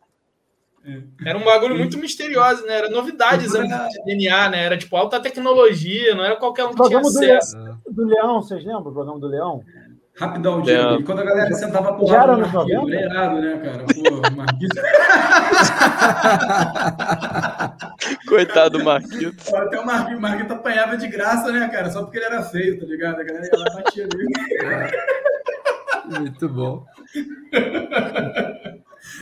Era 1.26 1.38
um 1.38 1.44
bagulho 1.44 1.76
muito 1.76 1.98
misterioso, 1.98 2.66
né? 2.66 2.78
Era 2.78 2.90
novidades 2.90 3.54
antes 3.54 3.90
de 3.90 4.06
DNA, 4.06 4.50
né? 4.50 4.64
Era 4.64 4.78
tipo 4.78 4.96
alta 4.96 5.20
tecnologia, 5.20 6.16
não 6.16 6.24
era 6.24 6.38
qualquer 6.38 6.66
um 6.66 6.74
que 6.74 6.84
tinha 6.88 7.00
acesso. 7.00 7.58
Do, 7.98 8.06
Leão, 8.06 8.42
vocês 8.44 8.64
lembram 8.64 8.92
o 8.92 8.94
programa 8.94 9.20
do 9.20 9.26
Leão? 9.26 9.64
Rapidão, 10.16 10.62
Diego. 10.62 11.04
Quando 11.04 11.22
a 11.22 11.24
galera 11.24 11.52
sentava 11.56 11.94
por 11.94 12.12
lá 12.12 12.28
no 12.28 12.48
Marquito, 12.48 12.90
era 12.90 13.02
irado, 13.02 13.42
né, 13.42 13.58
cara? 13.58 13.86
Pô, 13.86 14.22
Marquito. 14.36 14.78
Coitado 18.30 18.78
do 18.78 18.84
Marquito. 18.84 19.56
Até 19.56 19.80
o 19.80 19.86
Marquito, 19.86 20.22
Marquito 20.22 20.54
apanhava 20.54 20.96
de 20.96 21.08
graça, 21.08 21.52
né, 21.52 21.68
cara? 21.70 21.90
Só 21.90 22.04
porque 22.04 22.18
ele 22.18 22.26
era 22.26 22.44
feio, 22.44 22.80
tá 22.80 22.86
ligado? 22.86 23.20
A 23.20 23.24
galera 23.24 23.46
ia 23.46 23.60
lá 23.60 23.66
batia 23.74 24.08
nele. 24.14 24.30
Muito 26.20 26.48
bom. 26.50 26.86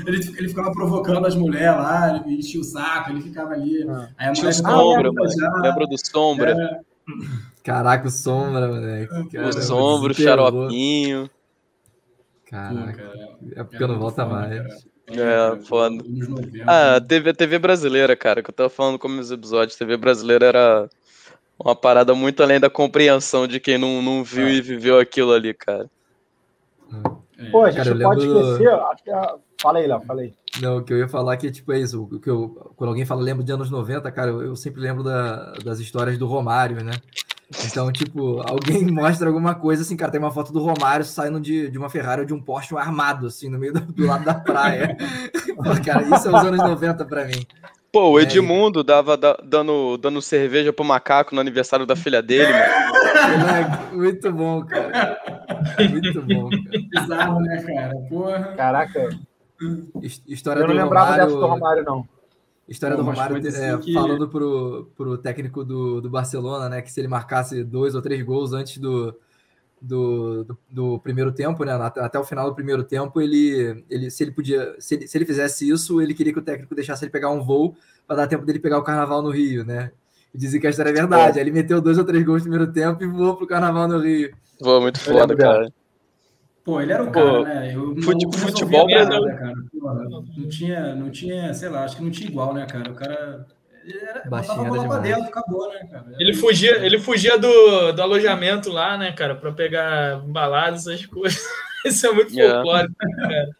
Ele, 0.05 0.17
ele 0.38 0.49
ficava 0.49 0.71
provocando 0.71 1.26
as 1.26 1.36
mulheres 1.36 1.78
lá, 1.78 2.21
ele 2.26 2.38
enchia 2.38 2.59
o 2.59 2.63
saco, 2.63 3.11
ele 3.11 3.21
ficava 3.21 3.53
ali. 3.53 3.88
Ah. 3.88 4.09
Aí 4.17 4.28
a 4.28 4.34
Tinha 4.34 4.49
o 4.49 4.53
Sombra, 4.53 5.09
mano. 5.13 5.61
Lembra 5.61 5.88
do 5.88 5.97
Sombra? 5.97 6.51
É. 6.51 6.80
Caraca, 7.66 8.07
o 8.07 8.11
Sombra, 8.11 8.68
moleque. 8.68 9.39
o 9.39 9.53
Sombra, 9.53 10.11
o 10.11 10.16
Xaropinho. 10.16 11.28
Caraca, 12.45 13.11
é 13.55 13.63
porque 13.63 13.84
eu 13.84 13.88
não 13.88 13.97
volta 13.97 14.24
mais. 14.24 14.86
É, 15.07 15.55
foda. 15.66 16.03
Ah, 16.68 17.01
TV, 17.01 17.34
TV 17.34 17.57
brasileira, 17.57 18.16
cara, 18.16 18.43
que 18.43 18.51
eu 18.51 18.53
tava 18.53 18.70
falando 18.70 18.99
como 18.99 19.20
os 19.20 19.32
episódios, 19.32 19.76
TV 19.76 19.97
brasileira 19.97 20.45
era 20.45 20.89
uma 21.57 21.76
parada 21.76 22.13
muito 22.13 22.43
além 22.43 22.59
da 22.59 22.70
compreensão 22.70 23.47
de 23.47 23.59
quem 23.59 23.80
não, 23.80 23.99
não 23.99 24.24
viu 24.24 24.45
é. 24.45 24.51
e 24.51 24.61
viveu 24.61 24.99
aquilo 24.99 25.34
ali, 25.34 25.51
cara. 25.51 25.89
Pô, 27.51 27.63
a 27.63 27.72
gente 27.72 27.84
cara, 27.84 27.99
pode 27.99 28.28
esquecer. 28.28 28.70
Do... 28.70 29.41
Fala 29.59 29.80
aí, 29.80 29.88
Léo, 29.88 30.01
fala 30.01 30.22
aí. 30.22 30.34
Não, 30.61 30.78
o 30.78 30.84
que 30.84 30.93
eu 30.93 30.99
ia 30.99 31.07
falar 31.07 31.36
que, 31.38 31.49
tipo, 31.49 31.74
é 31.74 31.80
isso. 31.80 32.03
O 32.03 32.20
que 32.20 32.30
eu, 32.30 32.74
quando 32.76 32.89
alguém 32.89 33.05
fala 33.05 33.24
lembro 33.24 33.43
de 33.43 33.51
anos 33.51 33.72
90, 33.72 34.11
cara, 34.11 34.30
eu, 34.30 34.43
eu 34.43 34.55
sempre 34.55 34.82
lembro 34.82 35.03
da, 35.03 35.53
das 35.63 35.80
histórias 35.80 36.16
do 36.20 36.28
Romário, 36.28 36.84
né? 36.84 36.93
Então, 37.66 37.91
tipo, 37.91 38.41
alguém 38.41 38.86
mostra 38.91 39.28
alguma 39.28 39.56
coisa 39.56 39.84
assim, 39.84 39.96
cara, 39.96 40.12
tem 40.12 40.20
uma 40.20 40.32
foto 40.32 40.52
do 40.52 40.60
Romário 40.60 41.06
saindo 41.06 41.39
de, 41.39 41.70
de 41.70 41.78
uma 41.78 41.89
Ferrari 41.89 42.22
ou 42.22 42.28
de 42.28 42.34
um 42.34 42.41
Porsche 42.41 42.76
armado, 42.76 43.28
assim, 43.28 43.50
no 43.50 43.60
meio 43.60 43.74
do, 43.74 43.82
do 43.82 44.06
lado 44.06 44.26
da 44.26 44.34
praia. 44.34 44.98
Pô, 45.56 45.64
cara, 45.84 46.04
isso 46.04 46.28
é 46.28 46.32
os 46.32 46.46
anos 46.46 46.60
90 46.60 47.06
pra 47.06 47.26
mim. 47.26 47.46
Pô, 47.91 48.12
o 48.12 48.20
é, 48.20 48.24
Edmundo 48.24 48.82
é, 48.82 48.84
dava 48.84 49.16
da, 49.16 49.38
dando, 49.41 49.98
dando 49.98 50.22
cerveja 50.22 50.74
pro 50.74 50.84
macaco 50.84 51.34
no 51.34 51.39
aniversário 51.39 51.86
da 51.86 51.96
filha 51.96 52.22
dele, 52.22 52.52
mano. 52.52 53.93
Muito 53.93 54.32
bom, 54.34 54.66
cara. 54.66 55.18
Muito 55.89 56.22
bom, 56.24 56.50
cara. 56.50 57.02
Bizarro, 57.02 57.39
né, 57.39 57.64
cara? 57.64 57.96
Porra. 58.10 58.54
Caraca. 58.58 59.10
História 60.28 60.60
Eu 60.60 60.68
não 60.68 60.76
lembrava 60.76 61.12
Romário... 61.12 61.26
dessa 61.26 61.39
do 61.39 61.48
Romário, 61.48 61.84
não. 61.86 62.14
História 62.68 62.95
Pô, 62.95 63.03
do 63.03 63.09
Romário 63.09 63.38
é, 63.38 63.78
que... 63.78 63.93
falando 63.93 64.28
pro, 64.28 64.91
pro 64.95 65.18
técnico 65.18 65.63
do, 65.63 66.01
do 66.01 66.09
Barcelona, 66.09 66.68
né? 66.68 66.82
Que 66.82 66.91
se 66.91 66.99
ele 66.99 67.07
marcasse 67.07 67.63
dois 67.63 67.93
ou 67.93 68.01
três 68.01 68.24
gols 68.24 68.53
antes 68.53 68.80
do, 68.80 69.16
do, 69.80 70.43
do, 70.43 70.57
do, 70.70 70.99
primeiro 70.99 71.32
tempo, 71.32 71.63
né? 71.63 71.74
Até 71.74 72.18
o 72.18 72.24
final 72.24 72.49
do 72.49 72.55
primeiro 72.55 72.84
tempo, 72.84 73.22
ele, 73.22 73.86
ele 73.88 74.09
se 74.09 74.24
ele 74.24 74.32
podia, 74.32 74.76
se 74.80 74.95
ele, 74.95 75.07
se 75.07 75.16
ele 75.16 75.26
fizesse 75.26 75.70
isso, 75.70 76.01
ele 76.01 76.16
queria 76.16 76.34
que 76.34 76.39
o 76.39 76.43
técnico 76.43 76.74
deixasse 76.74 77.05
ele 77.05 77.11
pegar 77.11 77.30
um 77.30 77.43
voo 77.43 77.76
para 78.07 78.16
dar 78.18 78.28
tempo 78.28 78.45
dele 78.45 78.59
pegar 78.59 78.80
o 78.80 78.84
carnaval 78.84 79.22
no 79.22 79.30
Rio, 79.30 79.63
né? 79.63 79.91
E 80.34 80.38
dizia 80.38 80.59
que 80.59 80.66
a 80.66 80.72
história 80.72 80.89
é 80.89 80.93
verdade. 80.93 81.38
É. 81.38 81.41
Aí 81.41 81.47
ele 81.47 81.55
meteu 81.55 81.80
dois 81.80 81.99
ou 81.99 82.03
três 82.03 82.26
gols 82.26 82.43
no 82.43 82.49
primeiro 82.49 82.74
tempo 82.74 83.03
e 83.03 83.07
voou 83.07 83.38
pro 83.38 83.45
carnaval 83.45 83.88
no 83.88 83.99
Rio. 83.99 84.36
Voou 84.59 84.82
muito 84.82 84.99
foda, 84.99 85.36
cara. 85.36 85.72
Pô, 86.66 86.82
ele 86.82 86.91
era 86.91 87.03
o 87.03 87.11
cara, 87.11 87.32
Pô, 87.32 87.43
né? 87.43 87.76
Eu, 87.76 87.95
fute, 88.01 88.38
futebol 88.39 88.88
brasileiro. 88.88 89.26
Né, 89.26 89.38
cara? 89.38 89.53
não 90.36 90.49
tinha, 90.49 90.95
não 90.95 91.11
tinha, 91.11 91.53
sei 91.53 91.70
lá, 91.70 91.84
acho 91.86 91.95
que 91.95 92.03
não 92.03 92.09
tinha 92.09 92.28
igual, 92.28 92.55
né, 92.55 92.66
cara? 92.66 92.91
O 92.91 92.95
cara. 92.95 93.45
Era, 93.88 94.24
botava 94.28 94.61
a 94.61 94.66
bola 94.66 94.88
pra 94.88 94.97
dentro, 94.97 95.26
acabou, 95.26 95.70
né, 95.70 95.88
cara? 95.91 96.05
Ele 96.18 96.34
fugia, 96.34 96.84
ele 96.84 96.97
fugia 96.97 97.38
do, 97.38 97.91
do 97.91 98.01
alojamento 98.01 98.72
lá, 98.72 98.97
né, 98.97 99.11
cara, 99.11 99.36
pra 99.36 99.51
pegar 99.51 100.18
baladas, 100.26 100.88
essas 100.88 101.05
coisas. 101.05 101.39
Isso 101.86 102.07
é 102.07 102.11
muito 102.11 102.34
yeah. 102.34 102.55
folclórico, 102.55 102.95
né, 102.99 103.16
cara? 103.16 103.55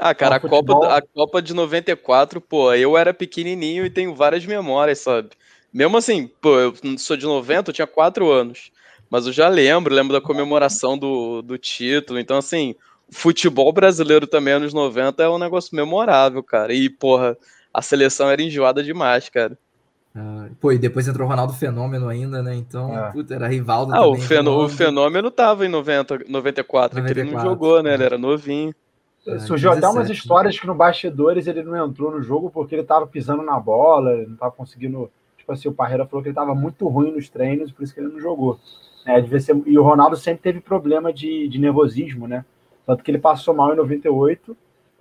Ah, 0.00 0.14
cara, 0.14 0.36
a 0.36 0.40
Copa, 0.40 0.96
a 0.96 1.00
Copa 1.00 1.40
de 1.40 1.54
94, 1.54 2.40
pô, 2.40 2.74
eu 2.74 2.98
era 2.98 3.14
pequenininho 3.14 3.86
e 3.86 3.90
tenho 3.90 4.16
várias 4.16 4.44
memórias, 4.44 4.98
sabe? 4.98 5.30
Mesmo 5.72 5.96
assim, 5.96 6.28
pô, 6.40 6.58
eu 6.58 6.74
sou 6.98 7.16
de 7.16 7.24
90, 7.24 7.70
eu 7.70 7.74
tinha 7.74 7.86
4 7.86 8.28
anos. 8.28 8.72
Mas 9.10 9.26
eu 9.26 9.32
já 9.32 9.48
lembro, 9.48 9.94
lembro 9.94 10.12
da 10.12 10.20
comemoração 10.20 10.98
do, 10.98 11.42
do 11.42 11.56
título. 11.56 12.18
Então, 12.18 12.36
assim, 12.36 12.74
futebol 13.10 13.72
brasileiro 13.72 14.26
também, 14.26 14.54
anos 14.54 14.74
90, 14.74 15.22
é 15.22 15.28
um 15.28 15.38
negócio 15.38 15.74
memorável, 15.74 16.42
cara. 16.42 16.72
E, 16.74 16.90
porra, 16.90 17.36
a 17.72 17.82
seleção 17.82 18.30
era 18.30 18.42
enjoada 18.42 18.82
demais, 18.82 19.28
cara. 19.28 19.56
Ah, 20.14 20.48
pô, 20.60 20.72
e 20.72 20.78
depois 20.78 21.06
entrou 21.06 21.26
o 21.26 21.30
Ronaldo 21.30 21.52
Fenômeno 21.52 22.08
ainda, 22.08 22.42
né? 22.42 22.54
Então, 22.54 22.96
é. 22.98 23.12
puta, 23.12 23.34
era 23.34 23.46
Rivaldo 23.46 23.92
ah, 23.94 23.98
também. 23.98 24.12
O, 24.12 24.16
fenô 24.16 24.64
o 24.64 24.68
Fenômeno 24.68 25.30
tava 25.30 25.64
em 25.64 25.68
90, 25.68 26.24
94, 26.28 26.98
94 26.98 27.02
que 27.02 27.20
ele 27.20 27.30
não 27.30 27.40
jogou, 27.40 27.82
né? 27.82 27.94
Ele 27.94 28.04
era 28.04 28.18
novinho. 28.18 28.74
É, 29.26 29.38
Surgiu 29.40 29.70
17, 29.70 29.78
até 29.78 29.88
umas 29.88 30.10
histórias 30.10 30.58
que 30.58 30.66
no 30.66 30.74
bastidores 30.74 31.46
ele 31.46 31.62
não 31.62 31.86
entrou 31.86 32.10
no 32.10 32.22
jogo 32.22 32.50
porque 32.50 32.74
ele 32.74 32.82
tava 32.82 33.06
pisando 33.06 33.42
na 33.42 33.60
bola, 33.60 34.12
ele 34.12 34.26
não 34.26 34.36
tava 34.36 34.52
conseguindo. 34.52 35.10
Tipo 35.36 35.52
assim, 35.52 35.68
o 35.68 35.72
Parreira 35.72 36.06
falou 36.06 36.22
que 36.22 36.28
ele 36.28 36.34
tava 36.34 36.54
muito 36.54 36.88
ruim 36.88 37.12
nos 37.12 37.28
treinos, 37.28 37.70
por 37.70 37.82
isso 37.82 37.94
que 37.94 38.00
ele 38.00 38.08
não 38.08 38.20
jogou. 38.20 38.58
É, 39.08 39.22
devia 39.22 39.40
ser, 39.40 39.56
e 39.64 39.78
o 39.78 39.82
Ronaldo 39.82 40.18
sempre 40.18 40.42
teve 40.42 40.60
problema 40.60 41.10
de, 41.10 41.48
de 41.48 41.58
nervosismo, 41.58 42.28
né? 42.28 42.44
Tanto 42.86 43.02
que 43.02 43.10
ele 43.10 43.18
passou 43.18 43.54
mal 43.54 43.72
em 43.72 43.76
98, 43.76 44.54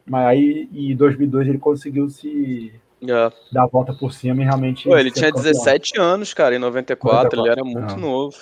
mas 0.05 0.27
aí 0.27 0.69
em 0.73 0.95
2002 0.95 1.49
ele 1.49 1.57
conseguiu 1.57 2.09
se 2.09 2.71
é. 3.01 3.31
dar 3.51 3.63
a 3.63 3.67
volta 3.67 3.93
por 3.93 4.13
cima 4.13 4.41
e 4.41 4.45
realmente. 4.45 4.87
Pô, 4.87 4.97
ele 4.97 5.11
tinha 5.11 5.29
campeão. 5.29 5.51
17 5.51 5.99
anos, 5.99 6.33
cara, 6.33 6.55
em 6.55 6.59
94, 6.59 7.37
94. 7.37 7.39
ele 7.41 7.49
era 7.49 7.63
muito 7.65 7.99
novo. 7.99 8.37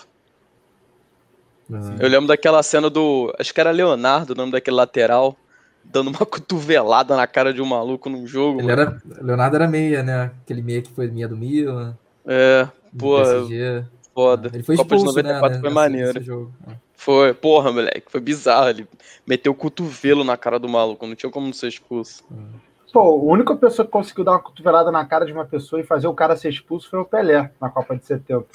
Não. 1.67 1.95
Eu 1.99 2.09
lembro 2.09 2.27
daquela 2.27 2.61
cena 2.61 2.87
do. 2.87 3.33
Acho 3.39 3.51
que 3.51 3.59
era 3.59 3.71
Leonardo, 3.71 4.33
o 4.33 4.35
nome 4.35 4.51
daquele 4.51 4.77
lateral, 4.77 5.35
dando 5.83 6.09
uma 6.11 6.19
cotovelada 6.27 7.15
na 7.15 7.25
cara 7.25 7.51
de 7.51 7.59
um 7.59 7.65
maluco 7.65 8.07
num 8.07 8.27
jogo. 8.27 8.61
Ele 8.61 8.71
era, 8.71 9.01
Leonardo 9.19 9.55
era 9.55 9.67
meia, 9.67 10.03
né? 10.03 10.31
Aquele 10.43 10.61
meia 10.61 10.83
que 10.83 10.91
foi 10.91 11.07
meia 11.07 11.27
do 11.27 11.35
Milan. 11.35 11.97
É, 12.23 12.67
pô 12.95 13.17
foda. 14.15 14.49
Ele 14.53 14.63
foi 14.63 14.77
Copa 14.77 14.95
expulso, 14.95 15.15
de 15.17 15.23
94 15.23 15.55
né, 15.57 15.61
foi 15.61 15.69
maneiro. 15.69 16.53
Foi, 16.95 17.33
porra, 17.33 17.71
moleque, 17.71 18.09
foi 18.09 18.21
bizarro. 18.21 18.69
Ele 18.69 18.87
meteu 19.27 19.51
o 19.51 19.55
cotovelo 19.55 20.23
na 20.23 20.37
cara 20.37 20.57
do 20.57 20.69
maluco, 20.69 21.05
não 21.05 21.15
tinha 21.15 21.29
como 21.31 21.45
não 21.45 21.53
ser 21.53 21.67
expulso. 21.67 22.23
Pô, 22.93 23.01
a 23.01 23.33
única 23.33 23.53
pessoa 23.57 23.85
que 23.85 23.91
conseguiu 23.91 24.23
dar 24.23 24.31
uma 24.31 24.39
cotovelada 24.39 24.89
na 24.89 25.05
cara 25.05 25.25
de 25.25 25.33
uma 25.33 25.43
pessoa 25.43 25.81
e 25.81 25.85
fazer 25.85 26.07
o 26.07 26.13
cara 26.13 26.37
ser 26.37 26.47
expulso 26.47 26.89
foi 26.89 26.99
o 26.99 27.05
Pelé, 27.05 27.51
na 27.59 27.69
Copa 27.69 27.97
de 27.97 28.05
70. 28.05 28.45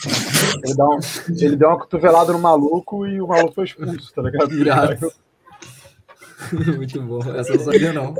Ele, 0.65 0.75
dá 0.75 0.89
um, 0.89 0.99
ele 1.29 1.57
deu 1.57 1.69
uma 1.69 1.79
cotovelada 1.79 2.33
no 2.33 2.39
maluco 2.39 3.07
e 3.07 3.21
o 3.21 3.29
maluco 3.29 3.55
foi 3.55 3.65
expulso, 3.65 4.15
tá 4.15 4.23
ligado? 4.23 4.51
Irado. 4.55 5.13
Muito 6.75 7.03
bom. 7.03 7.21
Essa 7.35 7.53
eu 7.53 7.59
não 7.59 7.65
sabia, 7.65 7.93
não. 7.93 8.15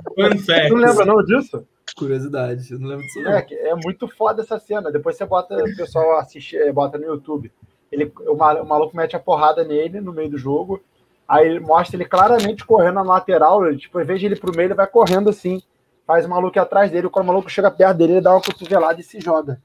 Não 0.69 0.77
lembra 0.77 1.07
não 1.07 1.25
disso? 1.25 1.67
Curiosidade, 2.01 2.73
eu 2.73 2.79
não 2.79 2.89
lembro 2.89 3.05
disso. 3.05 3.21
Não. 3.21 3.33
É, 3.33 3.47
é 3.51 3.75
muito 3.75 4.09
foda 4.09 4.41
essa 4.41 4.59
cena. 4.59 4.91
Depois 4.91 5.17
você 5.17 5.27
bota, 5.27 5.55
o 5.55 5.77
pessoal 5.77 6.19
assiste, 6.19 6.57
é, 6.57 6.73
bota 6.73 6.97
no 6.97 7.05
YouTube. 7.05 7.53
Ele, 7.93 8.11
o, 8.27 8.35
maluco 8.35 8.97
mete 8.97 9.15
a 9.15 9.21
porrada 9.21 9.63
nele 9.63 10.01
no 10.01 10.11
meio 10.11 10.31
do 10.31 10.39
jogo. 10.39 10.83
Aí 11.29 11.61
mostra 11.61 11.97
ele 11.97 12.07
claramente 12.07 12.65
correndo 12.65 12.95
na 12.95 13.03
lateral. 13.03 13.77
Tipo, 13.77 14.01
em 14.01 14.05
vez 14.05 14.19
de 14.19 14.27
ele 14.27 14.37
pro 14.37 14.57
meio, 14.57 14.69
ele 14.69 14.75
vai 14.75 14.87
correndo 14.87 15.29
assim. 15.29 15.63
Faz 16.07 16.25
o 16.25 16.29
maluco 16.31 16.59
atrás 16.59 16.91
dele. 16.91 17.11
Quando 17.11 17.27
o 17.27 17.29
maluco 17.29 17.51
chega 17.51 17.71
perto 17.71 17.99
dele, 17.99 18.15
ele 18.15 18.21
dá 18.23 18.33
uma 18.33 18.41
cotovelada 18.41 18.99
e 18.99 19.05
se 19.05 19.21
joga. 19.21 19.61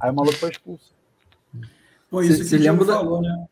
Aí 0.00 0.08
o 0.08 0.14
maluco 0.14 0.36
foi 0.36 0.50
expulso. 0.50 0.94
Pô, 2.12 2.20
isso 2.20 2.44
você 2.44 2.58
lembra 2.58 2.84
da, 2.84 2.96
falou, 2.96 3.22
né? 3.22 3.46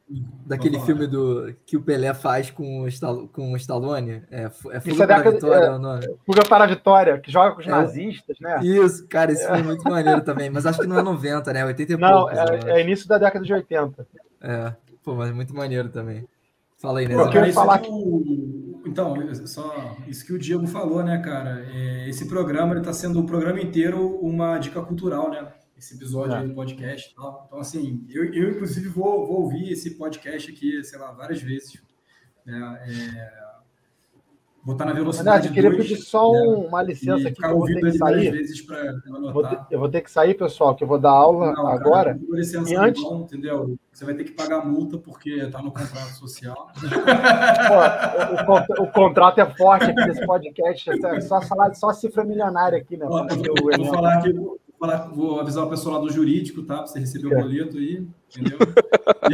daquele 0.44 0.78
filme 0.80 1.06
do 1.06 1.50
que 1.64 1.78
o 1.78 1.82
Pelé 1.82 2.12
faz 2.12 2.50
com 2.50 2.86
o, 2.86 3.28
com 3.28 3.52
o 3.52 3.56
Stallone? 3.56 4.22
É, 4.30 4.42
é 4.42 4.50
Fuga 4.50 4.78
isso 4.84 5.02
é 5.02 5.06
para 5.06 5.16
a 5.16 5.30
Vitória, 5.30 5.64
é, 5.64 5.78
não, 5.78 6.00
Fuga 6.26 6.44
para 6.46 6.64
a 6.64 6.66
Vitória, 6.66 7.18
que 7.18 7.32
joga 7.32 7.54
com 7.54 7.62
os 7.62 7.66
é, 7.66 7.70
nazistas, 7.70 8.38
né? 8.38 8.60
Isso, 8.62 9.08
cara, 9.08 9.32
esse 9.32 9.46
filme 9.46 9.60
é 9.60 9.62
muito 9.62 9.82
maneiro 9.84 10.20
também, 10.20 10.50
mas 10.50 10.66
acho 10.66 10.78
que 10.78 10.86
não 10.86 10.98
é 10.98 11.02
90, 11.02 11.50
né? 11.54 11.64
80 11.64 11.90
e 11.90 11.96
Não, 11.96 12.26
poucos, 12.26 12.38
é, 12.38 12.70
é, 12.72 12.82
início 12.82 13.08
da 13.08 13.16
década 13.16 13.42
de 13.42 13.50
80. 13.54 14.06
É, 14.42 14.74
pô, 15.02 15.14
mas 15.14 15.32
muito 15.32 15.56
maneiro 15.56 15.88
também. 15.88 16.28
Fala 16.76 17.00
aí, 17.00 17.08
né? 17.08 17.14
Eu 17.14 17.30
quero 17.30 17.50
falar 17.54 17.78
que... 17.78 17.90
Então, 18.84 19.16
só 19.46 19.96
isso 20.06 20.26
que 20.26 20.34
o 20.34 20.38
Diego 20.38 20.66
falou, 20.66 21.02
né, 21.02 21.16
cara? 21.16 21.64
É, 21.72 22.10
esse 22.10 22.28
programa 22.28 22.76
está 22.76 22.92
sendo 22.92 23.20
o 23.20 23.24
programa 23.24 23.58
inteiro 23.58 24.18
uma 24.20 24.58
dica 24.58 24.82
cultural, 24.82 25.30
né? 25.30 25.46
Esse 25.80 25.94
episódio 25.94 26.36
é. 26.36 26.46
do 26.46 26.54
podcast 26.54 27.10
e 27.10 27.14
tal. 27.14 27.44
Então, 27.46 27.58
assim, 27.58 28.04
eu, 28.10 28.32
eu 28.34 28.50
inclusive 28.50 28.88
vou, 28.88 29.26
vou 29.26 29.42
ouvir 29.42 29.72
esse 29.72 29.92
podcast 29.92 30.50
aqui, 30.50 30.84
sei 30.84 30.98
lá, 30.98 31.10
várias 31.12 31.40
vezes. 31.40 31.82
Né? 32.44 32.82
É, 32.86 33.40
vou 34.62 34.74
estar 34.74 34.84
na 34.84 34.92
velocidade. 34.92 35.48
eu 35.48 35.54
queria 35.54 35.74
pedir 35.74 35.96
só 35.96 36.30
né? 36.32 36.40
uma 36.42 36.82
licença 36.82 37.28
aqui. 37.28 37.42
Eu 37.42 37.56
vou 37.56 37.66
ter 37.66 37.80
que 37.80 37.92
sair. 37.92 38.30
Vezes 38.30 38.60
ter, 38.60 39.60
eu 39.70 39.78
vou 39.80 39.88
ter 39.88 40.02
que 40.02 40.10
sair, 40.10 40.34
pessoal, 40.34 40.74
que 40.74 40.84
eu 40.84 40.88
vou 40.88 40.98
dar 40.98 41.12
aula 41.12 41.52
Não, 41.52 41.66
agora. 41.66 42.12
Cara, 42.12 42.26
licença, 42.28 42.70
e 42.70 42.76
antes... 42.76 43.02
Então, 43.02 43.22
entendeu? 43.22 43.78
Você 43.90 44.04
vai 44.04 44.14
ter 44.14 44.24
que 44.24 44.32
pagar 44.32 44.64
multa 44.64 44.98
porque 44.98 45.30
está 45.30 45.62
no 45.62 45.72
contrato 45.72 46.10
social. 46.10 46.68
Pô, 47.68 48.52
o, 48.52 48.82
o, 48.82 48.84
o, 48.84 48.92
contrato 48.92 49.40
é 49.40 49.46
forte 49.56 49.90
aqui 49.90 50.06
nesse 50.06 50.26
podcast. 50.26 50.90
É 50.90 51.20
só 51.22 51.40
falar 51.40 51.72
só 51.74 51.90
cifra 51.94 52.22
milionária 52.22 52.78
aqui, 52.78 52.98
né? 52.98 53.06
Ó, 53.08 53.26
eu, 53.26 53.78
vou 53.78 53.86
falar 53.86 54.18
aqui 54.18 54.32
falar, 54.80 55.08
vou 55.08 55.38
avisar 55.38 55.64
o 55.64 55.68
pessoal 55.70 55.96
lá 55.96 56.00
do 56.00 56.10
jurídico, 56.10 56.62
tá? 56.62 56.78
Pra 56.78 56.86
você 56.86 56.98
receber 56.98 57.26
o 57.26 57.38
boleto 57.38 57.76
aí, 57.76 58.06
entendeu? 58.28 58.58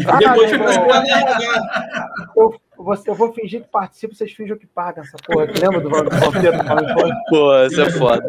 Ah, 0.08 0.18
depois 0.18 0.52
eu, 0.52 0.58
eu, 2.36 2.54
eu, 2.76 2.94
eu 3.06 3.14
vou 3.14 3.32
fingir 3.32 3.62
que 3.62 3.68
participo, 3.68 4.14
vocês 4.14 4.30
fingem 4.32 4.58
que 4.58 4.66
pagam 4.66 5.02
essa 5.02 5.16
porra. 5.24 5.46
Lembra 5.46 5.80
do 5.80 5.88
Valteiro? 5.88 6.58
Pô, 7.30 7.64
isso 7.64 7.80
é 7.80 7.90
foda. 7.90 8.26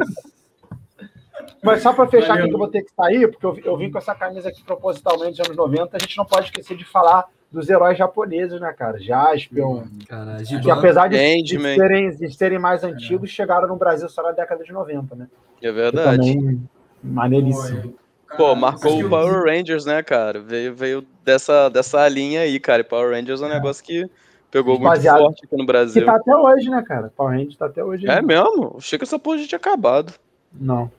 Mas 1.62 1.82
só 1.82 1.92
para 1.92 2.08
fechar 2.08 2.30
Valeu. 2.30 2.44
aqui 2.44 2.50
que 2.50 2.56
eu 2.56 2.60
vou 2.60 2.70
ter 2.70 2.84
que 2.84 2.92
sair, 2.94 3.28
porque 3.28 3.46
eu, 3.46 3.72
eu 3.72 3.78
vim 3.78 3.92
com 3.92 3.98
essa 3.98 4.16
camisa 4.16 4.48
aqui 4.48 4.64
propositalmente 4.64 5.38
dos 5.40 5.48
anos 5.48 5.58
90, 5.58 5.98
a 5.98 6.00
gente 6.00 6.18
não 6.18 6.26
pode 6.26 6.46
esquecer 6.46 6.78
de 6.78 6.86
falar 6.86 7.26
dos 7.52 7.70
heróis 7.70 7.98
japoneses, 7.98 8.62
né, 8.62 8.72
cara? 8.72 9.00
Jaspion. 9.00 9.84
Cara, 10.08 10.38
que 10.44 10.72
apesar 10.72 11.10
de, 11.10 11.44
de, 11.44 11.60
serem, 11.60 12.10
de 12.12 12.34
serem 12.34 12.60
mais 12.60 12.84
antigos, 12.84 13.30
é. 13.30 13.34
chegaram 13.34 13.68
no 13.68 13.76
Brasil 13.76 14.08
só 14.08 14.24
na 14.24 14.32
década 14.32 14.64
de 14.64 14.72
90, 14.72 15.16
né? 15.16 15.28
É 15.62 15.72
verdade. 15.72 16.36
Também, 16.36 16.70
maneiríssimo. 17.08 17.96
Pô, 18.36 18.56
marcou 18.56 19.00
o 19.00 19.10
Power 19.10 19.44
Rangers, 19.44 19.86
né, 19.86 20.04
cara? 20.04 20.40
Veio, 20.40 20.76
veio 20.76 21.06
dessa, 21.24 21.70
dessa 21.70 22.08
linha 22.08 22.42
aí, 22.42 22.60
cara. 22.60 22.82
E 22.82 22.84
Power 22.84 23.12
Rangers 23.12 23.42
é 23.42 23.46
um 23.46 23.50
é. 23.50 23.54
negócio 23.54 23.84
que 23.84 24.10
pegou 24.52 24.80
muito 24.80 25.02
forte 25.02 25.46
aqui 25.46 25.58
no 25.58 25.66
Brasil. 25.66 26.02
Que 26.02 26.06
tá 26.06 26.18
até 26.18 26.36
hoje, 26.36 26.70
né, 26.70 26.84
cara? 26.86 27.12
Power 27.16 27.38
Rangers 27.38 27.56
tá 27.56 27.68
até 27.68 27.84
hoje. 27.84 28.06
É 28.06 28.16
né? 28.16 28.22
mesmo? 28.22 28.76
Achei 28.78 29.00
que 29.00 29.06
essa 29.06 29.18
porra 29.18 29.38
já 29.40 29.48
tinha 29.48 29.58
acabado. 29.58 30.14
Não. 30.52 30.92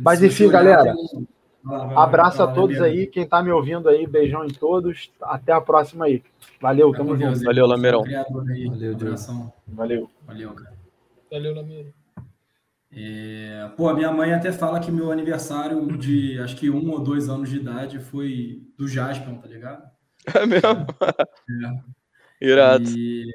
Mas 0.00 0.22
enfim, 0.22 0.48
galera. 0.48 0.94
Abraço 1.96 2.42
a 2.42 2.46
todos 2.46 2.80
aí. 2.80 3.06
Quem 3.06 3.26
tá 3.26 3.42
me 3.42 3.50
ouvindo 3.50 3.88
aí, 3.88 4.06
beijão 4.06 4.44
em 4.44 4.52
todos. 4.52 5.10
Até 5.20 5.52
a 5.52 5.60
próxima 5.60 6.06
aí. 6.06 6.22
Valeu, 6.60 6.92
tamo 6.92 7.16
junto. 7.16 7.42
Valeu, 7.44 7.66
Lameirão. 7.66 8.04
Valeu, 8.30 8.94
Deus. 8.94 9.26
Valeu. 9.66 10.10
Valeu, 10.26 10.52
cara. 10.52 10.72
Valeu, 11.30 11.54
Lameiro. 11.54 11.97
É, 12.90 13.70
pô, 13.76 13.88
a 13.88 13.94
minha 13.94 14.10
mãe 14.10 14.32
até 14.32 14.50
fala 14.50 14.80
que 14.80 14.90
meu 14.90 15.12
aniversário 15.12 15.96
de 15.98 16.38
acho 16.40 16.56
que 16.56 16.70
um 16.70 16.90
ou 16.90 17.00
dois 17.00 17.28
anos 17.28 17.50
de 17.50 17.56
idade 17.56 18.00
foi 18.00 18.66
do 18.76 18.88
Jaspion, 18.88 19.36
tá 19.36 19.48
ligado? 19.48 19.88
É 20.34 20.44
mesmo? 20.44 20.86
É. 21.64 21.98
Irado. 22.40 22.84
E, 22.86 23.26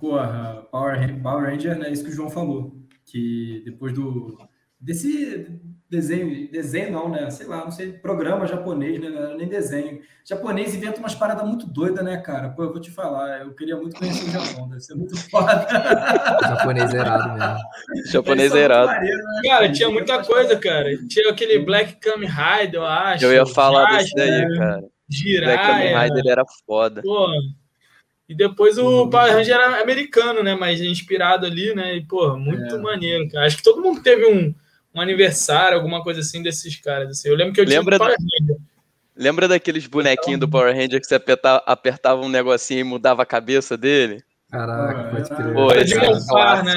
porra, 0.00 0.62
Power, 0.70 1.22
Power 1.22 1.50
Ranger, 1.50 1.78
né? 1.78 1.92
Isso 1.92 2.02
que 2.02 2.10
o 2.10 2.12
João 2.12 2.30
falou. 2.30 2.80
Que 3.04 3.62
depois 3.64 3.92
do, 3.92 4.38
desse 4.80 5.60
desenho, 5.90 6.48
desenho 6.50 6.92
não, 6.92 7.08
né? 7.08 7.28
Sei 7.30 7.46
lá, 7.46 7.64
não 7.64 7.70
sei, 7.72 7.92
programa 7.92 8.46
japonês, 8.46 9.00
né? 9.00 9.34
Nem 9.36 9.48
desenho. 9.48 10.00
japonês 10.24 10.74
inventa 10.74 11.00
umas 11.00 11.16
paradas 11.16 11.44
muito 11.46 11.66
doidas, 11.66 12.04
né, 12.04 12.16
cara? 12.18 12.50
Pô, 12.50 12.62
eu 12.62 12.72
vou 12.72 12.80
te 12.80 12.90
falar, 12.90 13.40
eu 13.40 13.52
queria 13.54 13.76
muito 13.76 13.96
conhecer 13.96 14.28
o 14.28 14.30
Japão, 14.30 14.68
deve 14.68 14.80
ser 14.80 14.94
muito 14.94 15.16
foda. 15.28 15.66
O 16.40 16.48
japonês 16.56 16.94
errado 16.94 17.32
mesmo. 17.32 17.58
O 18.06 18.12
japonês 18.12 18.54
errado. 18.54 18.88
né? 18.88 19.10
Cara, 19.44 19.72
tinha 19.72 19.90
muita 19.90 20.22
coisa, 20.22 20.56
cara. 20.56 20.96
Tinha 21.08 21.28
aquele 21.28 21.58
Black 21.58 21.96
Kamen 21.96 22.28
Rider, 22.28 22.80
eu 22.80 22.86
acho. 22.86 23.24
Eu 23.24 23.32
ia 23.32 23.44
falar 23.44 23.96
desse 23.96 24.14
daí, 24.14 24.56
cara. 24.56 24.84
Jiraiya. 25.08 25.56
Black 25.56 25.66
Kamen 25.66 25.98
Rider 25.98 26.32
era 26.32 26.44
foda. 26.64 27.02
Pô, 27.02 27.28
e 28.28 28.34
depois 28.34 28.78
o 28.78 29.02
uhum. 29.02 29.10
Power 29.10 29.32
Ranger 29.32 29.56
era 29.56 29.82
americano, 29.82 30.40
né? 30.40 30.54
Mas 30.54 30.80
inspirado 30.80 31.46
ali, 31.46 31.74
né? 31.74 31.96
E, 31.96 32.06
pô, 32.06 32.36
muito 32.36 32.76
é. 32.76 32.78
maneiro, 32.78 33.28
cara. 33.28 33.44
Acho 33.44 33.56
que 33.56 33.62
todo 33.64 33.82
mundo 33.82 34.00
teve 34.04 34.24
um, 34.24 34.54
um 34.94 35.00
aniversário, 35.00 35.76
alguma 35.76 36.02
coisa 36.02 36.20
assim 36.20 36.42
desses 36.42 36.76
caras. 36.80 37.10
Assim. 37.10 37.28
Eu 37.28 37.36
lembro 37.36 37.52
que 37.54 37.60
eu 37.60 37.64
Lembra 37.64 37.96
tinha 37.96 38.08
um 38.08 38.14
Power 38.14 38.16
Ranger. 38.40 38.56
Lembra 39.16 39.48
daqueles 39.48 39.86
bonequinhos 39.86 40.38
então, 40.38 40.48
do 40.48 40.50
Power 40.50 40.74
Ranger 40.74 41.00
que 41.00 41.06
você 41.06 41.14
apertava, 41.14 41.62
apertava 41.66 42.20
um 42.22 42.28
negocinho 42.28 42.80
e 42.80 42.84
mudava 42.84 43.22
a 43.22 43.26
cabeça 43.26 43.76
dele? 43.76 44.22
Caraca, 44.50 45.10
pode 45.10 45.28
crer. 45.28 45.52
Pô, 45.52 45.72
de 45.74 45.94
montar, 45.94 46.64
né? 46.64 46.76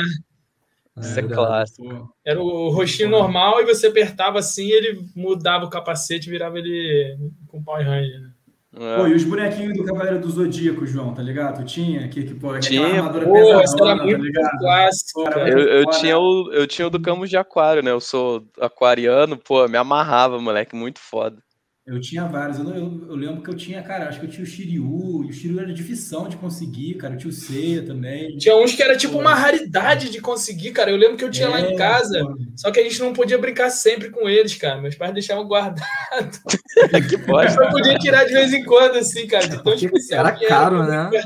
Isso 0.97 1.19
é, 1.19 1.23
é 1.23 1.27
clássico. 1.27 2.13
Era 2.23 2.39
o 2.41 2.69
rostinho 2.69 3.09
normal 3.09 3.61
e 3.61 3.65
você 3.65 3.87
apertava 3.87 4.39
assim 4.39 4.69
ele 4.69 5.03
mudava 5.15 5.65
o 5.65 5.69
capacete 5.69 6.27
e 6.27 6.31
virava 6.31 6.59
ele 6.59 7.17
com 7.47 7.63
Power 7.63 7.85
Ranger, 7.85 8.21
né? 8.21 8.32
É. 8.75 8.97
Pô, 8.97 9.07
e 9.07 9.13
os 9.13 9.23
bonequinhos 9.23 9.77
do 9.77 9.83
Cavaleiro 9.83 10.19
do 10.19 10.29
Zodíaco, 10.31 10.85
João, 10.85 11.13
tá 11.13 11.21
ligado? 11.21 11.57
Tu 11.57 11.65
tinha? 11.65 12.07
Que, 12.07 12.23
que, 12.23 12.33
pô, 12.33 12.57
tinha. 12.59 12.87
armadura 12.87 13.25
pô, 13.25 13.59
pesadona, 13.59 13.97
tá 13.97 14.03
muito 14.03 14.31
tá 14.31 14.57
clássico. 14.57 15.29
eu, 15.29 15.59
eu, 15.59 15.85
tinha 15.91 16.17
o, 16.17 16.51
eu 16.51 16.65
tinha 16.65 16.87
o 16.87 16.89
do 16.89 16.99
Camus 16.99 17.29
de 17.29 17.37
Aquário, 17.37 17.83
né? 17.83 17.91
Eu 17.91 17.99
sou 17.99 18.43
aquariano, 18.59 19.37
pô, 19.37 19.67
me 19.67 19.77
amarrava, 19.77 20.39
moleque, 20.39 20.75
muito 20.75 20.99
foda. 20.99 21.37
Eu 21.85 21.99
tinha 21.99 22.25
vários. 22.25 22.57
Eu, 22.59 22.69
eu, 22.69 23.07
eu, 23.09 23.15
lembro 23.15 23.43
que 23.43 23.49
eu 23.49 23.55
tinha, 23.55 23.83
cara, 23.83 24.07
acho 24.07 24.17
que 24.17 24.25
eu 24.25 24.29
tinha 24.29 24.43
o 24.43 24.47
Shiryu. 24.47 25.25
E 25.25 25.29
o 25.29 25.33
Shiryu 25.33 25.59
era 25.59 25.73
difícil 25.73 26.29
de 26.29 26.37
conseguir, 26.37 26.93
cara. 26.93 27.13
Eu 27.13 27.17
tinha 27.17 27.29
o 27.29 27.33
Seiya 27.33 27.85
também. 27.85 28.37
Tinha 28.37 28.55
uns 28.55 28.73
que 28.73 28.81
era 28.81 28.95
tipo 28.95 29.17
uma 29.17 29.33
raridade 29.35 30.09
de 30.09 30.21
conseguir, 30.21 30.71
cara. 30.71 30.89
Eu 30.89 30.95
lembro 30.95 31.17
que 31.17 31.25
eu 31.25 31.29
tinha 31.31 31.47
é, 31.47 31.51
lá 31.51 31.59
em 31.59 31.73
é, 31.73 31.77
casa. 31.77 32.23
Pô. 32.23 32.37
Só 32.55 32.71
que 32.71 32.79
a 32.79 32.83
gente 32.83 33.01
não 33.01 33.11
podia 33.11 33.37
brincar 33.37 33.69
sempre 33.69 34.09
com 34.09 34.29
eles, 34.29 34.55
cara. 34.55 34.79
Meus 34.79 34.95
pais 34.95 35.13
deixavam 35.13 35.45
guardado. 35.45 35.81
que 37.09 37.17
pode. 37.17 37.53
Eu 37.53 37.69
podia 37.69 37.99
tirar 37.99 38.23
de 38.23 38.33
vez 38.33 38.53
em 38.53 38.63
quando, 38.63 38.95
assim, 38.95 39.27
cara. 39.27 39.45
De 39.45 39.61
tão 39.61 39.73
especial. 39.73 40.25
Era 40.25 40.47
caro, 40.47 40.83
era, 40.83 41.09
né? 41.09 41.21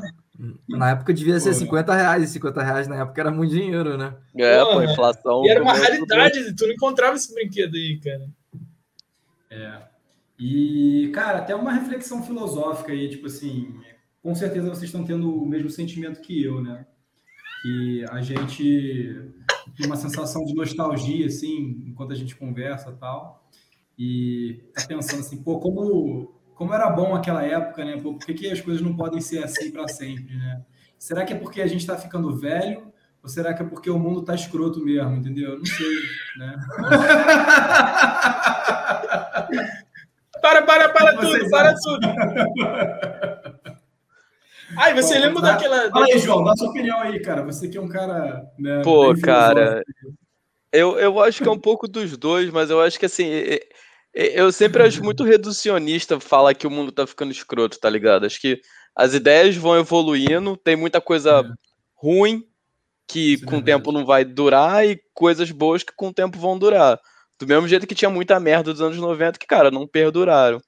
Na 0.68 0.91
época 0.91 1.14
devia 1.14 1.39
ser 1.39 1.53
50 1.53 1.93
reais, 1.93 2.24
e 2.24 2.34
50 2.34 2.64
reais 2.64 2.88
na 2.88 2.95
época 3.01 3.22
era 3.22 3.32
muito 3.32 3.53
dinheiro, 3.53 3.95
né? 3.95 4.16
É, 4.36 4.64
pô, 4.64 4.82
inflação. 4.82 5.43
E 5.45 5.49
era 5.49 5.62
uma 5.62 5.74
raridade, 5.74 6.55
tu 6.55 6.66
não 6.66 6.74
encontrava 6.74 7.16
esse 7.16 7.32
brinquedo 7.34 7.76
aí, 7.76 7.99
cara. 7.99 8.28
É. 9.51 9.97
E, 10.40 11.10
cara, 11.14 11.40
até 11.40 11.56
uma 11.56 11.74
reflexão 11.74 12.22
filosófica 12.22 12.92
aí, 12.92 13.10
tipo 13.10 13.26
assim, 13.26 13.74
com 14.22 14.36
certeza 14.36 14.70
vocês 14.70 14.84
estão 14.84 15.04
tendo 15.04 15.36
o 15.36 15.48
mesmo 15.48 15.70
sentimento 15.70 16.22
que 16.22 16.44
eu, 16.44 16.62
né? 16.62 16.86
Que 17.64 18.06
a 18.10 18.22
gente 18.22 19.34
tem 19.76 19.88
uma 19.88 19.96
sensação 19.96 20.46
de 20.46 20.54
nostalgia, 20.54 21.26
assim, 21.26 21.84
enquanto 21.88 22.12
a 22.12 22.16
gente 22.16 22.36
conversa 22.36 22.92
tal. 22.92 23.48
E 23.98 24.64
tá 24.76 24.86
pensando 24.86 25.22
assim, 25.22 25.42
pô, 25.42 25.60
como, 25.60 26.40
como 26.54 26.74
era 26.74 26.88
bom 26.90 27.16
aquela 27.16 27.44
época, 27.44 27.84
né? 27.84 27.98
Pô, 27.98 28.14
por 28.14 28.26
que, 28.26 28.36
que 28.36 28.52
as 28.52 28.62
coisas 28.62 28.82
não 28.82 28.96
podem 28.96 29.20
ser 29.20 29.44
assim 29.44 29.72
para 29.72 29.88
sempre, 29.88 30.36
né? 30.36 30.64
Será 31.00 31.26
que 31.26 31.34
é 31.34 31.36
porque 31.36 31.62
a 31.62 31.68
gente 31.68 31.82
está 31.82 31.98
ficando 31.98 32.36
velho? 32.38 32.92
Ou 33.24 33.30
será 33.30 33.54
que 33.56 33.64
é 33.64 33.66
porque 33.66 33.90
o 33.90 33.98
mundo 33.98 34.22
tá 34.22 34.36
escroto 34.36 34.84
mesmo, 34.84 35.16
entendeu? 35.16 35.58
Não 35.58 35.66
sei, 35.66 35.98
né? 36.38 36.56
Para, 40.48 40.62
para, 40.62 40.89
para 40.89 41.18
tudo, 41.18 41.50
para 41.50 41.76
tudo. 41.76 42.08
Ai, 44.78 44.93
você 44.93 45.16
Bom, 45.16 45.20
lembra 45.20 45.41
daquela. 45.41 45.91
Fala 45.91 46.06
aí, 46.06 46.20
João, 46.20 46.43
dá 46.45 46.56
sua 46.56 46.70
opinião 46.70 47.02
aí, 47.02 47.20
cara. 47.22 47.43
Você 47.43 47.68
que 47.68 47.78
é 47.78 47.82
um 47.82 47.89
cara. 47.89 48.45
Né, 48.58 48.82
Pô, 48.82 49.14
cara. 49.22 49.84
Eu, 50.72 50.98
eu 50.98 51.20
acho 51.20 51.43
que 51.43 51.50
é 51.50 51.52
um 51.52 51.60
pouco 51.60 51.86
dos 51.86 52.16
dois, 52.16 52.50
mas 52.50 52.70
eu 52.70 52.80
acho 52.80 52.98
que 52.98 53.06
assim. 53.06 53.28
Eu 54.14 54.50
sempre 54.54 54.84
acho 54.84 55.04
muito 55.04 55.26
reducionista 55.26 56.18
falar 56.18 56.54
que 56.54 56.66
o 56.66 56.72
mundo 56.72 56.93
tá 56.93 57.06
ficando 57.06 57.34
escroto, 57.34 57.78
tá 57.78 57.89
ligado? 57.89 58.26
Acho 58.26 58.39
que 58.39 58.62
as 58.95 59.14
ideias 59.14 59.58
vão 59.58 59.78
evoluindo, 59.78 60.56
tem 60.56 60.78
muita 60.78 61.02
coisa 61.02 61.41
é. 61.41 61.43
ruim 61.93 62.48
que 63.06 63.34
Isso 63.34 63.45
com 63.45 63.58
o 63.58 63.62
tempo 63.62 63.91
não 63.91 64.06
vai 64.06 64.24
durar 64.24 64.88
e 64.88 64.98
coisas 65.14 65.52
boas 65.52 65.84
que 65.84 65.93
com 65.93 66.08
o 66.08 66.14
tempo 66.14 66.39
vão 66.39 66.58
durar. 66.58 66.98
Do 67.40 67.48
mesmo 67.48 67.68
jeito 67.68 67.86
que 67.86 67.96
tinha 67.96 68.10
muita 68.10 68.40
merda 68.40 68.72
dos 68.72 68.82
anos 68.82 68.98
90 68.98 69.38
que, 69.38 69.46
cara, 69.46 69.70
não 69.70 69.88
perduraram. 69.88 70.60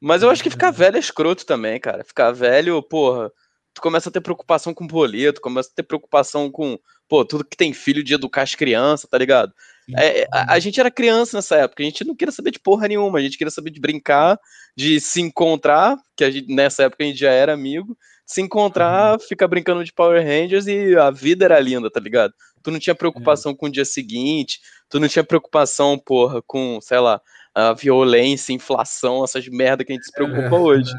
Mas 0.00 0.22
eu 0.22 0.30
acho 0.30 0.42
que 0.42 0.50
ficar 0.50 0.70
velho 0.70 0.96
é 0.96 1.00
escroto 1.00 1.44
também, 1.44 1.80
cara. 1.80 2.04
Ficar 2.04 2.30
velho, 2.32 2.82
porra, 2.82 3.30
tu 3.74 3.80
começa 3.80 4.08
a 4.08 4.12
ter 4.12 4.20
preocupação 4.20 4.72
com 4.72 4.86
boleto, 4.86 5.40
começa 5.40 5.70
a 5.70 5.74
ter 5.74 5.82
preocupação 5.82 6.50
com, 6.50 6.78
pô, 7.08 7.24
tudo 7.24 7.44
que 7.44 7.56
tem 7.56 7.72
filho 7.72 8.02
de 8.02 8.14
educar 8.14 8.42
as 8.42 8.54
crianças, 8.54 9.08
tá 9.08 9.18
ligado? 9.18 9.52
É, 9.96 10.26
a, 10.32 10.54
a, 10.54 10.58
gente 10.58 10.80
era 10.80 10.90
criança 10.90 11.36
nessa 11.36 11.56
época, 11.56 11.82
a 11.82 11.86
gente 11.86 12.04
não 12.04 12.16
queria 12.16 12.32
saber 12.32 12.50
de 12.50 12.58
porra 12.58 12.88
nenhuma, 12.88 13.18
a 13.18 13.22
gente 13.22 13.38
queria 13.38 13.50
saber 13.50 13.70
de 13.70 13.78
brincar, 13.78 14.38
de 14.76 14.98
se 14.98 15.20
encontrar, 15.20 15.96
que 16.16 16.28
gente, 16.28 16.52
nessa 16.52 16.84
época 16.84 17.04
a 17.04 17.06
gente 17.06 17.20
já 17.20 17.30
era 17.30 17.52
amigo, 17.52 17.96
se 18.24 18.40
encontrar, 18.40 19.12
uhum. 19.12 19.18
ficar 19.20 19.46
brincando 19.46 19.84
de 19.84 19.92
Power 19.92 20.24
Rangers 20.24 20.66
e 20.66 20.96
a 20.96 21.10
vida 21.10 21.44
era 21.44 21.60
linda, 21.60 21.88
tá 21.88 22.00
ligado? 22.00 22.34
Tu 22.66 22.70
não 22.72 22.80
tinha 22.80 22.96
preocupação 22.96 23.52
é. 23.52 23.54
com 23.54 23.66
o 23.66 23.70
dia 23.70 23.84
seguinte, 23.84 24.60
tu 24.88 24.98
não 24.98 25.06
tinha 25.06 25.22
preocupação, 25.22 25.96
porra, 25.96 26.42
com, 26.42 26.80
sei 26.82 26.98
lá, 26.98 27.20
a 27.54 27.72
violência, 27.72 28.52
inflação, 28.52 29.22
essas 29.22 29.46
merda 29.46 29.84
que 29.84 29.92
a 29.92 29.94
gente 29.94 30.06
se 30.06 30.10
preocupa 30.10 30.40
é, 30.40 30.50
hoje. 30.50 30.92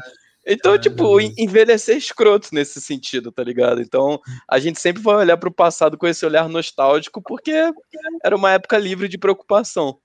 É, 0.46 0.54
então, 0.54 0.72
é, 0.72 0.78
tipo, 0.78 1.20
envelhecer 1.20 1.96
é 1.96 1.98
escroto 1.98 2.48
nesse 2.52 2.80
sentido, 2.80 3.30
tá 3.30 3.44
ligado? 3.44 3.82
Então, 3.82 4.18
a 4.48 4.58
gente 4.58 4.80
sempre 4.80 5.02
vai 5.02 5.16
olhar 5.16 5.36
para 5.36 5.50
o 5.50 5.54
passado 5.54 5.98
com 5.98 6.06
esse 6.06 6.24
olhar 6.24 6.48
nostálgico, 6.48 7.20
porque 7.20 7.70
era 8.24 8.34
uma 8.34 8.52
época 8.52 8.78
livre 8.78 9.06
de 9.06 9.18
preocupação. 9.18 9.98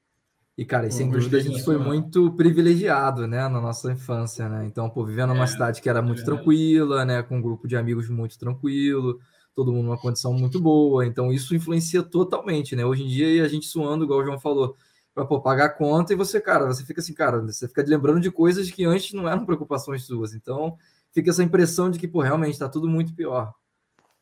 E, 0.58 0.66
cara, 0.66 0.88
e 0.88 0.92
sem 0.92 1.10
dúvida 1.10 1.38
a 1.38 1.40
gente 1.40 1.64
foi 1.64 1.78
muito 1.78 2.30
privilegiado, 2.34 3.26
né, 3.26 3.48
na 3.48 3.62
nossa 3.62 3.90
infância, 3.90 4.50
né? 4.50 4.66
Então, 4.66 4.90
pô, 4.90 5.06
vivendo 5.06 5.30
numa 5.30 5.46
é, 5.46 5.48
cidade 5.48 5.82
que 5.82 5.88
era 5.88 6.02
muito 6.02 6.24
é. 6.24 6.26
tranquila, 6.26 7.06
né, 7.06 7.24
com 7.24 7.38
um 7.38 7.42
grupo 7.42 7.70
de 7.70 7.78
amigos 7.78 8.10
muito 8.10 8.38
tranquilo, 8.38 9.18
todo 9.56 9.72
mundo 9.72 9.86
numa 9.86 9.98
condição 9.98 10.34
muito 10.34 10.60
boa. 10.60 11.06
Então, 11.06 11.32
isso 11.32 11.56
influencia 11.56 12.04
totalmente, 12.04 12.76
né? 12.76 12.86
Hoje 12.86 13.04
em 13.04 13.08
dia, 13.08 13.44
a 13.44 13.48
gente 13.48 13.66
suando, 13.66 14.04
igual 14.04 14.20
o 14.20 14.26
João 14.26 14.40
falou, 14.40 14.76
para 15.14 15.26
pô, 15.26 15.40
pagar 15.42 15.66
a 15.66 15.70
conta 15.70 16.14
e 16.14 16.16
você, 16.16 16.42
cara, 16.42 16.66
você 16.66 16.84
fica 16.84 17.02
assim, 17.02 17.14
cara, 17.14 17.40
você 17.42 17.68
fica 17.68 17.84
lembrando 17.86 18.20
de 18.20 18.32
coisas 18.32 18.70
que 18.72 18.84
antes 18.84 19.14
não 19.14 19.28
eram 19.28 19.46
preocupações 19.46 20.06
suas. 20.06 20.34
Então, 20.34 20.78
fica 21.12 21.30
essa 21.30 21.44
impressão 21.44 21.92
de 21.92 22.00
que, 22.00 22.08
pô, 22.08 22.22
realmente 22.22 22.58
tá 22.58 22.68
tudo 22.68 22.88
muito 22.88 23.14
pior. 23.14 23.54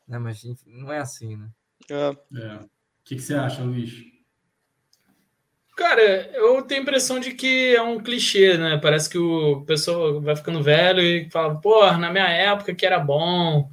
Né? 0.06 0.18
Mas 0.18 0.44
enfim, 0.44 0.70
não 0.70 0.92
é 0.92 0.98
assim, 0.98 1.36
né? 1.36 1.48
É. 1.90 2.16
é. 2.36 2.54
O 2.56 3.04
que, 3.04 3.16
que 3.16 3.22
você 3.22 3.34
acha, 3.34 3.64
Luiz? 3.64 4.12
Cara, 5.74 6.02
eu 6.36 6.62
tenho 6.62 6.80
a 6.80 6.82
impressão 6.82 7.18
de 7.18 7.32
que 7.32 7.74
é 7.74 7.82
um 7.82 7.98
clichê, 7.98 8.58
né? 8.58 8.78
Parece 8.78 9.08
que 9.08 9.18
o 9.18 9.64
pessoal 9.64 10.20
vai 10.20 10.36
ficando 10.36 10.62
velho 10.62 11.00
e 11.00 11.30
fala, 11.30 11.58
pô, 11.58 11.90
na 11.92 12.10
minha 12.10 12.28
época 12.28 12.74
que 12.74 12.84
era 12.84 13.00
bom. 13.00 13.71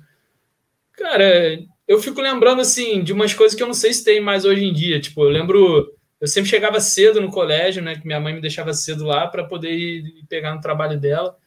Cara, 0.99 1.57
eu 1.87 2.01
fico 2.01 2.21
lembrando, 2.21 2.59
assim, 2.61 3.01
de 3.01 3.13
umas 3.13 3.33
coisas 3.33 3.55
que 3.55 3.63
eu 3.63 3.67
não 3.67 3.73
sei 3.73 3.93
se 3.93 4.03
tem 4.03 4.19
mais 4.19 4.43
hoje 4.43 4.65
em 4.65 4.73
dia. 4.73 4.99
Tipo, 4.99 5.23
eu 5.23 5.29
lembro 5.29 5.89
eu 6.19 6.27
sempre 6.27 6.49
chegava 6.49 6.81
cedo 6.81 7.21
no 7.21 7.31
colégio, 7.31 7.81
né? 7.81 7.95
Que 7.95 8.05
minha 8.05 8.19
mãe 8.19 8.33
me 8.33 8.41
deixava 8.41 8.73
cedo 8.73 9.05
lá 9.05 9.27
para 9.27 9.45
poder 9.45 9.71
ir 9.71 10.25
pegar 10.27 10.53
no 10.53 10.59
trabalho 10.59 10.99
dela. 10.99 11.37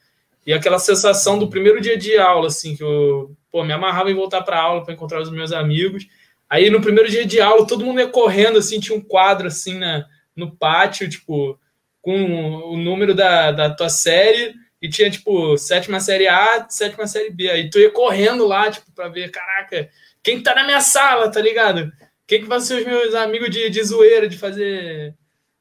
E 0.46 0.52
aquela 0.52 0.78
sensação 0.78 1.38
do 1.38 1.48
primeiro 1.48 1.80
dia 1.80 1.96
de 1.96 2.16
aula, 2.16 2.46
assim, 2.46 2.74
que 2.74 2.82
eu 2.82 3.36
pô, 3.50 3.62
me 3.62 3.72
amarrava 3.72 4.10
em 4.10 4.14
voltar 4.14 4.40
para 4.42 4.60
aula 4.60 4.82
para 4.82 4.94
encontrar 4.94 5.20
os 5.20 5.30
meus 5.30 5.52
amigos. 5.52 6.06
Aí 6.48 6.70
no 6.70 6.80
primeiro 6.80 7.10
dia 7.10 7.26
de 7.26 7.40
aula, 7.40 7.66
todo 7.66 7.84
mundo 7.84 8.00
ia 8.00 8.08
correndo, 8.08 8.58
assim, 8.58 8.80
tinha 8.80 8.96
um 8.96 9.00
quadro 9.00 9.46
assim 9.46 9.78
na, 9.78 10.06
no 10.34 10.56
pátio, 10.56 11.08
tipo, 11.08 11.58
com 12.00 12.72
o 12.72 12.76
número 12.76 13.14
da, 13.14 13.52
da 13.52 13.70
tua 13.70 13.90
série, 13.90 14.54
e 14.82 14.88
tinha, 14.88 15.08
tipo, 15.08 15.56
sétima 15.56 16.00
série 16.00 16.26
A, 16.26 16.66
sétima 16.68 17.06
série 17.06 17.30
B. 17.30 17.48
Aí 17.48 17.70
tu 17.70 17.78
ia 17.78 17.92
correndo 17.92 18.44
lá, 18.44 18.68
tipo, 18.68 18.90
para 18.92 19.08
ver, 19.08 19.30
caraca, 19.30 19.88
quem 20.20 20.42
tá 20.42 20.56
na 20.56 20.64
minha 20.64 20.80
sala, 20.80 21.30
tá 21.30 21.40
ligado? 21.40 21.92
Quem 22.26 22.42
que 22.42 22.48
vai 22.48 22.60
ser 22.60 22.80
os 22.80 22.84
meus 22.84 23.14
amigos 23.14 23.48
de, 23.50 23.70
de 23.70 23.84
zoeira, 23.84 24.28
de 24.28 24.36
fazer 24.36 25.14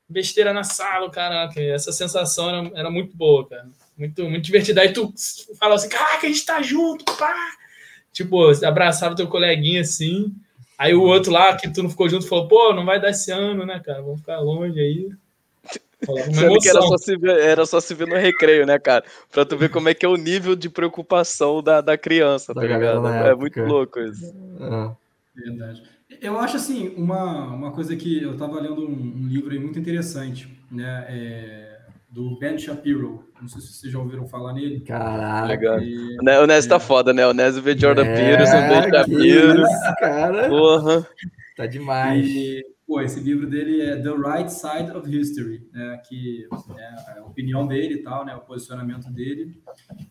besteira 0.09 0.51
na 0.51 0.63
sala, 0.63 1.09
caraca. 1.11 1.61
Essa 1.61 1.91
sensação 1.91 2.49
era, 2.49 2.71
era 2.79 2.91
muito 2.91 3.15
boa, 3.15 3.47
cara. 3.47 3.67
Muito, 3.95 4.23
muito 4.23 4.43
divertida. 4.43 4.81
Aí 4.81 4.91
tu 4.91 5.13
falava 5.59 5.75
assim, 5.75 5.89
caraca, 5.89 6.25
a 6.25 6.29
gente 6.29 6.45
tá 6.45 6.61
junto, 6.61 7.05
pá! 7.15 7.35
Tipo, 8.11 8.49
abraçava 8.65 9.15
teu 9.15 9.27
coleguinha 9.27 9.81
assim. 9.81 10.33
Aí 10.77 10.95
o 10.95 11.03
outro 11.03 11.31
lá, 11.31 11.55
que 11.55 11.69
tu 11.69 11.83
não 11.83 11.89
ficou 11.91 12.09
junto, 12.09 12.27
falou, 12.27 12.47
pô, 12.47 12.73
não 12.73 12.85
vai 12.85 12.99
dar 12.99 13.11
esse 13.11 13.31
ano, 13.31 13.65
né, 13.67 13.79
cara? 13.85 14.01
Vamos 14.01 14.19
ficar 14.19 14.39
longe 14.39 14.79
aí. 14.79 15.09
Sendo 16.33 16.59
que 16.59 16.69
era 16.69 16.81
só, 16.81 16.97
se 16.97 17.17
ver, 17.17 17.39
era 17.39 17.65
só 17.65 17.79
se 17.79 17.93
ver 17.93 18.07
no 18.07 18.15
recreio, 18.15 18.65
né, 18.65 18.79
cara? 18.79 19.03
Pra 19.31 19.45
tu 19.45 19.57
ver 19.57 19.69
como 19.69 19.89
é 19.89 19.93
que 19.93 20.05
é 20.05 20.09
o 20.09 20.15
nível 20.15 20.55
de 20.55 20.69
preocupação 20.69 21.61
da, 21.61 21.81
da 21.81 21.97
criança, 21.97 22.53
tá 22.53 22.61
ligado? 22.61 23.07
É 23.07 23.35
muito 23.35 23.59
louco 23.61 23.99
isso. 23.99 24.33
É. 24.59 24.91
Verdade. 25.35 25.83
Eu 26.21 26.37
acho 26.39 26.57
assim, 26.57 26.93
uma, 26.97 27.47
uma 27.47 27.71
coisa 27.71 27.95
que 27.95 28.21
eu 28.21 28.33
estava 28.33 28.59
lendo 28.59 28.81
um, 28.81 28.91
um, 28.91 29.27
livro 29.27 29.51
aí 29.51 29.59
muito 29.59 29.79
interessante, 29.79 30.47
né? 30.69 31.05
É, 31.09 31.79
do 32.09 32.37
Ben 32.37 32.57
Shapiro. 32.57 33.27
Não 33.41 33.47
sei 33.47 33.61
se 33.61 33.73
vocês 33.73 33.91
já 33.91 33.97
ouviram 33.97 34.27
falar 34.27 34.53
nele. 34.53 34.81
Caralho. 34.81 35.47
Legal. 35.47 35.79
E, 35.79 36.17
o 36.19 36.45
Nes 36.45 36.67
tá 36.67 36.75
é, 36.75 36.77
tá 36.77 36.79
foda, 36.79 37.13
né? 37.13 37.25
O 37.25 37.33
Nes 37.33 37.57
vê 37.57 37.77
Jordan 37.77 38.05
é, 38.05 38.15
Peterson, 38.15 38.67
Ben 38.67 38.89
Shapiro. 38.89 39.63
Isso, 39.63 39.95
cara. 39.99 40.49
Porra. 40.49 41.07
Tá 41.55 41.65
demais. 41.65 42.27
E, 42.27 42.65
pô, 42.91 42.99
esse 42.99 43.21
livro 43.21 43.49
dele 43.49 43.79
é 43.79 43.95
The 43.95 44.09
Right 44.09 44.51
Side 44.51 44.91
of 44.91 45.09
History, 45.09 45.65
né? 45.71 46.01
Que 46.05 46.45
é 46.77 47.19
a 47.19 47.23
opinião 47.23 47.65
dele 47.65 47.93
e 47.93 48.03
tal, 48.03 48.25
né? 48.25 48.35
O 48.35 48.41
posicionamento 48.41 49.09
dele. 49.09 49.63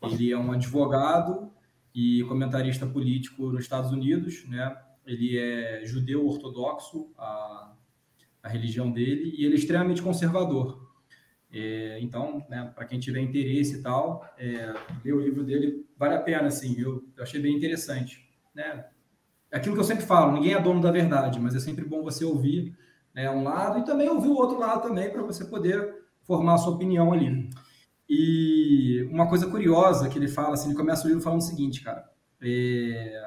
Ele 0.03 0.33
é 0.33 0.39
um 0.39 0.51
advogado 0.51 1.53
e 1.95 2.25
comentarista 2.25 2.87
político 2.87 3.51
nos 3.51 3.65
Estados 3.65 3.91
Unidos, 3.91 4.47
né? 4.49 4.75
ele 5.05 5.37
é 5.37 5.85
judeu 5.85 6.27
ortodoxo, 6.27 7.13
a, 7.19 7.75
a 8.43 8.49
religião 8.49 8.91
dele, 8.91 9.35
e 9.37 9.45
ele 9.45 9.57
é 9.57 9.59
extremamente 9.59 10.01
conservador. 10.01 10.89
É, 11.53 11.99
então, 12.01 12.47
né, 12.49 12.73
para 12.75 12.87
quem 12.87 12.99
tiver 12.99 13.21
interesse 13.21 13.79
e 13.79 13.83
tal, 13.83 14.25
é, 14.39 14.73
ler 15.05 15.13
o 15.13 15.21
livro 15.21 15.45
dele 15.45 15.85
vale 15.99 16.15
a 16.15 16.23
pena, 16.23 16.47
assim, 16.47 16.81
eu, 16.81 17.05
eu 17.15 17.23
achei 17.23 17.43
bem 17.43 17.57
interessante. 17.57 18.27
Né? 18.55 18.87
É 19.51 19.57
aquilo 19.57 19.75
que 19.75 19.81
eu 19.81 19.85
sempre 19.85 20.05
falo, 20.05 20.33
ninguém 20.33 20.55
é 20.55 20.61
dono 20.61 20.81
da 20.81 20.93
verdade, 20.93 21.41
mas 21.41 21.55
é 21.55 21.61
sempre 21.61 21.85
bom 21.85 22.03
você 22.03 22.25
ouvir 22.25 22.77
né, 23.15 23.31
um 23.31 23.43
lado 23.43 23.81
e 23.81 23.85
também 23.85 24.09
ouvir 24.09 24.29
o 24.29 24.37
outro 24.37 24.59
lado 24.59 24.83
também, 24.83 25.11
para 25.11 25.23
você 25.23 25.45
poder 25.45 25.95
formar 26.23 26.55
a 26.55 26.59
sua 26.59 26.75
opinião 26.75 27.13
ali. 27.13 27.51
E 28.09 29.09
uma 29.11 29.29
coisa 29.29 29.49
curiosa 29.49 30.09
que 30.09 30.19
ele 30.19 30.29
fala, 30.29 30.55
assim, 30.55 30.69
ele 30.69 30.77
começa 30.77 31.05
o 31.05 31.09
livro 31.09 31.23
falando 31.23 31.41
o 31.41 31.45
seguinte, 31.45 31.83
cara, 31.83 32.09
é, 32.41 33.23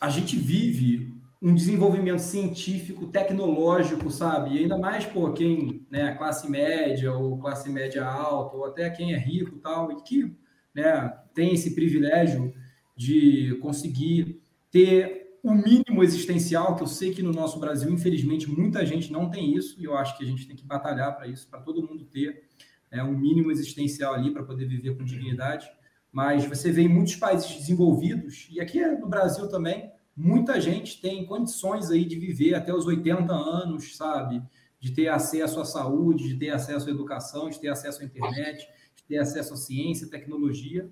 a 0.00 0.08
gente 0.08 0.36
vive 0.36 1.12
um 1.40 1.54
desenvolvimento 1.54 2.18
científico, 2.18 3.06
tecnológico, 3.06 4.10
sabe? 4.10 4.54
E 4.54 4.58
ainda 4.58 4.76
mais, 4.76 5.06
pô, 5.06 5.32
quem, 5.32 5.86
né, 5.90 6.14
classe 6.16 6.50
média 6.50 7.12
ou 7.12 7.38
classe 7.38 7.70
média 7.70 8.04
alta, 8.04 8.56
ou 8.56 8.64
até 8.64 8.90
quem 8.90 9.14
é 9.14 9.16
rico 9.16 9.58
tal, 9.58 9.92
e 9.92 10.02
que, 10.02 10.36
né, 10.74 11.16
tem 11.34 11.54
esse 11.54 11.74
privilégio 11.74 12.52
de 12.98 13.56
conseguir 13.62 14.42
ter 14.70 15.38
o 15.42 15.54
mínimo 15.54 16.02
existencial, 16.02 16.76
que 16.76 16.82
eu 16.82 16.86
sei 16.86 17.14
que 17.14 17.22
no 17.22 17.32
nosso 17.32 17.58
Brasil, 17.58 17.88
infelizmente, 17.90 18.50
muita 18.50 18.84
gente 18.84 19.10
não 19.10 19.30
tem 19.30 19.56
isso, 19.56 19.80
e 19.80 19.84
eu 19.84 19.96
acho 19.96 20.18
que 20.18 20.24
a 20.24 20.26
gente 20.26 20.46
tem 20.46 20.56
que 20.56 20.66
batalhar 20.66 21.16
para 21.16 21.28
isso, 21.28 21.48
para 21.48 21.60
todo 21.60 21.86
mundo 21.86 22.04
ter 22.04 22.44
né, 22.90 23.02
um 23.02 23.16
mínimo 23.16 23.50
existencial 23.50 24.12
ali 24.12 24.32
para 24.32 24.42
poder 24.42 24.66
viver 24.66 24.96
com 24.96 25.04
dignidade 25.04 25.70
mas 26.12 26.44
você 26.46 26.72
vê 26.72 26.82
em 26.82 26.88
muitos 26.88 27.16
países 27.16 27.54
desenvolvidos, 27.54 28.48
e 28.50 28.60
aqui 28.60 28.84
no 28.84 29.08
Brasil 29.08 29.48
também, 29.48 29.90
muita 30.16 30.60
gente 30.60 31.00
tem 31.00 31.24
condições 31.26 31.90
aí 31.90 32.04
de 32.04 32.18
viver 32.18 32.54
até 32.54 32.74
os 32.74 32.86
80 32.86 33.32
anos, 33.32 33.96
sabe? 33.96 34.42
De 34.80 34.90
ter 34.92 35.08
acesso 35.08 35.60
à 35.60 35.64
saúde, 35.64 36.28
de 36.28 36.36
ter 36.36 36.50
acesso 36.50 36.88
à 36.88 36.90
educação, 36.90 37.48
de 37.48 37.60
ter 37.60 37.68
acesso 37.68 38.02
à 38.02 38.04
internet, 38.04 38.66
de 38.96 39.04
ter 39.04 39.18
acesso 39.18 39.54
à 39.54 39.56
ciência, 39.56 40.08
tecnologia. 40.08 40.90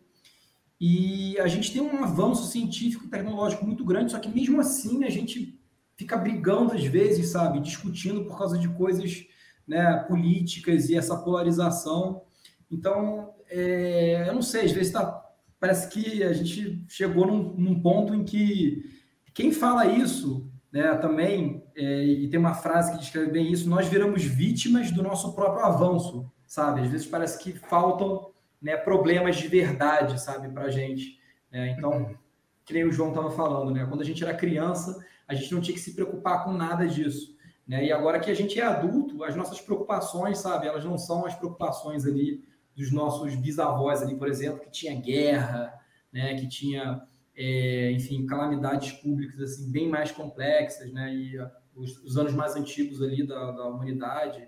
E 0.80 1.38
a 1.38 1.46
gente 1.46 1.72
tem 1.72 1.80
um 1.80 2.04
avanço 2.04 2.50
científico 2.50 3.06
e 3.06 3.08
tecnológico 3.08 3.64
muito 3.64 3.84
grande, 3.84 4.12
só 4.12 4.18
que 4.18 4.28
mesmo 4.28 4.60
assim 4.60 5.04
a 5.04 5.10
gente 5.10 5.58
fica 5.96 6.16
brigando 6.16 6.72
às 6.72 6.84
vezes, 6.84 7.30
sabe? 7.30 7.60
Discutindo 7.60 8.24
por 8.24 8.36
causa 8.36 8.58
de 8.58 8.68
coisas 8.68 9.24
né, 9.66 10.04
políticas 10.08 10.88
e 10.90 10.96
essa 10.96 11.16
polarização. 11.16 12.22
Então, 12.70 13.34
é, 13.48 14.28
eu 14.28 14.34
não 14.34 14.42
sei, 14.42 14.66
às 14.66 14.72
vezes 14.72 14.92
tá, 14.92 15.24
parece 15.58 15.88
que 15.88 16.22
a 16.22 16.32
gente 16.32 16.84
chegou 16.88 17.26
num, 17.26 17.54
num 17.54 17.80
ponto 17.80 18.14
em 18.14 18.24
que 18.24 18.84
quem 19.32 19.52
fala 19.52 19.86
isso 19.86 20.50
né, 20.70 20.94
também, 20.96 21.62
é, 21.74 22.04
e 22.04 22.28
tem 22.28 22.38
uma 22.38 22.54
frase 22.54 22.92
que 22.92 22.98
descreve 22.98 23.30
bem 23.30 23.50
isso, 23.50 23.68
nós 23.68 23.88
viramos 23.88 24.22
vítimas 24.22 24.90
do 24.90 25.02
nosso 25.02 25.34
próprio 25.34 25.64
avanço, 25.64 26.30
sabe? 26.46 26.82
Às 26.82 26.88
vezes 26.88 27.06
parece 27.06 27.42
que 27.42 27.52
faltam 27.52 28.30
né, 28.66 28.76
problemas 28.76 29.36
de 29.36 29.46
verdade, 29.46 30.20
sabe, 30.20 30.48
para 30.48 30.64
a 30.64 30.70
gente. 30.70 31.20
Né? 31.52 31.70
Então, 31.70 32.18
que 32.64 32.74
nem 32.74 32.82
o 32.82 32.90
João 32.90 33.10
estava 33.10 33.30
falando, 33.30 33.70
né? 33.70 33.86
Quando 33.88 34.00
a 34.00 34.04
gente 34.04 34.24
era 34.24 34.34
criança, 34.34 35.06
a 35.28 35.34
gente 35.36 35.54
não 35.54 35.60
tinha 35.60 35.76
que 35.76 35.80
se 35.80 35.94
preocupar 35.94 36.44
com 36.44 36.52
nada 36.52 36.84
disso. 36.84 37.36
Né? 37.64 37.84
E 37.86 37.92
agora 37.92 38.18
que 38.18 38.28
a 38.28 38.34
gente 38.34 38.60
é 38.60 38.64
adulto, 38.64 39.22
as 39.22 39.36
nossas 39.36 39.60
preocupações, 39.60 40.38
sabe, 40.38 40.66
elas 40.66 40.84
não 40.84 40.98
são 40.98 41.24
as 41.24 41.36
preocupações 41.36 42.04
ali 42.04 42.44
dos 42.74 42.90
nossos 42.90 43.36
bisavós 43.36 44.02
ali, 44.02 44.16
por 44.16 44.26
exemplo, 44.26 44.58
que 44.58 44.70
tinha 44.72 45.00
guerra, 45.00 45.72
né, 46.12 46.34
que 46.34 46.48
tinha, 46.48 47.02
é, 47.36 47.92
enfim, 47.92 48.26
calamidades 48.26 48.92
públicas 48.94 49.40
assim 49.40 49.70
bem 49.70 49.88
mais 49.88 50.10
complexas, 50.10 50.92
né, 50.92 51.14
e 51.14 51.38
os, 51.74 52.02
os 52.02 52.18
anos 52.18 52.34
mais 52.34 52.56
antigos 52.56 53.00
ali 53.00 53.24
da, 53.24 53.52
da 53.52 53.64
humanidade 53.66 54.46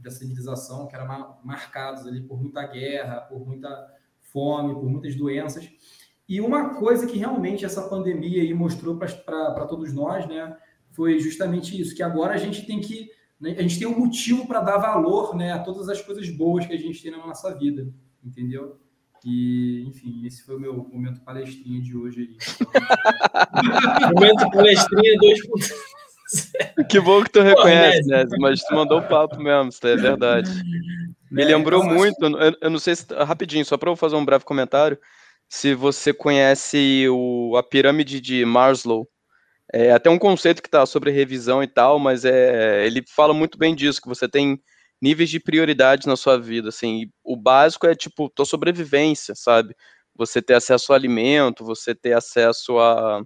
da 0.00 0.10
civilização, 0.10 0.86
que 0.86 0.94
eram 0.94 1.38
marcados 1.44 2.06
ali 2.06 2.20
por 2.20 2.40
muita 2.40 2.66
guerra, 2.66 3.20
por 3.22 3.46
muita 3.46 3.68
fome, 4.20 4.74
por 4.74 4.88
muitas 4.88 5.14
doenças. 5.14 5.68
E 6.28 6.40
uma 6.40 6.74
coisa 6.74 7.06
que 7.06 7.16
realmente 7.16 7.64
essa 7.64 7.88
pandemia 7.88 8.42
aí 8.42 8.52
mostrou 8.52 8.96
para 8.98 9.66
todos 9.66 9.92
nós, 9.92 10.26
né, 10.26 10.56
foi 10.90 11.18
justamente 11.18 11.80
isso, 11.80 11.94
que 11.94 12.02
agora 12.02 12.34
a 12.34 12.38
gente 12.38 12.66
tem 12.66 12.80
que 12.80 13.10
né? 13.40 13.54
a 13.56 13.62
gente 13.62 13.78
tem 13.78 13.86
um 13.86 13.98
motivo 13.98 14.46
para 14.46 14.60
dar 14.60 14.78
valor 14.78 15.36
né, 15.36 15.52
a 15.52 15.58
todas 15.60 15.88
as 15.88 16.00
coisas 16.00 16.28
boas 16.28 16.66
que 16.66 16.72
a 16.72 16.78
gente 16.78 17.00
tem 17.02 17.10
na 17.10 17.18
nossa 17.18 17.54
vida, 17.54 17.88
entendeu? 18.24 18.78
E, 19.24 19.84
enfim, 19.86 20.26
esse 20.26 20.42
foi 20.42 20.56
o 20.56 20.60
meu 20.60 20.74
momento 20.74 21.20
palestrinha 21.22 21.80
de 21.80 21.96
hoje 21.96 22.20
aí. 22.20 22.36
momento 24.14 24.50
palestrinha 24.50 25.16
2.0. 25.18 25.87
Que 26.88 27.00
bom 27.00 27.22
que 27.22 27.30
tu 27.30 27.40
reconhece, 27.40 28.08
né? 28.08 28.24
Mas 28.38 28.62
tu 28.62 28.74
mandou 28.74 29.00
o 29.00 29.08
papo 29.08 29.40
mesmo, 29.40 29.70
isso 29.70 29.86
é 29.86 29.96
verdade. 29.96 30.50
Me 31.30 31.42
é, 31.42 31.46
lembrou 31.46 31.84
muito, 31.84 32.16
eu, 32.24 32.56
eu, 32.60 32.70
não 32.70 32.78
sei 32.78 32.96
se. 32.96 33.06
Rapidinho, 33.12 33.64
só 33.64 33.76
para 33.76 33.90
eu 33.90 33.96
fazer 33.96 34.16
um 34.16 34.24
breve 34.24 34.44
comentário. 34.44 34.98
Se 35.48 35.74
você 35.74 36.12
conhece 36.12 37.06
o, 37.08 37.56
a 37.56 37.62
pirâmide 37.62 38.20
de 38.20 38.44
Maslow, 38.44 39.08
é 39.72 39.92
até 39.92 40.08
um 40.08 40.18
conceito 40.18 40.62
que 40.62 40.68
está 40.68 40.84
sobre 40.86 41.10
revisão 41.10 41.62
e 41.62 41.66
tal, 41.66 41.98
mas 41.98 42.24
é, 42.24 42.86
ele 42.86 43.02
fala 43.06 43.34
muito 43.34 43.58
bem 43.58 43.74
disso, 43.74 44.00
que 44.00 44.08
você 44.08 44.28
tem 44.28 44.60
níveis 45.00 45.30
de 45.30 45.40
prioridade 45.40 46.06
na 46.06 46.16
sua 46.16 46.38
vida, 46.38 46.70
assim, 46.70 47.10
o 47.22 47.36
básico 47.36 47.86
é, 47.86 47.94
tipo, 47.94 48.28
tua 48.30 48.44
sobrevivência, 48.44 49.34
sabe? 49.34 49.74
Você 50.16 50.42
ter 50.42 50.54
acesso 50.54 50.92
ao 50.92 50.96
alimento, 50.96 51.64
você 51.64 51.94
ter 51.94 52.14
acesso 52.14 52.78
a, 52.78 53.22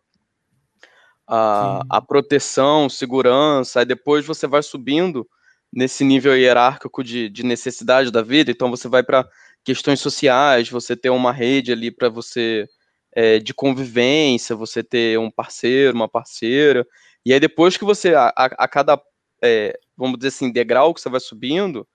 a, 1.35 1.83
a 1.89 2.03
proteção, 2.03 2.91
segurança, 2.91 3.81
aí 3.81 3.87
depois 3.87 4.27
você 4.27 4.47
vai 4.47 4.63
subindo 4.63 5.27
nesse 5.73 6.05
nível 6.05 6.37
hierárquico 6.37 7.03
de, 7.03 7.31
de 7.31 7.43
necessidade 7.43 8.11
da 8.11 8.21
vida, 8.21 8.51
então 8.51 8.69
você 8.71 8.87
vai 8.87 9.03
para 9.03 9.27
questões 9.65 9.99
sociais, 10.01 10.69
você 10.69 10.95
ter 10.95 11.09
uma 11.09 11.33
rede 11.33 11.73
ali 11.73 11.91
para 11.91 12.11
você 12.11 12.69
é, 13.15 13.39
de 13.39 13.55
convivência, 13.55 14.55
você 14.55 14.85
ter 14.85 15.19
um 15.19 15.31
parceiro, 15.31 15.97
uma 15.97 16.09
parceira, 16.09 16.87
e 17.25 17.33
aí 17.33 17.41
depois 17.41 17.79
que 17.79 17.85
você, 17.85 18.15
a, 18.15 18.29
a 18.37 18.69
cada, 18.69 19.01
é, 19.43 19.79
vamos 19.97 20.19
dizer 20.19 20.29
assim, 20.29 20.53
degrau 20.53 20.93
que 20.93 21.01
você 21.01 21.09
vai 21.09 21.21
subindo, 21.21 21.89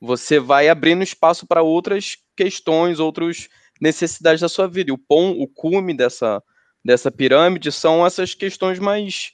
você 0.00 0.38
vai 0.38 0.68
abrindo 0.68 1.02
espaço 1.02 1.48
para 1.48 1.62
outras 1.62 2.16
questões, 2.36 3.00
outras 3.00 3.48
necessidades 3.80 4.40
da 4.40 4.48
sua 4.48 4.68
vida. 4.68 4.90
E 4.90 4.92
o 4.92 4.98
pão, 4.98 5.32
o 5.32 5.48
cume 5.48 5.96
dessa, 5.96 6.40
dessa 6.84 7.10
pirâmide 7.10 7.72
são 7.72 8.06
essas 8.06 8.34
questões 8.34 8.78
mais 8.78 9.32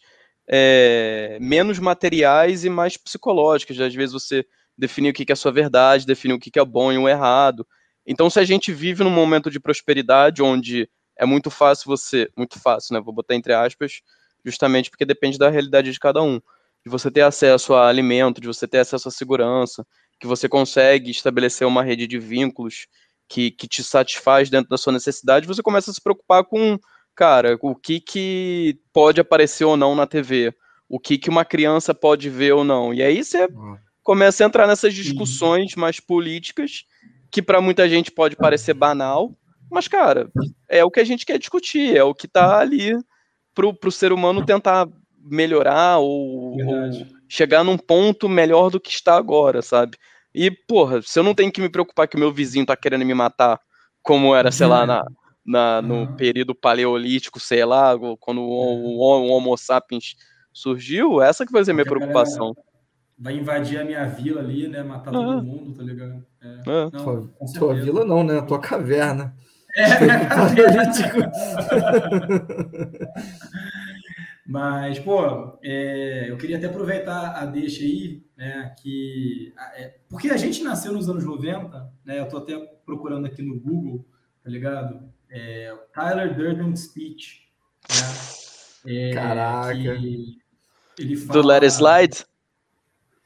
é, 0.48 1.38
menos 1.40 1.78
materiais 1.78 2.64
e 2.64 2.70
mais 2.70 2.96
psicológicas. 2.96 3.80
Às 3.80 3.94
vezes 3.94 4.12
você 4.12 4.44
define 4.76 5.10
o 5.10 5.12
que 5.12 5.24
é 5.28 5.32
a 5.32 5.36
sua 5.36 5.52
verdade, 5.52 6.06
define 6.06 6.34
o 6.34 6.38
que 6.38 6.58
é 6.58 6.64
bom 6.64 6.92
e 6.92 6.98
o 6.98 7.08
errado. 7.08 7.66
Então, 8.06 8.30
se 8.30 8.40
a 8.40 8.44
gente 8.44 8.72
vive 8.72 9.04
num 9.04 9.10
momento 9.10 9.50
de 9.50 9.60
prosperidade 9.60 10.42
onde 10.42 10.88
é 11.16 11.26
muito 11.26 11.50
fácil 11.50 11.86
você, 11.86 12.30
muito 12.36 12.58
fácil, 12.58 12.94
né? 12.94 13.00
Vou 13.00 13.12
botar 13.12 13.34
entre 13.34 13.52
aspas, 13.52 14.00
justamente 14.44 14.90
porque 14.90 15.04
depende 15.04 15.38
da 15.38 15.50
realidade 15.50 15.92
de 15.92 15.98
cada 15.98 16.22
um. 16.22 16.40
De 16.82 16.90
você 16.90 17.10
ter 17.10 17.20
acesso 17.20 17.74
a 17.74 17.88
alimento, 17.88 18.40
de 18.40 18.46
você 18.46 18.66
ter 18.66 18.78
acesso 18.78 19.08
à 19.08 19.10
segurança, 19.10 19.86
que 20.18 20.26
você 20.26 20.48
consegue 20.48 21.10
estabelecer 21.10 21.66
uma 21.66 21.82
rede 21.82 22.06
de 22.06 22.18
vínculos 22.18 22.86
que, 23.28 23.50
que 23.50 23.68
te 23.68 23.84
satisfaz 23.84 24.50
dentro 24.50 24.68
da 24.68 24.76
sua 24.78 24.92
necessidade, 24.92 25.46
você 25.46 25.62
começa 25.62 25.90
a 25.90 25.94
se 25.94 26.02
preocupar 26.02 26.44
com, 26.44 26.78
cara, 27.14 27.58
o 27.60 27.74
que, 27.74 28.00
que 28.00 28.78
pode 28.92 29.20
aparecer 29.20 29.64
ou 29.64 29.76
não 29.76 29.94
na 29.94 30.06
TV, 30.06 30.54
o 30.88 30.98
que, 30.98 31.18
que 31.18 31.30
uma 31.30 31.44
criança 31.44 31.94
pode 31.94 32.28
ver 32.28 32.52
ou 32.52 32.64
não. 32.64 32.92
E 32.92 33.02
aí 33.02 33.22
você 33.22 33.48
começa 34.02 34.42
a 34.42 34.46
entrar 34.46 34.66
nessas 34.66 34.94
discussões 34.94 35.74
mais 35.76 36.00
políticas, 36.00 36.84
que 37.30 37.40
para 37.40 37.60
muita 37.60 37.88
gente 37.88 38.10
pode 38.10 38.34
parecer 38.36 38.74
banal, 38.74 39.36
mas, 39.70 39.86
cara, 39.86 40.28
é 40.68 40.84
o 40.84 40.90
que 40.90 40.98
a 40.98 41.04
gente 41.04 41.24
quer 41.24 41.38
discutir, 41.38 41.96
é 41.96 42.02
o 42.02 42.14
que 42.14 42.26
está 42.26 42.58
ali 42.58 42.92
para 43.54 43.88
o 43.88 43.92
ser 43.92 44.12
humano 44.12 44.44
tentar 44.44 44.88
melhorar 45.22 45.98
ou, 45.98 46.56
ou, 46.60 46.90
chegar 47.28 47.62
num 47.62 47.78
ponto 47.78 48.28
melhor 48.28 48.70
do 48.70 48.80
que 48.80 48.90
está 48.90 49.16
agora, 49.16 49.62
sabe? 49.62 49.96
E, 50.34 50.50
porra, 50.50 51.02
se 51.02 51.18
eu 51.18 51.22
não 51.22 51.34
tenho 51.34 51.52
que 51.52 51.60
me 51.60 51.68
preocupar 51.68 52.08
que 52.08 52.16
o 52.16 52.18
meu 52.18 52.32
vizinho 52.32 52.66
tá 52.66 52.76
querendo 52.76 53.04
me 53.04 53.14
matar, 53.14 53.60
como 54.02 54.34
era, 54.34 54.50
sei 54.50 54.66
lá, 54.66 54.84
na, 54.86 55.04
na 55.44 55.80
no 55.82 56.14
período 56.16 56.54
paleolítico, 56.54 57.40
sei 57.40 57.64
lá, 57.64 57.96
quando 58.18 58.40
o, 58.40 58.98
o, 58.98 58.98
o 58.98 59.28
Homo 59.28 59.56
sapiens 59.56 60.14
surgiu, 60.52 61.22
essa 61.22 61.46
que 61.46 61.52
vai 61.52 61.64
ser 61.64 61.70
a 61.70 61.74
minha 61.74 61.86
preocupação 61.86 62.54
vai 63.20 63.36
invadir 63.36 63.78
a 63.78 63.84
minha 63.84 64.06
vila 64.06 64.40
ali, 64.40 64.66
né? 64.66 64.82
Matar 64.82 65.12
todo 65.12 65.30
ah. 65.30 65.42
mundo, 65.42 65.76
tá 65.76 65.82
ligado? 65.82 66.24
É. 66.40 66.48
É. 66.48 66.90
Não, 66.90 66.90
tua, 66.90 67.30
tua, 67.54 67.74
vila 67.74 68.02
não, 68.04 68.24
né? 68.24 68.38
A 68.38 68.42
tua 68.42 68.58
caverna. 68.58 69.36
É, 69.76 69.84
Mas, 74.48 74.98
pô, 74.98 75.58
é, 75.62 76.30
eu 76.30 76.36
queria 76.36 76.56
até 76.56 76.66
aproveitar 76.66 77.36
a 77.36 77.44
deixa 77.44 77.84
aí, 77.84 78.24
né? 78.36 78.74
Que, 78.82 79.52
é, 79.76 79.94
porque 80.08 80.30
a 80.30 80.36
gente 80.36 80.64
nasceu 80.64 80.92
nos 80.92 81.08
anos 81.08 81.24
90, 81.24 81.92
né? 82.04 82.18
Eu 82.18 82.26
tô 82.26 82.38
até 82.38 82.58
procurando 82.84 83.26
aqui 83.26 83.42
no 83.42 83.60
Google, 83.60 84.04
tá 84.42 84.50
ligado? 84.50 85.12
É, 85.30 85.74
Tyler 85.92 86.34
Durden 86.36 86.74
Speech, 86.76 87.48
né? 87.88 88.30
É, 88.86 89.10
Caraca. 89.12 89.74
Ele 90.98 91.16
fala, 91.16 91.40
Do 91.40 91.46
Let 91.46 91.62
It 91.62 91.74
Slide? 91.74 92.24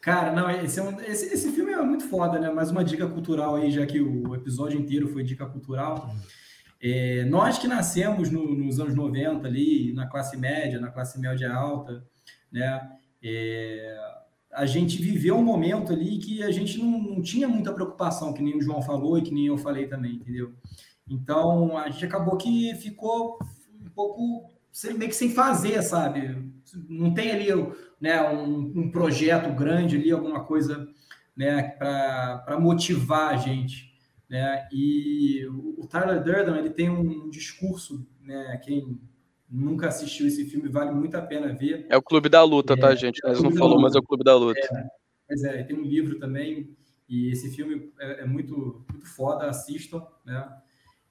Cara, 0.01 0.33
não, 0.33 0.51
esse, 0.51 0.79
é 0.79 0.83
um, 0.83 1.01
esse, 1.01 1.33
esse 1.33 1.51
filme 1.53 1.73
é 1.73 1.81
muito 1.83 2.07
foda, 2.09 2.39
né? 2.39 2.51
Mais 2.51 2.71
uma 2.71 2.85
dica 2.85 3.07
cultural 3.09 3.57
aí, 3.57 3.71
já 3.71 3.87
que 3.87 4.01
o 4.01 4.35
episódio 4.35 4.79
inteiro 4.79 5.09
foi 5.09 5.23
dica 5.23 5.47
cultural. 5.47 6.15
É, 6.81 7.25
nós 7.25 7.59
que 7.59 7.67
nascemos 7.67 8.31
no, 8.31 8.55
nos 8.55 8.79
anos 8.79 8.95
90 8.95 9.47
ali, 9.47 9.95
na 9.95 10.07
classe 10.07 10.37
média, 10.37 10.79
na 10.79 10.91
classe 10.91 11.19
média 11.19 11.53
alta, 11.53 12.05
né? 12.53 12.91
É, 13.23 13.97
a 14.53 14.67
gente 14.67 15.01
viveu 15.01 15.37
um 15.37 15.43
momento 15.43 15.93
ali 15.93 16.19
que 16.19 16.43
a 16.43 16.51
gente 16.51 16.79
não, 16.79 17.01
não, 17.01 17.23
tinha 17.23 17.49
muita 17.49 17.73
preocupação, 17.73 18.33
que 18.33 18.43
nem 18.43 18.57
o 18.57 18.63
João 18.63 18.83
falou 18.83 19.19
e 19.19 19.23
que 19.23 19.33
nem 19.33 19.47
eu 19.47 19.57
falei 19.57 19.87
também, 19.87 20.17
entendeu? 20.17 20.53
Então, 21.09 21.77
a 21.77 21.91
gente 21.91 22.05
acabou 22.05 22.37
que 22.37 22.75
ficou 22.77 23.39
um 23.81 23.91
pouco 23.91 24.51
meio 24.97 25.11
que 25.11 25.17
sem 25.17 25.31
fazer, 25.31 25.83
sabe? 25.83 26.53
Não 26.89 27.13
tem 27.15 27.31
ali 27.31 27.49
né, 28.01 28.21
um, 28.29 28.73
um 28.75 28.91
projeto 28.91 29.55
grande 29.55 29.97
ali, 29.97 30.11
alguma 30.11 30.45
coisa 30.45 30.89
né, 31.37 31.63
para 31.63 32.59
motivar 32.59 33.35
a 33.35 33.37
gente. 33.37 33.93
Né? 34.29 34.67
E 34.73 35.47
o 35.47 35.87
Tyler 35.87 36.23
Durden 36.23 36.57
ele 36.57 36.71
tem 36.71 36.91
um 36.91 37.29
discurso, 37.29 38.07
né, 38.21 38.61
quem 38.65 38.99
nunca 39.49 39.89
assistiu 39.89 40.27
esse 40.27 40.45
filme 40.47 40.69
vale 40.69 40.91
muito 40.91 41.17
a 41.17 41.23
pena 41.23 41.53
ver. 41.53 41.87
É 41.89 41.97
o 41.97 42.03
Clube 42.03 42.29
da 42.29 42.43
Luta, 42.43 42.77
tá, 42.77 42.87
é, 42.87 42.91
tá, 42.91 42.95
gente? 42.95 43.21
Nós 43.23 43.39
é 43.39 43.43
não 43.43 43.53
falou, 43.53 43.81
mas 43.81 43.95
é 43.95 43.99
o 43.99 44.03
Clube 44.03 44.25
da 44.25 44.35
Luta. 44.35 44.61
É, 44.61 44.89
pois 45.29 45.45
é, 45.45 45.63
tem 45.63 45.77
um 45.77 45.83
livro 45.83 46.19
também, 46.19 46.75
e 47.09 47.31
esse 47.31 47.55
filme 47.55 47.93
é, 48.01 48.23
é 48.23 48.27
muito, 48.27 48.85
muito 48.91 49.07
foda, 49.07 49.49
assistam, 49.49 50.05
né? 50.25 50.51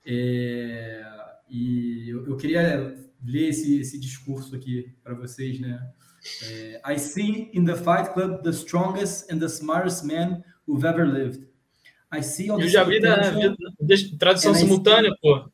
É, 0.05 1.03
e 1.49 2.09
eu, 2.09 2.27
eu, 2.27 2.37
queria 2.37 2.95
ler 3.23 3.49
esse, 3.49 3.79
esse 3.79 3.99
discurso 3.99 4.55
aqui 4.55 4.93
para 5.03 5.13
vocês, 5.13 5.59
né? 5.59 5.79
Uh, 6.41 6.91
I 6.93 6.97
see 6.97 7.49
in 7.53 7.65
the 7.65 7.75
Fight 7.75 8.13
Club 8.13 8.43
the 8.43 8.51
strongest 8.51 9.31
and 9.31 9.39
the 9.39 9.49
smartest 9.49 10.05
man 10.05 10.43
who've 10.65 10.85
ever 10.85 11.05
lived. 11.05 11.47
I 12.11 12.21
see 12.21 12.49
all 12.49 12.61
Eu 12.61 12.69
já 12.69 12.83
vi 12.83 13.01
tradução 14.17 14.53
simultânea, 14.53 15.11
pô. 15.21 15.49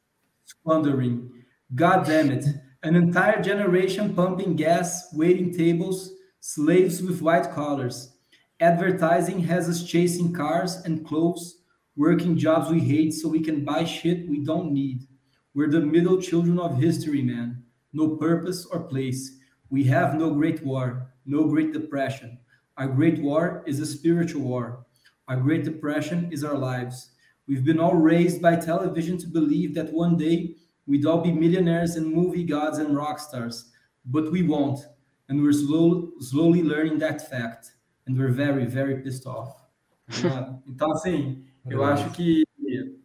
Squandering. 0.45 1.31
God 1.71 2.05
damn 2.05 2.31
it. 2.31 2.45
An 2.81 2.95
entire 2.95 3.41
generation 3.43 4.13
pumping 4.13 4.55
gas, 4.55 5.09
waiting 5.13 5.51
tables, 5.51 6.11
slaves 6.39 7.01
with 7.01 7.21
white 7.21 7.51
collars. 7.53 8.15
Advertising 8.59 9.39
has 9.39 9.69
us 9.69 9.83
chasing 9.83 10.33
cars 10.33 10.83
and 10.85 11.05
clothes, 11.05 11.58
working 11.99 12.37
jobs 12.37 12.69
we 12.69 12.79
hate 12.79 13.13
so 13.13 13.27
we 13.27 13.41
can 13.41 13.65
buy 13.65 13.83
shit 13.83 14.29
we 14.29 14.39
don't 14.39 14.71
need. 14.71 15.05
We're 15.53 15.69
the 15.69 15.81
middle 15.81 16.21
children 16.21 16.57
of 16.57 16.79
history, 16.79 17.21
man. 17.21 17.61
No 17.91 18.15
purpose 18.15 18.65
or 18.65 18.83
place. 18.83 19.37
We 19.69 19.83
have 19.83 20.15
no 20.15 20.33
great 20.33 20.63
war, 20.63 21.11
no 21.25 21.43
great 21.43 21.73
depression. 21.73 22.39
Our 22.77 22.87
great 22.87 23.19
war 23.21 23.65
is 23.67 23.81
a 23.81 23.85
spiritual 23.85 24.43
war. 24.43 24.85
Our 25.27 25.35
great 25.35 25.65
depression 25.65 26.29
is 26.31 26.45
our 26.45 26.57
lives. 26.57 27.11
We've 27.49 27.65
been 27.65 27.81
all 27.81 27.95
raised 27.95 28.41
by 28.41 28.55
television 28.55 29.17
to 29.17 29.27
believe 29.27 29.75
that 29.75 29.91
one 29.91 30.15
day 30.15 30.55
we'd 30.87 31.05
all 31.05 31.19
be 31.19 31.33
millionaires 31.33 31.97
and 31.97 32.07
movie 32.07 32.45
gods 32.45 32.77
and 32.77 32.95
rock 32.95 33.19
stars, 33.19 33.71
but 34.05 34.31
we 34.31 34.41
won't. 34.41 34.79
And 35.27 35.43
we're 35.43 35.51
slow, 35.51 36.11
slowly 36.21 36.63
learning 36.63 36.99
that 36.99 37.29
fact. 37.29 37.73
And 38.07 38.17
we're 38.17 38.31
very, 38.31 38.65
very 38.67 39.01
pissed 39.01 39.27
off. 39.27 39.65
então, 40.65 40.91
assim, 40.93 41.48
eu 41.69 41.83
acho 41.83 42.09
que 42.11 42.43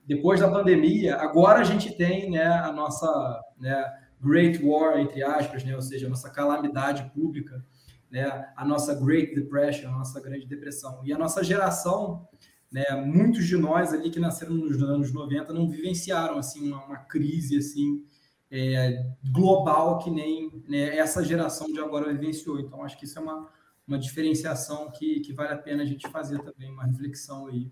depois 0.07 0.41
da 0.41 0.51
pandemia, 0.51 1.16
agora 1.16 1.61
a 1.61 1.65
gente 1.65 1.97
tem 1.97 2.31
né, 2.31 2.47
a 2.47 2.73
nossa. 2.73 3.41
Né, 3.59 4.01
Great 4.24 4.65
War, 4.65 4.99
entre 4.99 5.23
aspas, 5.23 5.62
né? 5.65 5.77
ou 5.77 5.82
seja, 5.82 6.07
a 6.07 6.11
nossa 6.11 6.31
calamidade 6.31 7.11
pública, 7.12 7.62
né? 8.11 8.24
a 8.57 8.65
nossa 8.65 8.95
Great 8.95 9.35
Depression, 9.35 9.89
a 9.89 9.99
nossa 9.99 10.19
Grande 10.19 10.47
Depressão. 10.47 11.03
E 11.05 11.12
a 11.12 11.19
nossa 11.19 11.45
geração, 11.45 12.27
né? 12.73 12.85
muitos 13.05 13.47
de 13.47 13.57
nós 13.57 13.93
ali 13.93 14.11
que 14.11 14.19
nasceram 14.19 14.55
nos 14.55 14.82
anos 14.82 15.12
90 15.12 15.53
não 15.53 15.69
vivenciaram 15.69 16.39
assim 16.39 16.66
uma, 16.66 16.82
uma 16.86 16.97
crise 16.97 17.59
assim 17.59 18.03
é, 18.51 19.05
global 19.31 19.99
que 19.99 20.11
nem 20.11 20.51
né, 20.66 20.97
essa 20.97 21.23
geração 21.23 21.70
de 21.70 21.78
agora 21.78 22.12
vivenciou. 22.12 22.59
Então, 22.59 22.82
acho 22.82 22.97
que 22.97 23.05
isso 23.05 23.19
é 23.19 23.23
uma, 23.23 23.51
uma 23.86 23.99
diferenciação 23.99 24.91
que, 24.91 25.20
que 25.20 25.35
vale 25.35 25.53
a 25.53 25.59
pena 25.59 25.82
a 25.82 25.86
gente 25.86 26.09
fazer 26.09 26.41
também, 26.41 26.70
uma 26.70 26.85
reflexão 26.85 27.47
aí. 27.47 27.70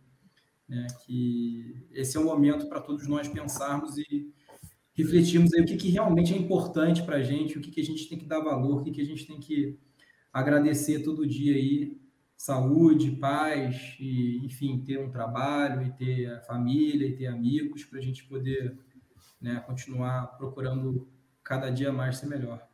Né, 0.69 0.87
que 1.05 1.87
esse 1.93 2.17
é 2.17 2.21
o 2.21 2.25
momento 2.25 2.67
para 2.67 2.81
todos 2.81 3.07
nós 3.07 3.29
pensarmos 3.29 3.99
e 3.99 4.33
refletirmos 4.95 5.53
aí 5.53 5.63
o 5.63 5.67
que, 5.67 5.77
que 5.77 5.91
realmente 5.91 6.33
é 6.33 6.37
importante 6.37 7.03
para 7.03 7.17
a 7.17 7.23
gente, 7.23 7.59
o 7.59 7.61
que, 7.61 7.71
que 7.71 7.81
a 7.81 7.85
gente 7.85 8.09
tem 8.09 8.19
que 8.19 8.27
dar 8.27 8.41
valor, 8.41 8.81
o 8.81 8.85
que, 8.85 8.91
que 8.91 9.01
a 9.01 9.05
gente 9.05 9.27
tem 9.27 9.41
que 9.41 9.79
agradecer 10.33 11.03
todo 11.03 11.27
dia 11.27 11.55
aí, 11.55 11.97
saúde, 12.37 13.11
paz, 13.13 13.97
e, 14.01 14.45
enfim, 14.45 14.83
ter 14.85 14.99
um 14.99 15.11
trabalho, 15.11 15.83
e 15.83 15.93
ter 15.93 16.27
a 16.33 16.41
família, 16.41 17.07
e 17.07 17.17
ter 17.17 17.27
amigos, 17.27 17.85
para 17.85 17.99
a 17.99 18.03
gente 18.03 18.25
poder 18.25 18.77
né, 19.41 19.63
continuar 19.67 20.39
procurando 20.39 21.09
cada 21.43 21.71
dia 21.71 21.93
mais 21.93 22.19
ser 22.19 22.27
melhor. 22.27 22.67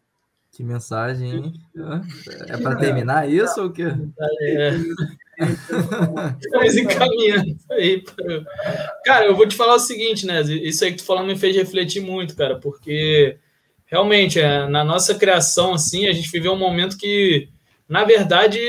Que 0.50 0.62
mensagem, 0.62 1.30
hein? 1.30 1.52
É 2.48 2.56
para 2.56 2.76
terminar 2.76 3.28
isso 3.28 3.60
ou 3.60 3.68
o 3.68 3.72
quê? 3.72 3.84
É. 5.38 6.36
Estamos 6.40 6.76
encaminhando 6.76 7.56
aí. 7.70 8.02
Cara, 9.04 9.26
eu 9.26 9.36
vou 9.36 9.46
te 9.46 9.54
falar 9.54 9.74
o 9.74 9.80
seguinte, 9.80 10.26
né? 10.26 10.42
Isso 10.42 10.84
aí 10.84 10.90
que 10.92 10.98
tu 10.98 11.04
falando 11.04 11.26
me 11.26 11.38
fez 11.38 11.54
refletir 11.54 12.00
muito, 12.00 12.34
cara, 12.36 12.58
porque 12.58 13.38
realmente, 13.86 14.38
é, 14.40 14.66
na 14.66 14.84
nossa 14.84 15.14
criação, 15.14 15.74
assim, 15.74 16.08
a 16.08 16.12
gente 16.12 16.30
viveu 16.30 16.52
um 16.52 16.58
momento 16.58 16.98
que, 16.98 17.48
na 17.88 18.04
verdade, 18.04 18.60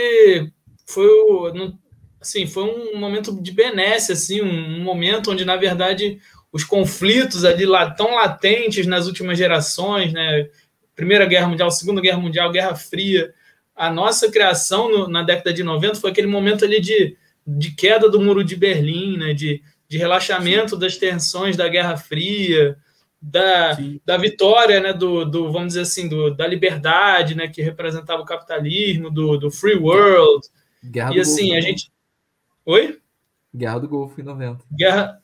foi 0.86 1.08
o, 1.08 1.74
assim, 2.22 2.48
foi 2.48 2.64
um 2.64 2.98
momento 2.98 3.42
de 3.42 3.52
benesse, 3.52 4.12
assim, 4.12 4.42
um, 4.42 4.82
momento 4.82 5.32
onde, 5.32 5.46
na 5.46 5.56
verdade, 5.56 6.20
os 6.52 6.64
conflitos 6.64 7.46
ali 7.46 7.66
lá 7.66 7.90
tão 7.92 8.16
latentes 8.16 8.88
nas 8.88 9.08
últimas 9.08 9.38
gerações, 9.38 10.14
né? 10.14 10.48
Primeira 10.96 11.26
Guerra 11.26 11.48
Mundial, 11.48 11.72
Segunda 11.72 12.02
Guerra 12.02 12.20
Mundial, 12.20 12.52
Guerra 12.52 12.76
Fria. 12.76 13.34
A 13.80 13.90
nossa 13.90 14.30
criação 14.30 14.92
no, 14.92 15.08
na 15.08 15.24
década 15.24 15.54
de 15.54 15.64
90 15.64 15.96
foi 15.96 16.12
aquele 16.12 16.28
momento 16.28 16.66
ali 16.66 16.82
de, 16.82 17.16
de 17.48 17.72
queda 17.72 18.10
do 18.10 18.20
muro 18.20 18.44
de 18.44 18.56
Berlim, 18.56 19.18
né? 19.18 19.34
de, 19.34 19.62
de 19.88 19.98
relaxamento 19.98 20.76
das 20.76 20.98
tensões 20.98 21.56
da 21.56 21.68
Guerra 21.68 21.96
Fria. 21.96 22.78
da, 23.22 23.78
da 24.06 24.18
vitória, 24.18 24.80
né, 24.80 24.94
do, 24.94 25.26
do, 25.26 25.52
vamos 25.52 25.70
dizer 25.70 25.82
assim, 25.82 26.08
do, 26.08 26.34
da 26.34 26.48
liberdade, 26.48 27.36
né, 27.36 27.50
que 27.50 27.62
representava 27.62 28.22
o 28.22 28.26
capitalismo, 28.26 29.10
do, 29.12 29.38
do 29.38 29.52
free 29.52 29.76
world. 29.76 30.48
Guerra 30.84 31.14
e 31.14 31.20
assim, 31.20 31.50
Golfo, 31.50 31.58
a 31.58 31.62
gente. 31.62 31.92
Oi? 32.66 33.00
Guerra 33.54 33.80
do 33.80 33.90
Golfo 33.90 34.22
em 34.22 34.24
90. 34.24 34.64
Guerra. 34.72 35.19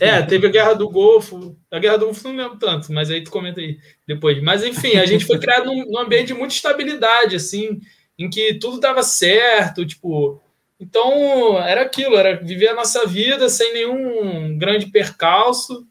É, 0.00 0.22
teve 0.22 0.46
a 0.46 0.50
Guerra 0.50 0.74
do 0.74 0.88
Golfo. 0.88 1.56
A 1.70 1.78
Guerra 1.78 1.98
do 1.98 2.06
Golfo 2.06 2.28
não 2.28 2.36
lembro 2.36 2.58
tanto, 2.58 2.92
mas 2.92 3.10
aí 3.10 3.22
tu 3.22 3.30
comenta 3.30 3.60
aí 3.60 3.78
depois. 4.06 4.42
Mas 4.42 4.64
enfim, 4.64 4.96
a 4.96 5.06
gente 5.06 5.24
foi 5.24 5.38
criado 5.38 5.66
num, 5.66 5.84
num 5.84 5.98
ambiente 5.98 6.28
de 6.28 6.34
muita 6.34 6.54
estabilidade, 6.54 7.36
assim, 7.36 7.80
em 8.18 8.28
que 8.30 8.54
tudo 8.54 8.80
dava 8.80 9.02
certo, 9.02 9.86
tipo. 9.86 10.40
Então, 10.80 11.58
era 11.58 11.82
aquilo, 11.82 12.16
era 12.16 12.36
viver 12.36 12.68
a 12.68 12.74
nossa 12.74 13.06
vida 13.06 13.48
sem 13.48 13.72
nenhum 13.72 14.58
grande 14.58 14.86
percalço. 14.86 15.86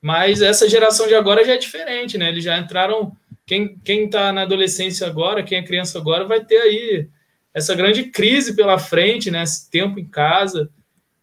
Mas 0.00 0.42
essa 0.42 0.68
geração 0.68 1.06
de 1.06 1.14
agora 1.14 1.44
já 1.44 1.54
é 1.54 1.58
diferente, 1.58 2.18
né? 2.18 2.28
Eles 2.28 2.44
já 2.44 2.58
entraram. 2.58 3.16
Quem, 3.46 3.78
quem 3.78 4.08
tá 4.08 4.32
na 4.32 4.42
adolescência 4.42 5.06
agora, 5.06 5.42
quem 5.42 5.58
é 5.58 5.62
criança 5.62 5.98
agora, 5.98 6.24
vai 6.24 6.44
ter 6.44 6.58
aí 6.58 7.08
essa 7.52 7.74
grande 7.74 8.04
crise 8.04 8.56
pela 8.56 8.78
frente, 8.78 9.30
né? 9.30 9.42
Esse 9.42 9.70
tempo 9.70 9.98
em 9.98 10.06
casa. 10.06 10.70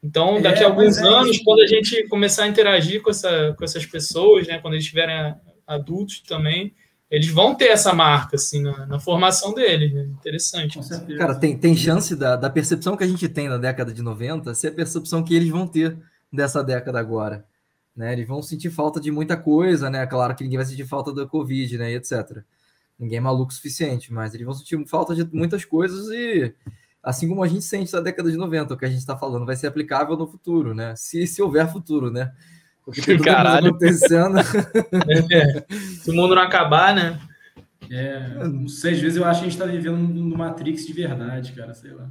Então, 0.03 0.41
daqui 0.41 0.63
é, 0.63 0.65
a 0.65 0.69
alguns 0.69 0.97
é, 0.97 1.03
anos, 1.05 1.37
é. 1.39 1.43
quando 1.43 1.61
a 1.61 1.67
gente 1.67 2.07
começar 2.07 2.43
a 2.43 2.47
interagir 2.47 3.01
com, 3.01 3.11
essa, 3.11 3.53
com 3.57 3.63
essas 3.63 3.85
pessoas, 3.85 4.47
né? 4.47 4.59
Quando 4.59 4.73
eles 4.73 4.83
estiverem 4.83 5.35
adultos 5.67 6.21
também, 6.21 6.73
eles 7.09 7.27
vão 7.27 7.53
ter 7.53 7.67
essa 7.67 7.93
marca, 7.93 8.37
assim, 8.37 8.61
na, 8.61 8.85
na 8.85 8.99
formação 8.99 9.53
deles. 9.53 9.93
Né? 9.93 10.03
Interessante. 10.03 10.79
Cara, 11.17 11.35
tem, 11.35 11.57
tem 11.57 11.75
chance 11.75 12.15
da, 12.15 12.37
da 12.37 12.49
percepção 12.49 12.95
que 12.95 13.03
a 13.03 13.07
gente 13.07 13.27
tem 13.27 13.49
na 13.49 13.57
década 13.57 13.93
de 13.93 14.01
90 14.01 14.55
ser 14.55 14.69
a 14.69 14.71
percepção 14.71 15.21
que 15.21 15.35
eles 15.35 15.49
vão 15.49 15.67
ter 15.67 15.97
dessa 16.31 16.63
década 16.63 16.99
agora. 16.99 17.45
Né? 17.93 18.13
Eles 18.13 18.25
vão 18.25 18.41
sentir 18.41 18.69
falta 18.69 18.99
de 18.99 19.11
muita 19.11 19.35
coisa, 19.35 19.89
né? 19.89 20.07
Claro 20.07 20.33
que 20.33 20.43
ninguém 20.43 20.57
vai 20.57 20.65
sentir 20.65 20.87
falta 20.87 21.13
da 21.13 21.27
Covid, 21.27 21.77
né? 21.77 21.91
E 21.91 21.95
etc. 21.95 22.43
Ninguém 22.97 23.17
é 23.17 23.21
maluco 23.21 23.51
o 23.51 23.55
suficiente, 23.55 24.13
mas 24.13 24.33
eles 24.33 24.45
vão 24.45 24.53
sentir 24.53 24.81
falta 24.87 25.13
de 25.13 25.27
muitas 25.35 25.65
coisas 25.65 26.07
e 26.07 26.53
assim 27.03 27.27
como 27.27 27.43
a 27.43 27.47
gente 27.47 27.63
sente 27.63 27.91
na 27.93 27.99
década 27.99 28.31
de 28.31 28.37
90, 28.37 28.73
o 28.73 28.77
que 28.77 28.85
a 28.85 28.89
gente 28.89 28.99
está 28.99 29.17
falando 29.17 29.45
vai 29.45 29.55
ser 29.55 29.67
aplicável 29.67 30.15
no 30.17 30.27
futuro, 30.27 30.73
né? 30.73 30.93
Se, 30.95 31.25
se 31.25 31.41
houver 31.41 31.71
futuro, 31.71 32.11
né? 32.11 32.31
Porque 32.85 33.01
tem 33.01 33.17
tudo 33.17 33.25
Caralho. 33.25 33.69
acontecendo. 33.69 34.37
É, 35.31 35.65
se 36.01 36.09
o 36.09 36.13
mundo 36.13 36.35
não 36.35 36.41
acabar, 36.41 36.93
né? 36.93 37.19
É, 37.89 38.45
não 38.47 38.67
sei, 38.69 38.93
às 38.93 38.99
vezes 39.01 39.17
eu 39.17 39.25
acho 39.25 39.41
que 39.41 39.47
a 39.47 39.49
gente 39.49 39.59
está 39.59 39.65
vivendo 39.65 39.97
no 39.97 40.37
Matrix 40.37 40.85
de 40.85 40.93
verdade, 40.93 41.51
cara, 41.51 41.73
sei 41.73 41.91
lá. 41.91 42.07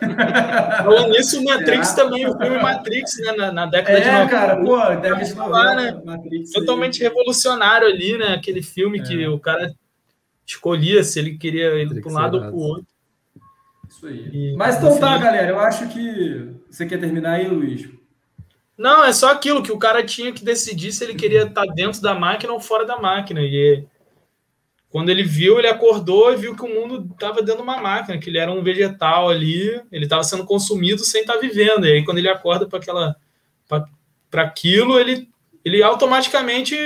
Falando 0.82 1.10
nisso, 1.10 1.40
o 1.40 1.44
Matrix 1.44 1.92
também, 1.92 2.26
o 2.26 2.38
filme 2.38 2.58
Matrix, 2.58 3.18
né, 3.18 3.32
na, 3.32 3.52
na 3.52 3.66
década 3.66 3.98
é, 3.98 4.00
de 4.00 4.10
90. 4.10 4.30
cara, 4.30 4.56
pô, 4.56 4.78
década 5.00 5.24
de 5.24 5.34
90, 5.34 5.74
né? 5.74 6.02
Matrix. 6.04 6.52
Totalmente 6.52 7.02
aí. 7.02 7.08
revolucionário 7.08 7.86
ali, 7.86 8.16
né, 8.16 8.28
aquele 8.34 8.62
filme 8.62 9.00
é. 9.00 9.02
que 9.02 9.28
o 9.28 9.38
cara 9.38 9.74
escolhia 10.46 11.04
se 11.04 11.18
ele 11.18 11.36
queria 11.36 11.82
ir 11.82 12.00
para 12.00 12.10
um 12.10 12.14
lado 12.14 12.34
ou 12.36 12.40
para 12.40 12.52
o 12.52 12.58
outro. 12.58 12.86
Isso 14.00 14.06
aí. 14.06 14.30
E, 14.32 14.56
Mas 14.56 14.76
então 14.76 14.98
tá, 14.98 15.18
galera, 15.18 15.50
eu 15.50 15.60
acho 15.60 15.86
que... 15.88 16.54
Você 16.70 16.86
quer 16.86 16.98
terminar 16.98 17.32
aí, 17.32 17.46
Luiz? 17.46 17.86
Não, 18.76 19.04
é 19.04 19.12
só 19.12 19.30
aquilo 19.30 19.62
que 19.62 19.72
o 19.72 19.78
cara 19.78 20.02
tinha 20.02 20.32
que 20.32 20.42
decidir 20.42 20.90
se 20.92 21.04
ele 21.04 21.14
queria 21.14 21.42
estar 21.42 21.66
dentro 21.66 22.00
da 22.00 22.14
máquina 22.14 22.52
ou 22.52 22.60
fora 22.60 22.86
da 22.86 22.98
máquina. 22.98 23.42
E 23.42 23.84
quando 24.88 25.10
ele 25.10 25.22
viu, 25.22 25.58
ele 25.58 25.68
acordou 25.68 26.32
e 26.32 26.36
viu 26.36 26.56
que 26.56 26.62
o 26.62 26.74
mundo 26.74 27.06
estava 27.12 27.42
dentro 27.42 27.56
de 27.56 27.68
uma 27.68 27.78
máquina, 27.78 28.16
que 28.16 28.30
ele 28.30 28.38
era 28.38 28.50
um 28.50 28.62
vegetal 28.62 29.28
ali, 29.28 29.82
ele 29.92 30.04
estava 30.04 30.22
sendo 30.22 30.46
consumido 30.46 31.04
sem 31.04 31.20
estar 31.20 31.34
tá 31.34 31.40
vivendo. 31.40 31.86
E 31.86 31.92
aí, 31.92 32.04
quando 32.04 32.18
ele 32.18 32.28
acorda 32.28 32.66
para 32.66 32.78
aquela 32.78 33.16
para 34.30 34.42
aquilo, 34.42 34.98
ele, 34.98 35.28
ele 35.64 35.82
automaticamente 35.82 36.76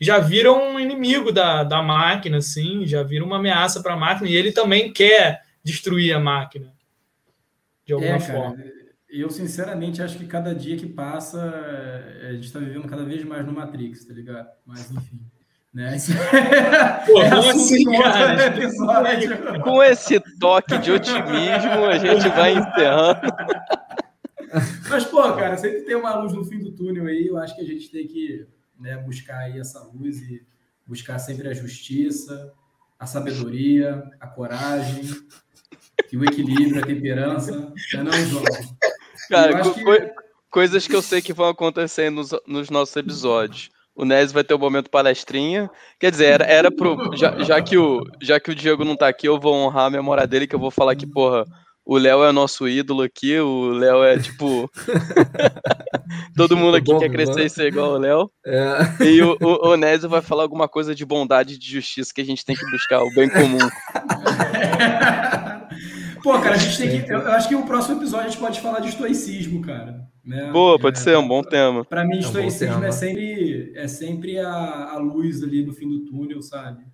já 0.00 0.18
vira 0.18 0.50
um 0.52 0.80
inimigo 0.80 1.30
da, 1.30 1.62
da 1.62 1.80
máquina, 1.82 2.38
assim, 2.38 2.84
já 2.86 3.02
vira 3.02 3.24
uma 3.24 3.36
ameaça 3.36 3.80
para 3.80 3.94
a 3.94 3.96
máquina, 3.96 4.28
e 4.28 4.34
ele 4.34 4.50
também 4.50 4.92
quer 4.92 5.41
destruir 5.62 6.12
a 6.14 6.20
máquina, 6.20 6.72
de 7.84 7.92
alguma 7.92 8.16
é, 8.16 8.20
forma. 8.20 8.56
Cara 8.56 8.82
eu 9.12 9.28
sinceramente 9.28 10.00
acho 10.02 10.16
que 10.16 10.26
cada 10.26 10.54
dia 10.54 10.74
que 10.74 10.86
passa, 10.86 11.38
eh, 11.38 12.28
a 12.30 12.32
gente 12.32 12.46
está 12.46 12.58
vivendo 12.58 12.88
cada 12.88 13.04
vez 13.04 13.22
mais 13.24 13.44
no 13.44 13.52
Matrix, 13.52 14.06
tá 14.06 14.14
ligado? 14.14 14.48
Mas 14.64 14.90
enfim. 14.90 15.20
Né? 15.72 15.96
Pô, 17.06 17.22
é 17.22 17.28
assim, 17.28 17.84
cara? 17.84 19.60
Com 19.62 19.82
esse 19.82 20.18
toque 20.38 20.78
de 20.78 20.92
otimismo, 20.92 21.84
a 21.86 21.98
gente 21.98 22.28
vai 22.30 22.54
encerrando. 22.54 23.20
Mas, 24.88 25.04
pô, 25.04 25.22
cara, 25.32 25.56
sempre 25.56 25.80
tem 25.80 25.94
uma 25.94 26.14
luz 26.16 26.34
no 26.34 26.44
fim 26.44 26.58
do 26.58 26.72
túnel 26.72 27.06
aí. 27.06 27.26
Eu 27.26 27.38
acho 27.38 27.54
que 27.54 27.62
a 27.62 27.66
gente 27.66 27.90
tem 27.90 28.06
que 28.06 28.46
né, 28.78 28.98
buscar 28.98 29.38
aí 29.38 29.58
essa 29.58 29.82
luz 29.82 30.18
e 30.20 30.44
buscar 30.86 31.18
sempre 31.18 31.48
a 31.48 31.54
justiça, 31.54 32.52
a 32.98 33.06
sabedoria, 33.06 34.10
a 34.20 34.26
coragem, 34.26 35.04
e 36.12 36.16
o 36.16 36.24
equilíbrio, 36.24 36.82
a 36.82 36.86
temperança. 36.86 37.72
É 37.94 38.02
não? 38.02 38.12
Cara, 39.28 39.62
co 39.62 39.74
que... 39.74 40.10
coisas 40.50 40.86
que 40.86 40.94
eu 40.94 41.02
sei 41.02 41.22
que 41.22 41.32
vão 41.32 41.48
acontecer 41.48 42.10
nos, 42.10 42.30
nos 42.46 42.70
nossos 42.70 42.94
episódios. 42.96 43.70
O 43.94 44.04
Nes 44.04 44.32
vai 44.32 44.42
ter 44.42 44.54
o 44.54 44.56
um 44.56 44.60
momento 44.60 44.90
palestrinha. 44.90 45.70
Quer 46.00 46.10
dizer, 46.10 46.26
era, 46.26 46.44
era 46.44 46.70
pro. 46.70 47.14
Já, 47.14 47.38
já, 47.42 47.62
que 47.62 47.76
o, 47.76 48.02
já 48.22 48.40
que 48.40 48.50
o 48.50 48.54
Diego 48.54 48.84
não 48.84 48.96
tá 48.96 49.08
aqui, 49.08 49.28
eu 49.28 49.38
vou 49.38 49.54
honrar 49.54 49.86
a 49.86 49.90
memória 49.90 50.26
dele, 50.26 50.46
que 50.46 50.54
eu 50.54 50.58
vou 50.58 50.70
falar 50.70 50.96
que, 50.96 51.06
porra, 51.06 51.44
o 51.84 51.98
Léo 51.98 52.24
é 52.24 52.32
nosso 52.32 52.66
ídolo 52.66 53.02
aqui. 53.02 53.38
O 53.38 53.70
Léo 53.70 54.02
é 54.02 54.18
tipo. 54.18 54.70
Todo 56.36 56.56
mundo 56.56 56.76
aqui 56.76 56.92
bom, 56.92 56.98
quer 56.98 57.10
crescer 57.10 57.44
e 57.44 57.50
ser 57.50 57.68
igual 57.68 57.92
o 57.92 57.98
Léo. 57.98 58.30
É. 58.46 59.04
E 59.04 59.22
o, 59.22 59.36
o, 59.40 59.68
o 59.68 59.76
Nésio 59.76 60.08
vai 60.08 60.22
falar 60.22 60.42
alguma 60.42 60.68
coisa 60.68 60.94
de 60.94 61.04
bondade 61.04 61.54
e 61.54 61.58
de 61.58 61.70
justiça 61.70 62.12
que 62.14 62.20
a 62.20 62.24
gente 62.24 62.44
tem 62.44 62.56
que 62.56 62.70
buscar, 62.70 63.02
o 63.02 63.14
bem 63.14 63.28
comum. 63.28 63.58
Pô, 66.22 66.32
cara, 66.40 66.54
a 66.54 66.58
gente 66.58 66.78
tem 66.78 67.02
que. 67.02 67.12
Eu 67.12 67.32
acho 67.32 67.48
que 67.48 67.54
o 67.54 67.66
próximo 67.66 67.96
episódio 67.96 68.26
a 68.26 68.30
gente 68.30 68.40
pode 68.40 68.60
falar 68.60 68.80
de 68.80 68.88
estoicismo, 68.88 69.60
cara. 69.60 70.08
Né? 70.24 70.52
Boa, 70.52 70.78
pode 70.78 70.98
é, 70.98 71.00
ser, 71.00 71.10
é 71.14 71.18
um 71.18 71.26
bom 71.26 71.42
tema. 71.42 71.84
Para 71.84 72.04
mim, 72.04 72.16
é 72.16 72.20
estoicismo 72.20 72.84
é 72.84 72.92
sempre, 72.92 73.72
é 73.74 73.88
sempre 73.88 74.38
a, 74.38 74.90
a 74.90 74.98
luz 74.98 75.42
ali 75.42 75.64
no 75.64 75.72
fim 75.72 75.88
do 75.88 76.04
túnel, 76.04 76.40
sabe? 76.40 76.84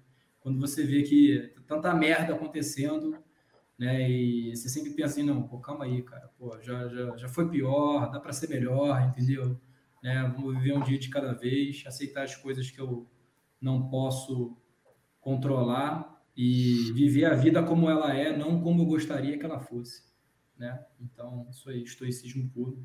Quando 0.41 0.59
você 0.59 0.83
vê 0.83 1.03
que 1.03 1.53
tanta 1.67 1.93
merda 1.95 2.35
acontecendo, 2.35 3.19
né? 3.79 4.09
E 4.11 4.57
você 4.57 4.69
sempre 4.71 4.91
pensa 4.91 5.13
assim, 5.13 5.23
não, 5.23 5.43
pô, 5.43 5.59
calma 5.59 5.85
aí, 5.85 6.03
cara, 6.03 6.31
pô, 6.39 6.57
já, 6.63 6.89
já, 6.89 7.17
já 7.17 7.29
foi 7.29 7.49
pior, 7.51 8.11
dá 8.11 8.19
para 8.19 8.33
ser 8.33 8.49
melhor, 8.49 9.01
entendeu? 9.03 9.61
Né? 10.03 10.33
Vamos 10.35 10.57
viver 10.57 10.73
um 10.73 10.83
dia 10.83 10.99
de 10.99 11.11
cada 11.11 11.35
vez, 11.35 11.85
aceitar 11.87 12.23
as 12.23 12.35
coisas 12.35 12.71
que 12.71 12.81
eu 12.81 13.07
não 13.61 13.91
posso 13.91 14.57
controlar 15.21 16.18
e 16.39 16.93
viver 16.93 17.25
a 17.25 17.35
vida 17.35 17.61
como 17.65 17.91
ela 17.91 18.17
é, 18.17 18.35
não 18.35 18.61
como 18.61 18.83
eu 18.83 18.87
gostaria 18.87 19.37
que 19.37 19.45
ela 19.45 19.59
fosse, 19.59 20.05
né? 20.57 20.79
Então, 21.01 21.49
isso 21.51 21.69
aí, 21.69 21.83
estoicismo 21.83 22.49
puro. 22.51 22.79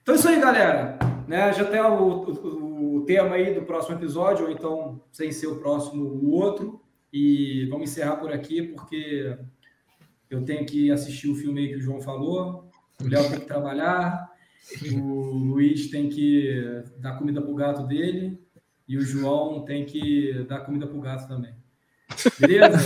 Então, 0.00 0.14
é 0.14 0.18
isso 0.18 0.26
aí, 0.26 0.40
galera. 0.40 0.98
Né? 1.28 1.52
Já 1.52 1.66
tem 1.66 1.82
o, 1.82 2.24
o, 2.24 2.96
o, 2.96 3.04
tema 3.04 3.34
aí 3.34 3.52
do 3.52 3.66
próximo 3.66 3.96
episódio, 3.96 4.46
ou 4.46 4.50
então, 4.50 5.04
sem 5.12 5.30
ser 5.30 5.48
o 5.48 5.56
próximo, 5.56 6.02
o 6.02 6.30
outro. 6.30 6.80
E 7.12 7.66
vamos 7.66 7.90
encerrar 7.90 8.16
por 8.16 8.32
aqui, 8.32 8.62
porque 8.62 9.36
eu 10.30 10.42
tenho 10.42 10.64
que 10.64 10.90
assistir 10.90 11.28
o 11.28 11.34
filme 11.34 11.60
aí 11.60 11.68
que 11.68 11.76
o 11.76 11.82
João 11.82 12.00
falou, 12.00 12.70
o 13.02 13.06
Léo 13.06 13.28
tem 13.28 13.40
que 13.40 13.46
trabalhar, 13.46 14.32
o 14.94 15.30
Luiz 15.30 15.90
tem 15.90 16.08
que 16.08 16.82
dar 16.98 17.18
comida 17.18 17.42
para 17.42 17.50
o 17.50 17.54
gato 17.54 17.86
dele, 17.86 18.40
e 18.88 18.96
o 18.96 19.02
João 19.02 19.62
tem 19.62 19.84
que 19.84 20.44
dar 20.48 20.60
comida 20.60 20.86
para 20.86 20.96
o 20.96 21.00
gato 21.02 21.28
também. 21.28 21.54
Beleza? 22.38 22.78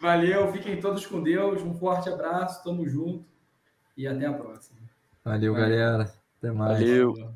Valeu, 0.00 0.52
fiquem 0.52 0.80
todos 0.80 1.06
com 1.06 1.22
Deus. 1.22 1.62
Um 1.62 1.74
forte 1.74 2.08
abraço, 2.08 2.62
tamo 2.62 2.86
junto 2.88 3.24
e 3.96 4.06
até 4.06 4.26
a 4.26 4.32
próxima. 4.32 4.78
Valeu, 5.24 5.54
Valeu. 5.54 5.68
galera. 5.68 6.12
Até 6.38 6.52
mais. 6.52 6.78
Valeu. 6.78 7.14
Tchau, 7.14 7.34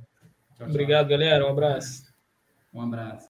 tchau. 0.56 0.68
Obrigado, 0.68 1.08
galera. 1.08 1.46
Um 1.46 1.50
abraço. 1.50 2.12
Um 2.72 2.82
abraço. 2.82 3.28